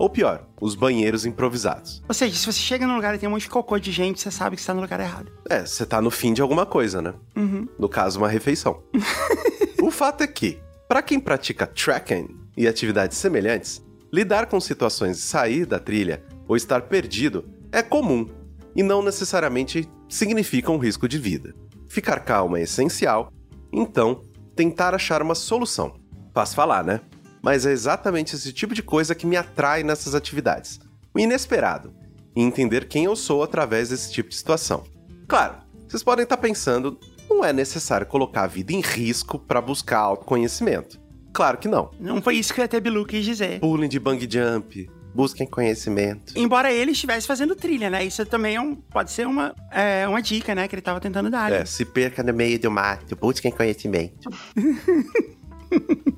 Ou 0.00 0.10
pior, 0.10 0.48
os 0.60 0.74
banheiros 0.74 1.24
improvisados. 1.24 2.02
Ou 2.08 2.14
seja, 2.14 2.34
se 2.34 2.44
você 2.44 2.58
chega 2.58 2.88
num 2.88 2.96
lugar 2.96 3.14
e 3.14 3.18
tem 3.18 3.28
um 3.28 3.32
monte 3.32 3.42
de 3.42 3.50
cocô 3.50 3.78
de 3.78 3.92
gente, 3.92 4.20
você 4.20 4.32
sabe 4.32 4.56
que 4.56 4.62
você 4.62 4.66
tá 4.66 4.74
no 4.74 4.80
lugar 4.80 4.98
errado. 4.98 5.30
É, 5.48 5.64
você 5.64 5.86
tá 5.86 6.00
no 6.00 6.10
fim 6.10 6.32
de 6.32 6.42
alguma 6.42 6.66
coisa, 6.66 7.00
né? 7.00 7.14
Uhum. 7.36 7.68
No 7.78 7.88
caso, 7.88 8.18
uma 8.18 8.28
refeição. 8.28 8.82
o 9.80 9.90
fato 9.92 10.24
é 10.24 10.26
que, 10.26 10.58
para 10.88 11.02
quem 11.02 11.20
pratica 11.20 11.68
trekking 11.68 12.36
e 12.56 12.66
atividades 12.66 13.16
semelhantes, 13.16 13.80
lidar 14.12 14.46
com 14.46 14.58
situações 14.58 15.18
de 15.18 15.22
sair 15.22 15.66
da 15.66 15.78
trilha 15.78 16.20
ou 16.48 16.56
estar 16.56 16.82
perdido 16.82 17.44
é 17.70 17.80
comum 17.80 18.28
e 18.74 18.82
não 18.82 19.02
necessariamente 19.02 19.88
significa 20.08 20.72
um 20.72 20.78
risco 20.78 21.06
de 21.06 21.16
vida. 21.16 21.54
Ficar 21.92 22.20
calmo 22.20 22.56
é 22.56 22.62
essencial, 22.62 23.30
então 23.70 24.22
tentar 24.56 24.94
achar 24.94 25.20
uma 25.20 25.34
solução. 25.34 26.00
Faz 26.32 26.54
falar, 26.54 26.82
né? 26.82 27.02
Mas 27.42 27.66
é 27.66 27.70
exatamente 27.70 28.34
esse 28.34 28.50
tipo 28.50 28.74
de 28.74 28.82
coisa 28.82 29.14
que 29.14 29.26
me 29.26 29.36
atrai 29.36 29.82
nessas 29.82 30.14
atividades. 30.14 30.80
O 31.14 31.18
inesperado 31.18 31.92
e 32.34 32.40
entender 32.40 32.88
quem 32.88 33.04
eu 33.04 33.14
sou 33.14 33.42
através 33.42 33.90
desse 33.90 34.10
tipo 34.10 34.30
de 34.30 34.36
situação. 34.36 34.84
Claro, 35.28 35.56
vocês 35.86 36.02
podem 36.02 36.22
estar 36.22 36.38
pensando, 36.38 36.98
não 37.28 37.44
é 37.44 37.52
necessário 37.52 38.06
colocar 38.06 38.44
a 38.44 38.46
vida 38.46 38.72
em 38.72 38.80
risco 38.80 39.38
para 39.38 39.60
buscar 39.60 39.98
autoconhecimento. 39.98 40.98
Claro 41.30 41.58
que 41.58 41.68
não. 41.68 41.90
Não 42.00 42.22
foi 42.22 42.36
isso 42.36 42.54
que 42.54 42.62
ET 42.62 42.74
Bilu 42.80 43.04
quis 43.04 43.22
dizer. 43.22 43.60
Pulem 43.60 43.90
de 43.90 44.00
bang 44.00 44.26
jump, 44.30 44.90
busquem 45.14 45.46
conhecimento. 45.46 46.32
Embora 46.36 46.72
ele 46.72 46.92
estivesse 46.92 47.26
fazendo 47.26 47.54
trilha, 47.54 47.90
né? 47.90 48.04
Isso 48.04 48.24
também 48.26 48.56
é 48.56 48.60
um, 48.60 48.74
pode 48.74 49.10
ser 49.10 49.26
uma, 49.26 49.54
é, 49.70 50.06
uma 50.08 50.22
dica, 50.22 50.54
né? 50.54 50.66
Que 50.68 50.74
ele 50.74 50.82
tava 50.82 51.00
tentando 51.00 51.30
dar. 51.30 51.50
né? 51.50 51.60
É, 51.60 51.64
se 51.64 51.84
perca 51.84 52.22
no 52.22 52.32
meio 52.32 52.58
do 52.58 52.70
mato, 52.70 53.16
busquem 53.16 53.50
conhecimento. 53.50 54.28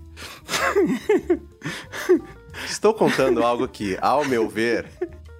Estou 2.66 2.94
contando 2.94 3.42
algo 3.42 3.66
que, 3.66 3.98
ao 4.00 4.24
meu 4.24 4.48
ver, 4.48 4.86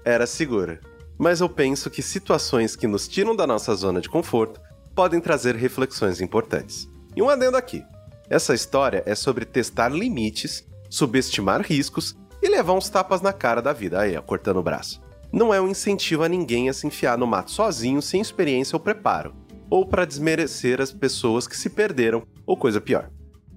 era 0.05 0.27
seguro. 0.27 0.79
Mas 1.17 1.41
eu 1.41 1.49
penso 1.49 1.89
que 1.91 2.03
situações 2.03 2.75
que 2.75 2.87
nos 2.87 3.07
tiram 3.07 3.37
da 3.37 3.47
nossa 3.47 3.75
zona 3.75 4.01
de 4.01 4.09
conforto 4.09 4.61
podem 4.95 5.21
trazer 5.21 5.55
reflexões 5.55 6.21
importantes. 6.21 6.89
E 7.15 7.23
um 7.23 7.29
adendo 7.29 7.57
aqui. 7.57 7.85
Essa 8.29 8.55
história 8.55 9.03
é 9.07 9.15
sobre 9.15 9.45
testar 9.45 9.89
limites, 9.91 10.65
subestimar 10.91 11.63
riscos 11.63 12.17
e 12.45 12.49
levar 12.49 12.75
uns 12.75 12.91
tapas 12.91 13.23
na 13.23 13.33
cara 13.33 13.63
da 13.63 13.73
vida, 13.73 13.99
aí, 13.99 14.15
ó, 14.15 14.21
cortando 14.21 14.59
o 14.59 14.63
braço. 14.63 15.03
Não 15.33 15.53
é 15.53 15.61
um 15.61 15.67
incentivo 15.67 16.23
a 16.23 16.29
ninguém 16.29 16.69
a 16.69 16.75
se 16.75 16.87
enfiar 16.87 17.17
no 17.17 17.27
mato 17.27 17.51
sozinho, 17.51 18.03
sem 18.03 18.21
experiência 18.21 18.77
ou 18.77 18.81
preparo, 18.81 19.35
ou 19.71 19.87
para 19.87 20.05
desmerecer 20.05 20.79
as 20.79 20.93
pessoas 20.93 21.49
que 21.49 21.57
se 21.57 21.71
perderam, 21.71 22.23
ou 22.47 22.55
coisa 22.55 22.83
pior. 22.83 23.11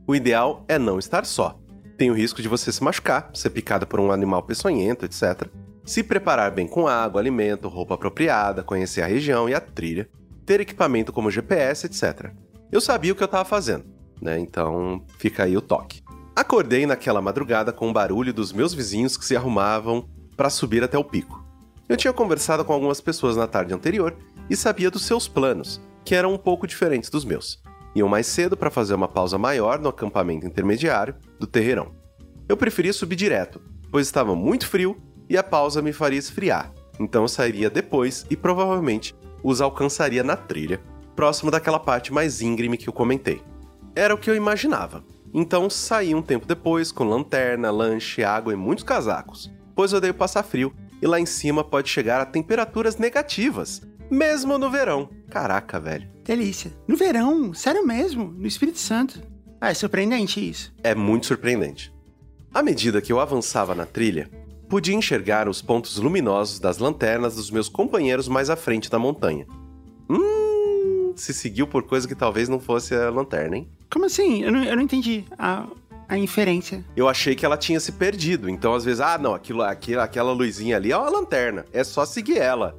O 0.08 0.16
ideal 0.16 0.64
é 0.70 0.80
não 0.80 0.98
estar 0.98 1.26
só. 1.26 1.60
Tem 1.98 2.10
o 2.10 2.14
risco 2.14 2.42
de 2.42 2.48
você 2.48 2.72
se 2.72 2.82
machucar, 2.82 3.30
ser 3.34 3.50
picada 3.50 3.86
por 3.86 4.00
um 4.00 4.10
animal 4.10 4.42
peçonhento, 4.44 5.04
etc. 5.04 5.50
Se 5.84 6.02
preparar 6.02 6.52
bem 6.52 6.66
com 6.66 6.88
água, 6.88 7.20
alimento, 7.20 7.68
roupa 7.68 7.96
apropriada, 7.96 8.64
conhecer 8.64 9.02
a 9.02 9.08
região 9.08 9.50
e 9.50 9.54
a 9.54 9.60
trilha, 9.60 10.10
ter 10.46 10.62
equipamento 10.62 11.12
como 11.12 11.30
GPS, 11.30 11.88
etc. 11.88 12.32
Eu 12.72 12.80
sabia 12.80 13.12
o 13.12 13.16
que 13.16 13.24
eu 13.24 13.26
estava 13.26 13.44
fazendo, 13.44 13.86
né? 14.22 14.40
Então 14.40 15.04
fica 15.18 15.44
aí 15.44 15.58
o 15.58 15.62
toque. 15.62 16.02
Acordei 16.38 16.86
naquela 16.86 17.20
madrugada 17.20 17.74
com 17.74 17.90
o 17.90 17.92
barulho 17.92 18.32
dos 18.32 18.54
meus 18.54 18.72
vizinhos 18.72 19.18
que 19.18 19.26
se 19.26 19.36
arrumavam 19.36 20.08
para 20.36 20.52
subir 20.52 20.84
até 20.84 20.96
o 20.96 21.04
pico. 21.04 21.44
Eu 21.90 21.98
tinha 21.98 22.14
conversado 22.14 22.64
com 22.64 22.72
algumas 22.72 23.02
pessoas 23.02 23.36
na 23.36 23.48
tarde 23.48 23.74
anterior 23.74 24.16
e 24.48 24.56
sabia 24.56 24.92
dos 24.92 25.04
seus 25.04 25.28
planos, 25.28 25.82
que 26.06 26.14
eram 26.14 26.32
um 26.32 26.38
pouco 26.38 26.68
diferentes 26.68 27.10
dos 27.10 27.26
meus. 27.26 27.60
Iam 27.96 28.08
mais 28.08 28.28
cedo 28.28 28.56
para 28.56 28.70
fazer 28.70 28.94
uma 28.94 29.08
pausa 29.08 29.36
maior 29.36 29.80
no 29.80 29.90
acampamento 29.90 30.46
intermediário 30.46 31.16
do 31.40 31.48
terreirão. 31.48 31.96
Eu 32.48 32.56
preferia 32.56 32.94
subir 32.94 33.16
direto, 33.16 33.60
pois 33.90 34.06
estava 34.06 34.36
muito 34.36 34.68
frio 34.68 34.96
e 35.28 35.36
a 35.40 35.44
pausa 35.44 35.82
me 35.82 35.92
faria 35.92 36.20
esfriar, 36.20 36.72
então 37.00 37.24
eu 37.24 37.28
sairia 37.28 37.68
depois 37.68 38.28
e 38.30 38.38
provavelmente 38.38 39.16
os 39.42 39.60
alcançaria 39.60 40.24
na 40.24 40.36
trilha, 40.36 40.80
próximo 41.16 41.50
daquela 41.50 41.80
parte 41.80 42.14
mais 42.14 42.44
íngreme 42.44 42.78
que 42.78 42.88
eu 42.88 42.94
comentei. 42.94 43.42
Era 43.96 44.14
o 44.14 44.20
que 44.20 44.30
eu 44.30 44.36
imaginava. 44.36 45.04
Então 45.34 45.70
saí 45.70 46.16
um 46.16 46.22
tempo 46.22 46.45
depois 46.45 46.91
com 46.91 47.04
lanterna, 47.04 47.72
lanche, 47.72 48.24
água 48.24 48.54
e 48.54 48.56
muitos 48.56 48.84
casacos, 48.84 49.52
pois 49.76 49.94
odeio 49.94 50.14
passar 50.14 50.44
frio 50.44 50.74
e 51.02 51.08
lá 51.08 51.20
em 51.20 51.26
cima 51.26 51.64
pode 51.64 51.90
chegar 51.90 52.22
a 52.22 52.26
temperaturas 52.26 52.98
negativas, 52.98 53.82
mesmo 54.10 54.58
no 54.58 54.70
verão. 54.70 55.10
Caraca, 55.30 55.80
velho. 55.80 56.10
Delícia. 56.24 56.72
No 56.88 56.95
verão, 56.95 57.54
sério 57.54 57.86
mesmo, 57.86 58.26
no 58.26 58.48
Espírito 58.48 58.80
Santo. 58.80 59.22
Ah, 59.60 59.72
é 59.72 59.74
surpreendente 59.74 60.40
isso. 60.40 60.74
É 60.84 60.94
muito 60.94 61.26
surpreendente. 61.26 61.94
À 62.54 62.64
medida 62.64 63.02
que 63.02 63.12
eu 63.12 63.20
avançava 63.20 63.76
na 63.76 63.86
trilha, 63.86 64.30
podia 64.70 64.95
enxergar 64.95 65.48
os 65.48 65.62
pontos 65.62 65.98
luminosos 65.98 66.60
das 66.60 66.78
lanternas 66.78 67.36
dos 67.36 67.52
meus 67.52 67.70
companheiros 67.70 68.28
mais 68.28 68.49
à 68.49 68.56
frente 68.56 68.90
da 68.90 68.99
montanha. 68.99 69.45
Hum, 70.10 71.14
se 71.16 71.34
seguiu 71.34 71.68
por 71.68 71.84
coisa 71.84 72.08
que 72.08 72.16
talvez 72.16 72.49
não 72.49 72.60
fosse 72.60 72.95
a 72.95 73.10
lanterna, 73.10 73.58
hein? 73.58 73.70
Como 73.90 74.06
assim? 74.06 74.44
Eu 74.44 74.52
não, 74.52 74.64
eu 74.64 74.76
não 74.76 74.84
entendi 74.84 75.24
a, 75.38 75.66
a 76.08 76.18
inferência. 76.18 76.84
Eu 76.96 77.08
achei 77.08 77.36
que 77.36 77.46
ela 77.46 77.58
tinha 77.58 77.80
se 77.80 77.92
perdido, 77.92 78.50
então 78.50 78.74
às 78.74 78.84
vezes, 78.86 79.02
ah, 79.02 79.18
não, 79.18 79.34
aquilo, 79.34 79.62
aquilo, 79.62 80.02
aquela 80.02 80.32
luzinha 80.32 80.76
ali 80.76 80.92
é 80.92 80.98
uma 80.98 81.10
lanterna, 81.10 81.66
é 81.72 81.84
só 81.84 82.06
seguir 82.06 82.38
ela. 82.38 82.78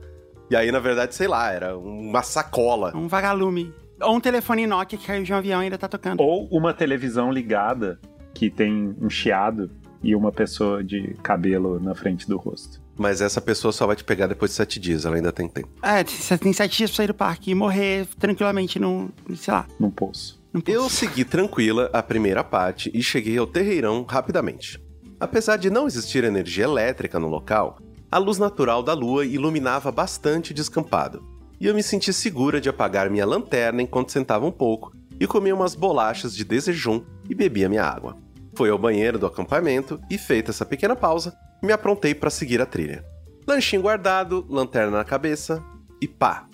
E 0.50 0.56
aí, 0.56 0.72
na 0.72 0.78
verdade, 0.78 1.14
sei 1.14 1.28
lá, 1.28 1.50
era 1.52 1.76
uma 1.76 2.22
sacola. 2.22 2.92
Um 2.96 3.06
vagalume. 3.06 3.72
Ou 4.00 4.16
um 4.16 4.20
telefone 4.20 4.66
Nokia 4.66 4.98
que 4.98 5.06
caiu 5.06 5.22
de 5.22 5.32
um 5.32 5.36
avião 5.36 5.60
e 5.60 5.64
ainda 5.64 5.76
tá 5.76 5.88
tocando. 5.88 6.20
Ou 6.22 6.48
uma 6.50 6.72
televisão 6.72 7.30
ligada 7.30 8.00
que 8.32 8.48
tem 8.48 8.94
um 9.00 9.10
chiado 9.10 9.70
e 10.02 10.14
uma 10.14 10.30
pessoa 10.30 10.82
de 10.82 11.14
cabelo 11.22 11.80
na 11.80 11.94
frente 11.94 12.26
do 12.26 12.36
rosto. 12.38 12.80
Mas 12.96 13.20
essa 13.20 13.40
pessoa 13.40 13.72
só 13.72 13.86
vai 13.86 13.94
te 13.94 14.04
pegar 14.04 14.26
depois 14.26 14.52
de 14.52 14.56
sete 14.56 14.80
dias, 14.80 15.04
ela 15.04 15.16
ainda 15.16 15.32
tem 15.32 15.48
tempo. 15.48 15.68
É, 15.82 16.02
você 16.02 16.38
tem 16.38 16.52
sete 16.52 16.78
dias 16.78 16.90
pra 16.90 16.96
sair 16.96 17.06
do 17.08 17.14
parque 17.14 17.50
e 17.50 17.54
morrer 17.54 18.06
tranquilamente 18.18 18.78
num, 18.78 19.10
sei 19.36 19.52
lá, 19.52 19.66
Num 19.78 19.90
poço. 19.90 20.37
Eu 20.66 20.88
segui 20.88 21.24
tranquila 21.24 21.90
a 21.92 22.02
primeira 22.02 22.42
parte 22.42 22.90
e 22.94 23.02
cheguei 23.02 23.36
ao 23.36 23.46
terreirão 23.46 24.04
rapidamente. 24.08 24.82
Apesar 25.20 25.56
de 25.56 25.68
não 25.68 25.86
existir 25.86 26.24
energia 26.24 26.64
elétrica 26.64 27.18
no 27.18 27.28
local, 27.28 27.78
a 28.10 28.16
luz 28.18 28.38
natural 28.38 28.82
da 28.82 28.94
lua 28.94 29.26
iluminava 29.26 29.92
bastante 29.92 30.52
o 30.52 30.54
descampado. 30.54 31.22
E 31.60 31.66
eu 31.66 31.74
me 31.74 31.82
senti 31.82 32.12
segura 32.12 32.60
de 32.60 32.68
apagar 32.68 33.10
minha 33.10 33.26
lanterna 33.26 33.82
enquanto 33.82 34.12
sentava 34.12 34.46
um 34.46 34.50
pouco 34.50 34.92
e 35.20 35.26
comia 35.26 35.54
umas 35.54 35.74
bolachas 35.74 36.34
de 36.34 36.44
desejum 36.44 37.02
e 37.28 37.34
bebia 37.34 37.68
minha 37.68 37.84
água. 37.84 38.16
Fui 38.56 38.70
ao 38.70 38.78
banheiro 38.78 39.18
do 39.18 39.26
acampamento 39.26 40.00
e, 40.10 40.16
feita 40.16 40.50
essa 40.50 40.64
pequena 40.64 40.96
pausa, 40.96 41.36
me 41.62 41.72
aprontei 41.72 42.14
para 42.14 42.30
seguir 42.30 42.60
a 42.62 42.66
trilha. 42.66 43.04
Lanchinho 43.46 43.82
guardado, 43.82 44.46
lanterna 44.48 44.96
na 44.96 45.04
cabeça 45.04 45.62
e 46.00 46.08
pá! 46.08 46.46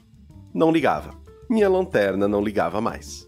Não 0.52 0.72
ligava. 0.72 1.10
Minha 1.48 1.68
lanterna 1.68 2.26
não 2.26 2.42
ligava 2.42 2.80
mais. 2.80 3.23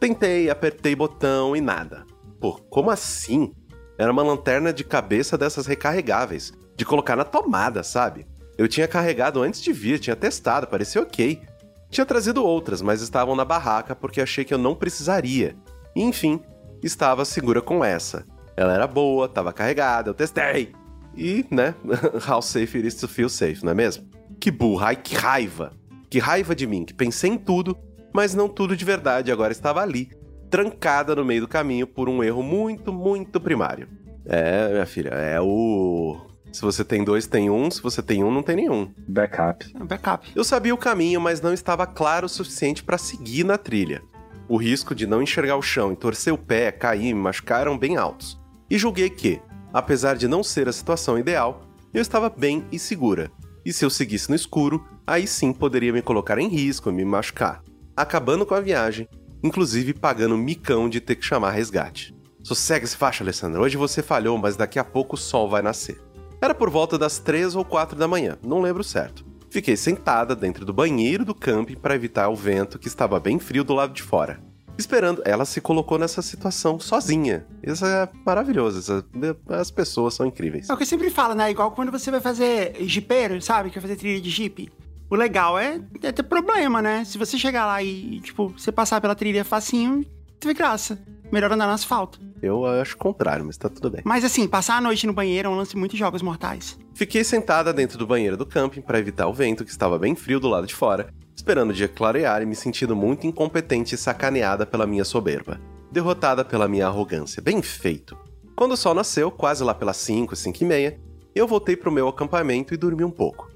Tentei, 0.00 0.48
apertei 0.48 0.96
botão 0.96 1.54
e 1.54 1.60
nada. 1.60 2.06
Pô, 2.40 2.54
como 2.70 2.90
assim? 2.90 3.52
Era 3.98 4.10
uma 4.10 4.22
lanterna 4.22 4.72
de 4.72 4.82
cabeça 4.82 5.36
dessas 5.36 5.66
recarregáveis, 5.66 6.54
de 6.74 6.86
colocar 6.86 7.14
na 7.14 7.24
tomada, 7.24 7.82
sabe? 7.82 8.26
Eu 8.56 8.66
tinha 8.66 8.88
carregado 8.88 9.42
antes 9.42 9.60
de 9.60 9.74
vir, 9.74 9.98
tinha 9.98 10.16
testado, 10.16 10.66
parecia 10.66 11.02
ok. 11.02 11.42
Tinha 11.90 12.06
trazido 12.06 12.42
outras, 12.42 12.80
mas 12.80 13.02
estavam 13.02 13.36
na 13.36 13.44
barraca 13.44 13.94
porque 13.94 14.22
achei 14.22 14.42
que 14.42 14.54
eu 14.54 14.58
não 14.58 14.74
precisaria. 14.74 15.54
E, 15.94 16.02
enfim, 16.02 16.40
estava 16.82 17.26
segura 17.26 17.60
com 17.60 17.84
essa. 17.84 18.24
Ela 18.56 18.72
era 18.72 18.86
boa, 18.86 19.26
estava 19.26 19.52
carregada, 19.52 20.08
eu 20.08 20.14
testei. 20.14 20.72
E, 21.14 21.44
né, 21.50 21.74
how 22.26 22.40
safe 22.40 22.78
it 22.78 22.88
is 22.88 22.94
to 22.94 23.06
feel 23.06 23.28
safe, 23.28 23.62
não 23.62 23.72
é 23.72 23.74
mesmo? 23.74 24.08
Que 24.40 24.50
burra, 24.50 24.88
ai 24.88 24.96
que 24.96 25.14
raiva. 25.14 25.72
Que 26.08 26.18
raiva 26.18 26.54
de 26.54 26.66
mim, 26.66 26.86
que 26.86 26.94
pensei 26.94 27.30
em 27.30 27.36
tudo, 27.36 27.78
mas 28.12 28.34
não 28.34 28.48
tudo 28.48 28.76
de 28.76 28.84
verdade, 28.84 29.32
agora 29.32 29.52
estava 29.52 29.80
ali, 29.80 30.10
trancada 30.50 31.14
no 31.14 31.24
meio 31.24 31.42
do 31.42 31.48
caminho 31.48 31.86
por 31.86 32.08
um 32.08 32.22
erro 32.22 32.42
muito, 32.42 32.92
muito 32.92 33.40
primário. 33.40 33.88
É, 34.26 34.68
minha 34.70 34.86
filha, 34.86 35.10
é 35.10 35.40
o. 35.40 36.16
Se 36.52 36.62
você 36.62 36.84
tem 36.84 37.04
dois, 37.04 37.26
tem 37.26 37.48
um. 37.48 37.70
Se 37.70 37.80
você 37.80 38.02
tem 38.02 38.24
um, 38.24 38.30
não 38.30 38.42
tem 38.42 38.56
nenhum. 38.56 38.92
Backup. 39.08 39.72
É 39.74 39.84
backup. 39.84 40.30
Eu 40.34 40.44
sabia 40.44 40.74
o 40.74 40.78
caminho, 40.78 41.20
mas 41.20 41.40
não 41.40 41.52
estava 41.52 41.86
claro 41.86 42.26
o 42.26 42.28
suficiente 42.28 42.82
para 42.82 42.98
seguir 42.98 43.44
na 43.44 43.56
trilha. 43.56 44.02
O 44.48 44.56
risco 44.56 44.94
de 44.94 45.06
não 45.06 45.22
enxergar 45.22 45.56
o 45.56 45.62
chão 45.62 45.92
e 45.92 45.96
torcer 45.96 46.32
o 46.32 46.38
pé, 46.38 46.72
cair 46.72 47.10
e 47.10 47.14
me 47.14 47.20
machucar 47.20 47.62
eram 47.62 47.78
bem 47.78 47.96
altos. 47.96 48.38
E 48.68 48.76
julguei 48.76 49.08
que, 49.08 49.40
apesar 49.72 50.16
de 50.16 50.26
não 50.26 50.42
ser 50.42 50.68
a 50.68 50.72
situação 50.72 51.16
ideal, 51.16 51.62
eu 51.94 52.02
estava 52.02 52.28
bem 52.28 52.64
e 52.72 52.78
segura. 52.78 53.30
E 53.64 53.72
se 53.72 53.84
eu 53.84 53.90
seguisse 53.90 54.28
no 54.28 54.34
escuro, 54.34 54.84
aí 55.06 55.26
sim 55.26 55.52
poderia 55.52 55.92
me 55.92 56.02
colocar 56.02 56.38
em 56.38 56.48
risco 56.48 56.90
e 56.90 56.92
me 56.92 57.04
machucar, 57.04 57.62
acabando 57.96 58.44
com 58.46 58.54
a 58.54 58.60
viagem, 58.60 59.08
inclusive 59.42 59.94
pagando 59.94 60.36
micão 60.36 60.88
de 60.88 61.00
ter 61.00 61.16
que 61.16 61.24
chamar 61.24 61.50
resgate. 61.50 62.14
Sossega 62.42 62.84
esse 62.84 62.96
faixa, 62.96 63.22
Alessandra. 63.22 63.60
Hoje 63.60 63.76
você 63.76 64.02
falhou, 64.02 64.36
mas 64.38 64.56
daqui 64.56 64.78
a 64.78 64.84
pouco 64.84 65.14
o 65.14 65.18
sol 65.18 65.48
vai 65.48 65.62
nascer. 65.62 66.00
Era 66.40 66.54
por 66.54 66.70
volta 66.70 66.96
das 66.96 67.18
três 67.18 67.54
ou 67.54 67.64
quatro 67.64 67.96
da 67.98 68.08
manhã, 68.08 68.38
não 68.42 68.62
lembro 68.62 68.82
certo. 68.82 69.24
Fiquei 69.50 69.76
sentada 69.76 70.34
dentro 70.34 70.64
do 70.64 70.72
banheiro 70.72 71.24
do 71.24 71.34
camping 71.34 71.74
para 71.76 71.94
evitar 71.94 72.28
o 72.28 72.36
vento 72.36 72.78
que 72.78 72.86
estava 72.88 73.18
bem 73.20 73.38
frio 73.38 73.64
do 73.64 73.74
lado 73.74 73.92
de 73.92 74.02
fora. 74.02 74.40
Esperando, 74.78 75.20
ela 75.26 75.44
se 75.44 75.60
colocou 75.60 75.98
nessa 75.98 76.22
situação 76.22 76.80
sozinha. 76.80 77.44
Isso 77.62 77.84
é 77.84 78.08
maravilhoso. 78.24 78.78
Isso 78.78 79.04
é- 79.50 79.54
as 79.54 79.70
pessoas 79.70 80.14
são 80.14 80.24
incríveis. 80.24 80.70
É 80.70 80.72
o 80.72 80.76
que 80.76 80.84
eu 80.84 80.86
sempre 80.86 81.10
falo, 81.10 81.34
né? 81.34 81.50
Igual 81.50 81.72
quando 81.72 81.92
você 81.92 82.10
vai 82.10 82.20
fazer 82.20 82.76
jipeiro, 82.86 83.42
sabe? 83.42 83.68
Que 83.68 83.74
vai 83.78 83.82
fazer 83.82 83.96
trilha 83.96 84.20
de 84.20 84.30
jipe. 84.30 84.72
O 85.10 85.16
legal 85.16 85.58
é, 85.58 85.80
é 86.04 86.12
ter 86.12 86.22
problema, 86.22 86.80
né? 86.80 87.04
Se 87.04 87.18
você 87.18 87.36
chegar 87.36 87.66
lá 87.66 87.82
e, 87.82 88.20
tipo, 88.20 88.54
você 88.56 88.70
passar 88.70 89.00
pela 89.00 89.16
trilha 89.16 89.44
facinho, 89.44 90.06
teve 90.38 90.54
graça. 90.54 91.02
Melhor 91.32 91.50
andar 91.50 91.66
no 91.66 91.72
asfalto. 91.72 92.20
Eu 92.40 92.64
acho 92.64 92.94
o 92.94 92.98
contrário, 92.98 93.44
mas 93.44 93.56
tá 93.56 93.68
tudo 93.68 93.90
bem. 93.90 94.02
Mas 94.04 94.24
assim, 94.24 94.46
passar 94.46 94.76
a 94.76 94.80
noite 94.80 95.08
no 95.08 95.12
banheiro 95.12 95.48
é 95.48 95.50
um 95.50 95.56
lance 95.56 95.76
muito 95.76 95.92
de 95.92 95.98
jogos 95.98 96.22
mortais. 96.22 96.78
Fiquei 96.94 97.24
sentada 97.24 97.72
dentro 97.72 97.98
do 97.98 98.06
banheiro 98.06 98.36
do 98.36 98.46
camping 98.46 98.80
para 98.80 99.00
evitar 99.00 99.26
o 99.26 99.34
vento 99.34 99.64
que 99.64 99.70
estava 99.70 99.98
bem 99.98 100.14
frio 100.14 100.38
do 100.38 100.48
lado 100.48 100.66
de 100.66 100.74
fora, 100.74 101.12
esperando 101.34 101.70
o 101.70 101.74
dia 101.74 101.88
clarear 101.88 102.40
e 102.42 102.46
me 102.46 102.54
sentindo 102.54 102.94
muito 102.94 103.26
incompetente 103.26 103.96
e 103.96 103.98
sacaneada 103.98 104.64
pela 104.64 104.86
minha 104.86 105.04
soberba. 105.04 105.60
Derrotada 105.90 106.44
pela 106.44 106.68
minha 106.68 106.86
arrogância. 106.86 107.42
Bem 107.42 107.60
feito. 107.62 108.16
Quando 108.54 108.72
o 108.72 108.76
sol 108.76 108.94
nasceu, 108.94 109.30
quase 109.30 109.64
lá 109.64 109.74
pelas 109.74 109.96
5, 109.96 110.36
5 110.36 110.62
e 110.62 110.66
meia, 110.66 111.00
eu 111.34 111.48
voltei 111.48 111.76
pro 111.76 111.90
meu 111.90 112.06
acampamento 112.06 112.72
e 112.72 112.76
dormi 112.76 113.04
um 113.04 113.10
pouco. 113.10 113.50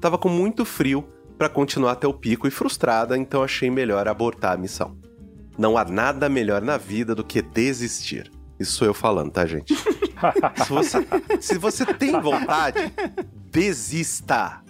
Tava 0.00 0.16
com 0.16 0.28
muito 0.28 0.64
frio 0.64 1.08
para 1.36 1.48
continuar 1.48 1.92
até 1.92 2.06
o 2.06 2.14
pico 2.14 2.46
e 2.46 2.50
frustrada, 2.50 3.16
então 3.16 3.42
achei 3.42 3.70
melhor 3.70 4.06
abortar 4.08 4.52
a 4.52 4.56
missão. 4.56 4.96
Não 5.56 5.76
há 5.76 5.84
nada 5.84 6.28
melhor 6.28 6.62
na 6.62 6.76
vida 6.76 7.14
do 7.14 7.24
que 7.24 7.42
desistir. 7.42 8.30
Isso 8.58 8.72
sou 8.72 8.86
eu 8.86 8.94
falando, 8.94 9.30
tá, 9.30 9.46
gente? 9.46 9.74
se, 10.64 10.68
você, 10.68 11.06
se 11.40 11.58
você 11.58 11.86
tem 11.86 12.20
vontade, 12.20 12.92
desista. 13.50 14.62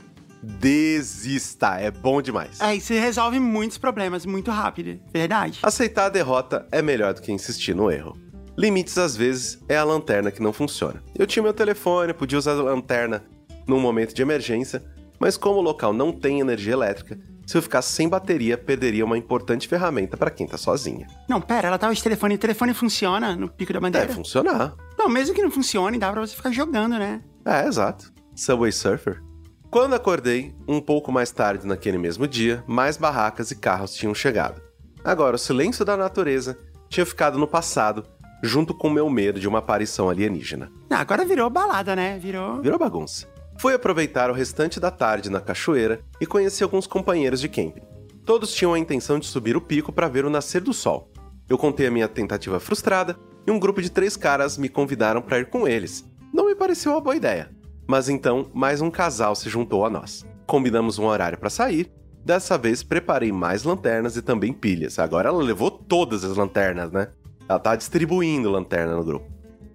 Desista. 0.43 1.79
É 1.81 1.91
bom 1.91 2.23
demais. 2.23 2.61
Aí 2.61 2.81
você 2.81 2.99
resolve 2.99 3.41
muitos 3.41 3.77
problemas 3.77 4.25
muito 4.25 4.51
rápido, 4.51 5.01
verdade? 5.13 5.59
Aceitar 5.63 6.07
a 6.07 6.11
derrota 6.11 6.67
é 6.71 6.81
melhor 6.81 7.13
do 7.13 7.21
que 7.21 7.33
insistir 7.33 7.75
no 7.75 7.91
erro. 7.91 8.17
Limites, 8.57 8.99
às 8.99 9.17
vezes, 9.17 9.59
é 9.69 9.77
a 9.77 9.85
lanterna 9.85 10.31
que 10.31 10.43
não 10.43 10.53
funciona. 10.53 11.03
Eu 11.17 11.27
tinha 11.27 11.43
meu 11.43 11.53
telefone, 11.53 12.13
podia 12.13 12.39
usar 12.39 12.53
a 12.53 12.63
lanterna 12.63 13.25
num 13.67 13.81
momento 13.81 14.15
de 14.15 14.23
emergência, 14.23 14.83
mas 15.19 15.36
como 15.36 15.59
o 15.59 15.62
local 15.62 15.93
não 15.93 16.12
tem 16.12 16.40
energia 16.40 16.73
elétrica, 16.73 17.19
se 17.47 17.57
eu 17.57 17.62
ficasse 17.62 17.93
sem 17.93 18.09
bateria, 18.09 18.59
perderia 18.59 19.05
uma 19.05 19.16
importante 19.16 19.66
ferramenta 19.66 20.19
para 20.19 20.31
quem 20.31 20.47
tá 20.47 20.59
sozinha. 20.59 21.07
Não, 21.27 21.40
pera, 21.40 21.69
ela 21.69 21.78
tava 21.78 21.95
de 21.95 22.03
telefone. 22.03 22.35
O 22.35 22.39
telefone 22.39 22.74
funciona 22.74 23.35
no 23.35 23.49
Pico 23.49 23.73
da 23.73 23.81
Bandeira? 23.81 24.07
Deve 24.07 24.19
funcionar. 24.19 24.74
Não, 24.99 25.09
mesmo 25.09 25.35
que 25.35 25.40
não 25.40 25.51
funcione, 25.51 25.99
dá 25.99 26.12
pra 26.12 26.20
você 26.20 26.36
ficar 26.36 26.51
jogando, 26.51 26.99
né? 26.99 27.23
É, 27.47 27.66
exato. 27.66 28.12
Subway 28.36 28.70
Surfer. 28.70 29.23
Quando 29.70 29.95
acordei, 29.95 30.55
um 30.66 30.78
pouco 30.78 31.11
mais 31.11 31.31
tarde 31.31 31.66
naquele 31.66 31.97
mesmo 31.97 32.28
dia, 32.28 32.62
mais 32.66 32.99
barracas 32.99 33.51
e 33.51 33.57
carros 33.57 33.95
tinham 33.95 34.15
chegado. 34.15 34.61
Agora, 35.03 35.36
o 35.36 35.39
silêncio 35.39 35.86
da 35.86 35.97
natureza 35.97 36.59
tinha 36.89 37.07
ficado 37.07 37.39
no 37.39 37.49
passado, 37.49 38.05
junto 38.43 38.74
com 38.74 38.89
o 38.89 38.90
meu 38.90 39.09
medo 39.09 39.40
de 39.40 39.49
uma 39.49 39.61
aparição 39.61 40.11
alienígena. 40.11 40.70
Ah, 40.90 41.01
agora 41.01 41.24
virou 41.24 41.49
balada, 41.49 41.97
né? 41.97 42.19
Virou. 42.19 42.61
Virou 42.61 42.78
bagunça. 42.78 43.27
Fui 43.61 43.75
aproveitar 43.75 44.31
o 44.31 44.33
restante 44.35 44.79
da 44.79 44.89
tarde 44.89 45.29
na 45.29 45.41
cachoeira 45.41 46.01
e 46.21 46.27
conheci 46.27 46.63
alguns 46.63 46.87
companheiros 46.87 47.41
de 47.41 47.49
camping. 47.49 47.83
Todos 48.25 48.55
tinham 48.55 48.73
a 48.73 48.79
intenção 48.79 49.19
de 49.19 49.27
subir 49.27 49.57
o 49.57 49.61
pico 49.61 49.93
para 49.93 50.07
ver 50.07 50.25
o 50.25 50.31
nascer 50.31 50.61
do 50.61 50.73
sol. 50.73 51.11
Eu 51.49 51.59
contei 51.59 51.89
a 51.89 51.91
minha 51.91 52.07
tentativa 52.07 52.61
frustrada 52.61 53.19
e 53.45 53.51
um 53.51 53.59
grupo 53.59 53.83
de 53.83 53.91
três 53.91 54.17
caras 54.17 54.57
me 54.57 54.69
convidaram 54.69 55.21
para 55.21 55.41
ir 55.41 55.47
com 55.47 55.67
eles. 55.67 56.05
Não 56.33 56.47
me 56.47 56.55
pareceu 56.55 56.93
uma 56.93 57.01
boa 57.01 57.17
ideia. 57.17 57.51
Mas 57.85 58.09
então, 58.09 58.49
mais 58.55 58.81
um 58.81 58.93
casal 58.93 59.35
se 59.35 59.49
juntou 59.49 59.85
a 59.85 59.91
nós. 59.91 60.25
Combinamos 60.47 60.97
um 61.01 61.07
horário 61.07 61.39
para 61.39 61.51
sair. 61.51 61.91
Dessa 62.25 62.57
vez, 62.57 62.85
preparei 62.85 63.33
mais 63.33 63.65
lanternas 63.65 64.17
e 64.17 64.23
também 64.23 64.53
pilhas. 64.53 65.01
Agora 65.01 65.31
ela 65.31 65.43
levou 65.43 65.71
todas 65.71 66.23
as 66.23 66.37
lanternas, 66.37 66.93
né? 66.93 67.09
Ela 67.49 67.59
tá 67.59 67.75
distribuindo 67.75 68.51
lanterna 68.51 68.95
no 68.95 69.05
grupo. 69.05 69.27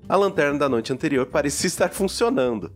A 0.08 0.16
lanterna 0.16 0.58
da 0.58 0.70
noite 0.70 0.94
anterior 0.94 1.26
parecia 1.26 1.68
estar 1.68 1.90
funcionando, 1.90 2.72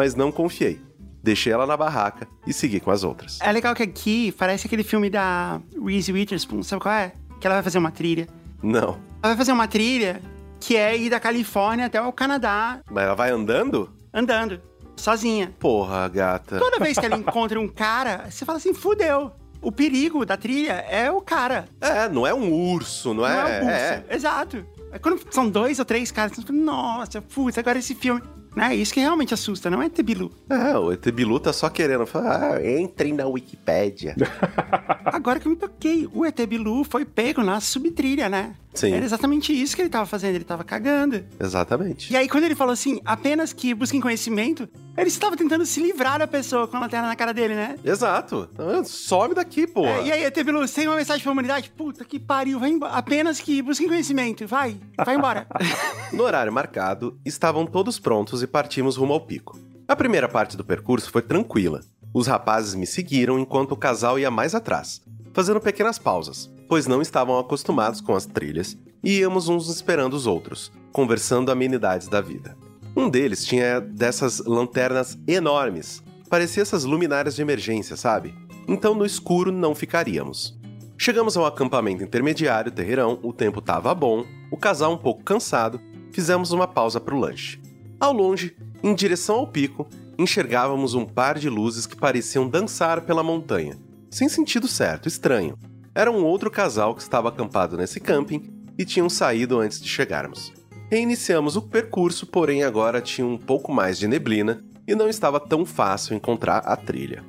mas 0.00 0.14
não 0.14 0.32
confiei. 0.32 0.80
Deixei 1.22 1.52
ela 1.52 1.66
na 1.66 1.76
barraca 1.76 2.26
e 2.46 2.54
segui 2.54 2.80
com 2.80 2.90
as 2.90 3.04
outras. 3.04 3.38
É 3.42 3.52
legal 3.52 3.74
que 3.74 3.82
aqui 3.82 4.32
parece 4.32 4.66
aquele 4.66 4.82
filme 4.82 5.10
da 5.10 5.60
Reese 5.84 6.10
Witherspoon, 6.10 6.62
sabe 6.62 6.80
qual 6.80 6.94
é? 6.94 7.12
Que 7.38 7.46
ela 7.46 7.56
vai 7.56 7.62
fazer 7.62 7.76
uma 7.76 7.90
trilha. 7.90 8.26
Não. 8.62 8.98
Ela 9.22 9.34
vai 9.34 9.36
fazer 9.36 9.52
uma 9.52 9.68
trilha 9.68 10.22
que 10.58 10.74
é 10.74 10.96
ir 10.96 11.10
da 11.10 11.20
Califórnia 11.20 11.84
até 11.84 12.00
o 12.00 12.10
Canadá 12.14 12.80
Mas 12.90 13.04
ela 13.04 13.14
vai 13.14 13.30
andando? 13.30 13.90
andando, 14.12 14.58
sozinha. 14.96 15.52
Porra, 15.58 16.08
gata. 16.08 16.58
Toda 16.58 16.78
vez 16.78 16.96
que 16.96 17.04
ela 17.04 17.16
encontra 17.18 17.60
um 17.60 17.68
cara, 17.68 18.24
você 18.30 18.46
fala 18.46 18.56
assim, 18.56 18.72
fudeu. 18.72 19.32
O 19.60 19.70
perigo 19.70 20.24
da 20.24 20.38
trilha 20.38 20.72
é 20.88 21.10
o 21.10 21.20
cara, 21.20 21.66
É, 21.78 22.08
não 22.08 22.26
é 22.26 22.32
um 22.32 22.50
urso, 22.50 23.08
não, 23.12 23.16
não 23.24 23.26
é? 23.28 23.58
é 23.58 23.62
o 23.62 23.66
urso. 23.98 24.14
Exato. 24.16 24.66
É 24.92 24.98
quando 24.98 25.20
são 25.30 25.50
dois 25.50 25.78
ou 25.78 25.84
três 25.84 26.10
caras, 26.10 26.32
você 26.34 26.40
fala, 26.40 26.58
nossa, 26.58 27.20
putz, 27.20 27.58
agora 27.58 27.78
esse 27.78 27.94
filme... 27.94 28.22
Né? 28.54 28.74
Isso 28.74 28.92
que 28.92 29.00
realmente 29.00 29.32
assusta, 29.32 29.70
não 29.70 29.80
é 29.80 29.88
Tebilu. 29.88 30.30
É, 30.48 30.72
é 30.72 30.78
o 30.78 30.92
ET 30.92 31.08
Bilu 31.10 31.38
tá 31.38 31.52
só 31.52 31.68
querendo 31.68 32.04
falar, 32.06 32.54
ah, 32.54 32.80
entrem 32.80 33.12
na 33.12 33.26
Wikipédia. 33.26 34.16
Agora 35.04 35.38
que 35.38 35.46
eu 35.46 35.50
me 35.50 35.56
toquei, 35.56 36.08
o 36.12 36.24
ET 36.24 36.38
Bilu 36.46 36.84
foi 36.84 37.04
pego 37.04 37.42
na 37.42 37.60
subtrilha, 37.60 38.28
né? 38.28 38.54
Sim. 38.72 38.92
Era 38.92 39.04
exatamente 39.04 39.52
isso 39.52 39.74
que 39.74 39.82
ele 39.82 39.88
tava 39.88 40.06
fazendo, 40.06 40.36
ele 40.36 40.44
tava 40.44 40.62
cagando. 40.62 41.24
Exatamente. 41.38 42.12
E 42.12 42.16
aí, 42.16 42.28
quando 42.28 42.44
ele 42.44 42.54
falou 42.54 42.72
assim, 42.72 43.00
apenas 43.04 43.52
que 43.52 43.74
busquem 43.74 44.00
conhecimento, 44.00 44.68
ele 44.96 45.08
estava 45.08 45.36
tentando 45.36 45.66
se 45.66 45.80
livrar 45.80 46.18
da 46.18 46.26
pessoa 46.26 46.68
com 46.68 46.76
a 46.76 46.80
lanterna 46.80 47.08
na 47.08 47.16
cara 47.16 47.32
dele, 47.32 47.54
né? 47.54 47.76
Exato. 47.84 48.48
Então, 48.52 48.84
Some 48.84 49.34
daqui, 49.34 49.66
porra. 49.66 49.90
É, 49.90 50.06
e 50.06 50.12
aí, 50.12 50.30
você 50.30 50.74
tem 50.80 50.88
uma 50.88 50.96
mensagem 50.96 51.22
pra 51.22 51.32
humanidade? 51.32 51.70
Puta 51.70 52.04
que 52.04 52.18
pariu, 52.18 52.60
vai 52.60 52.70
embora. 52.70 52.92
Apenas 52.92 53.40
que 53.40 53.60
busquem 53.60 53.88
conhecimento, 53.88 54.46
vai, 54.46 54.76
vai 54.96 55.16
embora. 55.16 55.46
No 56.12 56.24
horário 56.24 56.52
marcado, 56.52 57.18
estavam 57.24 57.64
todos 57.64 57.98
prontos 57.98 58.42
e 58.42 58.46
partimos 58.46 58.96
rumo 58.96 59.12
ao 59.12 59.20
pico. 59.20 59.58
A 59.86 59.94
primeira 59.94 60.28
parte 60.28 60.56
do 60.56 60.64
percurso 60.64 61.10
foi 61.10 61.22
tranquila. 61.22 61.80
Os 62.12 62.26
rapazes 62.26 62.74
me 62.74 62.86
seguiram 62.86 63.38
enquanto 63.38 63.72
o 63.72 63.76
casal 63.76 64.18
ia 64.18 64.30
mais 64.30 64.54
atrás, 64.54 65.00
fazendo 65.32 65.60
pequenas 65.60 65.98
pausas, 65.98 66.50
pois 66.70 66.86
não 66.86 67.02
estavam 67.02 67.36
acostumados 67.36 68.00
com 68.00 68.14
as 68.14 68.26
trilhas 68.26 68.78
e 69.02 69.18
íamos 69.18 69.48
uns 69.48 69.68
esperando 69.68 70.14
os 70.14 70.24
outros, 70.24 70.70
conversando 70.92 71.50
amenidades 71.50 72.06
da 72.06 72.20
vida. 72.20 72.56
Um 72.96 73.10
deles 73.10 73.44
tinha 73.44 73.80
dessas 73.80 74.38
lanternas 74.38 75.18
enormes, 75.26 76.00
parecia 76.28 76.62
essas 76.62 76.84
luminárias 76.84 77.34
de 77.34 77.42
emergência, 77.42 77.96
sabe? 77.96 78.32
Então 78.68 78.94
no 78.94 79.04
escuro 79.04 79.50
não 79.50 79.74
ficaríamos. 79.74 80.56
Chegamos 80.96 81.36
ao 81.36 81.44
acampamento 81.44 82.04
intermediário, 82.04 82.70
terreirão, 82.70 83.18
o 83.20 83.32
tempo 83.32 83.60
tava 83.60 83.92
bom, 83.92 84.24
o 84.48 84.56
casal 84.56 84.92
um 84.92 84.98
pouco 84.98 85.24
cansado, 85.24 85.80
fizemos 86.12 86.52
uma 86.52 86.68
pausa 86.68 87.00
para 87.00 87.16
o 87.16 87.18
lanche. 87.18 87.60
Ao 87.98 88.12
longe, 88.12 88.56
em 88.80 88.94
direção 88.94 89.40
ao 89.40 89.46
pico, 89.48 89.88
enxergávamos 90.16 90.94
um 90.94 91.04
par 91.04 91.36
de 91.36 91.50
luzes 91.50 91.84
que 91.84 91.96
pareciam 91.96 92.48
dançar 92.48 93.00
pela 93.00 93.24
montanha. 93.24 93.76
Sem 94.08 94.28
sentido 94.28 94.68
certo, 94.68 95.08
estranho. 95.08 95.58
Era 96.00 96.10
um 96.10 96.24
outro 96.24 96.50
casal 96.50 96.94
que 96.94 97.02
estava 97.02 97.28
acampado 97.28 97.76
nesse 97.76 98.00
camping 98.00 98.42
e 98.78 98.86
tinham 98.86 99.10
saído 99.10 99.58
antes 99.60 99.78
de 99.78 99.86
chegarmos. 99.86 100.50
Reiniciamos 100.90 101.56
o 101.56 101.60
percurso, 101.60 102.26
porém 102.26 102.62
agora 102.62 103.02
tinha 103.02 103.26
um 103.26 103.36
pouco 103.36 103.70
mais 103.70 103.98
de 103.98 104.08
neblina 104.08 104.64
e 104.88 104.94
não 104.94 105.10
estava 105.10 105.38
tão 105.38 105.66
fácil 105.66 106.16
encontrar 106.16 106.60
a 106.60 106.74
trilha. 106.74 107.22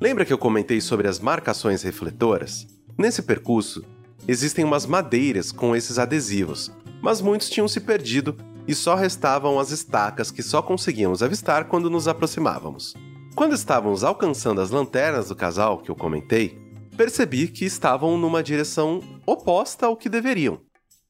Lembra 0.00 0.24
que 0.24 0.32
eu 0.32 0.38
comentei 0.38 0.80
sobre 0.80 1.06
as 1.06 1.20
marcações 1.20 1.84
refletoras? 1.84 2.66
Nesse 2.98 3.22
percurso, 3.22 3.84
existem 4.26 4.64
umas 4.64 4.86
madeiras 4.86 5.52
com 5.52 5.76
esses 5.76 5.96
adesivos, 5.96 6.72
mas 7.00 7.20
muitos 7.20 7.48
tinham 7.48 7.68
se 7.68 7.78
perdido 7.78 8.36
e 8.66 8.74
só 8.74 8.96
restavam 8.96 9.56
as 9.60 9.70
estacas 9.70 10.32
que 10.32 10.42
só 10.42 10.60
conseguíamos 10.60 11.22
avistar 11.22 11.66
quando 11.66 11.88
nos 11.88 12.08
aproximávamos. 12.08 12.92
Quando 13.36 13.54
estávamos 13.54 14.02
alcançando 14.02 14.60
as 14.60 14.70
lanternas 14.70 15.28
do 15.28 15.36
casal 15.36 15.78
que 15.78 15.92
eu 15.92 15.94
comentei, 15.94 16.65
percebi 16.96 17.48
que 17.48 17.64
estavam 17.64 18.16
numa 18.16 18.42
direção 18.42 19.00
oposta 19.26 19.86
ao 19.86 19.96
que 19.96 20.08
deveriam. 20.08 20.60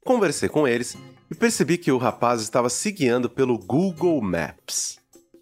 Conversei 0.04 0.48
com 0.48 0.66
eles 0.66 0.96
e 1.30 1.34
percebi 1.34 1.78
que 1.78 1.92
o 1.92 1.98
rapaz 1.98 2.42
estava 2.42 2.68
se 2.68 2.90
guiando 2.90 3.30
pelo 3.30 3.58
Google 3.58 4.20
Maps. 4.20 4.98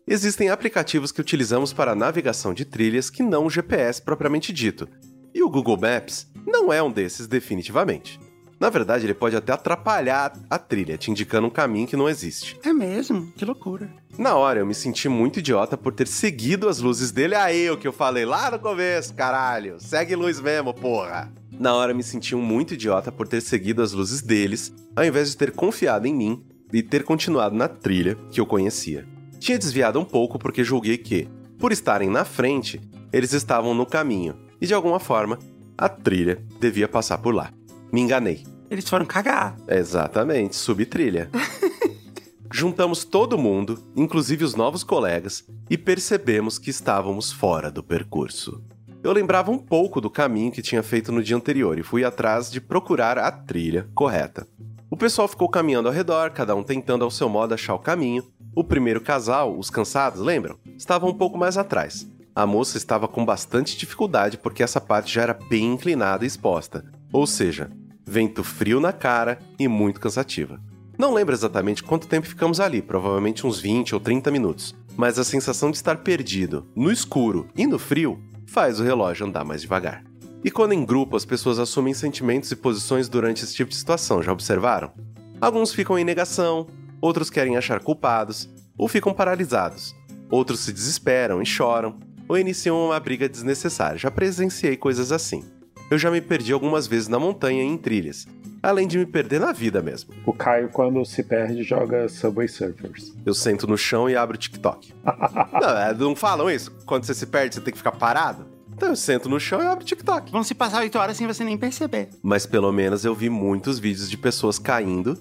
Existem 0.07 0.51
aplicativos 0.51 1.11
que 1.11 1.21
utilizamos 1.21 1.73
para 1.73 1.95
navegação 1.95 2.53
de 2.53 2.65
trilhas 2.65 3.09
que 3.09 3.23
não 3.23 3.47
o 3.47 3.51
GPS 3.51 4.03
propriamente 4.03 4.53
dito, 4.53 4.87
e 5.35 5.43
o 5.43 5.49
Google 5.49 5.79
Maps 5.79 6.31
não 6.47 6.71
é 6.73 6.83
um 6.83 6.93
desses 6.93 7.27
definitivamente. 7.27 8.21
Na 8.65 8.71
verdade, 8.71 9.05
ele 9.05 9.13
pode 9.13 9.37
até 9.37 9.53
atrapalhar 9.53 10.33
a 10.49 10.59
trilha, 10.59 10.97
te 10.97 11.11
indicando 11.11 11.47
um 11.47 11.51
caminho 11.51 11.87
que 11.87 11.99
não 11.99 12.09
existe. 12.09 12.59
É 12.65 12.73
mesmo? 12.73 13.31
Que 13.37 13.45
loucura. 13.45 13.91
Na 14.17 14.37
hora, 14.37 14.61
eu 14.61 14.65
me 14.65 14.73
senti 14.73 15.07
muito 15.07 15.39
idiota 15.39 15.77
por 15.77 15.93
ter 15.93 16.09
seguido 16.09 16.67
as 16.67 16.79
luzes 16.79 17.13
dele. 17.13 17.35
Aí, 17.35 17.69
o 17.69 17.77
que 17.77 17.87
eu 17.87 17.93
falei 17.93 18.25
lá 18.25 18.51
no 18.51 18.59
começo, 18.59 19.13
caralho. 19.13 19.77
Segue 19.79 20.17
luz 20.17 20.41
mesmo, 20.41 20.73
porra. 20.73 21.31
Na 21.53 21.75
hora, 21.75 21.93
eu 21.93 21.95
me 21.95 22.03
senti 22.03 22.35
muito 22.35 22.73
idiota 22.73 23.13
por 23.13 23.29
ter 23.29 23.43
seguido 23.43 23.83
as 23.83 23.93
luzes 23.93 24.23
deles, 24.23 24.73
ao 24.97 25.05
invés 25.05 25.29
de 25.29 25.37
ter 25.37 25.53
confiado 25.53 26.07
em 26.07 26.15
mim 26.15 26.43
e 26.73 26.83
ter 26.83 27.05
continuado 27.05 27.55
na 27.55 27.69
trilha 27.69 28.17
que 28.31 28.41
eu 28.41 28.47
conhecia. 28.47 29.07
Tinha 29.39 29.59
desviado 29.59 30.01
um 30.01 30.07
pouco 30.07 30.39
porque 30.39 30.65
julguei 30.65 30.97
que, 30.97 31.29
por 31.59 31.71
estarem 31.71 32.09
na 32.09 32.25
frente, 32.25 32.81
eles 33.13 33.35
estavam 33.35 33.75
no 33.75 33.85
caminho 33.85 34.39
e, 34.59 34.67
de 34.67 34.73
alguma 34.73 34.99
forma, 34.99 35.39
a 35.77 35.87
trilha 35.87 36.43
devia 36.59 36.89
passar 36.89 37.19
por 37.19 37.35
lá. 37.35 37.53
Me 37.93 38.01
enganei. 38.01 38.54
Eles 38.71 38.89
foram 38.89 39.05
cagar. 39.05 39.57
Exatamente, 39.69 40.57
subtrilha. 40.57 41.31
Juntamos 42.53 43.05
todo 43.05 43.37
mundo, 43.37 43.83
inclusive 43.97 44.45
os 44.45 44.55
novos 44.55 44.85
colegas, 44.85 45.45
e 45.69 45.77
percebemos 45.77 46.59
que 46.59 46.71
estávamos 46.71 47.33
fora 47.33 47.71
do 47.71 47.83
percurso. 47.83 48.63
Eu 49.03 49.13
lembrava 49.13 49.51
um 49.51 49.59
pouco 49.59 50.01
do 50.01 50.09
caminho 50.09 50.53
que 50.53 50.63
tinha 50.63 50.83
feito 50.83 51.11
no 51.11 51.23
dia 51.23 51.37
anterior 51.37 51.79
e 51.79 51.83
fui 51.83 52.05
atrás 52.05 52.51
de 52.51 52.61
procurar 52.61 53.19
a 53.19 53.31
trilha 53.31 53.89
correta. 53.95 54.47
O 54.89 54.97
pessoal 54.97 55.27
ficou 55.27 55.49
caminhando 55.49 55.89
ao 55.89 55.95
redor, 55.95 56.31
cada 56.31 56.55
um 56.55 56.63
tentando 56.63 57.05
ao 57.05 57.11
seu 57.11 57.29
modo 57.29 57.53
achar 57.53 57.75
o 57.75 57.81
caminho. 57.81 58.25
O 58.55 58.63
primeiro 58.63 59.01
casal, 59.01 59.59
os 59.59 59.69
cansados, 59.69 60.21
lembram? 60.21 60.57
Estavam 60.79 61.11
um 61.11 61.15
pouco 61.15 61.37
mais 61.37 61.59
atrás. 61.59 62.09
A 62.35 62.47
moça 62.47 62.77
estava 62.77 63.09
com 63.09 63.25
bastante 63.25 63.77
dificuldade 63.77 64.39
porque 64.39 64.63
essa 64.63 64.81
parte 64.81 65.13
já 65.13 65.23
era 65.23 65.35
bem 65.35 65.73
inclinada 65.73 66.25
e 66.25 66.29
exposta. 66.29 66.85
Ou 67.13 67.27
seja, 67.27 67.71
vento 68.07 68.45
frio 68.45 68.81
na 68.81 68.93
cara 68.93 69.39
e 69.59 69.67
muito 69.69 70.01
cansativa. 70.01 70.61
Não 70.97 71.13
lembro 71.13 71.35
exatamente 71.35 71.83
quanto 71.83 72.07
tempo 72.07 72.27
ficamos 72.27 72.61
ali, 72.61 72.81
provavelmente 72.81 73.47
uns 73.47 73.61
20 73.61 73.95
ou 73.95 74.01
30 74.01 74.31
minutos, 74.31 74.75
mas 74.97 75.19
a 75.19 75.25
sensação 75.25 75.71
de 75.71 75.77
estar 75.77 75.99
perdido, 75.99 76.67
no 76.75 76.91
escuro 76.91 77.49
e 77.57 77.67
no 77.67 77.79
frio, 77.79 78.23
faz 78.47 78.79
o 78.79 78.85
relógio 78.85 79.27
andar 79.27 79.45
mais 79.45 79.63
devagar. 79.63 80.05
E 80.45 80.51
quando 80.51 80.73
em 80.73 80.85
grupo 80.85 81.17
as 81.17 81.25
pessoas 81.25 81.59
assumem 81.59 81.95
sentimentos 81.95 82.51
e 82.53 82.57
posições 82.57 83.09
durante 83.09 83.43
esse 83.43 83.55
tipo 83.55 83.71
de 83.71 83.77
situação, 83.77 84.23
já 84.23 84.31
observaram? 84.31 84.93
Alguns 85.41 85.73
ficam 85.73 85.99
em 85.99 86.05
negação, 86.05 86.67
outros 87.01 87.31
querem 87.31 87.57
achar 87.57 87.81
culpados, 87.81 88.49
ou 88.77 88.87
ficam 88.87 89.15
paralisados. 89.15 89.97
Outros 90.31 90.61
se 90.61 90.73
desesperam 90.73 91.41
e 91.41 91.47
choram, 91.47 91.99
ou 92.29 92.39
iniciam 92.39 92.87
uma 92.87 93.01
briga 93.01 93.29
desnecessária. 93.29 93.99
Já 93.99 94.11
presenciei 94.11 94.77
coisas 94.77 95.13
assim. 95.13 95.45
Eu 95.91 95.99
já 95.99 96.11
me 96.11 96.21
perdi 96.21 96.53
algumas 96.53 96.87
vezes 96.87 97.09
na 97.09 97.19
montanha 97.19 97.63
e 97.63 97.67
em 97.67 97.77
trilhas, 97.77 98.27
além 98.63 98.89
de 98.89 98.99
me 98.99 99.05
perder 99.05 99.39
na 99.39 99.53
vida 99.53 99.83
mesmo. 99.83 100.15
O 100.25 100.33
Caio, 100.33 100.71
quando 100.71 101.05
se 101.05 101.23
perde, 101.23 101.63
joga 101.63 102.09
Subway 102.09 102.49
Surfers. 102.49 103.13
Eu 103.25 103.35
sento 103.35 103.67
no 103.67 103.77
chão 103.77 104.09
e 104.09 104.17
abro 104.17 104.37
o 104.37 104.39
TikTok. 104.39 104.95
não, 105.53 105.77
é, 105.77 105.95
não 105.95 106.17
falam 106.17 106.51
isso? 106.51 106.71
Quando 106.87 107.05
você 107.05 107.15
se 107.15 107.27
perde, 107.27 107.57
você 107.57 107.61
tem 107.61 107.73
que 107.73 107.79
ficar 107.79 107.93
parado? 107.93 108.47
Então 108.75 108.89
eu 108.89 108.97
sento 108.97 109.29
no 109.29 109.39
chão 109.39 109.63
e 109.63 109.67
abro 109.67 109.85
o 109.85 109.87
TikTok. 109.87 110.33
Vão 110.33 110.43
se 110.43 110.55
passar 110.55 110.81
oito 110.81 110.99
horas 110.99 111.17
sem 111.17 111.27
você 111.27 111.45
nem 111.45 111.57
perceber. 111.57 112.09
Mas 112.23 112.45
pelo 112.47 112.73
menos 112.73 113.05
eu 113.05 113.15
vi 113.15 113.31
muitos 113.31 113.79
vídeos 113.79 114.11
de 114.11 114.17
pessoas 114.17 114.59
caindo 114.59 115.19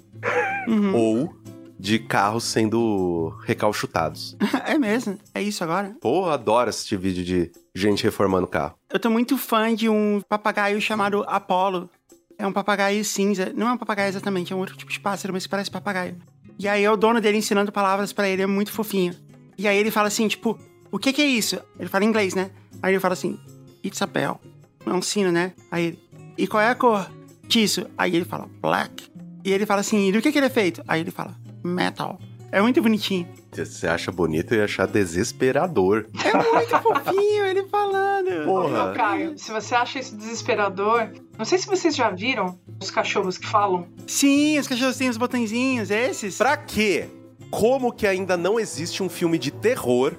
ou 0.93 1.35
de 1.79 1.99
carros 1.99 2.43
sendo 2.43 3.33
recalchutados. 3.45 4.37
é 4.65 4.77
mesmo, 4.77 5.17
é 5.33 5.41
isso 5.41 5.63
agora. 5.63 5.95
Pô, 5.99 6.29
adoro 6.29 6.69
assistir 6.69 6.97
vídeo 6.97 7.23
de 7.23 7.51
gente 7.75 8.03
reformando 8.03 8.47
carro. 8.47 8.75
Eu 8.91 8.99
tô 8.99 9.09
muito 9.09 9.37
fã 9.37 9.73
de 9.73 9.89
um 9.89 10.21
papagaio 10.27 10.79
chamado 10.79 11.23
Apollo. 11.27 11.89
É 12.37 12.47
um 12.47 12.53
papagaio 12.53 13.03
cinza. 13.03 13.51
Não 13.55 13.67
é 13.67 13.73
um 13.73 13.77
papagaio 13.77 14.09
exatamente, 14.09 14.53
é 14.53 14.55
um 14.55 14.59
outro 14.59 14.75
tipo 14.75 14.91
de 14.91 14.99
pássaro, 14.99 15.33
mas 15.33 15.47
parece 15.47 15.69
papagaio. 15.69 16.17
E 16.57 16.67
aí 16.67 16.83
é 16.83 16.91
o 16.91 16.95
dono 16.95 17.19
dele 17.19 17.37
ensinando 17.37 17.71
palavras 17.71 18.13
para 18.13 18.27
ele, 18.29 18.41
é 18.41 18.47
muito 18.47 18.71
fofinho. 18.71 19.15
E 19.57 19.67
aí 19.67 19.77
ele 19.77 19.91
fala 19.91 20.07
assim, 20.07 20.27
tipo, 20.27 20.59
o 20.91 20.99
que 20.99 21.11
que 21.11 21.21
é 21.21 21.25
isso? 21.25 21.59
Ele 21.79 21.89
fala 21.89 22.05
em 22.05 22.07
inglês, 22.07 22.35
né? 22.35 22.51
Aí 22.81 22.93
ele 22.93 22.99
fala 22.99 23.13
assim, 23.13 23.39
it's 23.83 24.01
a 24.01 24.05
bell. 24.05 24.39
É 24.85 24.91
um 24.91 25.01
sino, 25.01 25.31
né? 25.31 25.53
Aí 25.71 25.85
ele, 25.85 25.99
e 26.37 26.47
qual 26.47 26.61
é 26.61 26.69
a 26.69 26.75
cor 26.75 27.09
disso? 27.47 27.85
Aí 27.97 28.15
ele 28.15 28.25
fala, 28.25 28.49
black. 28.61 29.11
E 29.43 29.51
ele 29.51 29.65
fala 29.65 29.81
assim, 29.81 30.07
e 30.07 30.11
do 30.11 30.21
que 30.21 30.31
que 30.31 30.37
ele 30.37 30.45
é 30.45 30.49
feito? 30.49 30.83
Aí 30.87 31.01
ele 31.01 31.11
fala, 31.11 31.35
metal. 31.63 32.19
É 32.51 32.61
muito 32.61 32.79
bonitinho. 32.83 33.27
Você 33.51 33.87
acha 33.87 34.11
bonito 34.11 34.53
e 34.53 34.61
achar 34.61 34.85
desesperador. 34.85 36.05
É 36.23 36.37
muito 36.53 36.79
fofinho 36.83 37.45
ele 37.45 37.63
falando. 37.63 38.45
Porra. 38.45 38.91
Ô, 38.91 38.93
Caio, 38.93 39.37
se 39.39 39.51
você 39.51 39.73
acha 39.73 39.97
isso 39.97 40.15
desesperador, 40.15 41.09
não 41.35 41.45
sei 41.45 41.57
se 41.57 41.65
vocês 41.65 41.95
já 41.95 42.11
viram 42.11 42.59
os 42.79 42.91
cachorros 42.91 43.39
que 43.39 43.47
falam. 43.47 43.87
Sim, 44.05 44.59
os 44.59 44.67
cachorros 44.67 44.97
têm 44.97 45.09
os 45.09 45.17
botõezinhos, 45.17 45.89
esses. 45.89 46.37
Pra 46.37 46.55
quê? 46.55 47.09
Como 47.49 47.91
que 47.91 48.05
ainda 48.05 48.37
não 48.37 48.59
existe 48.59 49.01
um 49.01 49.09
filme 49.09 49.39
de 49.39 49.49
terror 49.49 50.13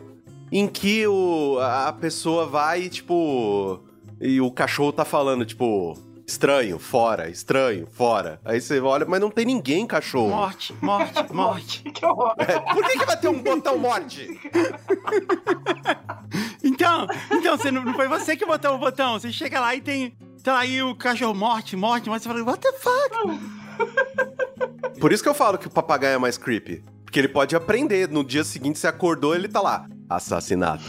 em 0.51 0.67
que 0.67 1.07
o, 1.07 1.59
a 1.61 1.93
pessoa 1.93 2.47
vai, 2.47 2.89
tipo. 2.89 3.81
E 4.21 4.41
o 4.41 4.51
cachorro 4.51 4.93
tá 4.93 5.05
falando, 5.05 5.45
tipo. 5.45 5.97
Estranho, 6.27 6.79
fora, 6.79 7.29
estranho, 7.29 7.87
fora. 7.87 8.41
Aí 8.45 8.61
você 8.61 8.81
olha, 8.81 9.05
mas 9.05 9.21
não 9.21 9.31
tem 9.31 9.45
ninguém, 9.45 9.87
cachorro. 9.87 10.31
Morte, 10.31 10.75
morte, 10.81 11.23
morte. 11.33 11.83
Que 11.83 12.05
horror. 12.05 12.35
É, 12.39 12.59
por 12.59 12.85
que, 12.85 12.99
que 12.99 13.05
vai 13.05 13.17
ter 13.17 13.29
um 13.29 13.43
botão 13.43 13.79
morte? 13.79 14.29
Então, 16.67 17.07
então 17.31 17.57
você 17.59 17.71
não, 17.71 17.85
não 17.85 17.95
foi 17.95 18.09
você 18.09 18.35
que 18.35 18.47
botou 18.47 18.75
o 18.75 18.79
botão. 18.79 19.21
Você 19.21 19.31
chega 19.31 19.61
lá 19.61 19.75
e 19.75 19.83
tem. 19.83 20.17
Tá 20.43 20.59
aí 20.59 20.83
o 20.83 20.97
cachorro 20.97 21.35
morte, 21.35 21.77
morte, 21.77 22.09
morte. 22.09 22.23
Você 22.23 22.29
fala, 22.29 22.43
what 22.43 22.59
the 22.59 22.73
fuck? 22.73 23.39
Por 24.99 25.13
isso 25.13 25.23
que 25.23 25.29
eu 25.29 25.35
falo 25.35 25.59
que 25.59 25.67
o 25.67 25.71
papagaio 25.71 26.15
é 26.15 26.19
mais 26.19 26.39
creepy. 26.39 26.83
Porque 27.05 27.19
ele 27.19 27.29
pode 27.29 27.55
aprender. 27.55 28.09
No 28.09 28.25
dia 28.25 28.43
seguinte, 28.43 28.79
você 28.79 28.87
acordou, 28.87 29.35
ele 29.35 29.47
tá 29.47 29.61
lá. 29.61 29.87
Assassinato. 30.09 30.85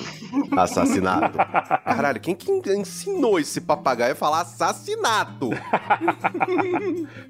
Assassinato. 0.51 1.37
Caralho, 1.85 2.19
quem 2.19 2.35
que 2.35 2.51
ensinou 2.73 3.39
esse 3.39 3.61
papagaio 3.61 4.13
a 4.13 4.15
falar 4.15 4.41
assassinato? 4.41 5.49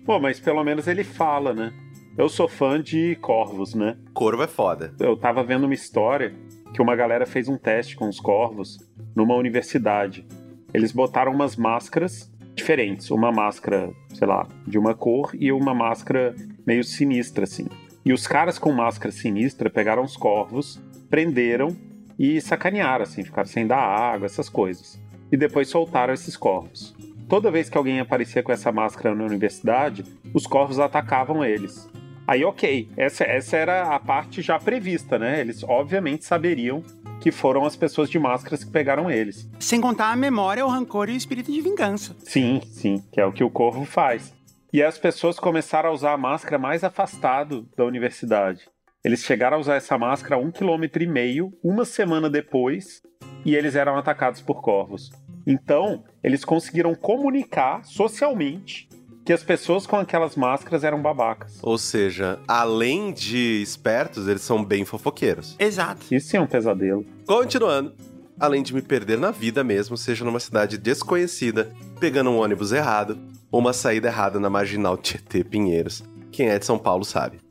Pô, 0.05 0.19
mas 0.19 0.39
pelo 0.39 0.63
menos 0.63 0.87
ele 0.87 1.03
fala, 1.03 1.53
né? 1.53 1.73
Eu 2.17 2.29
sou 2.29 2.47
fã 2.47 2.81
de 2.81 3.15
corvos, 3.17 3.73
né? 3.73 3.97
Corvo 4.13 4.41
é 4.41 4.47
foda. 4.47 4.93
Eu 4.99 5.17
tava 5.17 5.43
vendo 5.43 5.65
uma 5.65 5.73
história 5.73 6.33
que 6.73 6.81
uma 6.81 6.95
galera 6.95 7.25
fez 7.25 7.47
um 7.47 7.57
teste 7.57 7.95
com 7.95 8.07
os 8.07 8.19
corvos 8.19 8.79
numa 9.15 9.35
universidade. 9.35 10.25
Eles 10.73 10.91
botaram 10.91 11.33
umas 11.33 11.55
máscaras 11.55 12.31
diferentes. 12.55 13.11
Uma 13.11 13.31
máscara, 13.31 13.91
sei 14.13 14.27
lá, 14.27 14.47
de 14.65 14.77
uma 14.77 14.95
cor 14.95 15.31
e 15.33 15.51
uma 15.51 15.73
máscara 15.73 16.33
meio 16.65 16.83
sinistra, 16.83 17.43
assim. 17.43 17.67
E 18.05 18.13
os 18.13 18.27
caras 18.27 18.57
com 18.57 18.71
máscara 18.71 19.11
sinistra 19.11 19.69
pegaram 19.69 20.03
os 20.03 20.15
corvos, 20.15 20.81
prenderam 21.15 21.73
e 22.19 22.41
sacanearam, 22.41 23.03
assim, 23.03 23.23
ficaram 23.23 23.47
sem 23.47 23.65
dar 23.65 23.77
água, 23.77 24.25
essas 24.25 24.49
coisas. 24.49 25.01
E 25.31 25.37
depois 25.37 25.69
soltaram 25.69 26.13
esses 26.13 26.35
corvos. 26.35 26.93
Toda 27.29 27.49
vez 27.49 27.69
que 27.69 27.77
alguém 27.77 28.01
aparecia 28.01 28.43
com 28.43 28.51
essa 28.51 28.69
máscara 28.69 29.15
na 29.15 29.23
universidade, 29.23 30.03
os 30.33 30.45
corvos 30.45 30.77
atacavam 30.77 31.45
eles. 31.45 31.89
Aí, 32.27 32.43
ok, 32.43 32.89
essa, 32.97 33.23
essa 33.23 33.55
era 33.55 33.95
a 33.95 33.97
parte 33.97 34.41
já 34.41 34.59
prevista, 34.59 35.17
né? 35.17 35.39
Eles 35.39 35.63
obviamente 35.63 36.25
saberiam 36.25 36.83
que 37.21 37.31
foram 37.31 37.63
as 37.63 37.77
pessoas 37.77 38.09
de 38.09 38.19
máscaras 38.19 38.65
que 38.65 38.71
pegaram 38.71 39.09
eles. 39.09 39.49
Sem 39.61 39.79
contar 39.79 40.11
a 40.11 40.17
memória, 40.17 40.65
o 40.65 40.69
rancor 40.69 41.07
e 41.07 41.13
o 41.13 41.15
espírito 41.15 41.49
de 41.49 41.61
vingança. 41.61 42.13
Sim, 42.19 42.59
sim, 42.65 43.01
que 43.09 43.21
é 43.21 43.25
o 43.25 43.31
que 43.31 43.43
o 43.43 43.49
corvo 43.49 43.85
faz. 43.85 44.33
E 44.73 44.83
as 44.83 44.97
pessoas 44.97 45.39
começaram 45.39 45.91
a 45.91 45.93
usar 45.93 46.11
a 46.11 46.17
máscara 46.17 46.57
mais 46.57 46.83
afastado 46.83 47.65
da 47.77 47.85
universidade. 47.85 48.67
Eles 49.05 49.19
chegaram 49.19 49.57
a 49.57 49.59
usar 49.59 49.75
essa 49.75 49.99
máscara 49.99 50.35
a 50.35 50.39
um 50.39 50.49
quilômetro 50.49 51.03
e 51.03 51.05
meio, 51.05 51.53
uma 51.63 51.85
semana 51.85 52.27
depois, 52.27 53.03
e 53.45 53.55
eles 53.55 53.75
eram 53.75 53.95
atacados 53.95 54.41
por 54.41 54.63
corvos. 54.63 55.11
Então, 55.45 56.03
eles 56.23 56.43
conseguiram 56.43 56.95
comunicar 56.95 57.85
socialmente 57.85 58.89
que 59.23 59.31
as 59.31 59.43
pessoas 59.43 59.85
com 59.85 59.95
aquelas 59.95 60.35
máscaras 60.35 60.83
eram 60.83 61.03
babacas. 61.03 61.59
Ou 61.61 61.77
seja, 61.77 62.39
além 62.47 63.13
de 63.13 63.61
espertos, 63.61 64.27
eles 64.27 64.41
são 64.41 64.65
bem 64.65 64.83
fofoqueiros. 64.83 65.55
Exato. 65.59 66.07
Isso 66.11 66.35
é 66.35 66.41
um 66.41 66.47
pesadelo. 66.47 67.05
Continuando. 67.27 67.93
Além 68.39 68.63
de 68.63 68.73
me 68.73 68.81
perder 68.81 69.19
na 69.19 69.29
vida 69.29 69.63
mesmo, 69.63 69.95
seja 69.95 70.25
numa 70.25 70.39
cidade 70.39 70.79
desconhecida, 70.79 71.71
pegando 71.99 72.31
um 72.31 72.39
ônibus 72.39 72.71
errado, 72.71 73.19
ou 73.51 73.59
uma 73.59 73.71
saída 73.71 74.07
errada 74.07 74.39
na 74.39 74.49
marginal 74.49 74.97
Tietê 74.97 75.43
Pinheiros. 75.43 76.03
Quem 76.31 76.49
é 76.49 76.57
de 76.57 76.65
São 76.65 76.79
Paulo 76.79 77.05
sabe. 77.05 77.44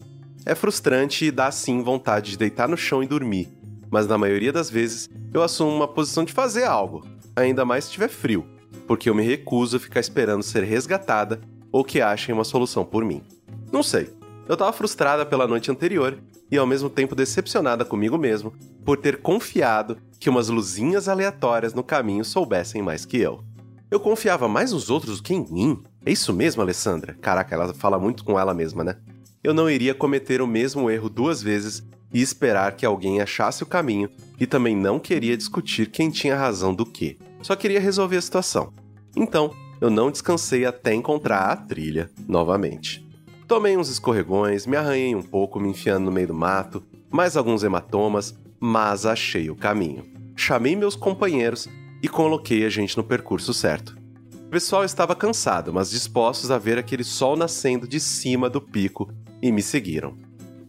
É 0.47 0.55
frustrante 0.55 1.25
e 1.25 1.31
dá 1.31 1.51
sim 1.51 1.83
vontade 1.83 2.33
de 2.33 2.39
deitar 2.39 2.69
no 2.69 2.77
chão 2.77 3.03
e 3.03 3.07
dormir, 3.07 3.49
mas 3.91 4.07
na 4.07 4.19
maioria 4.19 4.53
das 4.53 4.69
vezes 4.69 5.09
eu 5.33 5.43
assumo 5.43 5.75
uma 5.75 5.89
posição 5.89 6.23
de 6.23 6.35
fazer 6.35 6.65
algo, 6.65 7.07
ainda 7.35 7.65
mais 7.65 7.85
se 7.85 7.93
tiver 7.93 8.09
frio, 8.09 8.47
porque 8.87 9.09
eu 9.09 9.15
me 9.15 9.23
recuso 9.23 9.79
a 9.79 9.81
ficar 9.81 10.01
esperando 10.01 10.43
ser 10.43 10.62
resgatada 10.62 11.41
ou 11.73 11.83
que 11.83 12.03
achem 12.03 12.35
uma 12.35 12.45
solução 12.45 12.85
por 12.85 13.05
mim. 13.05 13.23
Não 13.73 13.83
sei, 13.83 14.11
eu 14.47 14.55
tava 14.55 14.73
frustrada 14.73 15.25
pela 15.25 15.49
noite 15.49 15.71
anterior 15.71 16.19
e 16.51 16.59
ao 16.59 16.66
mesmo 16.66 16.91
tempo 16.91 17.15
decepcionada 17.15 17.83
comigo 17.83 18.19
mesmo 18.19 18.53
por 18.85 18.99
ter 18.99 19.23
confiado 19.23 19.97
que 20.21 20.29
umas 20.29 20.49
luzinhas 20.49 21.09
aleatórias 21.09 21.73
no 21.73 21.83
caminho 21.83 22.25
soubessem 22.25 22.83
mais 22.83 23.07
que 23.07 23.16
eu. 23.19 23.43
Eu 23.91 23.99
confiava 23.99 24.47
mais 24.47 24.73
nos 24.73 24.91
outros 24.91 25.19
do 25.19 25.23
que 25.23 25.33
em 25.33 25.47
mim. 25.51 25.83
É 26.05 26.12
isso 26.12 26.33
mesmo, 26.35 26.61
Alessandra? 26.61 27.15
Caraca, 27.15 27.55
ela 27.55 27.73
fala 27.73 27.99
muito 27.99 28.25
com 28.25 28.39
ela 28.39 28.53
mesma, 28.53 28.85
né? 28.85 28.97
Eu 29.45 29.53
não 29.53 29.69
iria 29.69 29.95
cometer 29.95 30.41
o 30.41 30.47
mesmo 30.47 30.91
erro 30.91 31.11
duas 31.11 31.43
vezes 31.43 31.85
e 32.11 32.23
esperar 32.23 32.75
que 32.77 32.87
alguém 32.87 33.21
achasse 33.21 33.62
o 33.62 33.66
caminho, 33.66 34.09
e 34.41 34.47
também 34.47 34.75
não 34.75 34.99
queria 34.99 35.37
discutir 35.37 35.91
quem 35.91 36.09
tinha 36.09 36.35
razão 36.35 36.75
do 36.75 36.87
que. 36.87 37.19
Só 37.43 37.55
queria 37.55 37.79
resolver 37.79 38.16
a 38.16 38.23
situação. 38.23 38.73
Então, 39.15 39.55
eu 39.83 39.91
não 39.91 40.11
descansei 40.11 40.65
até 40.65 40.95
encontrar 40.95 41.51
a 41.51 41.57
trilha 41.57 42.11
novamente. 42.27 43.07
Tomei 43.47 43.77
uns 43.77 43.91
escorregões, 43.91 44.66
me 44.66 44.79
arranhei 44.79 45.15
um 45.15 45.23
pouco 45.23 45.61
me 45.61 45.69
enfiando 45.69 46.07
no 46.07 46.12
meio 46.12 46.29
do 46.29 46.35
mato, 46.35 46.83
mais 47.11 47.37
alguns 47.37 47.62
hematomas, 47.62 48.35
mas 48.59 49.05
achei 49.05 49.51
o 49.51 49.57
caminho. 49.57 50.07
Chamei 50.35 50.75
meus 50.75 50.97
companheiros 50.97 51.69
e 52.03 52.09
coloquei 52.09 52.65
a 52.65 52.71
gente 52.71 52.97
no 52.97 53.05
percurso 53.05 53.53
certo. 53.53 53.95
O 54.47 54.49
pessoal 54.49 54.85
estava 54.85 55.15
cansado, 55.15 55.71
mas 55.71 55.91
dispostos 55.91 56.51
a 56.51 56.57
ver 56.57 56.79
aquele 56.79 57.05
sol 57.05 57.37
nascendo 57.37 57.87
de 57.87 58.01
cima 58.01 58.49
do 58.49 58.61
pico 58.61 59.11
e 59.45 59.53
me 59.53 59.61
seguiram. 59.61 60.16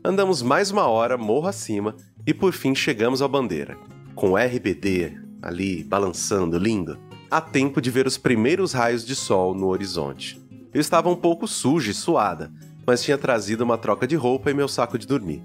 Andamos 0.04 0.42
mais 0.42 0.70
uma 0.70 0.86
hora 0.86 1.18
morro 1.18 1.48
acima 1.48 1.96
e 2.28 2.34
por 2.34 2.52
fim 2.52 2.76
chegamos 2.76 3.22
à 3.22 3.28
bandeira, 3.28 3.78
com 4.14 4.32
o 4.32 4.38
RBD 4.38 5.18
ali 5.42 5.82
balançando 5.82 6.58
lindo, 6.58 7.00
a 7.32 7.40
tempo 7.40 7.80
de 7.80 7.90
ver 7.90 8.06
os 8.06 8.18
primeiros 8.18 8.74
raios 8.74 9.06
de 9.06 9.16
sol 9.16 9.56
no 9.56 9.68
horizonte. 9.68 10.42
Eu 10.74 10.82
estava 10.82 11.10
um 11.10 11.16
pouco 11.16 11.48
suja 11.48 11.92
e 11.92 11.94
suada, 11.94 12.52
mas 12.86 13.02
tinha 13.02 13.18
trazido 13.18 13.64
uma 13.64 13.78
troca 13.78 14.06
de 14.06 14.18
roupa 14.18 14.52
e 14.52 14.54
meu 14.54 14.68
saco 14.68 14.98
de 14.98 15.08
dormir. 15.08 15.42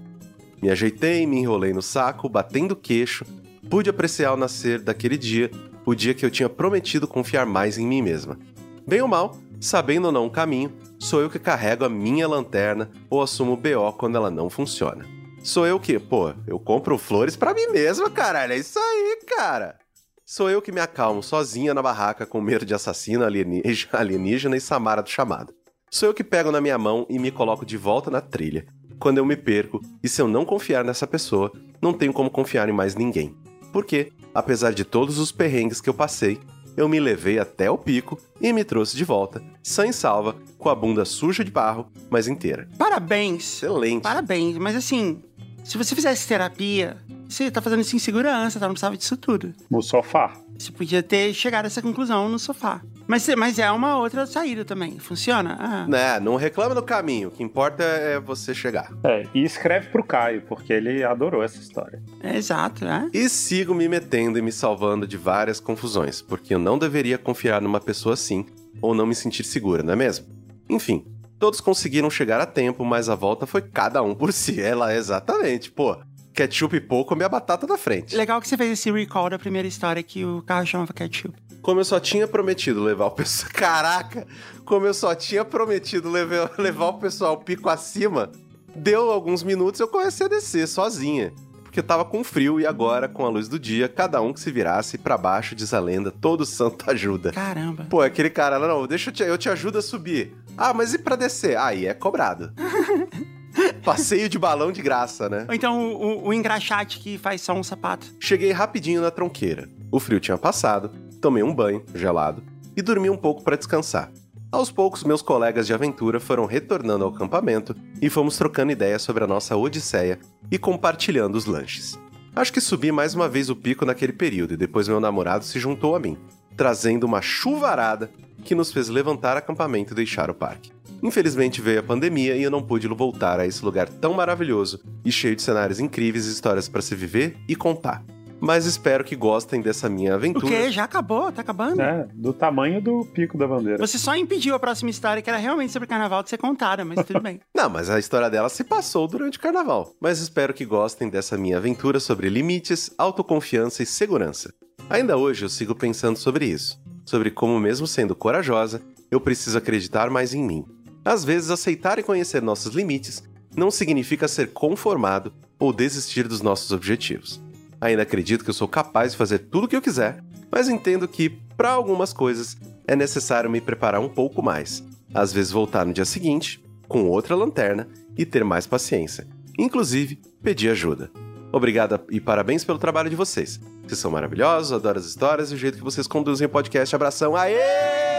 Me 0.61 0.69
ajeitei, 0.69 1.25
me 1.25 1.37
enrolei 1.37 1.71
no 1.71 1.81
saco, 1.81 2.27
batendo 2.27 2.75
queixo, 2.75 3.23
pude 3.69 3.89
apreciar 3.89 4.33
o 4.33 4.37
nascer 4.37 4.81
daquele 4.81 5.17
dia, 5.17 5.49
o 5.85 5.95
dia 5.95 6.13
que 6.13 6.25
eu 6.25 6.29
tinha 6.29 6.49
prometido 6.49 7.07
confiar 7.07 7.45
mais 7.45 7.77
em 7.77 7.87
mim 7.87 8.01
mesma. 8.01 8.37
Bem 8.85 9.01
ou 9.01 9.07
mal, 9.07 9.37
sabendo 9.61 10.05
ou 10.05 10.11
não 10.11 10.25
o 10.25 10.31
caminho, 10.31 10.73
sou 10.99 11.21
eu 11.21 11.29
que 11.29 11.39
carrego 11.39 11.85
a 11.85 11.89
minha 11.89 12.27
lanterna 12.27 12.89
ou 13.09 13.21
assumo 13.21 13.53
o 13.53 13.57
BO 13.57 13.93
quando 13.97 14.17
ela 14.17 14.31
não 14.31 14.49
funciona. 14.49 15.05
Sou 15.43 15.65
eu 15.65 15.79
que, 15.79 15.97
pô, 15.99 16.33
eu 16.45 16.59
compro 16.59 16.97
flores 16.97 17.35
para 17.35 17.53
mim 17.53 17.67
mesma, 17.67 18.09
caralho, 18.09 18.53
é 18.53 18.57
isso 18.57 18.77
aí, 18.77 19.19
cara. 19.27 19.79
Sou 20.25 20.49
eu 20.49 20.61
que 20.61 20.71
me 20.71 20.79
acalmo 20.79 21.21
sozinha 21.21 21.73
na 21.73 21.81
barraca 21.81 22.25
com 22.25 22.39
medo 22.39 22.65
de 22.65 22.73
assassino, 22.73 23.23
alienígena, 23.23 23.91
alienígena 23.99 24.57
e 24.57 24.61
Samara 24.61 25.01
do 25.01 25.09
chamado. 25.09 25.53
Sou 25.89 26.09
eu 26.09 26.13
que 26.13 26.23
pego 26.23 26.51
na 26.51 26.61
minha 26.61 26.77
mão 26.77 27.05
e 27.09 27.19
me 27.19 27.31
coloco 27.31 27.65
de 27.65 27.75
volta 27.75 28.09
na 28.09 28.21
trilha. 28.21 28.65
Quando 28.97 29.17
eu 29.17 29.25
me 29.25 29.35
perco, 29.35 29.81
e 30.01 30.07
se 30.07 30.21
eu 30.21 30.27
não 30.27 30.45
confiar 30.45 30.85
nessa 30.85 31.05
pessoa, 31.05 31.51
não 31.81 31.91
tenho 31.91 32.13
como 32.13 32.29
confiar 32.29 32.69
em 32.69 32.71
mais 32.71 32.95
ninguém. 32.95 33.35
Porque, 33.73 34.13
apesar 34.33 34.73
de 34.73 34.85
todos 34.85 35.17
os 35.17 35.31
perrengues 35.31 35.81
que 35.81 35.89
eu 35.89 35.93
passei, 35.93 36.39
eu 36.75 36.87
me 36.87 36.99
levei 36.99 37.39
até 37.39 37.69
o 37.69 37.77
pico 37.77 38.19
e 38.39 38.51
me 38.53 38.63
trouxe 38.63 38.95
de 38.95 39.03
volta, 39.03 39.41
sã 39.61 39.87
e 39.87 39.93
salva, 39.93 40.35
com 40.57 40.69
a 40.69 40.75
bunda 40.75 41.05
suja 41.05 41.43
de 41.43 41.51
barro, 41.51 41.87
mas 42.09 42.27
inteira. 42.27 42.67
Parabéns. 42.77 43.43
Excelente. 43.43 44.03
Parabéns. 44.03 44.57
Mas 44.57 44.75
assim, 44.75 45.21
se 45.63 45.77
você 45.77 45.95
fizesse 45.95 46.27
terapia, 46.27 46.97
você 47.27 47.49
tá 47.49 47.61
fazendo 47.61 47.81
isso 47.81 47.95
em 47.95 47.99
segurança, 47.99 48.59
tá? 48.59 48.67
Não 48.67 48.73
precisava 48.73 48.97
disso 48.97 49.17
tudo. 49.17 49.53
No 49.69 49.81
sofá. 49.81 50.33
Você 50.61 50.71
podia 50.71 51.01
ter 51.01 51.33
chegado 51.33 51.65
a 51.65 51.67
essa 51.67 51.81
conclusão 51.81 52.29
no 52.29 52.37
sofá. 52.37 52.81
Mas, 53.07 53.27
mas 53.35 53.57
é 53.59 53.69
uma 53.71 53.97
outra 53.97 54.25
saída 54.25 54.63
também. 54.63 54.99
Funciona? 54.99 55.57
Ah. 55.59 55.87
Né, 55.87 56.19
não 56.19 56.35
reclama 56.35 56.75
no 56.75 56.83
caminho. 56.83 57.29
O 57.29 57.31
que 57.31 57.43
importa 57.43 57.83
é 57.83 58.19
você 58.19 58.53
chegar. 58.53 58.91
É, 59.03 59.27
e 59.33 59.43
escreve 59.43 59.89
pro 59.89 60.03
Caio, 60.03 60.43
porque 60.43 60.71
ele 60.71 61.03
adorou 61.03 61.43
essa 61.43 61.57
história. 61.57 62.01
É, 62.21 62.37
exato, 62.37 62.85
né? 62.85 63.09
E 63.11 63.27
sigo 63.27 63.73
me 63.73 63.89
metendo 63.89 64.37
e 64.37 64.41
me 64.41 64.51
salvando 64.51 65.07
de 65.07 65.17
várias 65.17 65.59
confusões, 65.59 66.21
porque 66.21 66.53
eu 66.53 66.59
não 66.59 66.77
deveria 66.77 67.17
confiar 67.17 67.61
numa 67.61 67.81
pessoa 67.81 68.13
assim 68.13 68.45
ou 68.81 68.93
não 68.93 69.05
me 69.05 69.15
sentir 69.15 69.43
segura, 69.43 69.83
não 69.83 69.93
é 69.93 69.95
mesmo? 69.95 70.27
Enfim, 70.69 71.05
todos 71.37 71.59
conseguiram 71.59 72.09
chegar 72.09 72.39
a 72.39 72.45
tempo, 72.45 72.85
mas 72.85 73.09
a 73.09 73.15
volta 73.15 73.45
foi 73.45 73.61
cada 73.61 74.01
um 74.03 74.13
por 74.13 74.31
si. 74.33 74.61
Ela, 74.61 74.95
exatamente, 74.95 75.71
pô. 75.71 75.97
Ketchup 76.33 76.75
e 76.75 76.81
pouco, 76.81 77.15
minha 77.15 77.27
batata 77.29 77.67
na 77.67 77.77
frente. 77.77 78.15
Legal 78.15 78.39
que 78.41 78.47
você 78.47 78.55
fez 78.57 78.71
esse 78.71 78.91
recall 78.91 79.29
da 79.29 79.37
primeira 79.37 79.67
história 79.67 80.01
que 80.01 80.23
o 80.25 80.41
carro 80.41 80.65
chamava 80.65 80.93
ketchup. 80.93 81.35
Como 81.61 81.79
eu 81.79 81.85
só 81.85 81.99
tinha 81.99 82.27
prometido 82.27 82.81
levar 82.81 83.05
o 83.05 83.11
pessoal. 83.11 83.51
Caraca! 83.53 84.25
Como 84.65 84.85
eu 84.85 84.93
só 84.93 85.13
tinha 85.13 85.43
prometido 85.43 86.09
levar, 86.09 86.51
levar 86.57 86.87
o 86.87 86.93
pessoal 86.99 87.37
pico 87.37 87.69
acima, 87.69 88.31
deu 88.75 89.11
alguns 89.11 89.43
minutos 89.43 89.79
eu 89.79 89.87
comecei 89.87 90.25
a 90.25 90.29
descer 90.29 90.67
sozinha. 90.67 91.33
Porque 91.63 91.81
tava 91.81 92.03
com 92.03 92.21
frio 92.21 92.59
e 92.59 92.65
agora, 92.65 93.07
com 93.07 93.25
a 93.25 93.29
luz 93.29 93.47
do 93.47 93.57
dia, 93.57 93.87
cada 93.87 94.21
um 94.21 94.33
que 94.33 94.41
se 94.41 94.51
virasse 94.51 94.97
pra 94.97 95.17
baixo, 95.17 95.55
diz 95.55 95.73
a 95.73 95.79
lenda, 95.79 96.11
todo 96.11 96.45
santo 96.45 96.83
ajuda. 96.91 97.31
Caramba. 97.31 97.87
Pô, 97.89 98.01
aquele 98.01 98.29
cara, 98.29 98.59
não, 98.59 98.85
deixa 98.85 99.09
eu 99.09 99.13
te, 99.13 99.23
eu 99.23 99.37
te 99.37 99.47
ajudo 99.47 99.77
a 99.77 99.81
subir. 99.81 100.35
Ah, 100.57 100.73
mas 100.73 100.93
e 100.93 100.99
pra 100.99 101.15
descer? 101.15 101.57
Aí 101.57 101.85
é 101.85 101.93
cobrado. 101.93 102.51
Passeio 103.83 104.29
de 104.29 104.37
balão 104.37 104.71
de 104.71 104.81
graça, 104.81 105.29
né? 105.29 105.45
Ou 105.47 105.53
então 105.53 105.93
o, 105.93 106.27
o, 106.27 106.33
engraxate 106.33 106.99
que 106.99 107.17
faz 107.17 107.41
só 107.41 107.53
um 107.53 107.63
sapato. 107.63 108.07
Cheguei 108.19 108.51
rapidinho 108.51 109.01
na 109.01 109.11
tronqueira. 109.11 109.69
O 109.91 109.99
frio 109.99 110.19
tinha 110.19 110.37
passado, 110.37 110.89
tomei 111.21 111.43
um 111.43 111.53
banho, 111.53 111.83
gelado, 111.93 112.43
e 112.75 112.81
dormi 112.81 113.09
um 113.09 113.17
pouco 113.17 113.43
para 113.43 113.57
descansar. 113.57 114.11
Aos 114.51 114.69
poucos, 114.69 115.03
meus 115.03 115.21
colegas 115.21 115.65
de 115.65 115.73
aventura 115.73 116.19
foram 116.19 116.45
retornando 116.45 117.05
ao 117.05 117.11
acampamento 117.11 117.75
e 118.01 118.09
fomos 118.09 118.37
trocando 118.37 118.71
ideias 118.71 119.01
sobre 119.01 119.23
a 119.23 119.27
nossa 119.27 119.55
odisseia 119.55 120.19
e 120.51 120.57
compartilhando 120.57 121.35
os 121.35 121.45
lanches. 121.45 121.97
Acho 122.35 122.51
que 122.51 122.59
subi 122.59 122.91
mais 122.91 123.15
uma 123.15 123.29
vez 123.29 123.49
o 123.49 123.55
pico 123.55 123.85
naquele 123.85 124.13
período 124.13 124.53
e 124.53 124.57
depois 124.57 124.87
meu 124.87 124.99
namorado 124.99 125.45
se 125.45 125.59
juntou 125.59 125.95
a 125.95 125.99
mim, 125.99 126.17
trazendo 126.57 127.05
uma 127.05 127.21
chuvarada 127.21 128.11
que 128.43 128.55
nos 128.55 128.71
fez 128.71 128.89
levantar 128.89 129.37
acampamento 129.37 129.93
e 129.93 129.95
deixar 129.95 130.29
o 130.29 130.33
parque. 130.33 130.71
Infelizmente 131.03 131.61
veio 131.61 131.79
a 131.79 131.83
pandemia 131.83 132.35
e 132.35 132.43
eu 132.43 132.51
não 132.51 132.61
pude 132.61 132.87
voltar 132.87 133.39
a 133.39 133.45
esse 133.47 133.63
lugar 133.65 133.89
tão 133.89 134.13
maravilhoso 134.13 134.79
e 135.03 135.11
cheio 135.11 135.35
de 135.35 135.41
cenários 135.41 135.79
incríveis 135.79 136.27
e 136.27 136.31
histórias 136.31 136.69
para 136.69 136.81
se 136.81 136.93
viver 136.95 137.37
e 137.47 137.55
contar. 137.55 138.03
Mas 138.43 138.65
espero 138.65 139.03
que 139.03 139.15
gostem 139.15 139.61
dessa 139.61 139.87
minha 139.87 140.13
O 140.13 140.15
aventura. 140.15 140.47
quê? 140.47 140.71
Já 140.71 140.85
acabou? 140.85 141.31
Tá 141.31 141.41
acabando? 141.41 141.79
É, 141.79 142.07
do 142.11 142.33
tamanho 142.33 142.81
do 142.81 143.05
pico 143.05 143.37
da 143.37 143.47
bandeira. 143.47 143.77
Você 143.77 143.99
só 143.99 144.15
impediu 144.15 144.55
a 144.55 144.59
próxima 144.59 144.89
história, 144.89 145.21
que 145.21 145.29
era 145.29 145.37
realmente 145.37 145.71
sobre 145.71 145.87
carnaval, 145.87 146.23
de 146.23 146.29
ser 146.31 146.39
contada, 146.39 146.83
mas 146.83 147.05
tudo 147.05 147.21
bem. 147.21 147.39
Não, 147.55 147.69
mas 147.69 147.87
a 147.91 147.99
história 147.99 148.31
dela 148.31 148.49
se 148.49 148.63
passou 148.63 149.07
durante 149.07 149.37
o 149.37 149.41
carnaval. 149.41 149.93
Mas 150.01 150.19
espero 150.19 150.55
que 150.55 150.65
gostem 150.65 151.07
dessa 151.07 151.37
minha 151.37 151.57
aventura 151.57 151.99
sobre 151.99 152.29
limites, 152.29 152.91
autoconfiança 152.97 153.83
e 153.83 153.85
segurança. 153.85 154.51
Ainda 154.89 155.17
hoje 155.17 155.45
eu 155.45 155.49
sigo 155.49 155.75
pensando 155.75 156.17
sobre 156.17 156.45
isso. 156.45 156.81
Sobre 157.05 157.29
como, 157.29 157.59
mesmo 157.59 157.85
sendo 157.85 158.15
corajosa, 158.15 158.81
eu 159.11 159.21
preciso 159.21 159.55
acreditar 159.57 160.09
mais 160.09 160.33
em 160.33 160.43
mim. 160.43 160.65
Às 161.03 161.23
vezes, 161.23 161.49
aceitar 161.49 161.99
e 161.99 162.03
conhecer 162.03 162.41
nossos 162.41 162.73
limites 162.73 163.23
não 163.55 163.71
significa 163.71 164.27
ser 164.27 164.53
conformado 164.53 165.33
ou 165.59 165.73
desistir 165.73 166.27
dos 166.27 166.41
nossos 166.41 166.71
objetivos. 166.71 167.41
Ainda 167.79 168.03
acredito 168.03 168.43
que 168.43 168.49
eu 168.49 168.53
sou 168.53 168.67
capaz 168.67 169.11
de 169.11 169.17
fazer 169.17 169.39
tudo 169.39 169.65
o 169.65 169.67
que 169.67 169.75
eu 169.75 169.81
quiser, 169.81 170.23
mas 170.51 170.69
entendo 170.69 171.07
que, 171.07 171.29
para 171.57 171.71
algumas 171.71 172.13
coisas, 172.13 172.57
é 172.87 172.95
necessário 172.95 173.49
me 173.49 173.59
preparar 173.59 173.99
um 173.99 174.09
pouco 174.09 174.43
mais. 174.43 174.83
Às 175.13 175.33
vezes, 175.33 175.51
voltar 175.51 175.85
no 175.85 175.93
dia 175.93 176.05
seguinte, 176.05 176.63
com 176.87 177.09
outra 177.09 177.35
lanterna 177.35 177.87
e 178.17 178.25
ter 178.25 178.43
mais 178.43 178.67
paciência. 178.67 179.27
Inclusive, 179.57 180.21
pedir 180.43 180.69
ajuda. 180.69 181.11
Obrigada 181.51 182.01
e 182.09 182.19
parabéns 182.21 182.63
pelo 182.63 182.79
trabalho 182.79 183.09
de 183.09 183.15
vocês. 183.15 183.59
Vocês 183.83 183.99
são 183.99 184.11
maravilhosos, 184.11 184.71
adoro 184.71 184.99
as 184.99 185.05
histórias 185.05 185.51
e 185.51 185.55
o 185.55 185.57
jeito 185.57 185.77
que 185.77 185.83
vocês 185.83 186.07
conduzem 186.07 186.47
o 186.47 186.49
podcast. 186.49 186.95
Abração. 186.95 187.35
Aê! 187.35 188.10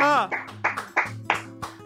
Ó, 0.00 0.28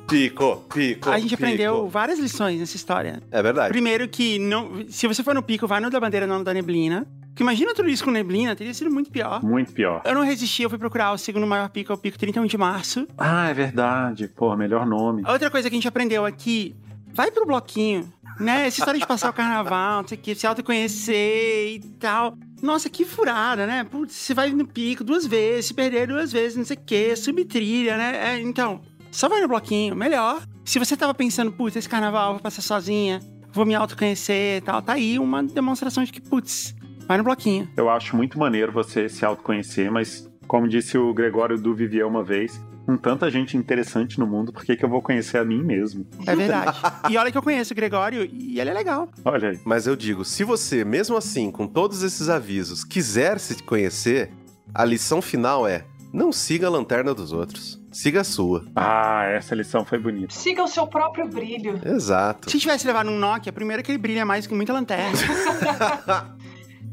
Pico, 0.08 0.64
pico. 0.72 1.10
a 1.10 1.18
gente 1.18 1.30
pico. 1.30 1.42
aprendeu 1.42 1.88
várias 1.88 2.18
lições 2.18 2.60
nessa 2.60 2.76
história. 2.76 3.22
É 3.30 3.42
verdade. 3.42 3.70
Primeiro 3.70 4.06
que, 4.06 4.38
não, 4.38 4.84
se 4.88 5.06
você 5.08 5.22
for 5.22 5.34
no 5.34 5.42
pico, 5.42 5.66
vai 5.66 5.80
no 5.80 5.90
da 5.90 5.98
bandeira, 5.98 6.26
não 6.26 6.38
no 6.38 6.44
da 6.44 6.52
neblina. 6.54 7.06
Porque 7.28 7.42
imagina 7.42 7.74
tudo 7.74 7.88
isso 7.88 8.04
com 8.04 8.12
neblina, 8.12 8.54
teria 8.54 8.72
sido 8.72 8.90
muito 8.92 9.10
pior. 9.10 9.42
Muito 9.42 9.72
pior. 9.72 10.02
Eu 10.04 10.14
não 10.14 10.22
resisti, 10.22 10.62
eu 10.62 10.70
fui 10.70 10.78
procurar 10.78 11.10
o 11.12 11.18
segundo 11.18 11.46
maior 11.48 11.68
pico, 11.68 11.90
é 11.90 11.94
o 11.96 11.98
pico 11.98 12.16
31 12.16 12.46
de 12.46 12.56
março. 12.56 13.08
Ah, 13.18 13.48
é 13.48 13.54
verdade. 13.54 14.28
Pô, 14.28 14.54
melhor 14.56 14.86
nome. 14.86 15.24
Outra 15.26 15.50
coisa 15.50 15.68
que 15.68 15.74
a 15.74 15.78
gente 15.78 15.88
aprendeu 15.88 16.24
aqui, 16.24 16.76
vai 17.14 17.30
pro 17.30 17.46
bloquinho, 17.46 18.12
né? 18.38 18.66
Essa 18.66 18.80
história 18.80 18.98
de 18.98 19.06
passar 19.06 19.30
o 19.30 19.32
carnaval, 19.32 20.02
não 20.02 20.08
sei 20.08 20.18
o 20.18 20.20
que, 20.20 20.34
se 20.34 20.46
autoconhecer 20.46 21.76
e 21.76 21.80
tal. 21.98 22.36
Nossa, 22.60 22.88
que 22.90 23.04
furada, 23.04 23.66
né? 23.66 23.84
Putz, 23.84 24.14
você 24.14 24.34
vai 24.34 24.50
no 24.50 24.66
pico 24.66 25.04
duas 25.04 25.26
vezes, 25.26 25.66
se 25.66 25.74
perder 25.74 26.08
duas 26.08 26.32
vezes, 26.32 26.56
não 26.56 26.64
sei 26.64 26.76
o 26.76 26.80
que, 26.80 27.16
subtrilha, 27.16 27.96
né? 27.96 28.34
É, 28.34 28.40
então, 28.40 28.80
só 29.10 29.28
vai 29.28 29.40
no 29.40 29.48
bloquinho, 29.48 29.94
melhor. 29.94 30.42
Se 30.64 30.78
você 30.78 30.96
tava 30.96 31.14
pensando, 31.14 31.52
putz, 31.52 31.76
esse 31.76 31.88
carnaval 31.88 32.32
vou 32.32 32.42
passar 32.42 32.62
sozinha, 32.62 33.20
vou 33.52 33.64
me 33.64 33.74
autoconhecer 33.74 34.58
e 34.58 34.60
tal, 34.60 34.82
tá 34.82 34.94
aí 34.94 35.18
uma 35.18 35.42
demonstração 35.42 36.02
de 36.02 36.10
que, 36.10 36.20
putz, 36.20 36.74
vai 37.06 37.18
no 37.18 37.24
bloquinho. 37.24 37.68
Eu 37.76 37.88
acho 37.88 38.16
muito 38.16 38.38
maneiro 38.38 38.72
você 38.72 39.08
se 39.08 39.24
autoconhecer, 39.24 39.90
mas 39.90 40.28
como 40.48 40.68
disse 40.68 40.98
o 40.98 41.12
Gregório 41.12 41.60
do 41.60 41.74
Vivier 41.74 42.06
uma 42.06 42.24
vez, 42.24 42.60
com 42.84 42.96
tanta 42.96 43.30
gente 43.30 43.56
interessante 43.56 44.18
no 44.18 44.26
mundo, 44.26 44.52
por 44.52 44.64
que, 44.64 44.76
que 44.76 44.84
eu 44.84 44.88
vou 44.88 45.00
conhecer 45.02 45.38
a 45.38 45.44
mim 45.44 45.62
mesmo? 45.62 46.06
É 46.26 46.36
verdade. 46.36 46.78
e 47.10 47.16
olha 47.16 47.30
que 47.32 47.38
eu 47.38 47.42
conheço 47.42 47.72
o 47.72 47.76
Gregório 47.76 48.28
e 48.30 48.60
ele 48.60 48.70
é 48.70 48.74
legal. 48.74 49.08
Olha 49.24 49.50
aí. 49.50 49.60
Mas 49.64 49.86
eu 49.86 49.96
digo, 49.96 50.24
se 50.24 50.44
você, 50.44 50.84
mesmo 50.84 51.16
assim, 51.16 51.50
com 51.50 51.66
todos 51.66 52.02
esses 52.02 52.28
avisos, 52.28 52.84
quiser 52.84 53.38
se 53.38 53.62
conhecer, 53.62 54.30
a 54.74 54.84
lição 54.84 55.22
final 55.22 55.66
é: 55.66 55.84
não 56.12 56.30
siga 56.30 56.66
a 56.66 56.70
lanterna 56.70 57.14
dos 57.14 57.32
outros. 57.32 57.82
Siga 57.90 58.22
a 58.22 58.24
sua. 58.24 58.64
Ah, 58.74 59.24
essa 59.26 59.54
lição 59.54 59.84
foi 59.84 59.98
bonita. 60.00 60.34
Siga 60.34 60.64
o 60.64 60.66
seu 60.66 60.84
próprio 60.84 61.28
brilho. 61.28 61.80
Exato. 61.84 62.50
Se 62.50 62.58
tivesse 62.58 62.84
levado 62.86 63.08
um 63.08 63.16
Nokia, 63.16 63.52
primeiro 63.52 63.84
que 63.84 63.92
ele 63.92 63.98
brilha 63.98 64.24
mais 64.26 64.48
que 64.48 64.54
muita 64.54 64.72
lanterna. 64.72 65.16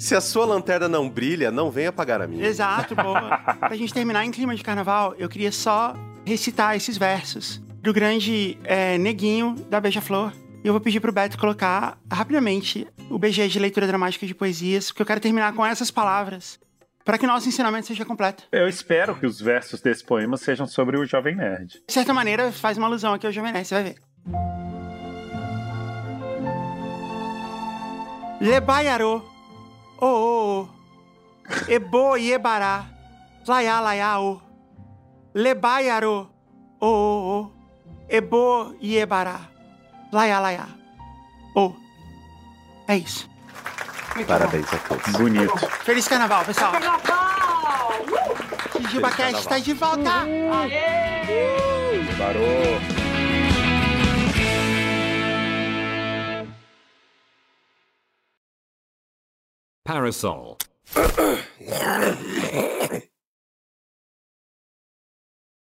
Se 0.01 0.15
a 0.15 0.19
sua 0.19 0.45
lanterna 0.45 0.89
não 0.89 1.07
brilha, 1.07 1.51
não 1.51 1.69
venha 1.69 1.89
apagar 1.89 2.19
a 2.23 2.27
minha. 2.27 2.43
Exato, 2.43 2.95
boa. 2.95 3.37
Pra 3.61 3.75
gente 3.75 3.93
terminar 3.93 4.25
em 4.25 4.31
clima 4.31 4.55
de 4.55 4.63
carnaval, 4.63 5.13
eu 5.15 5.29
queria 5.29 5.51
só 5.51 5.93
recitar 6.25 6.75
esses 6.75 6.97
versos 6.97 7.61
do 7.83 7.93
grande 7.93 8.57
é, 8.63 8.97
Neguinho 8.97 9.53
da 9.69 9.79
Beija-Flor. 9.79 10.33
E 10.63 10.67
eu 10.67 10.73
vou 10.73 10.81
pedir 10.81 10.99
pro 10.99 11.11
Beto 11.11 11.37
colocar 11.37 11.99
rapidamente 12.11 12.87
o 13.11 13.19
BG 13.19 13.47
de 13.47 13.59
leitura 13.59 13.85
dramática 13.85 14.25
de 14.25 14.33
poesias, 14.33 14.87
porque 14.87 15.03
eu 15.03 15.05
quero 15.05 15.19
terminar 15.19 15.53
com 15.53 15.63
essas 15.63 15.91
palavras, 15.91 16.59
para 17.05 17.19
que 17.19 17.25
o 17.25 17.27
nosso 17.27 17.47
ensinamento 17.47 17.85
seja 17.85 18.03
completo. 18.03 18.45
Eu 18.51 18.67
espero 18.67 19.13
que 19.15 19.27
os 19.27 19.39
versos 19.39 19.81
desse 19.81 20.03
poema 20.03 20.35
sejam 20.35 20.65
sobre 20.65 20.97
o 20.97 21.05
Jovem 21.05 21.35
Nerd. 21.35 21.79
De 21.87 21.93
certa 21.93 22.11
maneira, 22.11 22.51
faz 22.51 22.75
uma 22.75 22.87
alusão 22.87 23.13
aqui 23.13 23.27
ao 23.27 23.31
Jovem 23.31 23.53
Nerd, 23.53 23.67
você 23.67 23.75
vai 23.75 23.83
ver. 23.83 23.95
Lebaiarô, 28.41 29.30
ô 30.01 30.07
ô 30.07 30.61
ô, 30.61 30.69
ebo 31.67 32.17
iebará, 32.17 32.85
laiá 33.47 33.79
laiá 33.79 34.19
ô. 34.19 34.41
Lebaiarô, 35.33 36.27
ô 36.79 36.87
ô 36.87 37.39
ô, 37.39 37.51
ebo 38.09 38.75
iebará, 38.81 39.39
laiá 40.11 40.39
laiá 40.39 40.67
ô. 41.55 41.73
É 42.87 42.97
isso. 42.97 43.29
Muito 44.15 44.27
Parabéns 44.27 44.73
a 44.73 44.77
todos. 44.79 45.13
Bonito. 45.13 45.57
Feliz 45.85 46.07
carnaval, 46.07 46.43
pessoal. 46.43 46.73
Carnaval! 46.73 48.01
Uh! 48.01 48.89
JubaCast 48.91 49.39
está 49.39 49.59
de 49.59 49.73
volta. 49.73 50.23
Aê! 50.23 51.99
Parou. 52.17 53.00
Parasol. 59.83 60.57